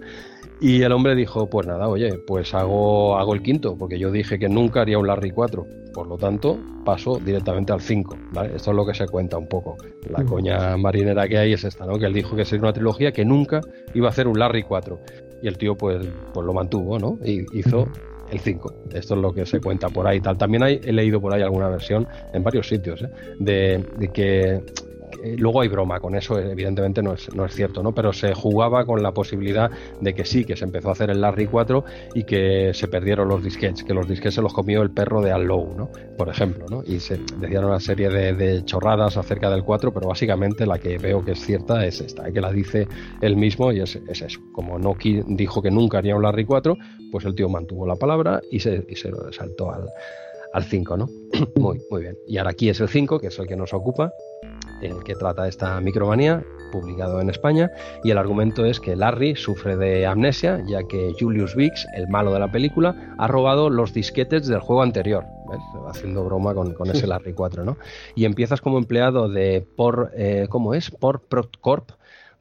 [0.62, 4.38] Y el hombre dijo, pues nada, oye, pues hago, hago el quinto, porque yo dije
[4.38, 5.66] que nunca haría un Larry 4.
[5.92, 8.16] Por lo tanto, paso directamente al 5.
[8.32, 8.54] ¿vale?
[8.54, 9.76] Esto es lo que se cuenta un poco.
[10.08, 11.98] La coña marinera que hay es esta, ¿no?
[11.98, 13.60] Que él dijo que sería una trilogía que nunca
[13.92, 15.00] iba a hacer un Larry 4.
[15.42, 17.18] Y el tío, pues, pues lo mantuvo, ¿no?
[17.24, 17.88] Y hizo
[18.30, 18.74] el 5.
[18.92, 20.20] Esto es lo que se cuenta por ahí.
[20.20, 20.38] Tal.
[20.38, 23.10] También hay, he leído por ahí alguna versión en varios sitios ¿eh?
[23.40, 24.62] de, de, que
[25.22, 27.94] eh, luego hay broma con eso, evidentemente no es, no es cierto, ¿no?
[27.94, 29.70] Pero se jugaba con la posibilidad
[30.00, 31.84] de que sí, que se empezó a hacer el Larry 4
[32.14, 35.30] y que se perdieron los disquets, que los disquets se los comió el perro de
[35.30, 35.90] Allow, ¿no?
[36.18, 36.82] Por ejemplo, ¿no?
[36.84, 41.24] Y se decían una serie de, chorradas acerca del 4, pero básicamente la que veo
[41.24, 42.88] que es cierta es esta, que la dice
[43.20, 44.40] él mismo y es, eso.
[44.52, 46.76] Como Noki dijo que nunca haría un Larry 4,
[47.10, 49.88] pues el tío mantuvo la palabra y se, se saltó al,
[50.52, 51.08] al 5, ¿no?
[51.56, 52.16] muy, muy bien.
[52.26, 54.12] Y ahora aquí es el 5, que es el que nos ocupa,
[54.82, 57.70] el que trata esta micromanía, publicado en España,
[58.02, 62.32] y el argumento es que Larry sufre de amnesia, ya que Julius Vix, el malo
[62.32, 65.24] de la película, ha robado los disquetes del juego anterior,
[65.88, 67.76] haciendo broma con, ese Larry 4, ¿no?
[68.14, 70.90] Y empiezas como empleado de por, eh, ¿cómo es?
[70.90, 71.90] Por Proccorp,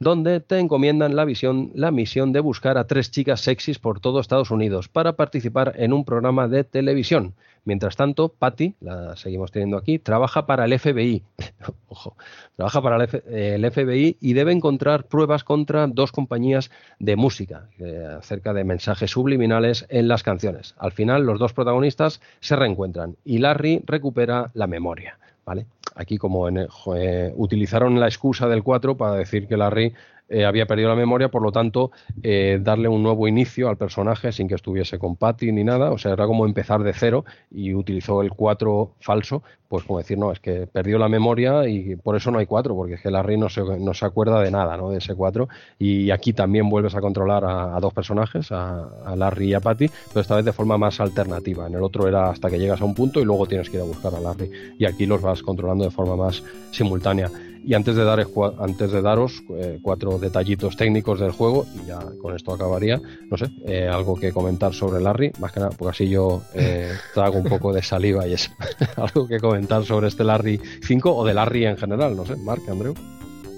[0.02, 4.20] donde te encomiendan la, visión, la misión de buscar a tres chicas sexys por todo
[4.20, 7.34] Estados Unidos para participar en un programa de televisión.
[7.64, 11.22] Mientras tanto, Patty, la seguimos teniendo aquí, trabaja para el FBI.
[11.88, 12.16] Ojo,
[12.56, 18.52] trabaja para el, FBI y debe encontrar pruebas contra dos compañías de música eh, acerca
[18.52, 20.74] de mensajes subliminales en las canciones.
[20.78, 25.18] Al final, los dos protagonistas se reencuentran y Larry recupera la memoria.
[25.44, 25.66] ¿Vale?
[25.96, 29.92] Aquí como en, eh, utilizaron la excusa del 4 para decir que Larry
[30.32, 31.90] eh, había perdido la memoria, por lo tanto,
[32.22, 35.98] eh, darle un nuevo inicio al personaje sin que estuviese con Patty ni nada, o
[35.98, 40.32] sea, era como empezar de cero y utilizó el 4 falso, pues como decir, no,
[40.32, 43.36] es que perdió la memoria y por eso no hay 4, porque es que Larry
[43.36, 44.88] no se, no se acuerda de nada, ¿no?
[44.88, 49.54] De ese 4 y aquí también vuelves a controlar a, dos personajes, a, Larry y
[49.54, 51.66] a Patty, pero esta vez de forma más alternativa.
[51.66, 53.82] En el otro era hasta que llegas a un punto y luego tienes que ir
[53.82, 57.30] a buscar a Larry y aquí los vas controlando de forma más simultánea.
[57.64, 58.26] Y antes de, dar,
[58.58, 63.00] antes de daros eh, cuatro detallitos técnicos del juego, y ya con esto acabaría,
[63.30, 66.92] no sé, eh, algo que comentar sobre Larry, más que nada, porque así yo eh,
[67.14, 68.50] trago un poco de saliva y es
[68.96, 72.62] algo que comentar sobre este Larry 5 o de Larry en general, no sé, Mark,
[72.68, 72.94] Andreu.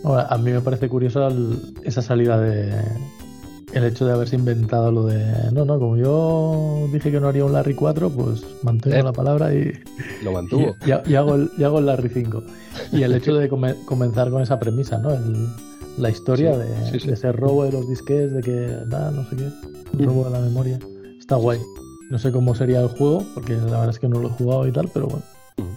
[0.05, 1.27] A mí me parece curioso
[1.83, 2.75] esa salida de,
[3.75, 7.45] el hecho de haberse inventado lo de no, no, como yo dije que no haría
[7.45, 9.73] un Larry 4, pues mantengo la palabra y
[10.23, 10.77] lo mantuvo.
[10.87, 12.43] Y, hago, el, y hago el Larry 5.
[12.93, 15.11] Y el hecho de comenzar con esa premisa, ¿no?
[15.97, 20.25] la historia de, ese robo de los disques, de que nada, no sé qué, robo
[20.25, 20.79] de la memoria.
[21.19, 21.61] Está guay.
[22.11, 24.67] No sé cómo sería el juego, porque la verdad es que no lo he jugado
[24.67, 25.25] y tal, pero bueno.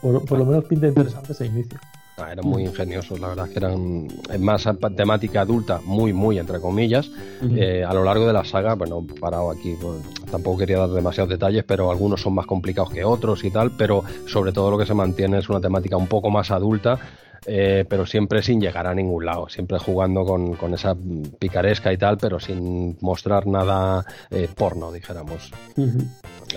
[0.02, 1.80] Por, lo menos pinta interesante ese inicio.
[2.20, 4.08] Ah, eran muy ingeniosos, la verdad que eran
[4.40, 7.12] más temática adulta, muy, muy entre comillas.
[7.56, 11.30] Eh, a lo largo de la saga, bueno, parado aquí, pues, tampoco quería dar demasiados
[11.30, 14.88] detalles, pero algunos son más complicados que otros y tal, pero sobre todo lo que
[14.88, 17.00] se mantiene es una temática un poco más adulta.
[17.46, 20.98] Eh, pero siempre sin llegar a ningún lado, siempre jugando con, esa
[21.40, 25.52] picaresca y tal, pero sin mostrar nada eh, porno, dijéramos.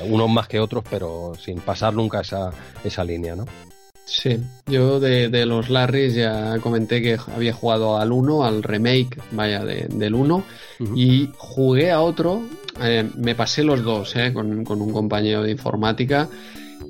[0.08, 2.50] Unos más que otros, pero sin pasar nunca esa,
[2.82, 3.44] esa línea, ¿no?
[4.12, 9.64] Sí, yo de, los Larrys ya comenté que había jugado al 1, al remake, vaya,
[9.64, 10.44] del 1,
[10.96, 12.42] y jugué a otro,
[12.82, 16.28] eh, me pasé los dos, eh, con, con, un compañero de informática,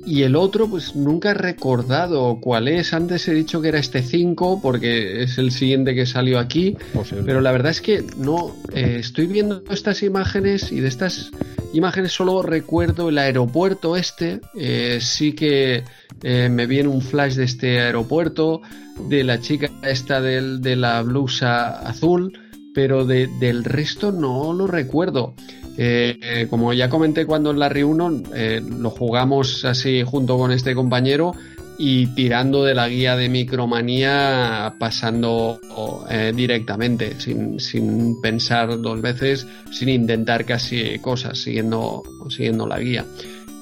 [0.05, 2.93] y el otro, pues nunca he recordado cuál es.
[2.93, 6.77] Antes he dicho que era este 5 porque es el siguiente que salió aquí.
[7.25, 8.55] Pero la verdad es que no.
[8.73, 11.31] Eh, estoy viendo estas imágenes y de estas
[11.73, 14.41] imágenes solo recuerdo el aeropuerto este.
[14.55, 15.83] Eh, sí que
[16.23, 18.61] eh, me viene un flash de este aeropuerto,
[19.09, 22.37] de la chica esta del, de la blusa azul,
[22.73, 25.35] pero del resto no lo recuerdo.
[25.83, 30.75] Eh, como ya comenté cuando en la 1 eh, lo jugamos así junto con este
[30.75, 31.33] compañero
[31.75, 35.59] y tirando de la guía de Micromanía pasando
[36.07, 43.03] eh, directamente, sin, sin, pensar dos veces, sin intentar casi cosas, siguiendo, siguiendo la guía.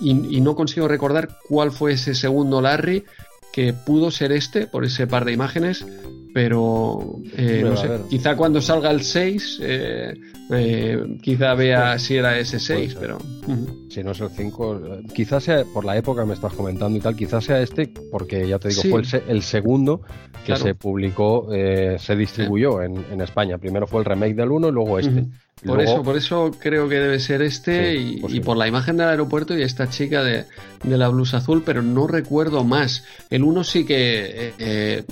[0.02, 3.06] Y, y, no consigo recordar cuál fue ese segundo Larry,
[3.54, 5.86] que pudo ser este, por ese par de imágenes,
[6.42, 10.14] pero eh, no sé, quizá cuando salga el 6, eh,
[10.52, 13.18] eh, quizá vea si era ese 6, pero...
[13.90, 14.82] Si no es el 5,
[15.14, 18.58] quizás sea, por la época me estás comentando y tal, quizás sea este, porque ya
[18.58, 20.02] te digo, fue el, segundo
[20.46, 23.58] que se publicó, se distribuyó en, en, España.
[23.58, 25.26] Primero fue el remake del 1 y luego este.
[25.66, 29.58] Por eso, por eso creo que debe ser este y, por la imagen del aeropuerto
[29.58, 30.46] y esta chica de,
[30.84, 33.04] la blusa azul, pero no recuerdo más.
[33.30, 35.04] El uno sí que eh, eh,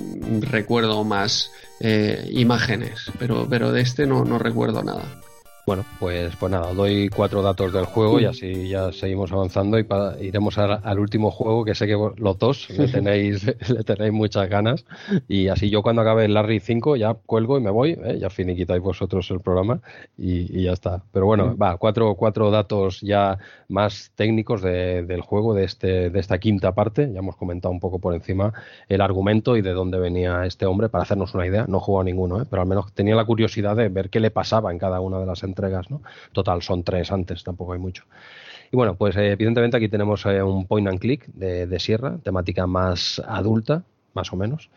[0.41, 1.51] recuerdo más
[1.81, 5.21] eh, imágenes, pero, pero de este no, no recuerdo nada.
[5.67, 9.85] Bueno, pues, pues nada, doy cuatro datos del juego y así ya seguimos avanzando y
[10.21, 14.85] iremos al, último juego que sé que los dos le tenéis, le tenéis muchas ganas
[15.27, 18.17] y así yo cuando acabe el Larry 5 ya cuelgo y me voy, ¿eh?
[18.17, 19.81] ya finiquitáis vosotros el programa
[20.17, 21.03] y, ya está.
[21.11, 23.37] Pero bueno, va, cuatro, cuatro datos ya
[23.67, 27.99] más técnicos del juego de, este, de esta quinta parte, ya hemos comentado un poco
[27.99, 28.53] por encima
[28.87, 32.03] el argumento y de dónde venía este hombre para hacernos una idea, no jugó a
[32.05, 32.45] ninguno, ¿eh?
[32.49, 35.25] pero al menos tenía la curiosidad de ver qué le pasaba en cada una de
[35.25, 36.01] las entregas, ¿no?
[36.31, 38.03] Total, son tres antes, tampoco hay mucho.
[38.71, 42.67] Y bueno, pues eh, evidentemente aquí tenemos eh, un point and click de, Sierra, temática
[42.67, 44.69] más adulta, más o menos.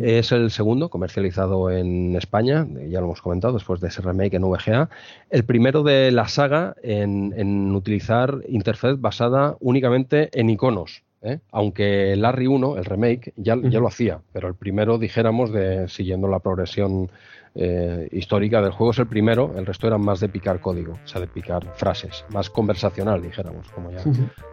[0.00, 4.42] Es el segundo comercializado en España, ya lo hemos comentado, después de ese remake en
[4.42, 4.88] VGA.
[5.30, 11.02] El primero de la saga en, utilizar interfaz basada únicamente en iconos.
[11.22, 11.40] ¿eh?
[11.50, 16.28] Aunque Larry 1, el remake, ya, ya lo hacía, pero el primero, dijéramos, de siguiendo
[16.28, 17.10] la progresión
[17.56, 21.06] eh, histórica del juego es el primero, el resto eran más de picar código, o
[21.06, 24.02] sea, de picar frases, más conversacional, dijéramos, como ya,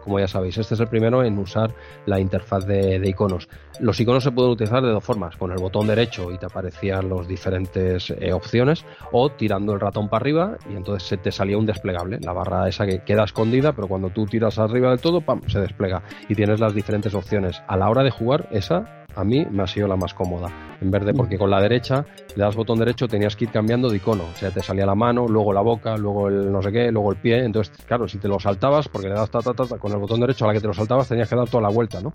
[0.04, 0.58] como ya sabéis.
[0.58, 1.74] Este es el primero en usar
[2.06, 3.48] la interfaz de, iconos.
[3.80, 7.08] Los iconos se pueden utilizar de dos formas, con el botón derecho y te aparecían
[7.08, 11.58] las diferentes eh, opciones, o tirando el ratón para arriba y entonces se te salía
[11.58, 15.20] un desplegable, la barra esa que queda escondida, pero cuando tú tiras arriba del todo,
[15.20, 17.62] ¡pam!, se despliega y tienes las diferentes opciones.
[17.66, 20.50] A la hora de jugar, esa a mí me ha sido la más cómoda.
[20.80, 23.88] En vez de, porque con la derecha, le das botón derecho, tenías que ir cambiando
[23.88, 24.24] de icono.
[24.24, 27.12] O sea, te salía la mano, luego la boca, luego el no sé qué, luego
[27.12, 27.44] el pie.
[27.44, 30.20] Entonces, claro, si te lo saltabas, porque le das ta, ta, ta, con el botón
[30.20, 32.10] derecho a la que te lo saltabas, tenías que dar toda la vuelta, ¿no?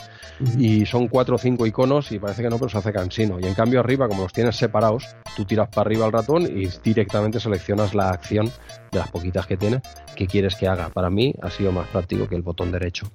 [0.57, 3.39] Y son cuatro o cinco iconos y parece que no, pero se hace cansino.
[3.39, 6.67] Y en cambio, arriba, como los tienes separados, tú tiras para arriba el ratón y
[6.83, 8.47] directamente seleccionas la acción
[8.91, 9.81] de las poquitas que tiene
[10.15, 10.89] que quieres que haga.
[10.89, 13.07] Para mí ha sido más práctico que el botón derecho.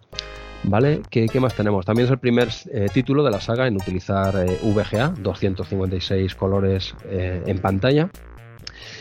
[0.64, 1.02] ¿Vale?
[1.10, 1.84] ¿Qué, más tenemos?
[1.84, 6.94] También es el primer eh, título de la saga en utilizar eh, VGA, 256 colores
[7.10, 8.08] eh, en pantalla.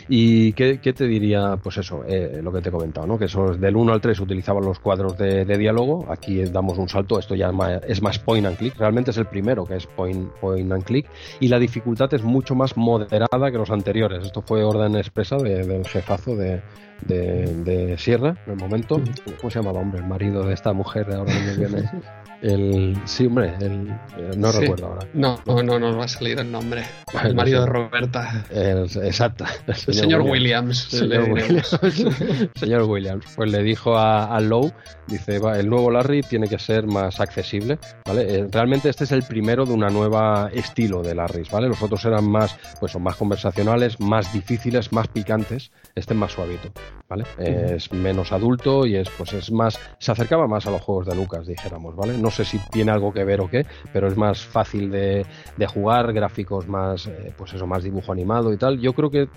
[0.08, 1.56] ¿Y qué, te diría?
[1.62, 2.04] Pues eso,
[2.42, 3.18] lo que te he comentado, ¿no?
[3.18, 7.18] Que eso, del 1 al 3 utilizaban los cuadros de, diálogo, aquí damos un salto,
[7.18, 7.52] esto ya
[7.86, 11.06] es más, point and click, realmente es el primero que es point, point and click,
[11.38, 14.26] y la dificultad es mucho más moderada que los anteriores.
[14.26, 16.62] Esto fue orden expresa del jefazo de,
[17.06, 19.00] de, Sierra, en el momento.
[19.38, 20.00] ¿Cómo se llamaba, hombre?
[20.00, 21.90] El marido de esta mujer, ahora no me viene.
[22.42, 23.94] El, sí, hombre, el,
[24.36, 25.06] no recuerdo ahora.
[25.14, 26.82] No, no, no nos va a salir el nombre.
[27.22, 28.44] El marido de Roberta.
[28.50, 29.44] exacto.
[29.66, 30.78] El señor, Williams.
[30.78, 31.78] Señor Williams.
[32.54, 33.24] señor Williams.
[33.36, 34.72] Pues le dijo a, a Lowe,
[35.06, 38.22] dice, va, el nuevo Larry tiene que ser más accesible, ¿vale?
[38.22, 41.68] Eh, realmente este es el primero de una nueva estilo de Larry, ¿vale?
[41.68, 45.70] Los otros eran más, pues son más conversacionales, más difíciles, más picantes.
[45.94, 46.72] Este es más suavito.
[47.12, 47.74] ¿vale?
[47.74, 51.14] Es menos adulto y es, pues es más, se acercaba más a los juegos de
[51.14, 52.16] Lucas, dijéramos, ¿vale?
[52.16, 55.24] No sé si tiene algo que ver o qué, pero es más fácil de,
[55.66, 58.80] jugar, gráficos más, eh, pues eso, más dibujo animado y tal.
[58.80, 59.28] Yo creo que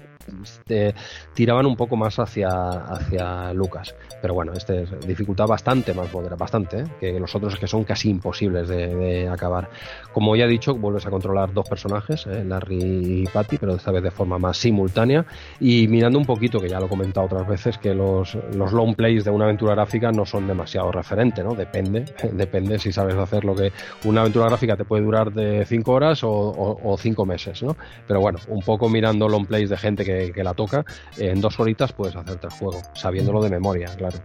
[0.43, 0.93] este,
[1.33, 3.95] tiraban un poco más hacia, hacia Lucas.
[4.21, 6.85] Pero bueno, este es dificultad bastante más moderada, bastante, ¿eh?
[6.99, 9.69] que los otros que son casi imposibles de, acabar.
[10.13, 12.43] Como ya he dicho, vuelves a controlar dos personajes, ¿eh?
[12.43, 15.25] Larry y Patty, pero esta vez de forma más simultánea.
[15.59, 18.95] Y mirando un poquito, que ya lo he comentado otras veces, que los, los long
[18.95, 21.53] plays de una aventura gráfica no son demasiado referente, ¿no?
[21.55, 23.71] Depende, depende si sabes hacer lo que
[24.03, 27.75] una aventura gráfica te puede durar de 5 horas o 5 meses, ¿no?
[28.07, 30.85] Pero bueno, un poco mirando long plays de gente que que, la toca,
[31.18, 34.18] en dos horitas puedes hacerte el juego, sabiéndolo de memoria, claro.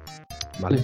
[0.59, 0.79] ¿Vale?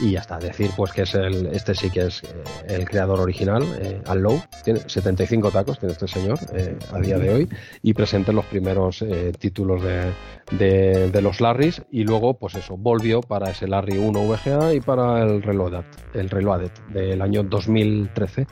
[0.00, 2.28] Y ya está, decir pues que es el, este sí que es eh,
[2.68, 7.32] el creador original, eh, Low, tiene 75 tacos, tiene este señor eh, a día de
[7.32, 7.48] hoy,
[7.82, 10.12] y presente los primeros eh, títulos de,
[11.10, 15.22] de, los Larrys, y luego pues eso, volvió para ese Larry 1 VGA y para
[15.22, 18.46] el Reloaded, el Reloaded del año 2013.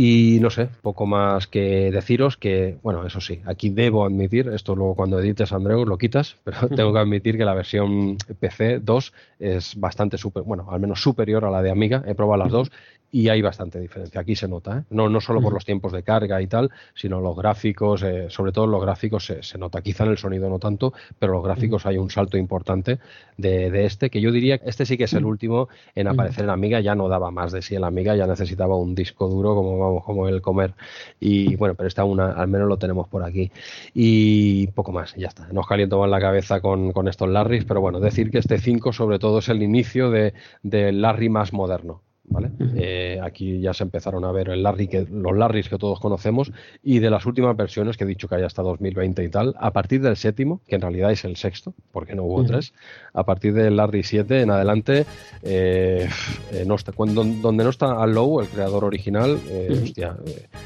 [0.00, 4.76] Y no sé, poco más que deciros que, bueno, eso sí, aquí debo admitir, esto
[4.76, 9.12] luego cuando edites Andreu lo quitas, pero tengo que admitir que la versión PC 2
[9.40, 12.70] es bastante super, bueno, al menos superior a la de Amiga, he probado las dos
[13.10, 14.20] y hay bastante diferencia.
[14.20, 14.82] Aquí se nota, ¿eh?
[14.90, 18.52] no, no solo por los tiempos de carga y tal, sino los gráficos, eh, sobre
[18.52, 19.80] todo los gráficos se, nota.
[19.80, 22.98] Quizá en el sonido no tanto, pero los gráficos hay un salto importante
[23.36, 26.50] de, este, que yo diría que este sí que es el último en aparecer en
[26.50, 29.54] Amiga, ya no daba más de sí en la Amiga, ya necesitaba un disco duro
[29.54, 30.74] como vamos, como el comer.
[31.18, 33.50] Y bueno, pero esta una, al menos lo tenemos por aquí.
[33.94, 35.48] Y poco más, ya está.
[35.52, 39.18] Nos caliento más la cabeza con, estos Larrys, pero bueno, decir que este 5 sobre
[39.18, 42.02] todo es el inicio de, del Larry más moderno.
[42.30, 42.50] ¿Vale?
[42.76, 46.52] Eh, aquí ya se empezaron a ver el Larry que, los Larrys que todos conocemos
[46.82, 49.72] y de las últimas versiones que he dicho que hay hasta 2020 y tal, a
[49.72, 52.72] partir del séptimo, que en realidad es el sexto, porque no hubo tres,
[53.12, 55.06] a partir del Larry 7 en adelante,
[55.42, 56.08] eh,
[56.52, 59.38] eh, no está, cuando, donde no está Al Low, el creador original,
[59.82, 60.16] hostia,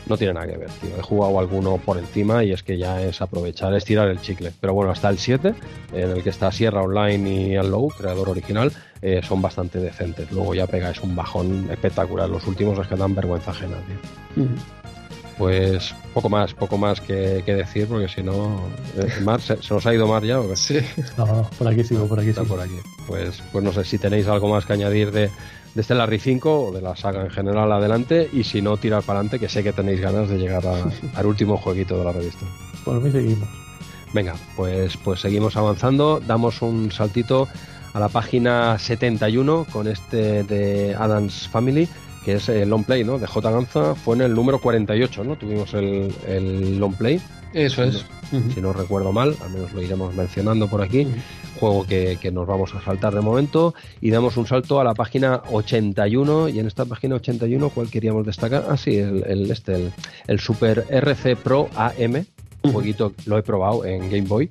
[0.08, 0.90] no tiene nada que ver, tío.
[0.98, 4.52] He jugado alguno por encima y es que ya es aprovechar, es tirar el chicle.
[4.60, 5.54] Pero bueno, hasta el 7,
[5.92, 10.30] en el que está Sierra Online y Al Low, creador original, eh, son bastante decentes.
[10.30, 12.30] Luego ya pegáis un bajón espectacular.
[12.30, 13.76] Los últimos es que dan vergüenza ajena,
[15.36, 18.60] Pues poco más, poco más que, decir, porque si no.
[18.96, 20.38] Eh, Mar, ¿se, nos ha ido Mar ya?
[20.38, 20.78] ¿o Sí.
[21.18, 22.76] No, por aquí sigo, por aquí Está por aquí.
[23.08, 25.30] Pues, pues no sé si tenéis algo más que añadir de,
[25.74, 28.30] de este Larry 5 o de la saga en general adelante.
[28.32, 30.62] Y si no, tirar para adelante, que sé que tenéis ganas de llegar
[31.14, 32.46] al último jueguito de la revista.
[32.84, 33.48] Por mí seguimos.
[34.14, 36.20] Venga, pues, pues seguimos avanzando.
[36.20, 37.48] Damos un saltito
[37.92, 41.88] a la página 71 con este de Adams Family,
[42.24, 43.18] que es el long play, ¿no?
[43.18, 43.50] De J.
[43.50, 45.36] Ganza, fue en el número 48, ¿no?
[45.36, 47.20] Tuvimos el, el long play.
[47.52, 48.04] Eso es.
[48.54, 51.06] Si no, recuerdo mal, al menos lo iremos mencionando por aquí.
[51.60, 53.74] Juego que, nos vamos a saltar de momento.
[54.00, 56.48] Y damos un salto a la página 81.
[56.48, 58.64] Y en esta página 81, ¿cuál queríamos destacar?
[58.70, 59.92] Ah, sí, el, el este, el,
[60.28, 62.24] el Super RC Pro AM.
[62.62, 64.48] Un poquito lo he probado en Game Boy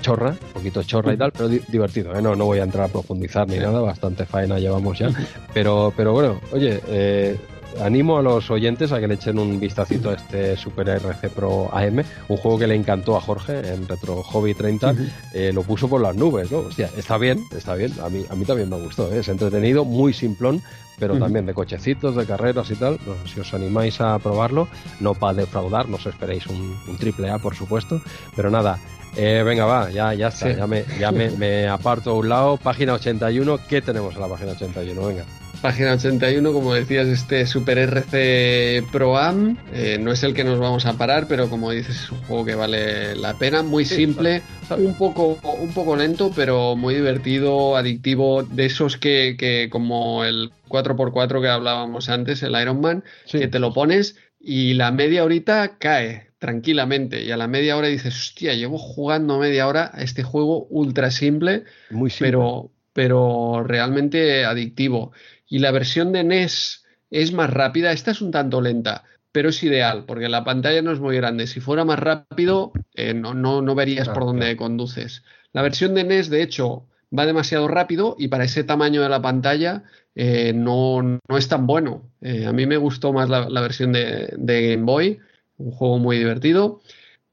[0.00, 2.22] chorra, un poquito chorra y tal, pero divertido, ¿eh?
[2.22, 5.10] no, no voy a entrar a profundizar ni nada, bastante faena llevamos ya,
[5.54, 7.36] pero, pero bueno, oye, eh,
[7.80, 11.68] animo a los oyentes a que le echen un vistacito a este Super RC Pro
[11.72, 14.94] AM, un juego que le encantó a Jorge en Retro Hobby 30,
[15.32, 16.58] eh, lo puso por las nubes, ¿no?
[16.58, 19.20] Hostia, está bien, está bien, a mí, a mí también me gustó, ¿eh?
[19.20, 20.62] es entretenido, muy simplón,
[20.98, 24.68] pero también de cochecitos, de carreras y tal, si os animáis a probarlo,
[25.00, 28.00] no para defraudar, no os esperéis un, un triple A, por supuesto,
[28.36, 28.78] pero nada,
[29.16, 32.56] eh, venga, va, ya, ya está, ya, me, ya me, aparto a un lado.
[32.56, 35.06] Página 81, ¿qué tenemos en la página 81?
[35.06, 35.24] Venga.
[35.62, 39.56] Página 81, como decías, este Super RC Pro Am.
[39.72, 42.44] Eh, no es el que nos vamos a parar, pero como dices, es un juego
[42.44, 43.62] que vale la pena.
[43.62, 44.42] Muy simple,
[44.76, 48.42] un poco, un poco lento, pero muy divertido, adictivo.
[48.42, 53.58] De esos que, que como el 4x4 que hablábamos antes, el Iron Man, que te
[53.58, 58.52] lo pones y la media horita cae tranquilamente y a la media hora dices, hostia,
[58.52, 65.12] llevo jugando media hora a este juego ultra simple, Muy Pero, pero realmente adictivo.
[65.48, 69.62] Y la versión de NES es más rápida, esta es un tanto lenta, pero es
[69.62, 71.46] ideal, porque la pantalla no es muy grande.
[71.46, 75.24] Si fuera más rápido, eh, no, no, no, verías por dónde conduces.
[75.54, 79.22] La versión de NES, de hecho, va demasiado rápido y para ese tamaño de la
[79.22, 82.02] pantalla eh, no, no, es tan bueno.
[82.20, 85.20] Eh, a mí me gustó más la, versión de, de Game Boy
[85.58, 86.80] un juego muy divertido.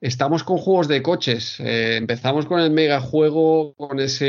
[0.01, 1.59] Estamos con juegos de coches.
[1.59, 4.25] Eh, empezamos con el mega juego, con ese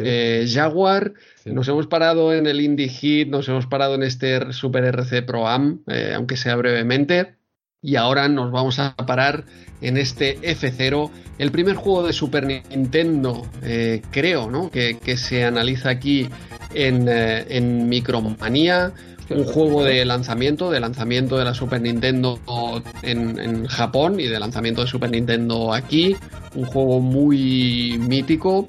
[0.00, 1.12] eh, Jaguar.
[1.44, 5.46] Nos hemos parado en el Indie Hit, nos hemos parado en este Super RC Pro
[5.46, 7.36] Am, eh, aunque sea brevemente.
[7.80, 9.44] Y ahora nos vamos a parar
[9.80, 13.44] en este F0, el primer juego de Super Nintendo,
[14.12, 14.70] creo, ¿no?
[14.70, 16.28] Que, se analiza aquí
[16.74, 18.92] en, en Micromanía
[19.34, 22.38] un juego de lanzamiento, de lanzamiento de la Super Nintendo
[23.02, 26.16] en, Japón y de lanzamiento de Super Nintendo aquí,
[26.54, 28.68] un juego muy mítico.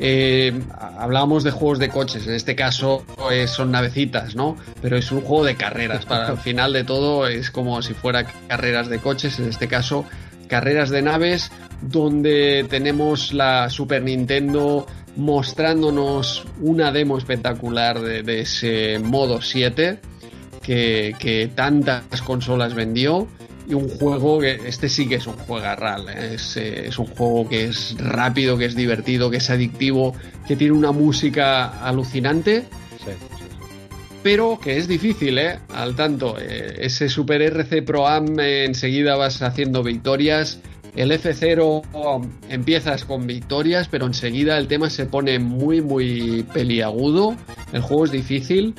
[0.00, 0.52] Eh,
[0.98, 4.56] hablábamos de juegos de coches, en este caso eh, son navecitas, ¿no?
[4.82, 8.26] Pero es un juego de carreras, para el final de todo es como si fuera
[8.48, 10.04] carreras de coches, en este caso
[10.48, 11.50] carreras de naves,
[11.80, 14.86] donde tenemos la Super Nintendo
[15.16, 19.98] mostrándonos una demo espectacular de, ese modo 7
[20.62, 23.28] que, tantas consolas vendió
[23.66, 26.34] y un juego que este sí que es un juego ¿eh?
[26.34, 30.14] es, eh, es, un juego que es rápido, que es divertido, que es adictivo,
[30.46, 32.64] que tiene una música alucinante.
[34.22, 35.58] Pero que es difícil, ¿eh?
[35.68, 40.60] Al tanto, eh, ese Super RC Pro Am enseguida vas haciendo victorias
[40.94, 41.82] el F0
[42.48, 47.34] empiezas con victorias, pero enseguida el tema se pone muy, muy peliagudo.
[47.72, 48.74] El juego es difícil.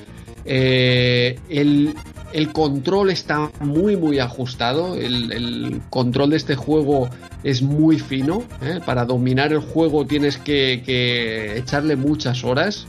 [0.46, 1.94] Eh, el,
[2.54, 4.96] control está muy, muy ajustado.
[4.96, 7.10] El, control de este juego
[7.44, 8.44] es muy fino.
[8.62, 8.80] ¿eh?
[8.86, 12.88] Para dominar el juego tienes que, echarle muchas horas.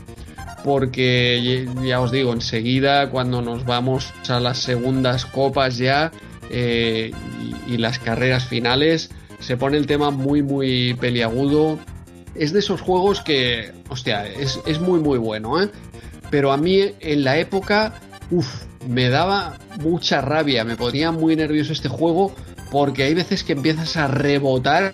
[0.63, 6.11] Porque ya os digo, enseguida cuando nos vamos a las segundas copas ya
[6.49, 7.11] eh,
[7.67, 9.09] y, las carreras finales,
[9.39, 11.79] se pone el tema muy, muy peliagudo.
[12.35, 15.69] Es de esos juegos que, hostia, es, es muy, muy bueno, ¿eh?
[16.29, 17.93] Pero a mí en la época,
[18.31, 22.33] uff, me daba mucha rabia, me ponía muy nervioso este juego
[22.71, 24.93] porque hay veces que empiezas a rebotar,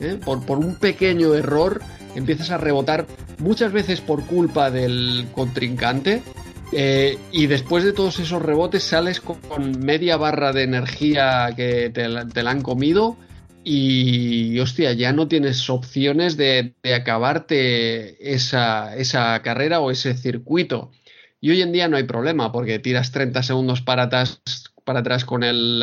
[0.00, 0.18] ¿eh?
[0.24, 1.80] por, por un pequeño error,
[2.14, 3.06] empiezas a rebotar
[3.38, 6.22] muchas veces por culpa del contrincante
[6.76, 9.40] eh, y después de todos esos rebotes sales con,
[9.80, 13.16] media barra de energía que te, la han comido
[13.62, 20.90] y hostia, ya no tienes opciones de, acabarte esa, esa, carrera o ese circuito.
[21.40, 24.42] Y hoy en día no hay problema porque tiras 30 segundos para atrás,
[24.84, 25.82] para atrás con el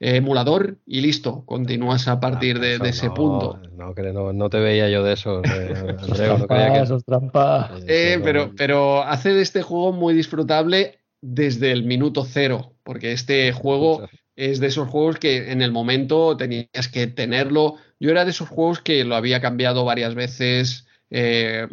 [0.00, 3.60] emulador y listo, continúas a partir de, ese punto.
[3.76, 5.42] No, no, no, te veía yo de eso.
[5.44, 5.96] Eh,
[7.86, 13.52] eh, pero, pero hace de este juego muy disfrutable desde el minuto cero, porque este
[13.52, 17.74] juego es de esos juegos que en el momento tenías que tenerlo.
[17.98, 21.66] Yo era de esos juegos que lo había cambiado varias veces, eh,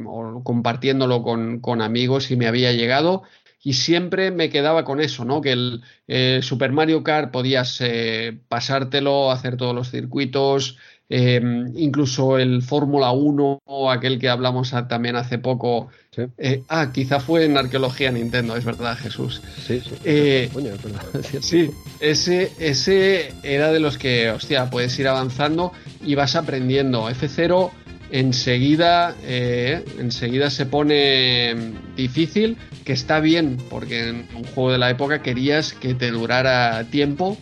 [0.44, 3.22] compartiéndolo con, amigos y me había llegado.
[3.66, 5.42] Y siempre me quedaba con eso, ¿no?
[5.42, 10.78] Que el Super Mario Kart podías eh, pasártelo, hacer todos los circuitos,
[11.08, 13.62] Em, incluso el Fórmula 1,
[13.92, 15.90] aquel que hablamos también hace poco.
[16.38, 19.42] Eh, ah, quizá fue en Arqueología Nintendo, es verdad, Jesús.
[19.68, 19.92] Sí, sí.
[20.04, 20.50] Eh,
[21.42, 21.70] sí,
[22.00, 27.08] ese, ese era de los que, hostia, puedes ir avanzando y vas aprendiendo.
[27.08, 27.70] F0
[28.12, 31.56] enseguida, eh, enseguida se pone
[31.96, 36.84] difícil, que está bien, porque en un juego de la época querías que te durara
[36.86, 37.38] tiempo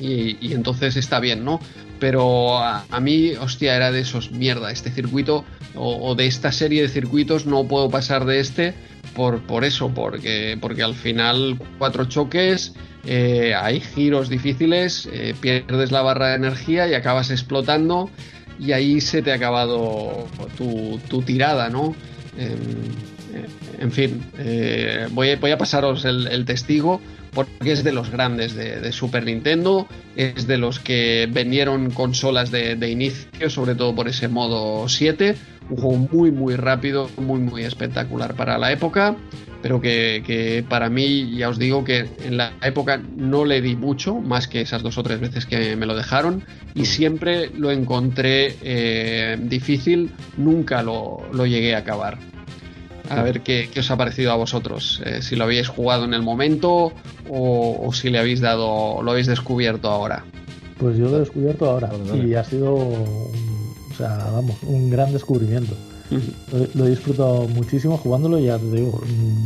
[0.00, 1.60] y, entonces está bien, ¿no?
[1.98, 6.88] pero a, mí, hostia, era de esos, mierda, este circuito o, de esta serie de
[6.88, 8.74] circuitos no puedo pasar de este
[9.14, 15.90] por, por eso, porque, porque al final cuatro choques, eh, hay giros difíciles, eh, pierdes
[15.90, 18.10] la barra de energía y acabas explotando
[18.58, 21.94] y ahí se te ha acabado tu, tirada, ¿no?
[23.80, 27.00] en fin, eh, voy, voy, a pasaros el testigo
[27.32, 32.90] porque es de los grandes de, Super Nintendo, es de los que vendieron consolas de,
[32.90, 35.36] inicio, sobre todo por ese modo 7,
[35.70, 39.16] un juego muy muy rápido, muy muy espectacular para la época,
[39.62, 44.16] pero que, para mí ya os digo que en la época no le di mucho,
[44.16, 48.56] más que esas dos o tres veces que me lo dejaron, y siempre lo encontré
[48.62, 52.18] eh, difícil, nunca lo, lo llegué a acabar.
[53.10, 56.22] A ver qué, os ha parecido a vosotros, eh, si lo habéis jugado en el
[56.22, 56.92] momento
[57.28, 60.24] o, si le habéis dado, lo habéis descubierto ahora.
[60.78, 63.32] Pues yo lo he descubierto ahora y ha sido, o
[63.96, 65.74] sea, vamos, un gran descubrimiento.
[66.74, 69.00] Lo, he disfrutado muchísimo jugándolo y ya te digo,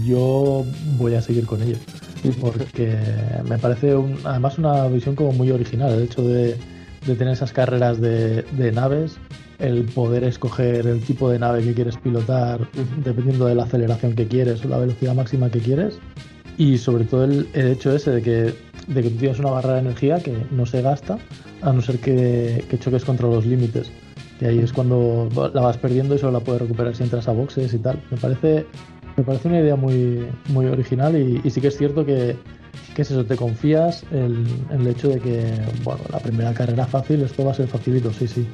[0.04, 0.64] yo
[0.98, 1.76] voy a seguir con ello.
[2.40, 2.96] Porque
[3.48, 6.56] me parece además una visión como muy original, el hecho de,
[7.04, 9.16] tener esas carreras de, naves
[9.58, 12.68] el poder escoger el tipo de nave que quieres pilotar
[13.04, 16.00] dependiendo de la aceleración que quieres o la velocidad máxima que quieres
[16.58, 18.54] y sobre todo el, hecho ese de que,
[18.88, 21.18] de que tú tienes una barra de energía que no se gasta
[21.62, 23.90] a no ser que, choques contra los límites
[24.42, 27.32] y ahí es cuando la vas perdiendo y solo la puedes recuperar si entras a
[27.32, 28.66] boxes y tal me parece
[29.16, 32.36] me parece una idea muy muy original y, sí que es cierto que,
[32.94, 33.24] ¿qué es eso?
[33.24, 35.44] Te confías en el hecho de que,
[35.84, 38.46] bueno, la primera carrera fácil, esto va a ser facilito, sí, sí.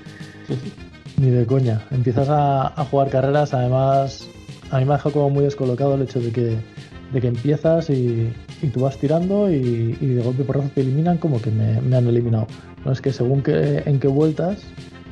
[1.16, 1.82] Ni de coña.
[1.90, 4.28] Empiezas a, jugar carreras, además,
[4.70, 6.56] a mí me ha dejado como muy descolocado el hecho de que,
[7.12, 8.32] de que empiezas y,
[8.72, 12.46] tú vas tirando y, de golpe por razo te eliminan como que me, han eliminado.
[12.84, 14.62] No es que según que, en qué vueltas,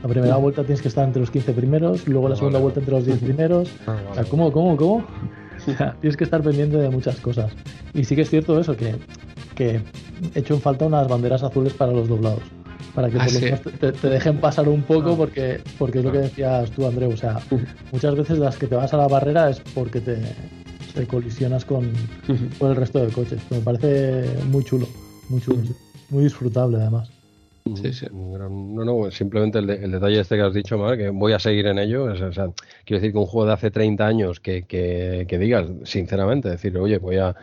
[0.07, 2.95] la primera vuelta tienes que estar entre los 15 primeros, luego la segunda vuelta entre
[2.95, 3.71] los 10 primeros.
[3.87, 5.05] Ah, o sea, ¿cómo, cómo, cómo?
[6.01, 7.53] tienes que estar pendiente de muchas cosas.
[7.93, 8.95] Y sí que es cierto eso, que,
[9.55, 9.81] que
[10.35, 12.43] he hecho en falta unas banderas azules para los doblados.
[12.95, 13.27] Para que ah,
[13.81, 15.17] te, dejen pasar un poco, ah.
[15.17, 17.11] porque, porque es lo que decías tú, Andreu.
[17.11, 17.41] O sea,
[17.93, 20.19] muchas veces las que te vas a la barrera es porque te,
[20.95, 21.91] te colisionas con,
[22.59, 23.37] con, el resto del coche.
[23.51, 24.87] Me parece muy chulo,
[25.29, 25.59] muy chulo,
[26.11, 27.16] muy disfrutable además.
[27.75, 28.07] Sí, sí.
[28.13, 31.79] No, no, simplemente el, detalle este que has dicho, Mar, que voy a seguir en
[31.79, 32.05] ello.
[32.05, 32.31] O sea,
[32.85, 36.77] quiero decir que un juego de hace 30 años que, que, que digas, sinceramente, decir,
[36.79, 37.35] oye, voy a,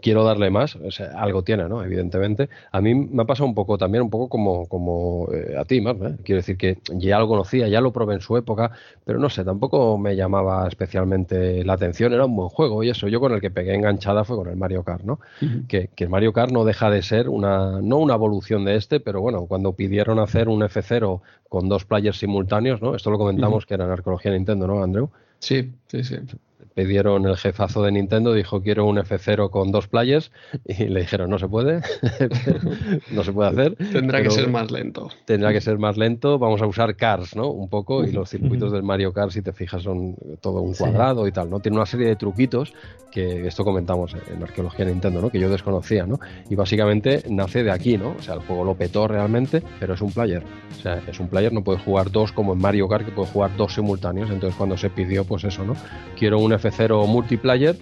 [0.00, 0.76] quiero darle más,
[1.14, 1.84] algo tiene, ¿no?
[1.84, 2.48] Evidentemente.
[2.72, 5.80] A mí me ha pasado un poco también, un poco como, como eh, a ti,
[5.80, 6.16] Mar, ¿eh?
[6.24, 8.72] Quiero decir que ya lo conocía, ya lo probé en su época,
[9.04, 13.06] pero no sé, tampoco me llamaba especialmente la atención, era un buen juego y eso,
[13.08, 15.20] yo con el que pegué enganchada fue con el Mario Kart, ¿no?
[15.68, 19.00] que, que, el Mario Kart no deja de ser una, no una evolución de este,
[19.00, 22.96] pero bueno, cuando pidieron hacer un F0 con dos players simultáneos, ¿no?
[22.96, 25.10] Esto lo comentamos que era en Arqueología Nintendo, ¿no, Andrew?
[25.38, 26.16] Sí, sí, sí
[26.74, 30.32] pidieron el jefazo de Nintendo, dijo quiero un F0 con dos players
[30.66, 31.82] y le dijeron no se puede,
[33.12, 33.76] no se puede hacer.
[33.76, 35.10] Tendrá que ser más lento.
[35.24, 37.48] Tendrá que ser más lento, vamos a usar cars, ¿no?
[37.48, 41.26] Un poco y los circuitos del Mario Kart, si te fijas, son todo un cuadrado
[41.26, 41.60] y tal, ¿no?
[41.60, 42.72] Tiene una serie de truquitos
[43.12, 45.30] que esto comentamos en arqueología Nintendo, ¿no?
[45.30, 46.18] Que yo desconocía, ¿no?
[46.48, 48.16] Y básicamente nace de aquí, ¿no?
[48.18, 50.42] O sea, el juego lo petó realmente, pero es un player.
[50.70, 53.30] O sea, es un player, no puedes jugar dos como en Mario Kart, que puedes
[53.30, 54.30] jugar dos simultáneos.
[54.30, 55.76] Entonces cuando se pidió, pues eso, ¿no?
[56.18, 57.76] Quiero un F0 multiplayer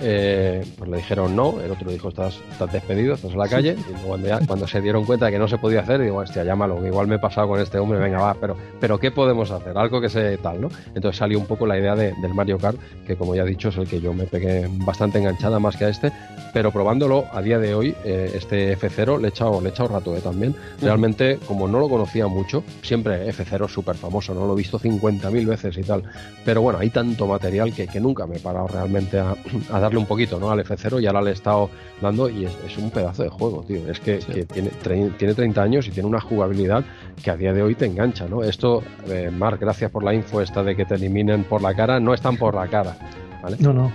[0.00, 3.76] eh, pues le dijeron no, el otro dijo estás, estás despedido, estás en la calle,
[3.90, 6.80] y cuando, cuando se dieron cuenta de que no se podía hacer, digo, hostia, llámalo,
[6.80, 9.76] que igual me he pasado con este hombre, venga, va, pero, pero ¿qué podemos hacer?
[9.76, 10.68] Algo que sea tal, ¿no?
[10.94, 13.76] Entonces salió un poco la idea del Mario Kart, que como ya he dicho es
[13.76, 16.12] el que yo me pegué bastante enganchada más que a este,
[16.52, 19.88] pero probándolo a día de hoy, eh, este F0 le he echado, le he echado
[19.88, 20.54] rato eh, también.
[20.80, 24.46] Realmente, como no lo conocía mucho, siempre F0 es súper famoso, ¿no?
[24.46, 26.02] Lo he visto 50.000 veces y tal,
[26.44, 29.34] pero bueno, hay tanto material que, que nunca me he parado realmente a,
[29.72, 30.50] a darle un poquito ¿no?
[30.50, 33.88] al F0 y ahora le he estado dando y es, un pedazo de juego, tío.
[33.88, 34.18] Es que,
[34.52, 34.70] tiene,
[35.18, 36.84] tiene 30 años y tiene una jugabilidad
[37.22, 38.42] que a día de hoy te engancha, ¿no?
[38.42, 42.00] Esto, eh, Marc, gracias por la info esta de que te eliminen por la cara,
[42.00, 42.96] no están por la cara,
[43.42, 43.56] ¿vale?
[43.60, 43.92] No, no.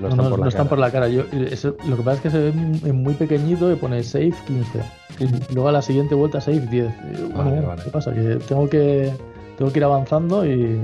[0.00, 1.08] No, están, por, la están por la cara.
[1.08, 1.22] Yo,
[1.88, 4.82] lo que pasa es que se ve muy pequeñito y pone save 15.
[5.54, 6.92] Luego a la siguiente vuelta save 10.
[7.82, 8.12] ¿qué pasa?
[8.12, 9.10] Que tengo que
[9.56, 10.78] tengo que ir avanzando y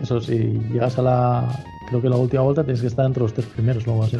[0.00, 1.48] eso si llegas a la
[1.90, 4.16] creo que la última vuelta tienes que estar entre los tres primeros, luego así,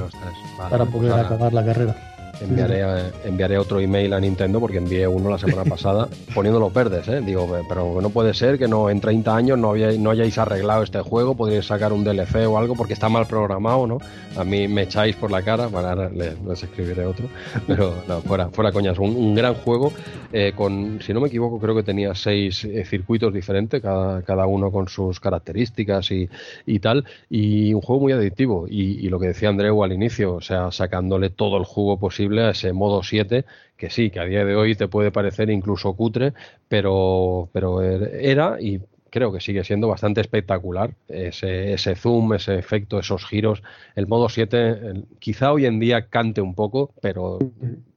[0.56, 1.96] para poder pues acabar la carrera.
[2.40, 2.82] Enviaré,
[3.24, 7.20] enviaré otro email a Nintendo porque envié uno la semana pasada poniéndolo verdes, ¿eh?
[7.20, 11.00] Digo, pero no puede ser que no en 30 años no, no hayáis arreglado este
[11.00, 13.98] juego, podríais sacar un DLC o algo porque está mal programado, ¿no?
[14.36, 17.26] A mí me echáis por la cara, bueno, les, escribiré otro,
[17.66, 19.92] pero no, fuera, fuera coñas, un, un gran juego
[20.32, 24.46] eh, con, si no me equivoco, creo que tenía seis eh, circuitos diferentes, cada, cada
[24.46, 26.28] uno con sus características y,
[26.66, 30.34] y tal, y un juego muy adictivo y, y lo que decía Andreu al inicio,
[30.34, 33.44] o sea, sacándole todo el jugo posible a ese modo 7,
[33.76, 36.32] que sí, que a día de hoy te puede parecer incluso cutre,
[36.68, 42.58] pero, pero er, era y creo que sigue siendo bastante espectacular ese, ese zoom, ese
[42.58, 43.62] efecto, esos giros.
[43.94, 47.38] El modo 7 quizá hoy en día cante un poco, pero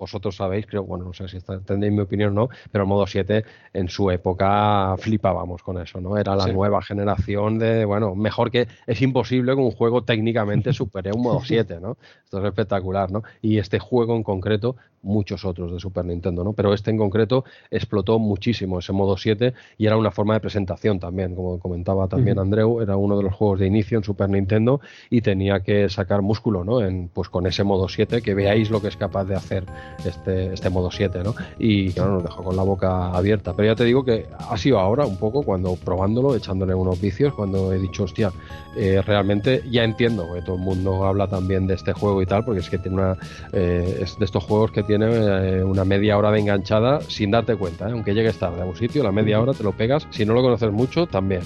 [0.03, 3.07] vosotros sabéis, creo, bueno, no sé si entendéis mi opinión o no, pero el modo
[3.07, 6.17] 7 en su época flipábamos con eso, ¿no?
[6.17, 11.11] Era la nueva generación de, bueno, mejor que es imposible que un juego técnicamente supere
[11.14, 11.98] un modo 7, ¿no?
[12.22, 13.23] Esto es espectacular, ¿no?
[13.41, 16.53] Y este juego en concreto muchos otros de Super Nintendo, ¿no?
[16.53, 20.99] Pero este en concreto explotó muchísimo ese modo 7 y era una forma de presentación
[20.99, 24.82] también, como comentaba también Andreu, era uno de los juegos de inicio en Super Nintendo
[25.09, 26.82] y tenía que sacar músculo, ¿no?
[26.82, 29.65] En, pues con ese modo 7, que veáis lo que es capaz de hacer
[30.06, 31.36] este, este modo 7, ¿no?
[31.58, 33.54] Y claro, nos dejó con la boca abierta.
[33.54, 37.34] Pero ya te digo que ha sido ahora un poco cuando probándolo, echándole unos vicios,
[37.34, 38.32] cuando he dicho, hostia,
[38.76, 42.44] eh, realmente ya entiendo que todo el mundo habla también de este juego y tal,
[42.44, 43.18] porque es que tiene una,
[43.52, 47.56] eh, es de estos juegos que tiene eh, una media hora de enganchada sin darte
[47.56, 50.34] cuenta, aunque llegues tarde a un sitio, la media hora te lo pegas, si no
[50.34, 51.44] lo conoces mucho, también,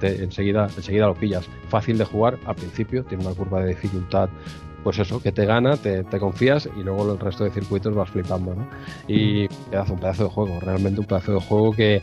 [0.00, 1.48] te, enseguida, enseguida lo pillas.
[1.68, 4.28] Fácil de jugar al principio, tiene una curva de dificultad
[4.84, 8.54] pues eso, que te gana, te, confías y luego el resto de circuitos vas flipando,
[8.54, 8.68] ¿no?
[9.08, 12.00] Y pedazo, un pedazo de juego, realmente un pedazo de juego que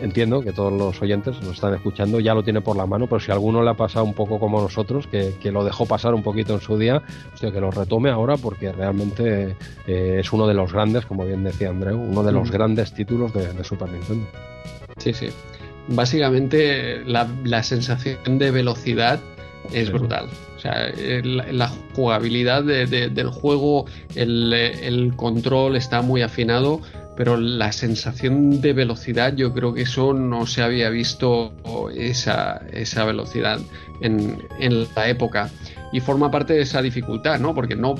[0.00, 3.20] entiendo que todos los oyentes nos están escuchando ya lo tiene por la mano, pero
[3.20, 6.22] si alguno le ha pasado un poco como nosotros, que, que lo dejó pasar un
[6.22, 9.56] poquito en su día, hostia, que lo retome ahora porque realmente
[9.86, 12.52] eh, es uno de los grandes, como bien decía Andreu, uno de los mm.
[12.52, 14.26] grandes títulos de, Super Nintendo.
[14.98, 15.28] Sí, sí.
[15.88, 19.20] Básicamente la, sensación de velocidad
[19.72, 20.28] es brutal.
[20.56, 26.80] O sea, la, jugabilidad del juego, el, el, control está muy afinado
[27.16, 31.52] pero la sensación de velocidad yo creo que eso no se había visto
[31.96, 33.60] esa, esa velocidad
[34.00, 35.50] en, en, la época
[35.92, 37.54] y forma parte de esa dificultad, ¿no?
[37.54, 37.94] Porque no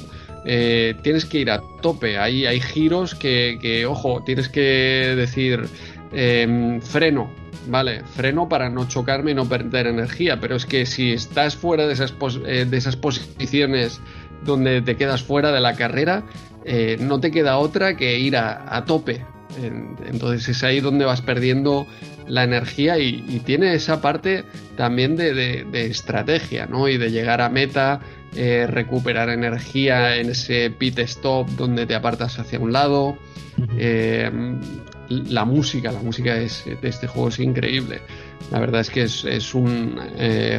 [0.45, 5.69] eh, tienes que ir a tope, hay, hay giros que, que ojo, tienes que decir
[6.15, 7.31] em, freno,
[7.67, 11.87] vale, freno para no chocarme y no perder energía, pero es que si estás fuera
[11.87, 12.15] de esas,
[12.47, 14.01] eh, de esas posiciones
[14.45, 16.25] donde te quedas fuera de la carrera,
[16.65, 19.25] eh, no te queda otra que ir a, tope.
[20.07, 21.87] Entonces es ahí donde vas perdiendo
[22.27, 24.45] la energía y, tiene esa parte
[24.77, 26.89] también de, estrategia, ¿no?
[26.89, 28.01] Y de llegar a meta,
[28.35, 33.17] eh, recuperar energía en ese pit stop donde te apartas hacia un lado.
[33.79, 34.31] Eh,
[35.09, 36.49] la música, la música de
[36.83, 38.01] este juego es increíble.
[38.51, 39.99] La verdad es que es, un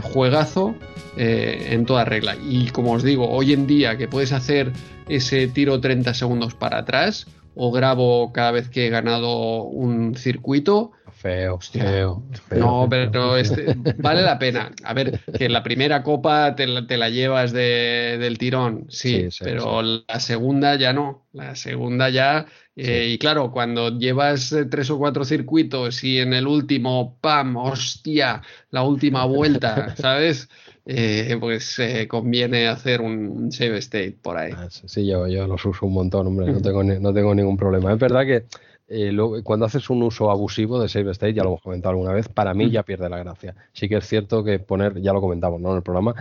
[0.01, 0.75] juegazo
[1.17, 2.35] en toda regla.
[2.35, 4.71] Y como os digo, hoy en día que puedes hacer
[5.07, 10.91] ese tiro 30 segundos para atrás o grabo cada vez que he ganado un circuito.
[11.25, 12.23] Feo, feo,
[12.55, 14.71] No, pero este, vale la pena.
[14.83, 20.75] A ver, que la primera copa te la, llevas del tirón, sí, pero la segunda
[20.75, 21.25] ya no.
[21.33, 22.45] La segunda ya.
[22.75, 27.57] Eh, y claro, cuando llevas eh, tres o cuatro circuitos y en el último, ¡pam!
[27.57, 28.43] ¡Hostia!
[28.69, 30.47] La última vuelta, ¿sabes?
[30.85, 34.51] Eh, pues eh, conviene hacer un save state por ahí.
[34.55, 37.91] Ah, sí, yo, yo los uso un montón, hombre, no tengo, no tengo ningún problema.
[37.93, 38.45] Es verdad que
[38.87, 42.27] eh, cuando haces un uso abusivo de save state, ya lo hemos comentado alguna vez,
[42.29, 43.55] para mí ya pierde la gracia.
[43.73, 45.71] Sí que es cierto que poner, ya lo comentamos ¿no?
[45.71, 46.13] en el programa,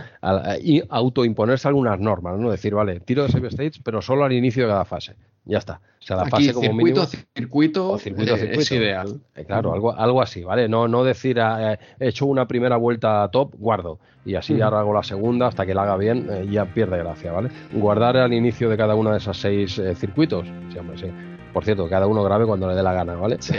[0.61, 2.49] y autoimponerse algunas normas, ¿no?
[2.49, 5.15] Decir, vale, tiro de save states, pero solo al inicio de cada fase.
[5.47, 5.79] Ya está.
[5.99, 7.05] O sea, la fase como circuito, mínimo.
[7.35, 9.21] Circuito, circuito, circuito, es ideal.
[9.45, 10.67] claro, algo, algo así, ¿vale?
[10.67, 14.93] No, no decir, ah, he hecho una primera vuelta top, guardo y así ahora hago
[14.93, 17.49] la segunda hasta que la haga bien, eh, ya pierde gracia, ¿vale?
[17.71, 21.34] Guardar al inicio de cada uno de esos seis eh, circuitos, sí, hombre, sí.
[21.55, 23.37] Por cierto, cada uno grabe cuando le dé la gana, ¿vale?
[23.39, 23.53] Sí.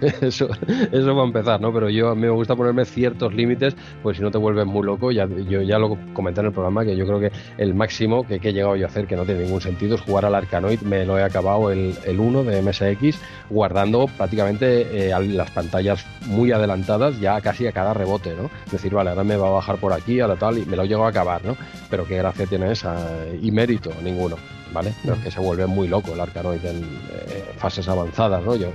[0.20, 0.48] eso,
[0.92, 1.72] eso va a empezar, ¿no?
[1.72, 3.74] Pero yo a mí me gusta ponerme ciertos límites,
[4.04, 6.84] pues si no te vuelves muy loco, ya, yo ya lo comenté en el programa,
[6.84, 9.42] que yo creo que el máximo que, he llegado yo a hacer, que no tiene
[9.42, 13.20] ningún sentido, es jugar al Arcanoid, me lo he acabado el, el 1 de MSX,
[13.50, 18.48] guardando prácticamente eh, las pantallas muy adelantadas ya casi a cada rebote, ¿no?
[18.66, 20.84] Es decir, vale, ahora me va a bajar por aquí, ahora tal, y me lo
[20.84, 21.56] llego a acabar, ¿no?
[21.90, 22.94] Pero qué gracia tiene esa,
[23.42, 24.36] y mérito, ninguno.
[24.72, 24.92] ¿Vale?
[25.02, 28.56] Pero es que se vuelve muy loco el Arcanoid en eh, fases avanzadas, ¿no?
[28.56, 28.68] Yo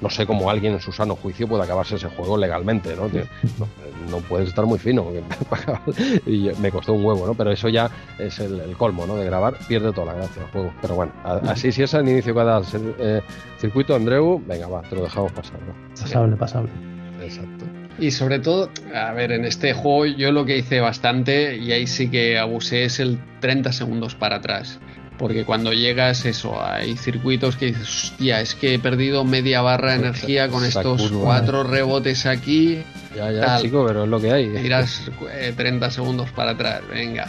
[0.00, 3.08] no sé cómo alguien en su sano juicio puede acabarse ese juego legalmente, ¿no?
[4.10, 5.06] No, puedes estar muy fino.
[6.26, 7.34] y me costó un huevo, ¿no?
[7.34, 9.16] Pero eso ya es el, colmo, ¿no?
[9.16, 10.72] De grabar, pierde toda la gracia el juego.
[10.80, 12.62] Pero bueno, así si es al inicio cada
[12.98, 13.20] eh,
[13.58, 15.74] circuito, Andreu, venga, va, te lo dejamos pasar, ¿no?
[16.00, 16.70] Pasable, pasable.
[17.20, 17.64] Exacto.
[17.98, 21.88] Y sobre todo, a ver, en este juego yo lo que hice bastante, y ahí
[21.88, 24.78] sí que abusé, es el 30 segundos para atrás.
[25.18, 29.92] Porque cuando llegas, eso, hay circuitos que dices, hostia, es que he perdido media barra
[29.92, 32.82] de energía con estos cuatro rebotes aquí.
[33.16, 34.48] Ya, ya, chico, pero es lo que hay.
[34.48, 35.10] Tiras
[35.56, 37.24] 30 eh, segundos para atrás, venga.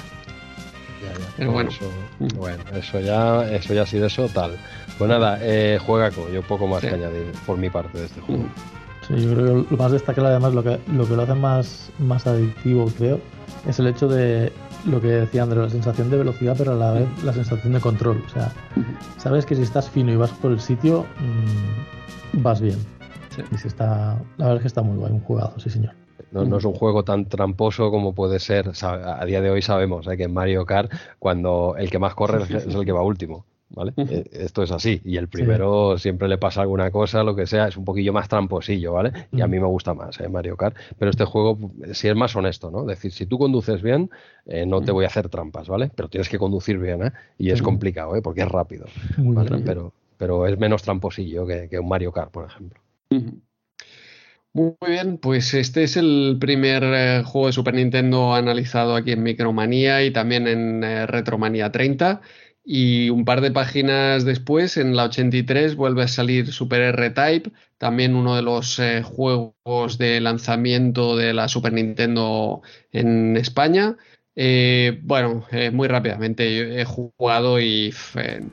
[1.01, 1.25] Ya, ya.
[1.35, 1.71] Pero bueno.
[1.71, 1.91] Eso,
[2.35, 4.55] bueno, eso ya, eso ya ha sido eso, tal.
[4.99, 8.21] Pues nada, eh, juega con yo poco más que añadir por mi parte de este
[8.21, 8.43] juego.
[9.07, 11.89] Sí, yo creo que lo más destacable además, lo que lo, que lo hace más,
[11.97, 13.19] más adictivo, creo,
[13.67, 14.51] es el hecho de
[14.85, 17.79] lo que decía Andrés, la sensación de velocidad, pero a la vez la sensación de
[17.79, 18.23] control.
[18.25, 18.51] O sea,
[19.17, 22.77] sabes que si estás fino y vas por el sitio, mm, vas bien.
[23.51, 25.93] Y si está, la verdad es que está muy guay, un jugazo, sí señor.
[26.31, 28.71] No, es un juego tan tramposo como puede ser.
[28.83, 30.15] A día de hoy sabemos ¿eh?
[30.15, 33.45] que en Mario Kart, cuando el que más corre es el que va último.
[33.69, 33.93] ¿Vale?
[33.97, 35.01] Eh, esto es así.
[35.03, 38.27] Y el primero siempre le pasa alguna cosa, lo que sea, es un poquillo más
[38.27, 39.27] tramposillo, ¿vale?
[39.31, 40.29] Y a mí me gusta más, ¿eh?
[40.29, 40.75] Mario Kart.
[40.97, 41.57] Pero este juego
[41.93, 42.81] si es más honesto, ¿no?
[42.81, 44.09] Es decir, si tú conduces bien,
[44.45, 45.91] eh, no te voy a hacer trampas, ¿vale?
[45.95, 47.11] Pero tienes que conducir bien, ¿eh?
[47.37, 48.21] Y es complicado, ¿eh?
[48.21, 48.85] Porque es rápido,
[49.65, 52.79] Pero, pero es menos tramposillo que, un Mario Kart, por ejemplo.
[54.51, 60.03] Muy bien, pues este es el primer juego de Super Nintendo analizado aquí en Micromanía
[60.03, 62.21] y también en Retromanía 30.
[62.63, 68.15] Y un par de páginas después, en la 83, vuelve a salir Super R-Type, también
[68.15, 73.97] uno de los eh, juegos de lanzamiento de la Super Nintendo en España.
[74.35, 77.93] Eh, bueno, eh, muy rápidamente, he jugado y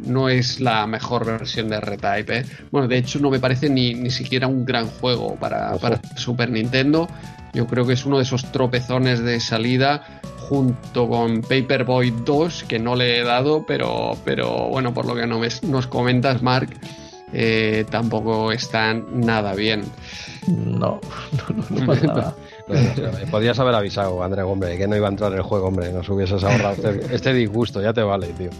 [0.00, 2.44] no es la mejor versión de R-Type.
[2.70, 6.50] Bueno, de hecho no me parece ni, ni siquiera un gran juego para, para, Super
[6.50, 7.08] Nintendo.
[7.56, 12.78] Yo creo que es uno de esos tropezones de salida junto con Paperboy 2, que
[12.78, 16.68] no le he dado, pero, pero bueno, por lo que no nos comentas, Mark,
[17.32, 19.84] eh, tampoco están nada bien.
[20.46, 21.00] No,
[21.70, 22.34] no, no pasa nada.
[23.32, 26.08] podrías haber avisado, André, hombre, que no iba a entrar en el juego, hombre, nos
[26.08, 28.50] hubieses ahorrado este, este disgusto, ya te vale, tío.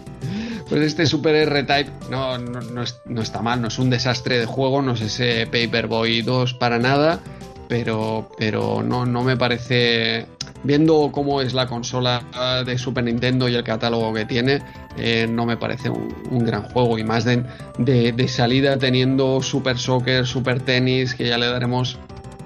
[0.68, 2.60] Pues este Super R-Type no, no,
[3.04, 6.80] no, está mal, no es un desastre de juego, no es ese Paperboy 2 para
[6.80, 7.20] nada,
[7.68, 10.26] pero, pero no, no me parece
[10.66, 12.22] viendo cómo es la consola
[12.64, 14.62] de Super Nintendo y el catálogo que tiene,
[14.96, 16.98] eh, no me parece un, gran juego.
[16.98, 17.44] Y más de,
[17.78, 21.98] de, salida teniendo Super Soccer, Super Tennis, que ya le daremos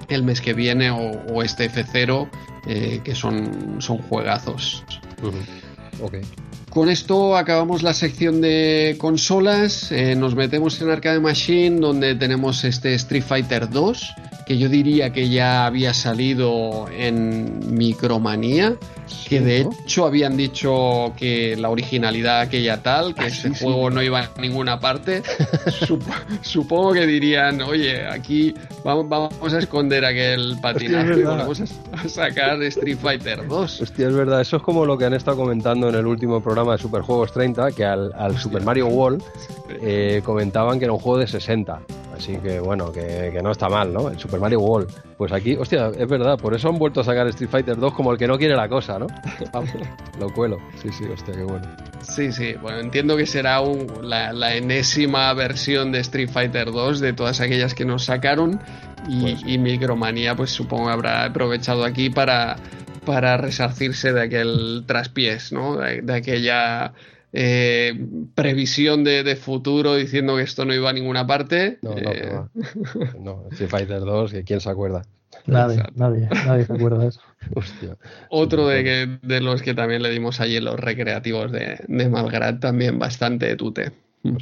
[0.08, 2.28] el mes que viene, o, este F0,
[2.66, 4.84] eh, que son, son juegazos.
[6.68, 12.64] Con esto acabamos la sección de consolas, eh, nos metemos en Arcade Machine donde tenemos
[12.64, 14.14] este Street Fighter 2
[14.50, 18.76] que yo diría que ya había salido en Micromanía,
[19.28, 24.02] que de hecho habían dicho que la originalidad aquella tal, que ah, ese juego no
[24.02, 25.22] iba a ninguna parte.
[26.42, 32.98] supongo que dirían, oye, aquí vamos, a esconder aquel patinaje y vamos a, sacar Street
[33.00, 33.80] Fighter 2.
[33.82, 36.72] Hostia, es verdad, eso es como lo que han estado comentando en el último programa
[36.72, 39.22] de Superjuegos 30, que al, Super Mario World
[39.82, 41.80] eh, comentaban que era un juego de 60.
[42.16, 44.08] Así que bueno, que, no está mal, ¿no?
[44.08, 45.09] El Super Mario World.
[45.20, 48.10] Pues aquí, hostia, es verdad, por eso han vuelto a sacar Street Fighter 2 como
[48.10, 49.06] el que no quiere la cosa, ¿no?
[50.18, 50.56] Lo cuelo.
[50.80, 51.68] Sí, sí, hostia, qué bueno.
[52.00, 53.60] Sí, sí, bueno, entiendo que será
[54.00, 58.62] la, enésima versión de Street Fighter 2 de todas aquellas que nos sacaron
[59.08, 62.56] y, pues y Micromanía pues supongo habrá aprovechado aquí para,
[63.04, 65.76] para resarcirse de aquel traspiés, ¿no?
[65.76, 66.94] de aquella
[67.32, 71.78] eh, previsión de, futuro diciendo que esto no iba a ninguna parte.
[71.82, 72.40] No, no, eh,
[73.20, 73.44] no.
[73.52, 75.02] Street Fighter 2, ¿quién se acuerda?
[75.46, 77.20] Nadie, nadie, nadie se acuerda de eso.
[78.30, 82.58] Otro de, de los que también le dimos allí en los recreativos de, de Malgrad,
[82.58, 83.92] también bastante tute.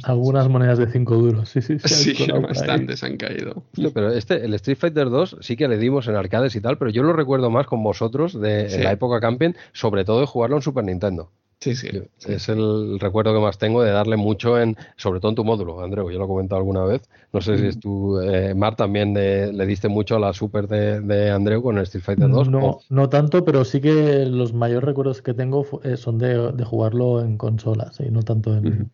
[0.03, 1.79] Algunas monedas de 5 duros, sí, sí.
[1.79, 3.63] Sí, bastantes han caído.
[3.93, 6.91] pero este, el Street Fighter 2 sí que le dimos en arcades y tal, pero
[6.91, 10.61] yo lo recuerdo más con vosotros de la época camping, sobre todo de jugarlo en
[10.63, 11.31] Super Nintendo.
[11.59, 11.89] Sí, sí,
[12.25, 15.81] Es el recuerdo que más tengo de darle mucho en, sobre todo en tu módulo,
[15.81, 17.09] Andreu, yo lo he comentado alguna vez.
[17.33, 21.01] No sé si es tú, eh, Mar, también le diste mucho a la Super de,
[21.01, 22.49] de, Andreu con el Street Fighter 2.
[22.49, 26.63] No, no tanto, pero sí que los mayores recuerdos que tengo eh, son de, de
[26.63, 28.89] jugarlo en consolas y no tanto en,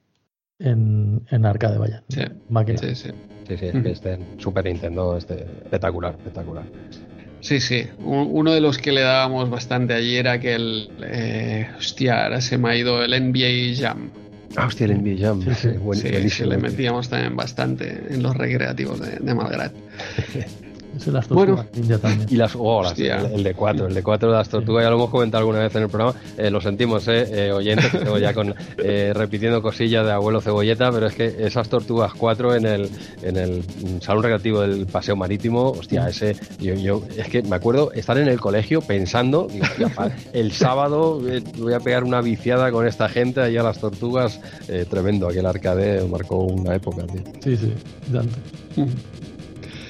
[0.58, 2.04] en, en, arcade, vaya.
[2.10, 2.22] Sí,
[2.78, 3.12] sí, sí.
[3.48, 6.66] Sí, sí, este en Super Nintendo este, espectacular, espectacular.
[7.46, 7.86] Sí, sí.
[8.00, 10.90] Uno de los que le dábamos bastante allí era que el.
[11.04, 14.10] Eh, hostia, ahora se me ha ido el NBA Jam.
[14.56, 15.44] Ah, hostia, el NBA Jam.
[15.44, 16.30] Sí, sí.
[16.30, 19.72] sí, le metíamos también bastante en los recreativos de, de Malgrat.
[21.30, 21.66] bueno,
[22.30, 25.10] Y las, oh, el, de cuatro, el de cuatro de las tortugas, ya lo hemos
[25.10, 26.18] comentado alguna vez en el programa.
[26.38, 30.42] Eh, lo sentimos, eh, eh oyentes, que tengo ya con, eh, repitiendo cosillas de abuelo
[30.42, 32.90] cebolleta, pero es que esas tortugas cuatro en el,
[33.22, 33.64] en el
[34.02, 38.28] salón recreativo del paseo marítimo, hostia, ese, yo, yo es que me acuerdo estar en
[38.28, 39.48] el colegio pensando,
[40.34, 41.22] el sábado
[41.58, 44.40] voy a pegar una viciada con esta gente allá a las tortugas,
[44.90, 47.22] tremendo, aquel arcade marcó una época, tío.
[47.44, 47.74] Sí, sí,
[48.12, 48.38] tanto.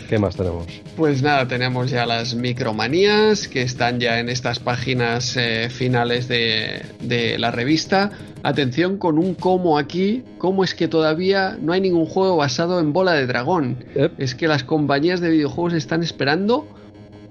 [0.09, 0.65] ¿Qué más tenemos?
[0.95, 7.35] Pues nada, tenemos ya las micromanías que están ya en estas páginas eh, finales de,
[7.39, 8.11] la revista.
[8.43, 12.93] Atención con un cómo aquí, cómo es que todavía no hay ningún juego basado en
[12.93, 13.83] bola de dragón.
[14.17, 16.67] Es que las compañías de videojuegos están esperando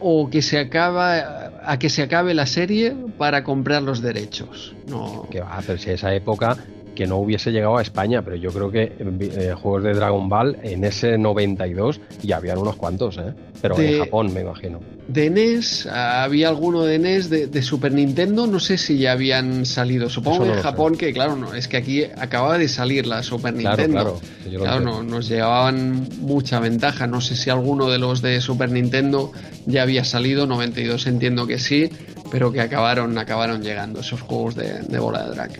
[0.00, 4.74] o que se acaba a que se acabe la serie para comprar los derechos.
[4.88, 5.28] No.
[5.30, 6.58] Que va a hacerse esa época
[6.94, 10.58] que no hubiese llegado a España, pero yo creo que eh, juegos de Dragon Ball
[10.62, 13.32] en ese 92 ya habían unos cuantos, ¿eh?
[13.60, 14.80] pero en Japón me imagino.
[15.08, 20.08] De NES, había alguno de NES de, Super Nintendo, no sé si ya habían salido,
[20.08, 24.20] supongo de Japón, que claro, no, es que aquí acababa de salir la Super Nintendo.
[24.44, 28.70] Claro, claro no, nos llevaban mucha ventaja, no sé si alguno de los de Super
[28.70, 29.32] Nintendo
[29.66, 31.90] ya había salido, 92 entiendo que sí,
[32.30, 35.52] pero que acabaron, acabaron llegando esos juegos de, bola de drag.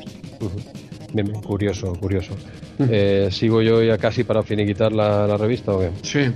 [1.14, 2.34] Bien, curioso, curioso.
[2.90, 5.90] Eh, ¿Sigo yo ya casi para finiquitar la, la revista o qué?
[6.02, 6.32] Sí.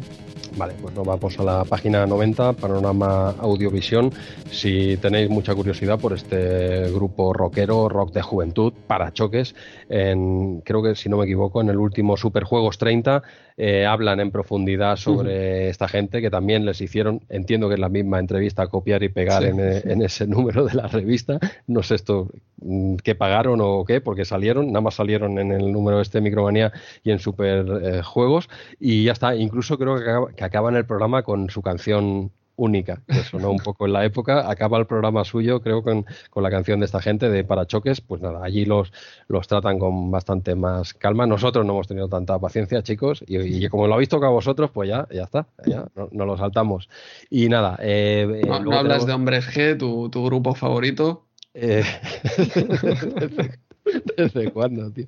[0.57, 4.12] Vale, pues nos vamos a la página 90, Panorama Audiovisión.
[4.50, 9.55] Si tenéis mucha curiosidad por este grupo rockero, rock de juventud, para choques,
[9.89, 13.23] en, creo que si no me equivoco, en el último Superjuegos 30
[13.57, 17.89] eh, hablan en profundidad sobre esta gente que también les hicieron, entiendo que es la
[17.89, 21.39] misma entrevista, copiar y pegar en, ese número de la revista.
[21.67, 25.73] No sé esto mm, qué pagaron o qué, porque salieron, nada más salieron en el
[25.73, 29.34] número este Micromanía y en Super eh, Juegos y ya está.
[29.34, 33.86] Incluso creo que, que acaban el programa con su canción única, que sonó un poco
[33.86, 34.50] en la época.
[34.50, 38.00] Acaba el programa suyo, creo, con, con, la canción de esta gente de Parachoques.
[38.00, 38.92] Pues nada, allí los,
[39.28, 41.26] los tratan con bastante más calma.
[41.26, 45.06] Nosotros no hemos tenido tanta paciencia, chicos, y, como lo habéis tocado vosotros, pues ya,
[45.10, 46.88] ya está, ya no, lo saltamos.
[47.30, 47.78] Y nada.
[47.80, 51.26] Eh, no, eh, hablas de Hombres G, tu, tu grupo favorito?
[51.54, 51.84] Eh,
[54.17, 55.07] ¿Desde cuándo, tío?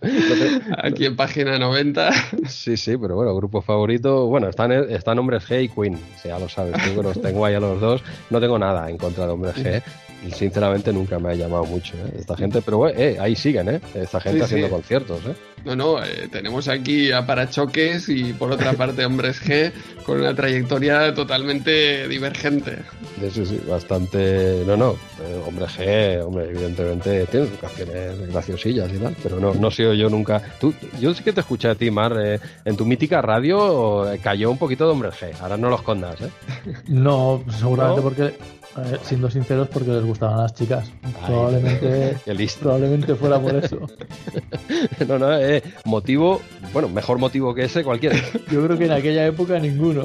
[0.79, 2.11] Aquí en página 90.
[2.49, 4.27] Sí, sí, pero bueno, grupo favorito.
[4.27, 7.61] Bueno, están, están Hombres G y Queen, ya lo sabes, tú los tengo ahí a
[7.61, 8.03] los dos.
[8.31, 9.83] No tengo nada en contra de Hombres G
[10.33, 12.19] sinceramente nunca me ha llamado mucho ¿eh?
[12.19, 13.81] esta gente, pero eh, ahí siguen, ¿eh?
[13.95, 15.21] esta gente haciendo conciertos.
[15.27, 15.35] ¿eh?
[15.65, 19.73] No, no, eh, tenemos aquí a Parachoques y por otra parte Hombres G
[20.05, 22.79] con una trayectoria totalmente divergente.
[23.33, 24.63] Sí, sí, bastante.
[24.67, 24.97] No, no,
[25.47, 30.09] Hombres G, hombre, evidentemente tiene canciones graciosillas y tal, pero no, no he sido yo
[30.09, 30.43] nunca.
[30.59, 34.59] Tú, yo sí que te escuché a ti, Mar, en tu mítica radio cayó un
[34.59, 36.31] poquito de Hombres G, ahora no los escondas, ¿eh?
[36.89, 38.35] No, seguramente porque
[39.03, 40.91] siendo sinceros, porque les gustaban las chicas.
[41.27, 42.17] probablemente,
[42.61, 43.81] probablemente fuera por eso.
[45.09, 46.41] no, no, eh, motivo,
[46.73, 48.17] bueno, mejor motivo que ese cualquiera.
[48.51, 50.05] Yo creo que en aquella época ninguno.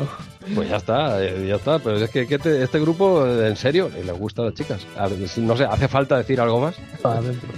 [0.53, 1.79] Pues ya está, eh, ya está.
[1.79, 4.85] Pero es que, este grupo, en serio, les gusta a las chicas.
[5.37, 6.75] no sé, ¿hace falta decir algo más?
[7.03, 7.49] Adentro,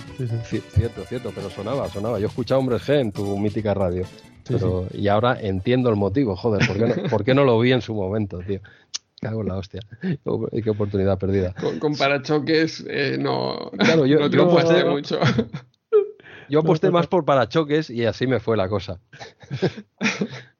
[0.73, 2.19] Cierto, cierto, pero sonaba, sonaba.
[2.19, 4.05] Yo he escuchado Hombres G en tu mítica radio.
[4.47, 7.73] Pero, y ahora entiendo el motivo, joder, ¿por qué, no, ¿por qué no lo vi
[7.73, 8.61] en su momento, tío?
[9.21, 9.81] Cago en la hostia.
[10.01, 11.53] Qué oportunidad perdida.
[11.79, 15.19] Con, parachoques eh, no, claro, yo, no aposté mucho.
[16.49, 19.01] Yo aposté más por parachoques y así me fue la cosa.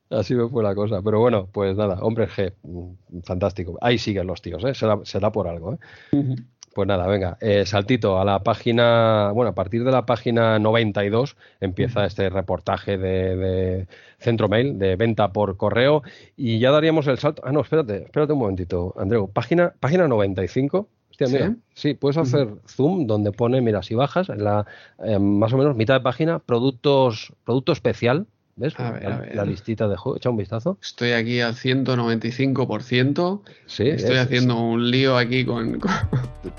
[0.09, 1.01] Así me fue la cosa.
[1.01, 3.77] Pero bueno, pues nada, hombre G, mm, fantástico.
[3.79, 4.73] Ahí siguen los tíos, ¿eh?
[4.73, 5.73] será, por algo.
[6.11, 6.35] ¿eh?
[6.77, 11.35] Pues nada, venga, eh, saltito a la página, bueno, a partir de la página 92
[11.59, 13.87] empieza este reportaje de,
[14.19, 16.03] Centro Mail, de venta por correo,
[16.35, 17.41] y ya daríamos el salto.
[17.45, 19.29] Ah, no, espérate, espérate un momentito, Andreu.
[19.31, 20.89] Página, página 95.
[21.09, 21.93] Hostia, mira, ¿Sí?
[21.95, 24.67] puedes hacer zoom donde pone, mira, si bajas, en la
[25.03, 28.27] eh, más o menos mitad de página, productos, producto especial,
[28.57, 28.73] ¿Ves?
[28.79, 30.17] la, listita de juego.
[30.17, 30.79] Echa un vistazo.
[30.81, 33.41] Estoy aquí al 195%.
[33.67, 33.87] Sí.
[33.87, 35.79] Estoy haciendo un lío aquí con,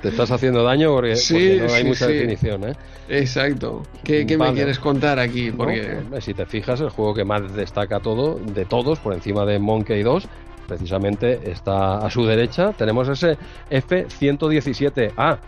[0.00, 1.16] Te estás haciendo daño porque,
[1.66, 2.76] no hay mucha definición, ¿eh?
[3.08, 3.82] Exacto.
[4.04, 5.50] ¿Qué, me quieres contar aquí?
[5.50, 5.98] Porque...
[6.20, 10.04] si te fijas, el juego que más destaca todo, de todos, por encima de Monkey
[10.04, 10.28] 2,
[10.68, 12.72] precisamente está a su derecha.
[12.74, 13.36] Tenemos ese
[13.70, 15.38] F-117A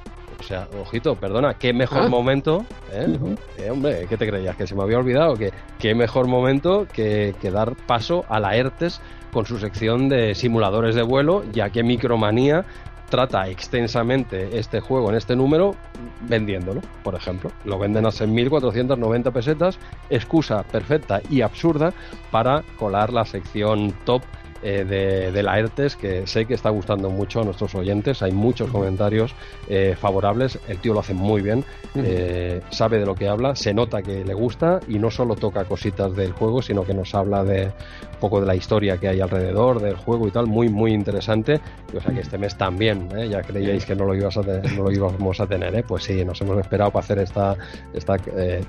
[0.41, 2.09] o sea, ojito, perdona, qué mejor ah.
[2.09, 3.19] momento, ¿eh?
[3.59, 3.71] ¿eh?
[3.71, 4.57] hombre, ¿qué te creías?
[4.57, 5.35] ¿Que se me había olvidado?
[5.35, 9.01] que ¿Qué mejor momento que, dar paso a la ERTES
[9.33, 12.65] con su sección de simuladores de vuelo, ya que Micromanía
[13.11, 15.75] trata extensamente este juego en este número
[16.23, 17.51] vendiéndolo, por ejemplo.
[17.65, 19.79] Lo venden a 6.490 pesetas,
[20.09, 21.93] excusa perfecta y absurda
[22.31, 24.23] para colar la sección top
[24.63, 28.23] eh, de, la ERTES que sé que está gustando mucho a nuestros oyentes.
[28.23, 29.35] Hay muchos comentarios
[29.69, 30.59] eh, favorables.
[30.69, 31.65] El tío lo hace muy bien,
[31.95, 35.65] eh, sabe de lo que habla, se nota que le gusta y no solo toca
[35.65, 39.21] cositas del juego, sino que nos habla de un poco de la historia que hay
[39.21, 40.47] alrededor del juego y tal.
[40.47, 41.61] Muy, muy interesante.
[41.97, 44.93] o sea que este mes también, ya creíais que no lo, ibas a no lo
[44.93, 45.83] íbamos a tener.
[45.85, 47.57] Pues sí, nos hemos esperado para hacer esta,
[47.95, 48.19] esta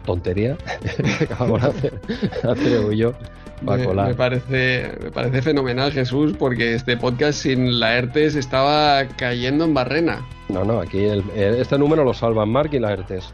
[0.06, 0.56] tontería
[1.18, 2.02] que acabamos de hacer,
[2.44, 3.14] hacer yo.
[3.62, 9.74] Me, parece, me parece fenomenal, Jesús, porque este podcast sin la ERTES estaba cayendo en
[9.74, 10.26] barrena.
[10.52, 13.32] No, no, aquí este número lo salvan Mark y la ERTES,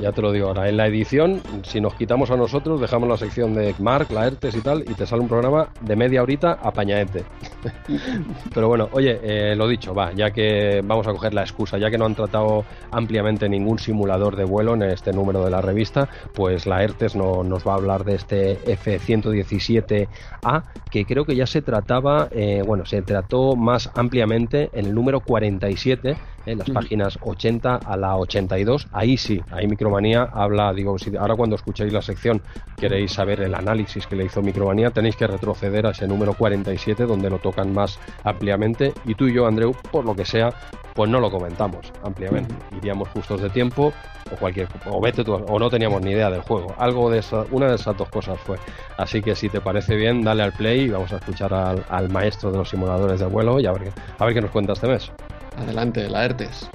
[0.00, 0.68] ya te, lo digo ahora.
[0.68, 4.56] En la edición, si nos quitamos a nosotros, dejamos la sección de Mark, la ERTES
[4.56, 7.24] y tal, y te sale un programa de media horita apañaete.
[8.54, 11.90] Pero bueno, oye, eh, lo dicho, va, ya que vamos a coger la excusa, ya
[11.90, 16.08] que no han tratado ampliamente ningún simulador de vuelo en este número de la revista,
[16.34, 21.46] pues la ERTES no, nos va a hablar de este F-117A, que creo que ya
[21.46, 27.18] se trataba, eh, bueno, se trató más ampliamente en el número 47 en las páginas
[27.20, 28.88] 80 a la 82.
[28.92, 32.40] Ahí sí, ahí Micromanía habla, digo, si ahora cuando escuchéis la sección
[32.76, 37.04] queréis saber el análisis que le hizo Micromanía, tenéis que retroceder a ese número 47
[37.04, 40.50] donde lo tocan más ampliamente y tú y yo, Andreu, por lo que sea,
[40.94, 42.54] pues no lo comentamos ampliamente.
[42.76, 43.92] Iríamos justos de tiempo
[44.32, 46.74] o cualquier o vete tú, o no teníamos ni idea del juego.
[46.78, 48.56] Algo de esa, una de esas dos cosas fue.
[48.96, 52.08] Así que si te parece bien, dale al play y vamos a escuchar al, al
[52.08, 54.88] maestro de los simuladores de vuelo y a ver, a ver qué nos cuenta este
[54.88, 55.12] mes.
[55.56, 56.68] Adelante, Laertes.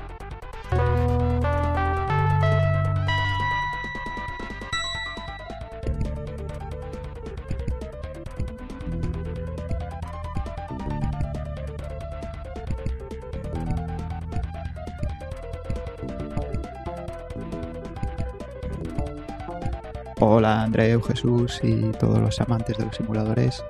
[20.23, 23.63] Hola Andreu, Jesús y todos los amantes de los simuladores.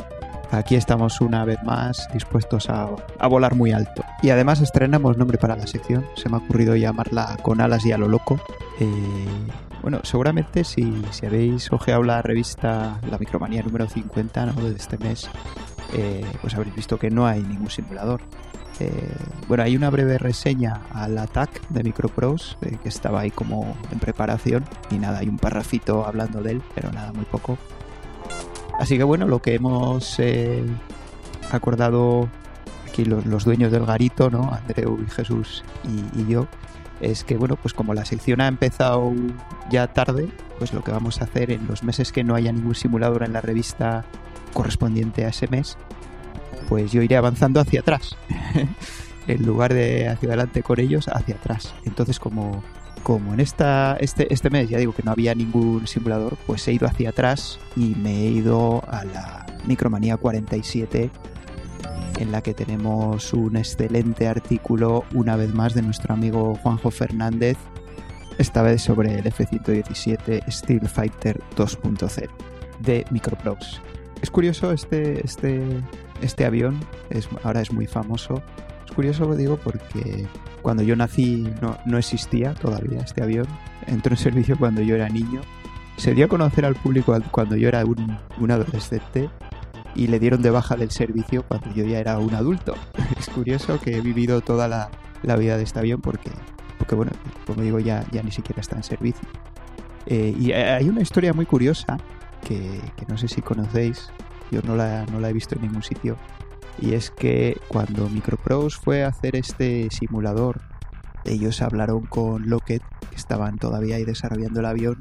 [0.52, 2.90] Aquí estamos una vez más dispuestos a,
[3.30, 4.04] volar muy alto.
[4.22, 6.06] Y además estrenamos nombre para la sección.
[6.18, 8.38] Se me ha ocurrido llamarla Con alas y a lo loco.
[8.82, 9.26] Eh,
[9.82, 15.30] bueno, seguramente si, si, habéis ojeado la revista La Micromanía número 50 de este mes,
[15.94, 18.22] eh, pues habréis visto que no hay ningún simulador.
[18.82, 19.16] Eh,
[19.48, 24.66] bueno, hay una breve reseña al ATAC de Micropros que estaba ahí como en preparación
[24.90, 27.58] y nada, hay un parrafito hablando de él, pero nada, muy poco.
[28.82, 30.66] Así que bueno, lo que hemos eh,
[31.52, 32.28] acordado
[32.90, 34.52] aquí los, dueños del garito, ¿no?
[34.52, 35.64] Andreu y Jesús
[36.18, 36.48] y, yo,
[37.00, 39.14] es que bueno, pues como la sección ha empezado
[39.70, 42.74] ya tarde, pues lo que vamos a hacer en los meses que no haya ningún
[42.74, 44.04] simulador en la revista
[44.52, 45.78] correspondiente a ese mes,
[46.68, 48.18] pues yo iré avanzando hacia atrás.
[49.28, 51.76] en lugar de hacia adelante con ellos, hacia atrás.
[51.86, 52.64] Entonces, como
[53.02, 56.74] como en esta, este, este mes ya digo que no había ningún simulador, pues he
[56.74, 61.12] ido hacia atrás y me he ido a la Micromanía 47
[62.20, 67.58] en la que tenemos un excelente artículo una vez más de nuestro amigo Juanjo Fernández,
[68.38, 72.30] esta vez sobre el F-117 Steel Fighter 2.0
[72.80, 73.82] de Microprox.
[74.22, 75.64] Es curioso este, este,
[76.22, 78.44] este avión, es, ahora es muy famoso.
[78.96, 80.28] Curioso, lo digo, porque
[80.62, 81.48] cuando yo nací
[81.86, 83.48] no, existía todavía este avión.
[83.88, 85.42] Entró en servicio cuando yo era niño.
[85.98, 88.18] Se dio a conocer al público cuando yo era un,
[88.52, 89.30] adolescente
[89.96, 92.76] y le dieron de baja del servicio cuando yo ya era un adulto.
[93.20, 94.90] Es curioso que he vivido toda la,
[95.36, 96.32] vida de este avión porque,
[96.78, 97.12] porque bueno,
[97.46, 99.28] como digo, ya, ya ni siquiera está en servicio.
[100.06, 101.98] Eh, y hay una historia muy curiosa
[102.42, 104.10] que, no sé si conocéis,
[104.52, 106.18] yo no la, no la he visto en ningún sitio,
[106.80, 110.62] y es que cuando Microprose fue a hacer este simulador,
[111.26, 114.98] ellos hablaron con Lockheed, que estaban todavía ahí desarrollando el avión,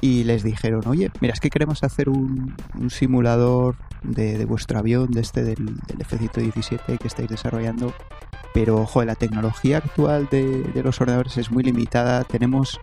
[0.00, 2.54] y les dijeron, oye, mira, es que queremos hacer un,
[2.90, 7.92] simulador de, vuestro avión, de este del, F-117 que estáis desarrollando,
[8.54, 12.80] pero ojo, la tecnología actual de, los ordenadores es muy limitada, tenemos,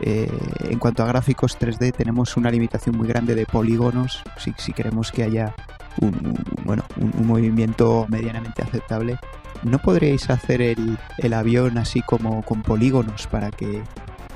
[0.00, 5.12] eh, en cuanto a gráficos 3D, tenemos una limitación muy grande de polígonos, si queremos
[5.12, 5.54] que haya
[6.00, 9.18] un, bueno, un, movimiento medianamente aceptable,
[9.62, 13.82] ¿no podríais hacer el, el, avión así como con polígonos para que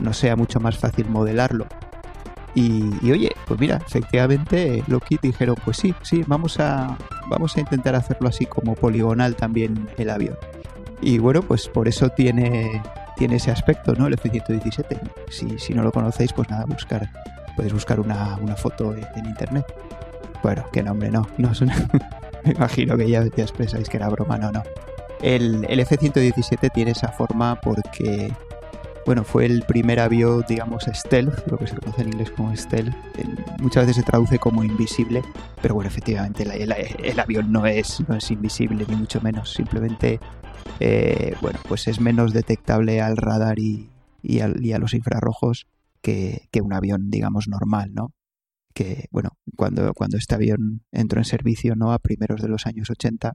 [0.00, 1.66] no sea mucho más fácil modelarlo?
[2.54, 6.96] Y, oye, pues mira, efectivamente Loki dijeron, pues sí, sí, vamos a,
[7.28, 10.36] vamos a intentar hacerlo así como poligonal también el avión.
[11.00, 12.82] Y bueno, pues por eso tiene,
[13.16, 14.08] tiene ese aspecto, ¿no?
[14.08, 14.98] El F-117.
[15.30, 17.08] Si, si no lo conocéis, pues nada, buscar,
[17.54, 19.64] podéis buscar una, una foto en internet.
[20.42, 21.28] Bueno, qué nombre, no.
[21.38, 21.50] no
[22.44, 24.62] Me imagino que ya, ya expresáis que era broma, no, no.
[25.20, 28.32] El, el F-117 tiene esa forma porque,
[29.04, 32.94] bueno, fue el primer avión, digamos, stealth, lo que se conoce en inglés como stealth.
[33.60, 35.22] muchas veces se traduce como invisible,
[35.60, 39.52] pero bueno, efectivamente el, avión no es, no es invisible, ni mucho menos.
[39.52, 40.20] Simplemente,
[40.78, 43.90] eh, bueno, pues es menos detectable al radar y,
[44.22, 45.66] y, y a los infrarrojos
[46.00, 48.12] que, que un avión, digamos, normal, ¿no?
[48.78, 51.92] Que, bueno, cuando, cuando este avión entró en servicio, ¿no?
[51.92, 53.32] A primeros de los años 80,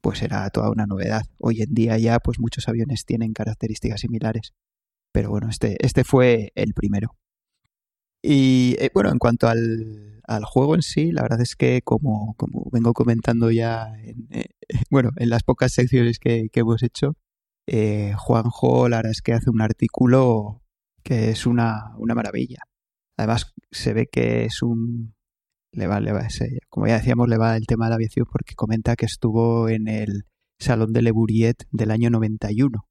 [0.00, 1.24] pues era toda una novedad.
[1.40, 4.52] Hoy en día ya, pues muchos aviones tienen características similares.
[5.12, 7.16] Pero bueno, este, este fue el primero.
[8.22, 12.34] Y eh, bueno, en cuanto al, al, juego en sí, la verdad es que como,
[12.36, 14.50] como vengo comentando ya en, eh,
[14.90, 17.16] bueno, en las pocas secciones que, que hemos hecho,
[17.66, 20.62] eh, Juanjo la verdad es que hace un artículo
[21.02, 22.60] que es una, una maravilla.
[23.16, 25.14] Además, se ve que es un.
[25.72, 28.26] Le va, le va, ese, como ya decíamos, le va el tema de la aviación
[28.30, 30.22] porque comenta que estuvo en el
[30.58, 32.86] Salón de Le Bourget del año 91.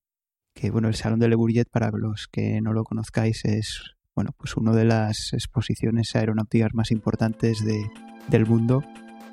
[0.53, 4.32] Que bueno, el Salón de Le Bourget, para los que no lo conozcáis, es bueno,
[4.38, 7.90] pues una de las exposiciones aeronáuticas más importantes de,
[8.27, 8.84] del mundo,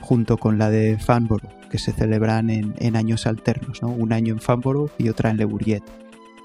[0.01, 3.89] junto con la de Farnborough, que se celebran en, en años alternos, ¿no?
[3.89, 5.83] Un año en Farnborough y otra en Le Bourget.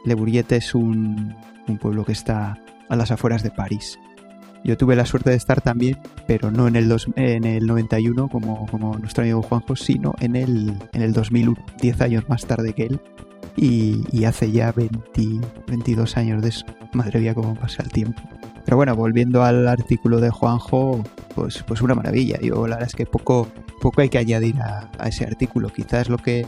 [0.06, 1.36] Le Bourget es un
[1.80, 2.60] pueblo que está
[2.90, 3.98] a las afueras de París.
[4.66, 8.30] Yo tuve la suerte de estar también, pero no en el, dos, en el 91
[8.30, 12.74] como, como nuestro amigo Juanjo, sino en el, en el 2001, 10 años más tarde
[12.74, 13.00] que él.
[13.56, 15.02] Y, hace ya 20,
[15.68, 16.66] 22 años de eso.
[16.94, 18.19] Madre mía, cómo pasa el tiempo.
[18.66, 21.03] Pero bueno, volviendo al artículo de Juanjo,
[21.35, 22.40] pues, pues una maravilla.
[22.42, 23.48] Yo la verdad es que poco,
[23.82, 25.69] poco hay que añadir a, ese artículo.
[25.69, 26.48] Quizás lo que,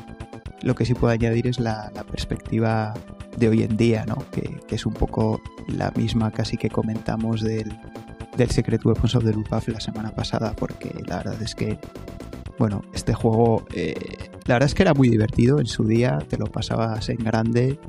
[0.61, 2.93] lo que sí puedo añadir es la, perspectiva
[3.37, 4.17] de hoy en día, ¿no?
[4.31, 7.77] Que, es un poco la misma casi que comentamos del,
[8.35, 11.79] del Secret Weapons of the Luftwaffe la semana pasada, porque la verdad es que,
[12.57, 13.95] bueno, este juego, eh,
[14.45, 17.79] la verdad es que era muy divertido en su día, te lo pasabas en grande,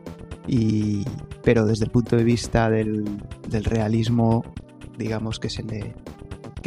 [0.46, 1.04] y,
[1.44, 3.20] pero desde el punto de vista del,
[3.64, 4.44] realismo,
[4.96, 5.94] digamos, que se le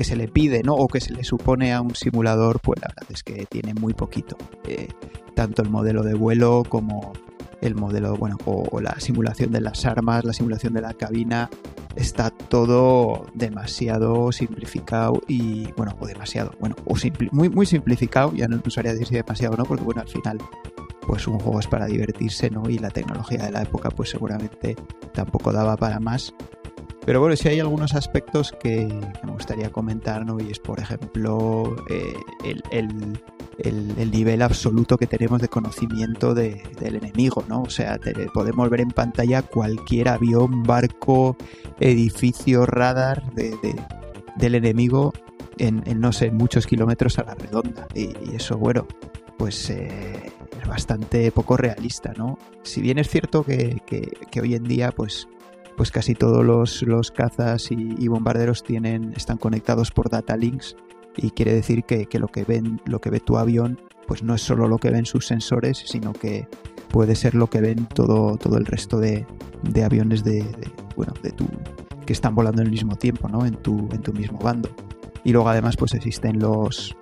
[0.02, 0.74] que se le pide, ¿no?
[0.74, 3.94] O que se le supone a un simulador, pues la verdad es que tiene muy
[3.94, 4.36] poquito.
[4.68, 4.88] Eh,
[5.36, 7.14] tanto el modelo de vuelo como
[7.62, 11.52] el modelo, bueno, o, la simulación de las armas, la simulación de la cabina,
[11.96, 16.96] está todo demasiado simplificado y, bueno, o demasiado, bueno, o
[17.32, 19.66] muy, muy simplificado, ya no usaría decir demasiado, ¿no?
[19.66, 20.40] Porque, bueno, al final
[21.06, 22.68] pues un juego es para divertirse, ¿no?
[22.68, 24.76] Y la tecnología de la época pues seguramente
[25.14, 26.34] tampoco daba para más.
[27.06, 28.88] Pero bueno, sí hay algunos aspectos que
[29.24, 30.40] me gustaría comentar, ¿no?
[30.40, 32.14] Y es, por ejemplo, eh,
[32.72, 37.64] el, nivel absoluto que tenemos de conocimiento del enemigo, ¿no?
[37.64, 38.00] O sea,
[38.34, 41.36] podemos ver en pantalla cualquier avión, barco,
[41.80, 45.12] edificio, radar del enemigo
[45.58, 47.88] en, no sé, muchos kilómetros a la redonda.
[47.94, 48.88] Y, eso, bueno,
[49.38, 50.32] pues eh,
[50.62, 52.38] es bastante poco realista, ¿no?
[52.64, 53.82] Si bien es cierto que,
[54.42, 55.28] hoy en día, pues,
[55.82, 60.76] pues casi todos los, cazas y, bombarderos tienen, están conectados por data links
[61.18, 64.44] y quiere decir que, lo que ven, lo que ve tu avión, pues no es
[64.44, 66.48] solo lo que ven sus sensores, sino que
[66.92, 69.26] puede ser lo que ven todo, todo el resto de,
[69.84, 70.46] aviones de,
[70.96, 71.48] bueno, de tu,
[72.06, 73.44] que están volando al mismo tiempo, ¿no?
[73.44, 74.70] En tu, en tu mismo bando.
[75.24, 76.96] Y luego además pues existen los,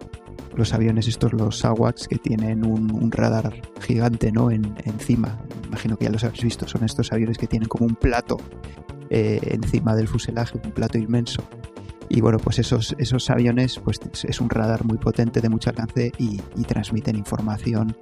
[0.60, 4.52] los aviones estos, los AWACS, que tienen un, radar gigante ¿no?
[4.52, 5.40] En, encima.
[5.68, 6.68] Imagino que ya los habéis visto.
[6.68, 8.38] Son estos aviones que tienen como un plato
[9.10, 11.44] eh, encima del fuselaje, un plato inmenso.
[12.10, 16.12] Y bueno, pues esos, esos aviones, pues es un radar muy potente de mucho alcance
[16.18, 17.96] y, transmiten información,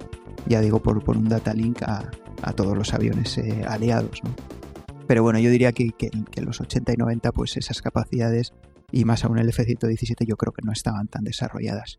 [0.46, 2.10] ya digo, por, por un data link a,
[2.42, 4.22] a todos los aviones eh, aliados.
[4.24, 4.34] ¿no?
[5.06, 8.52] Pero bueno, yo diría que, que, que en los 80 y 90, pues esas capacidades
[8.90, 11.98] y más aún el F-117 yo creo que no estaban tan desarrolladas.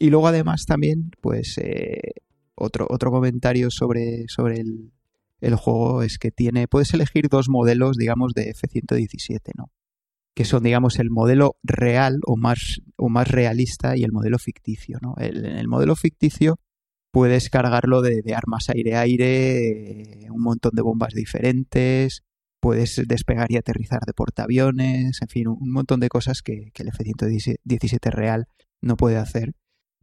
[0.00, 2.14] Y luego además también, pues eh,
[2.54, 4.92] otro, otro comentario sobre, sobre el,
[5.42, 9.70] el, juego es que tiene, puedes elegir dos modelos, digamos, de F-117, ¿no?
[10.34, 14.98] Que son, digamos, el modelo real o más, o más realista y el modelo ficticio,
[15.02, 15.16] ¿no?
[15.18, 16.58] El, el modelo ficticio
[17.10, 22.22] puedes cargarlo de, armas aire-aire, eh, un montón de bombas diferentes,
[22.58, 26.88] puedes despegar y aterrizar de portaaviones, en fin, un, montón de cosas que, que el
[26.88, 28.46] F-117 real
[28.80, 29.52] no puede hacer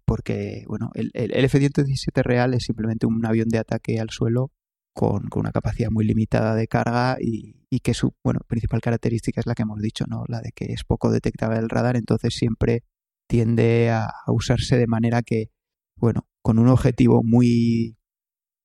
[0.07, 4.51] porque bueno, el, F-117 real es simplemente un avión de ataque al suelo
[4.93, 9.53] con, una capacidad muy limitada de carga y, que su bueno, principal característica es la
[9.53, 10.23] que hemos dicho, ¿no?
[10.29, 12.83] la de que es poco detectable el radar, entonces siempre
[13.27, 15.51] tiende a, a usarse de manera que,
[15.97, 17.96] bueno, con un objetivo muy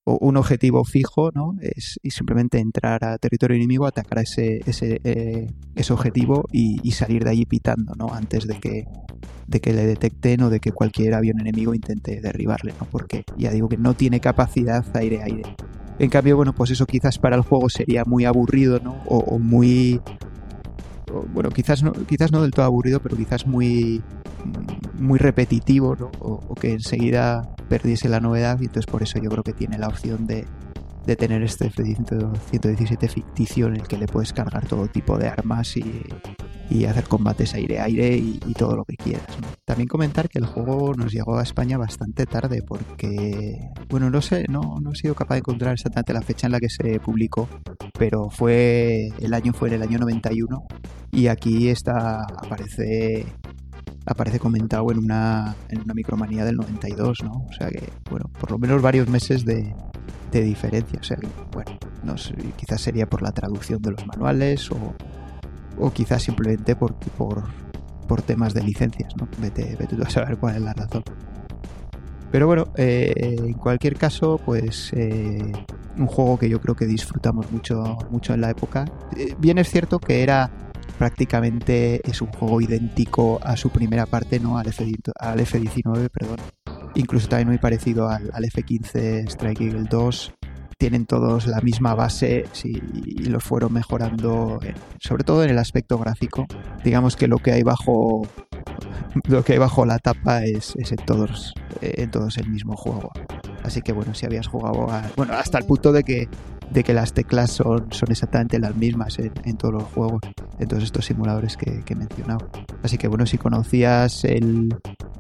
[0.05, 1.55] un objetivo fijo, ¿no?
[1.61, 6.91] Es y simplemente entrar a territorio enemigo, atacar a ese, ese, eh, ese objetivo y,
[6.93, 8.13] salir de allí pitando, ¿no?
[8.13, 8.85] Antes de que,
[9.47, 12.87] de que le detecten o de que cualquier avión enemigo intente derribarle, ¿no?
[12.91, 15.57] Porque ya digo que no tiene capacidad aire-aire.
[15.99, 19.03] En cambio, bueno, pues eso quizás para el juego sería muy aburrido, ¿no?
[19.07, 20.01] O, muy...
[21.33, 24.03] bueno, quizás no, quizás no del todo aburrido, pero quizás muy
[24.95, 26.11] muy repetitivo ¿no?
[26.21, 29.89] o, que enseguida perdiese la novedad y entonces por eso yo creo que tiene la
[29.89, 30.47] opción de,
[31.07, 35.77] de tener este F-117 ficticio en el que le puedes cargar todo tipo de armas
[35.77, 36.05] y,
[36.73, 39.27] y hacer combates aire-aire y, todo lo que quieras.
[39.65, 44.45] También comentar que el juego nos llegó a España bastante tarde porque, bueno, no sé,
[44.49, 47.49] no, no he sido capaz de encontrar exactamente la fecha en la que se publicó,
[47.99, 50.65] pero fue el año fue en el año 91
[51.11, 53.27] y aquí está aparece
[54.07, 57.47] aparece comentado en una, en una micromanía del 92, ¿no?
[57.49, 59.75] O sea que, bueno, por lo menos varios meses de,
[60.31, 60.99] de diferencia.
[61.01, 64.95] O sea que, bueno, no sé, quizás sería por la traducción de los manuales o,
[65.79, 67.45] o quizás simplemente por, por,
[68.09, 69.29] por temas de licencias, ¿no?
[69.39, 71.05] Vete, vete tú a saber cuál es la razón.
[72.33, 75.53] Pero bueno, eh, en cualquier caso, pues eh,
[75.99, 78.87] un juego que yo creo que disfrutamos mucho, mucho en la época.
[79.17, 80.51] Eh, bien es cierto que era
[81.03, 84.57] prácticamente es un juego idéntico a su primera parte, ¿no?
[84.57, 84.85] Al, F,
[85.19, 86.37] al F19, perdón.
[86.95, 90.33] Incluso también muy parecido al, F15 Strike Eagle 2.
[90.79, 94.61] Tienen todos la misma base y los fueron mejorando,
[95.01, 96.47] sobre todo en el aspecto gráfico.
[96.85, 98.23] Digamos que lo que hay bajo
[99.25, 103.11] lo que hay bajo la tapa es, en todos en todos el mismo juego.
[103.65, 106.29] Así que bueno, si habías jugado bueno, hasta el punto de que
[106.73, 110.21] de que las teclas son, son exactamente las mismas en, todos los juegos,
[110.59, 112.49] en todos estos simuladores que, he mencionado.
[112.83, 114.75] Así que bueno, si conocías el,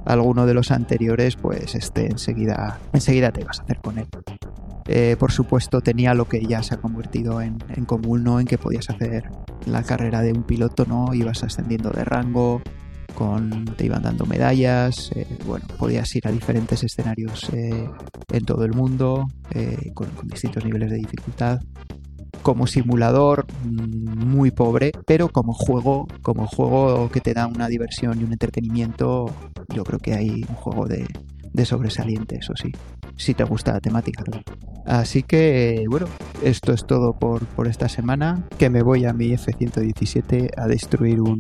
[0.04, 4.08] alguno de los anteriores, pues este enseguida, enseguida te vas a hacer con él.
[4.86, 8.40] Eh, por supuesto tenía lo que ya se ha convertido en, en, común, ¿no?
[8.40, 9.30] En que podías hacer
[9.64, 11.14] la carrera de un piloto, ¿no?
[11.14, 12.62] Ibas ascendiendo de rango,
[13.22, 17.88] con, te iban dando medallas, eh, bueno, podías ir a diferentes escenarios eh,
[18.32, 21.60] en todo el mundo, eh, con, distintos niveles de dificultad.
[22.42, 28.20] como simulador mm, muy pobre, pero como juego, como juego que te da una diversión
[28.20, 29.30] y un entretenimiento,
[29.72, 31.06] yo creo que hay un juego de,
[31.52, 32.72] de sobresaliente, eso sí.
[33.16, 34.42] Si te gusta la temática, claro.
[34.84, 36.06] Así que, bueno,
[36.42, 38.48] esto es todo por, por esta semana.
[38.58, 41.38] Que me voy a mi F-117 a destruir un,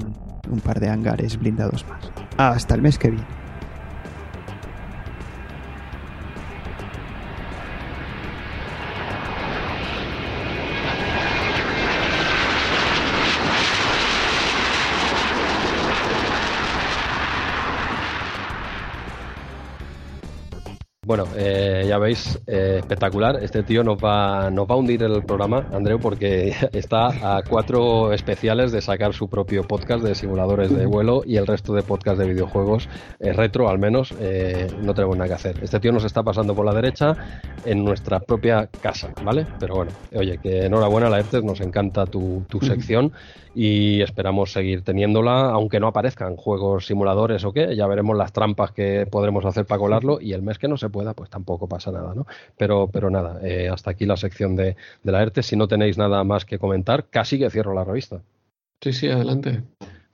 [0.50, 2.10] un par de hangares blindados más.
[2.36, 3.41] Hasta el mes que viene.
[21.04, 23.42] Bueno, eh, ya veis, eh, espectacular.
[23.42, 28.12] Este tío nos va, nos va a hundir el programa, Andreu, porque está a cuatro
[28.12, 32.20] especiales de sacar su propio podcast de simuladores de vuelo y el resto de podcast
[32.20, 35.58] de videojuegos eh, retro, al menos, no tenemos nada que hacer.
[35.60, 37.16] Este tío nos está pasando por la derecha
[37.64, 39.48] en nuestra propia casa, ¿vale?
[39.58, 43.12] Pero bueno, oye, que enhorabuena, la ERTES, nos encanta tu, tu sección
[43.54, 48.72] y esperamos seguir teniéndola, aunque no aparezcan juegos simuladores o qué, ya veremos las trampas
[48.72, 51.92] que podremos hacer para colarlo y el mes que no se pueda, pues tampoco pasa
[51.92, 52.26] nada, ¿no?
[52.56, 55.42] Pero, pero nada, eh, hasta aquí la sección de, de la ERTE.
[55.42, 58.22] Si no tenéis nada más que comentar, casi que cierro la revista.
[58.80, 59.62] Sí, sí, adelante.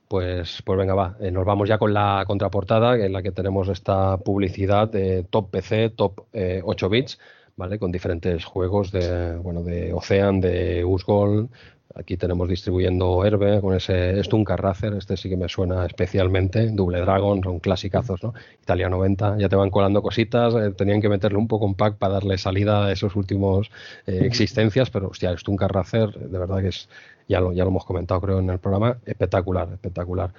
[0.08, 1.16] Pues, pues venga, va.
[1.20, 5.50] Eh, nos vamos ya con la contraportada, en la que tenemos esta publicidad de Top
[5.50, 7.18] PC, Top 8 eh, bits,
[7.56, 7.78] ¿vale?
[7.78, 11.50] Con diferentes juegos de, bueno, de Ocean, de Usgol,
[11.94, 17.00] Aquí tenemos distribuyendo Herbe con ese Stunker Racer, este sí que me suena especialmente, Double
[17.00, 18.34] Dragon, son clasicazos, ¿no?
[18.62, 21.96] Italia 90, ya te van colando cositas, eh, tenían que meterle un poco un pack
[21.96, 23.70] para darle salida a esos últimos
[24.06, 26.90] eh, existencias, pero hostia, Stunker Racer, de verdad que es,
[27.26, 30.32] ya lo, ya lo hemos comentado creo en el programa, espectacular, espectacular.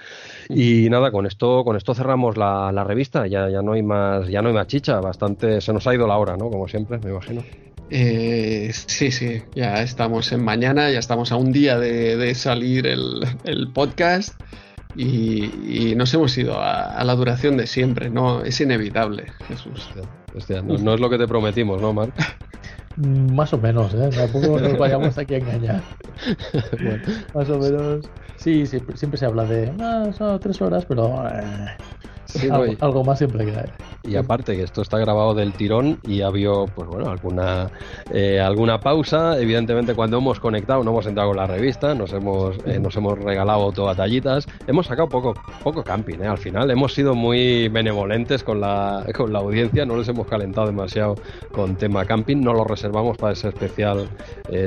[0.50, 4.28] Y nada, con esto, con esto cerramos la, la revista, ya, ya no hay más,
[4.28, 6.50] ya no hay más chicha, bastante, se nos ha ido la hora, ¿no?
[6.52, 7.44] Como siempre, me imagino.
[7.92, 13.72] Eh, sí, sí, ya estamos en mañana, ya estamos a un día de, salir el,
[13.74, 14.40] podcast
[14.95, 19.90] y, nos hemos ido a, la duración de siempre, no es inevitable, Jesús.
[20.64, 22.14] no, es lo que te prometimos, ¿no, Marc?
[22.98, 24.09] Mm, más o menos, ¿eh?
[24.16, 25.82] Tampoco nos vayamos aquí a engañar.
[27.34, 28.09] Más o menos.
[28.35, 29.72] Sí, siempre se habla de.
[29.80, 31.26] Ah, son tres horas, pero.
[31.27, 31.77] Eh,
[32.80, 33.53] algo, más siempre que
[34.09, 37.69] Y aparte que esto está grabado del tirón y ha habido, pues bueno, alguna,
[38.11, 39.40] eh, alguna pausa.
[39.40, 43.17] Evidentemente cuando hemos conectado no hemos entrado con la revista, nos hemos, eh, nos hemos
[43.19, 44.48] regalado todas tallitas.
[44.67, 45.33] Hemos sacado poco,
[45.64, 46.27] poco camping, ¿eh?
[46.27, 46.69] al final.
[46.72, 51.16] Hemos sido muy benevolentes con la, con la audiencia, no les hemos calentado demasiado
[51.51, 52.38] con tema camping.
[52.38, 54.09] No lo reservamos para esa especial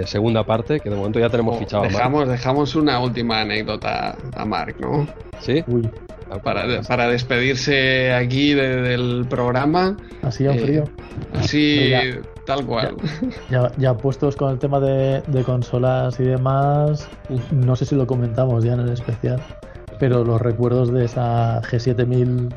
[0.06, 1.82] segunda parte, que de momento ya tenemos oh, fichado.
[1.82, 5.06] Dejamos, dejamos una última anécdota a Mark, ¿no?
[5.40, 5.64] Sí.
[5.66, 5.88] Uy.
[6.38, 9.96] Para, para despedirse aquí del programa.
[10.22, 10.84] Así en eh, frío.
[11.34, 11.92] Así,
[12.46, 12.96] tal cual.
[13.50, 17.08] Ya, ya, puestos con el tema de, consolas y demás,
[17.50, 19.42] no sé si lo comentamos ya en el especial,
[19.98, 22.52] pero los recuerdos de esa G7000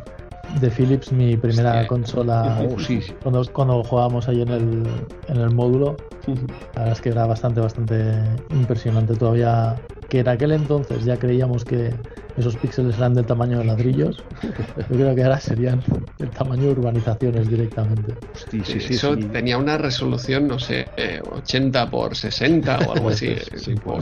[0.59, 2.75] de Philips, mi primera consola, oh,
[3.21, 4.83] Cuando, cuando jugábamos ahí en el,
[5.27, 5.97] en el módulo,
[6.27, 8.13] la verdad es que era bastante, bastante
[8.51, 9.75] impresionante todavía,
[10.09, 11.93] que en aquel entonces ya creíamos que
[12.37, 15.81] esos píxeles eran del tamaño de ladrillos, yo creo que ahora serían
[16.19, 18.13] del tamaño de urbanizaciones directamente.
[18.51, 20.87] sí, sí, Eso tenía una resolución, no sé,
[21.31, 23.35] 80 eh, por 60 o algo así.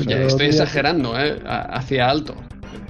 [0.07, 1.39] ya estoy exagerando, ¿eh?
[1.45, 2.35] Hacia alto.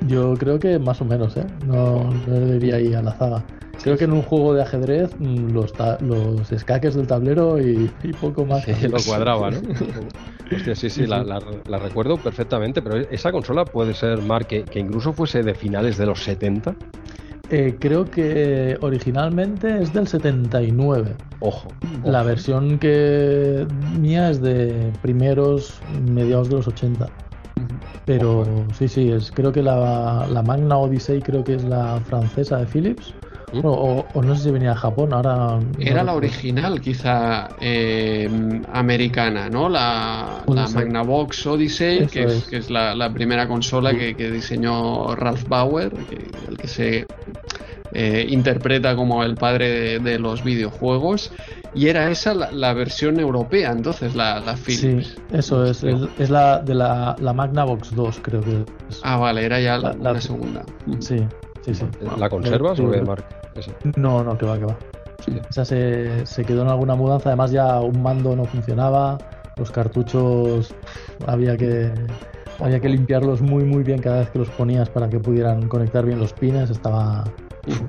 [0.07, 1.45] Yo creo que más o menos, ¿eh?
[1.65, 3.43] No, no diría ahí a la zaga.
[3.81, 7.89] Creo que en un juego de ajedrez mm, los, los escaques del tablero y,
[8.21, 8.65] poco más.
[8.67, 9.59] lo cuadraba, ¿no?
[10.51, 11.23] Hostia, sí, sí, la,
[11.79, 16.23] recuerdo perfectamente, pero esa consola puede ser, Mark, que, incluso fuese de finales de los
[16.23, 16.75] 70.
[17.49, 21.15] Eh, creo que originalmente es del 79.
[21.39, 21.67] Ojo.
[22.03, 23.67] La versión que
[23.99, 27.07] mía es de primeros, mediados de los 80.
[28.05, 28.45] Pero
[28.77, 32.65] sí, sí, es, creo que la, la Magna Odyssey creo que es la francesa de
[32.65, 33.13] Philips.
[33.61, 35.59] O, no sé si venía de Japón, ahora...
[35.77, 38.27] Era la original, quizá, eh,
[38.71, 39.69] americana, ¿no?
[39.69, 45.91] La, la Magnavox Odyssey, que es, la, primera consola que, diseñó Ralph Bauer,
[46.49, 47.05] el que se
[47.93, 51.31] eh, interpreta como el padre de, los videojuegos.
[51.75, 55.07] Y era esa la, versión europea, entonces, la, la Philips.
[55.07, 59.01] Sí, eso es, es, la de la, la Magnavox 2, creo que es.
[59.03, 60.63] Ah, vale, era ya la, segunda.
[60.99, 61.17] Sí,
[61.61, 61.85] sí, sí.
[62.17, 63.25] ¿La conservas o Mark?
[63.95, 64.77] No, no, que va, que va.
[65.49, 67.29] O sea, se, se, quedó en alguna mudanza.
[67.29, 69.17] Además, ya un mando no funcionaba.
[69.57, 70.73] Los cartuchos
[71.27, 71.91] había que
[72.59, 76.05] había que limpiarlos muy muy bien cada vez que los ponías para que pudieran conectar
[76.05, 76.69] bien los pines.
[76.69, 77.23] Estaba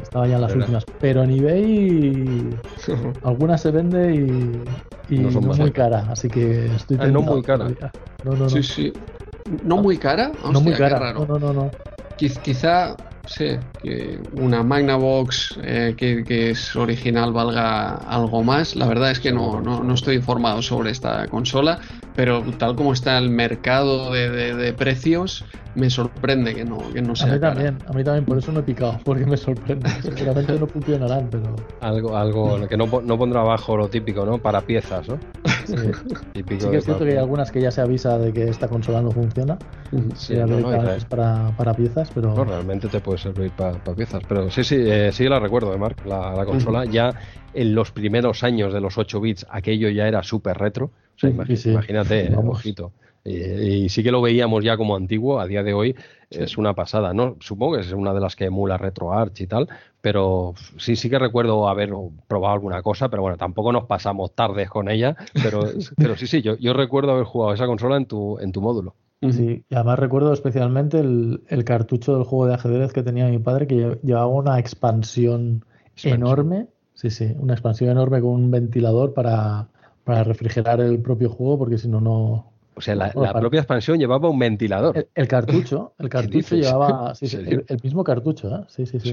[0.03, 0.85] Estaba ya en las últimas.
[1.01, 2.57] Pero en eBay
[3.25, 4.15] algunas se vende
[5.09, 7.69] y, no, son muy cara, así que estoy ah, No muy cara.
[8.25, 8.49] No, no, no.
[8.49, 8.93] Sí, sí.
[9.65, 10.33] ¿No muy cara?
[10.51, 11.13] no muy cara.
[11.13, 11.71] No, no, no, no.
[12.17, 12.97] Quizá
[13.83, 18.77] que una Magnavox eh, que, es original valga algo más.
[18.77, 21.81] La verdad es que no, no, estoy informado sobre esta consola,
[22.15, 25.45] pero tal como está el mercado de precios,
[25.75, 27.31] me sorprende que no, que no sea.
[27.31, 29.89] A mí también, a mí también, por eso no he picado, porque me sorprende.
[30.03, 31.57] Seguramente no funcionarán, pero.
[31.81, 34.39] Algo, algo que no, no pondrá abajo lo típico, ¿no?
[34.39, 35.19] Para piezas, ¿no?
[35.67, 35.75] Sí,
[36.35, 39.03] sí que es cierto que hay algunas que ya se avisa de que esta consola
[39.03, 39.59] no funciona.
[40.15, 40.61] Sí, no,
[41.09, 42.35] para, para, piezas, pero.
[42.35, 44.23] No, realmente te puede servir para, piezas.
[44.29, 46.85] Pero sí, sí, eh, sí la recuerdo, de eh, Mark, la, la consola.
[46.85, 47.13] Ya
[47.53, 50.91] en los primeros años de los 8 bits, aquello ya era súper retro.
[51.17, 52.93] O sea, imagínate, eh, ojito.
[53.25, 55.97] Y sí que lo veíamos ya como antiguo, a día de hoy
[56.29, 57.37] es una pasada, ¿no?
[57.41, 59.69] Supongo que es una de las que emula RetroArch y tal,
[60.03, 61.91] pero sí, sí que recuerdo haber
[62.27, 65.63] probado alguna cosa, pero bueno, tampoco nos pasamos tardes con ella, pero,
[65.97, 68.95] pero sí, sí, yo, yo recuerdo haber jugado esa consola en tu, en tu módulo.
[69.31, 73.39] Sí, y además recuerdo especialmente el, el, cartucho del juego de ajedrez que tenía mi
[73.39, 75.65] padre, que llevaba una expansión,
[76.03, 79.69] enorme, sí, sí, una expansión enorme con un ventilador para,
[80.05, 84.29] para refrigerar el propio juego, porque si no, no, o sea, la, propia expansión llevaba
[84.29, 85.09] un ventilador.
[85.15, 88.65] El, cartucho, el cartucho llevaba sí, el, mismo cartucho, ¿eh?
[88.69, 89.13] Sí, sí, sí.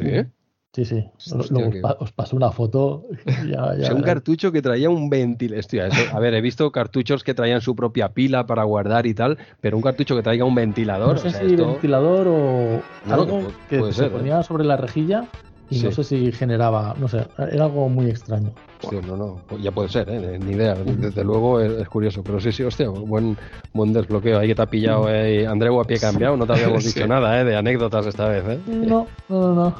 [0.74, 1.06] Sí, sí.
[1.50, 3.06] Luego os paso una foto.
[3.46, 5.92] Ya, ya, o sea, un cartucho que traía un ventilador.
[6.14, 9.76] A ver, he visto cartuchos que traían su propia pila para guardar y tal, pero
[9.76, 11.16] un cartucho que traiga un ventilador.
[11.16, 14.10] No sé si ventilador o algo que, se ¿eh?
[14.10, 15.28] ponía sobre la rejilla
[15.72, 18.52] y no sé si generaba, no sé, era algo muy extraño.
[18.90, 20.38] Sí, no, no, ya puede ser, ¿eh?
[20.38, 20.76] ni idea.
[20.76, 23.38] Desde luego es, curioso, pero sí, sí, hostia, buen,
[23.74, 24.40] buen desbloqueo.
[24.40, 27.40] Ahí que te ha pillado, eh, Andreu a pie cambiado, no te habíamos dicho nada
[27.40, 27.46] ¿eh?
[27.46, 28.44] de anécdotas esta vez.
[28.48, 28.60] ¿eh?
[28.68, 29.76] No, no, no.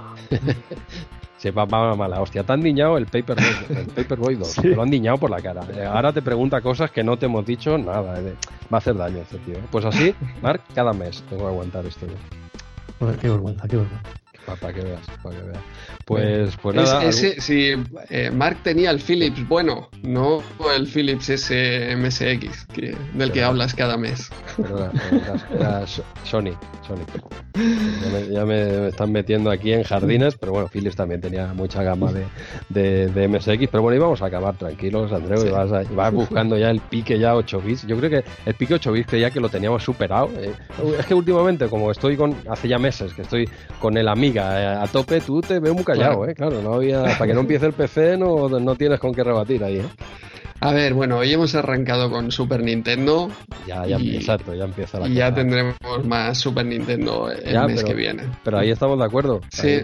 [1.38, 2.22] Se va, va mala.
[2.22, 4.56] Hostia, te han diñado el Paperboy, el Paperboy 2.
[4.56, 5.62] Te lo han diñado por la cara.
[5.76, 8.18] Eh, ahora te pregunta cosas que no te hemos dicho nada.
[8.22, 8.36] Eh.
[8.74, 9.56] Va a hacer daño este tío.
[9.72, 12.06] Pues así, Mark, cada mes tengo que aguantar esto.
[13.20, 14.21] Qué vergüenza, qué vergüenza.
[14.46, 15.64] Para que veas, para que veas.
[16.06, 17.06] Pues, pues nada.
[17.06, 17.74] Ese, si
[18.10, 20.44] eh, Mark tenía el Philips bueno, no
[20.76, 24.30] el Philips ese MSX que, del que hablas cada mes.
[25.54, 25.86] era,
[26.24, 26.52] Sony,
[26.88, 27.06] Sony.
[28.32, 33.08] Ya, me, están metiendo aquí en jardines, pero bueno, Philips también tenía mucha gama de,
[33.08, 33.68] de, MSX.
[33.70, 37.62] Pero bueno, íbamos a acabar tranquilos, Andreu, y, vas buscando ya el pique ya 8
[37.62, 37.88] bits.
[37.88, 40.30] Yo creo que el pique 8 bits creía que lo teníamos superado.
[40.38, 40.54] Eh,
[40.98, 44.78] es que últimamente, como estoy con, hace ya meses que estoy con el Amiga eh,
[44.82, 46.34] a tope, tú te veo muy callado, ¿eh?
[46.34, 49.64] Claro, no había, para que no empiece el PC no, no tienes con qué rebatir
[49.64, 49.90] ahí, ¿eh?
[50.64, 53.32] A ver, bueno, hoy hemos arrancado con Super Nintendo.
[53.66, 55.76] Ya, ya, exacto, ya empieza la Y ya tendremos
[56.06, 58.26] más Super Nintendo el mes que viene.
[58.44, 59.42] Pero ahí estamos de acuerdo.
[59.50, 59.82] Sí.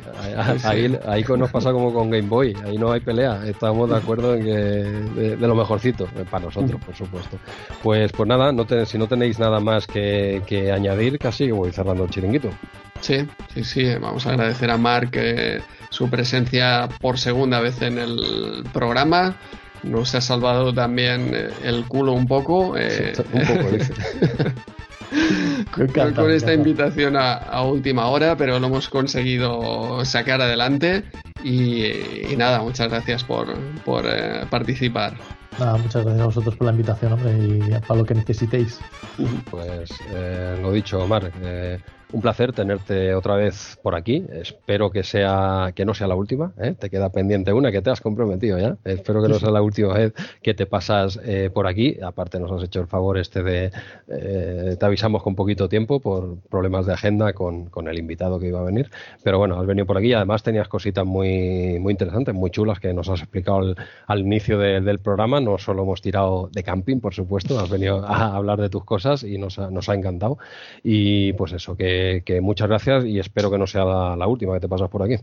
[0.64, 2.56] Ahí, ahí, nos pasa como con Game Boy.
[2.64, 3.42] Ahí no hay pelea.
[3.48, 7.40] Estamos de acuerdo en que de, lo mejorcito, eh, para nosotros, por supuesto.
[7.82, 12.04] Pues, pues nada, no si no tenéis nada más que, que añadir, casi voy cerrando
[12.04, 12.52] el chiringuito.
[13.02, 13.96] Sí, sí, sí.
[14.00, 19.36] Vamos a agradecer a Mark eh, su presencia por segunda vez en el programa
[19.90, 22.78] nos ha salvado también eh, el culo un poco.
[22.78, 23.70] Eh, un poco,
[26.16, 31.04] con, esta invitación a, última hora, pero lo hemos conseguido sacar adelante.
[31.44, 33.54] Y, nada, muchas gracias por,
[33.86, 35.16] por eh, participar.
[35.60, 38.80] Nada, muchas gracias a vosotros por la invitación, hombre, y para lo que necesitéis.
[39.50, 39.90] Pues
[40.62, 41.32] lo dicho, Omar.
[42.14, 44.26] Un placer tenerte otra vez por aquí.
[44.32, 46.54] Espero que sea que no sea la última.
[46.58, 46.74] ¿eh?
[46.80, 48.78] Te queda pendiente una que te has comprometido ya.
[48.86, 51.98] Espero que no sea la última vez que te pasas eh, por aquí.
[52.02, 53.72] Aparte nos has hecho el favor este de
[54.08, 58.62] eh, te avisamos con poquito tiempo por problemas de agenda con, el invitado que iba
[58.62, 58.90] a venir.
[59.22, 60.14] Pero bueno, has venido por aquí.
[60.14, 63.76] Además tenías cositas muy muy interesantes, muy chulas que nos has explicado
[64.08, 65.42] al, inicio del programa.
[65.42, 67.60] No solo hemos tirado de camping, por supuesto.
[67.60, 70.38] Has venido a hablar de tus cosas y nos nos ha encantado.
[70.84, 73.86] Y pues eso que que, muchas gracias y espero que no sea
[74.16, 75.16] la, última que te pasas por aquí.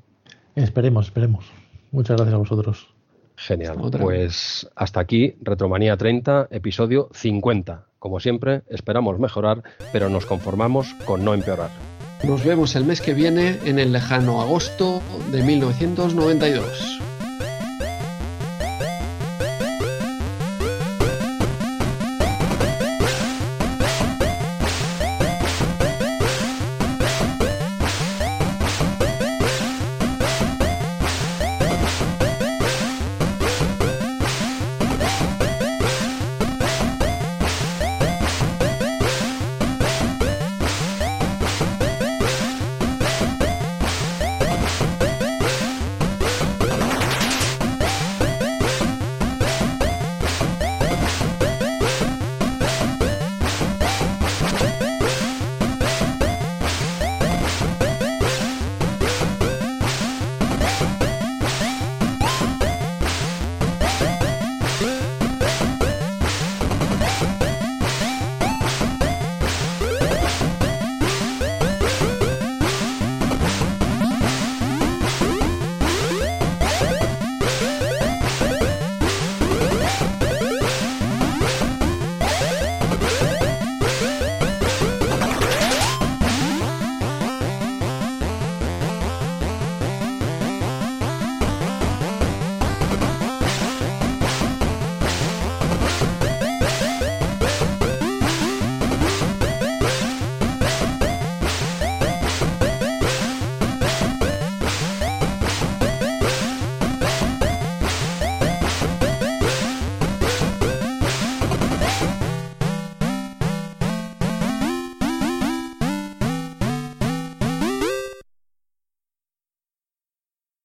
[0.55, 1.47] Esperemos, esperemos.
[1.91, 2.89] Muchas gracias a vosotros.
[3.37, 3.77] Genial.
[4.01, 7.87] Pues hasta aquí, Retromanía 30, episodio 50.
[7.99, 9.63] Como siempre, esperamos mejorar,
[9.93, 11.71] pero nos conformamos con no empeorar.
[12.23, 17.14] Nos vemos el mes que viene en el lejano agosto de 1992.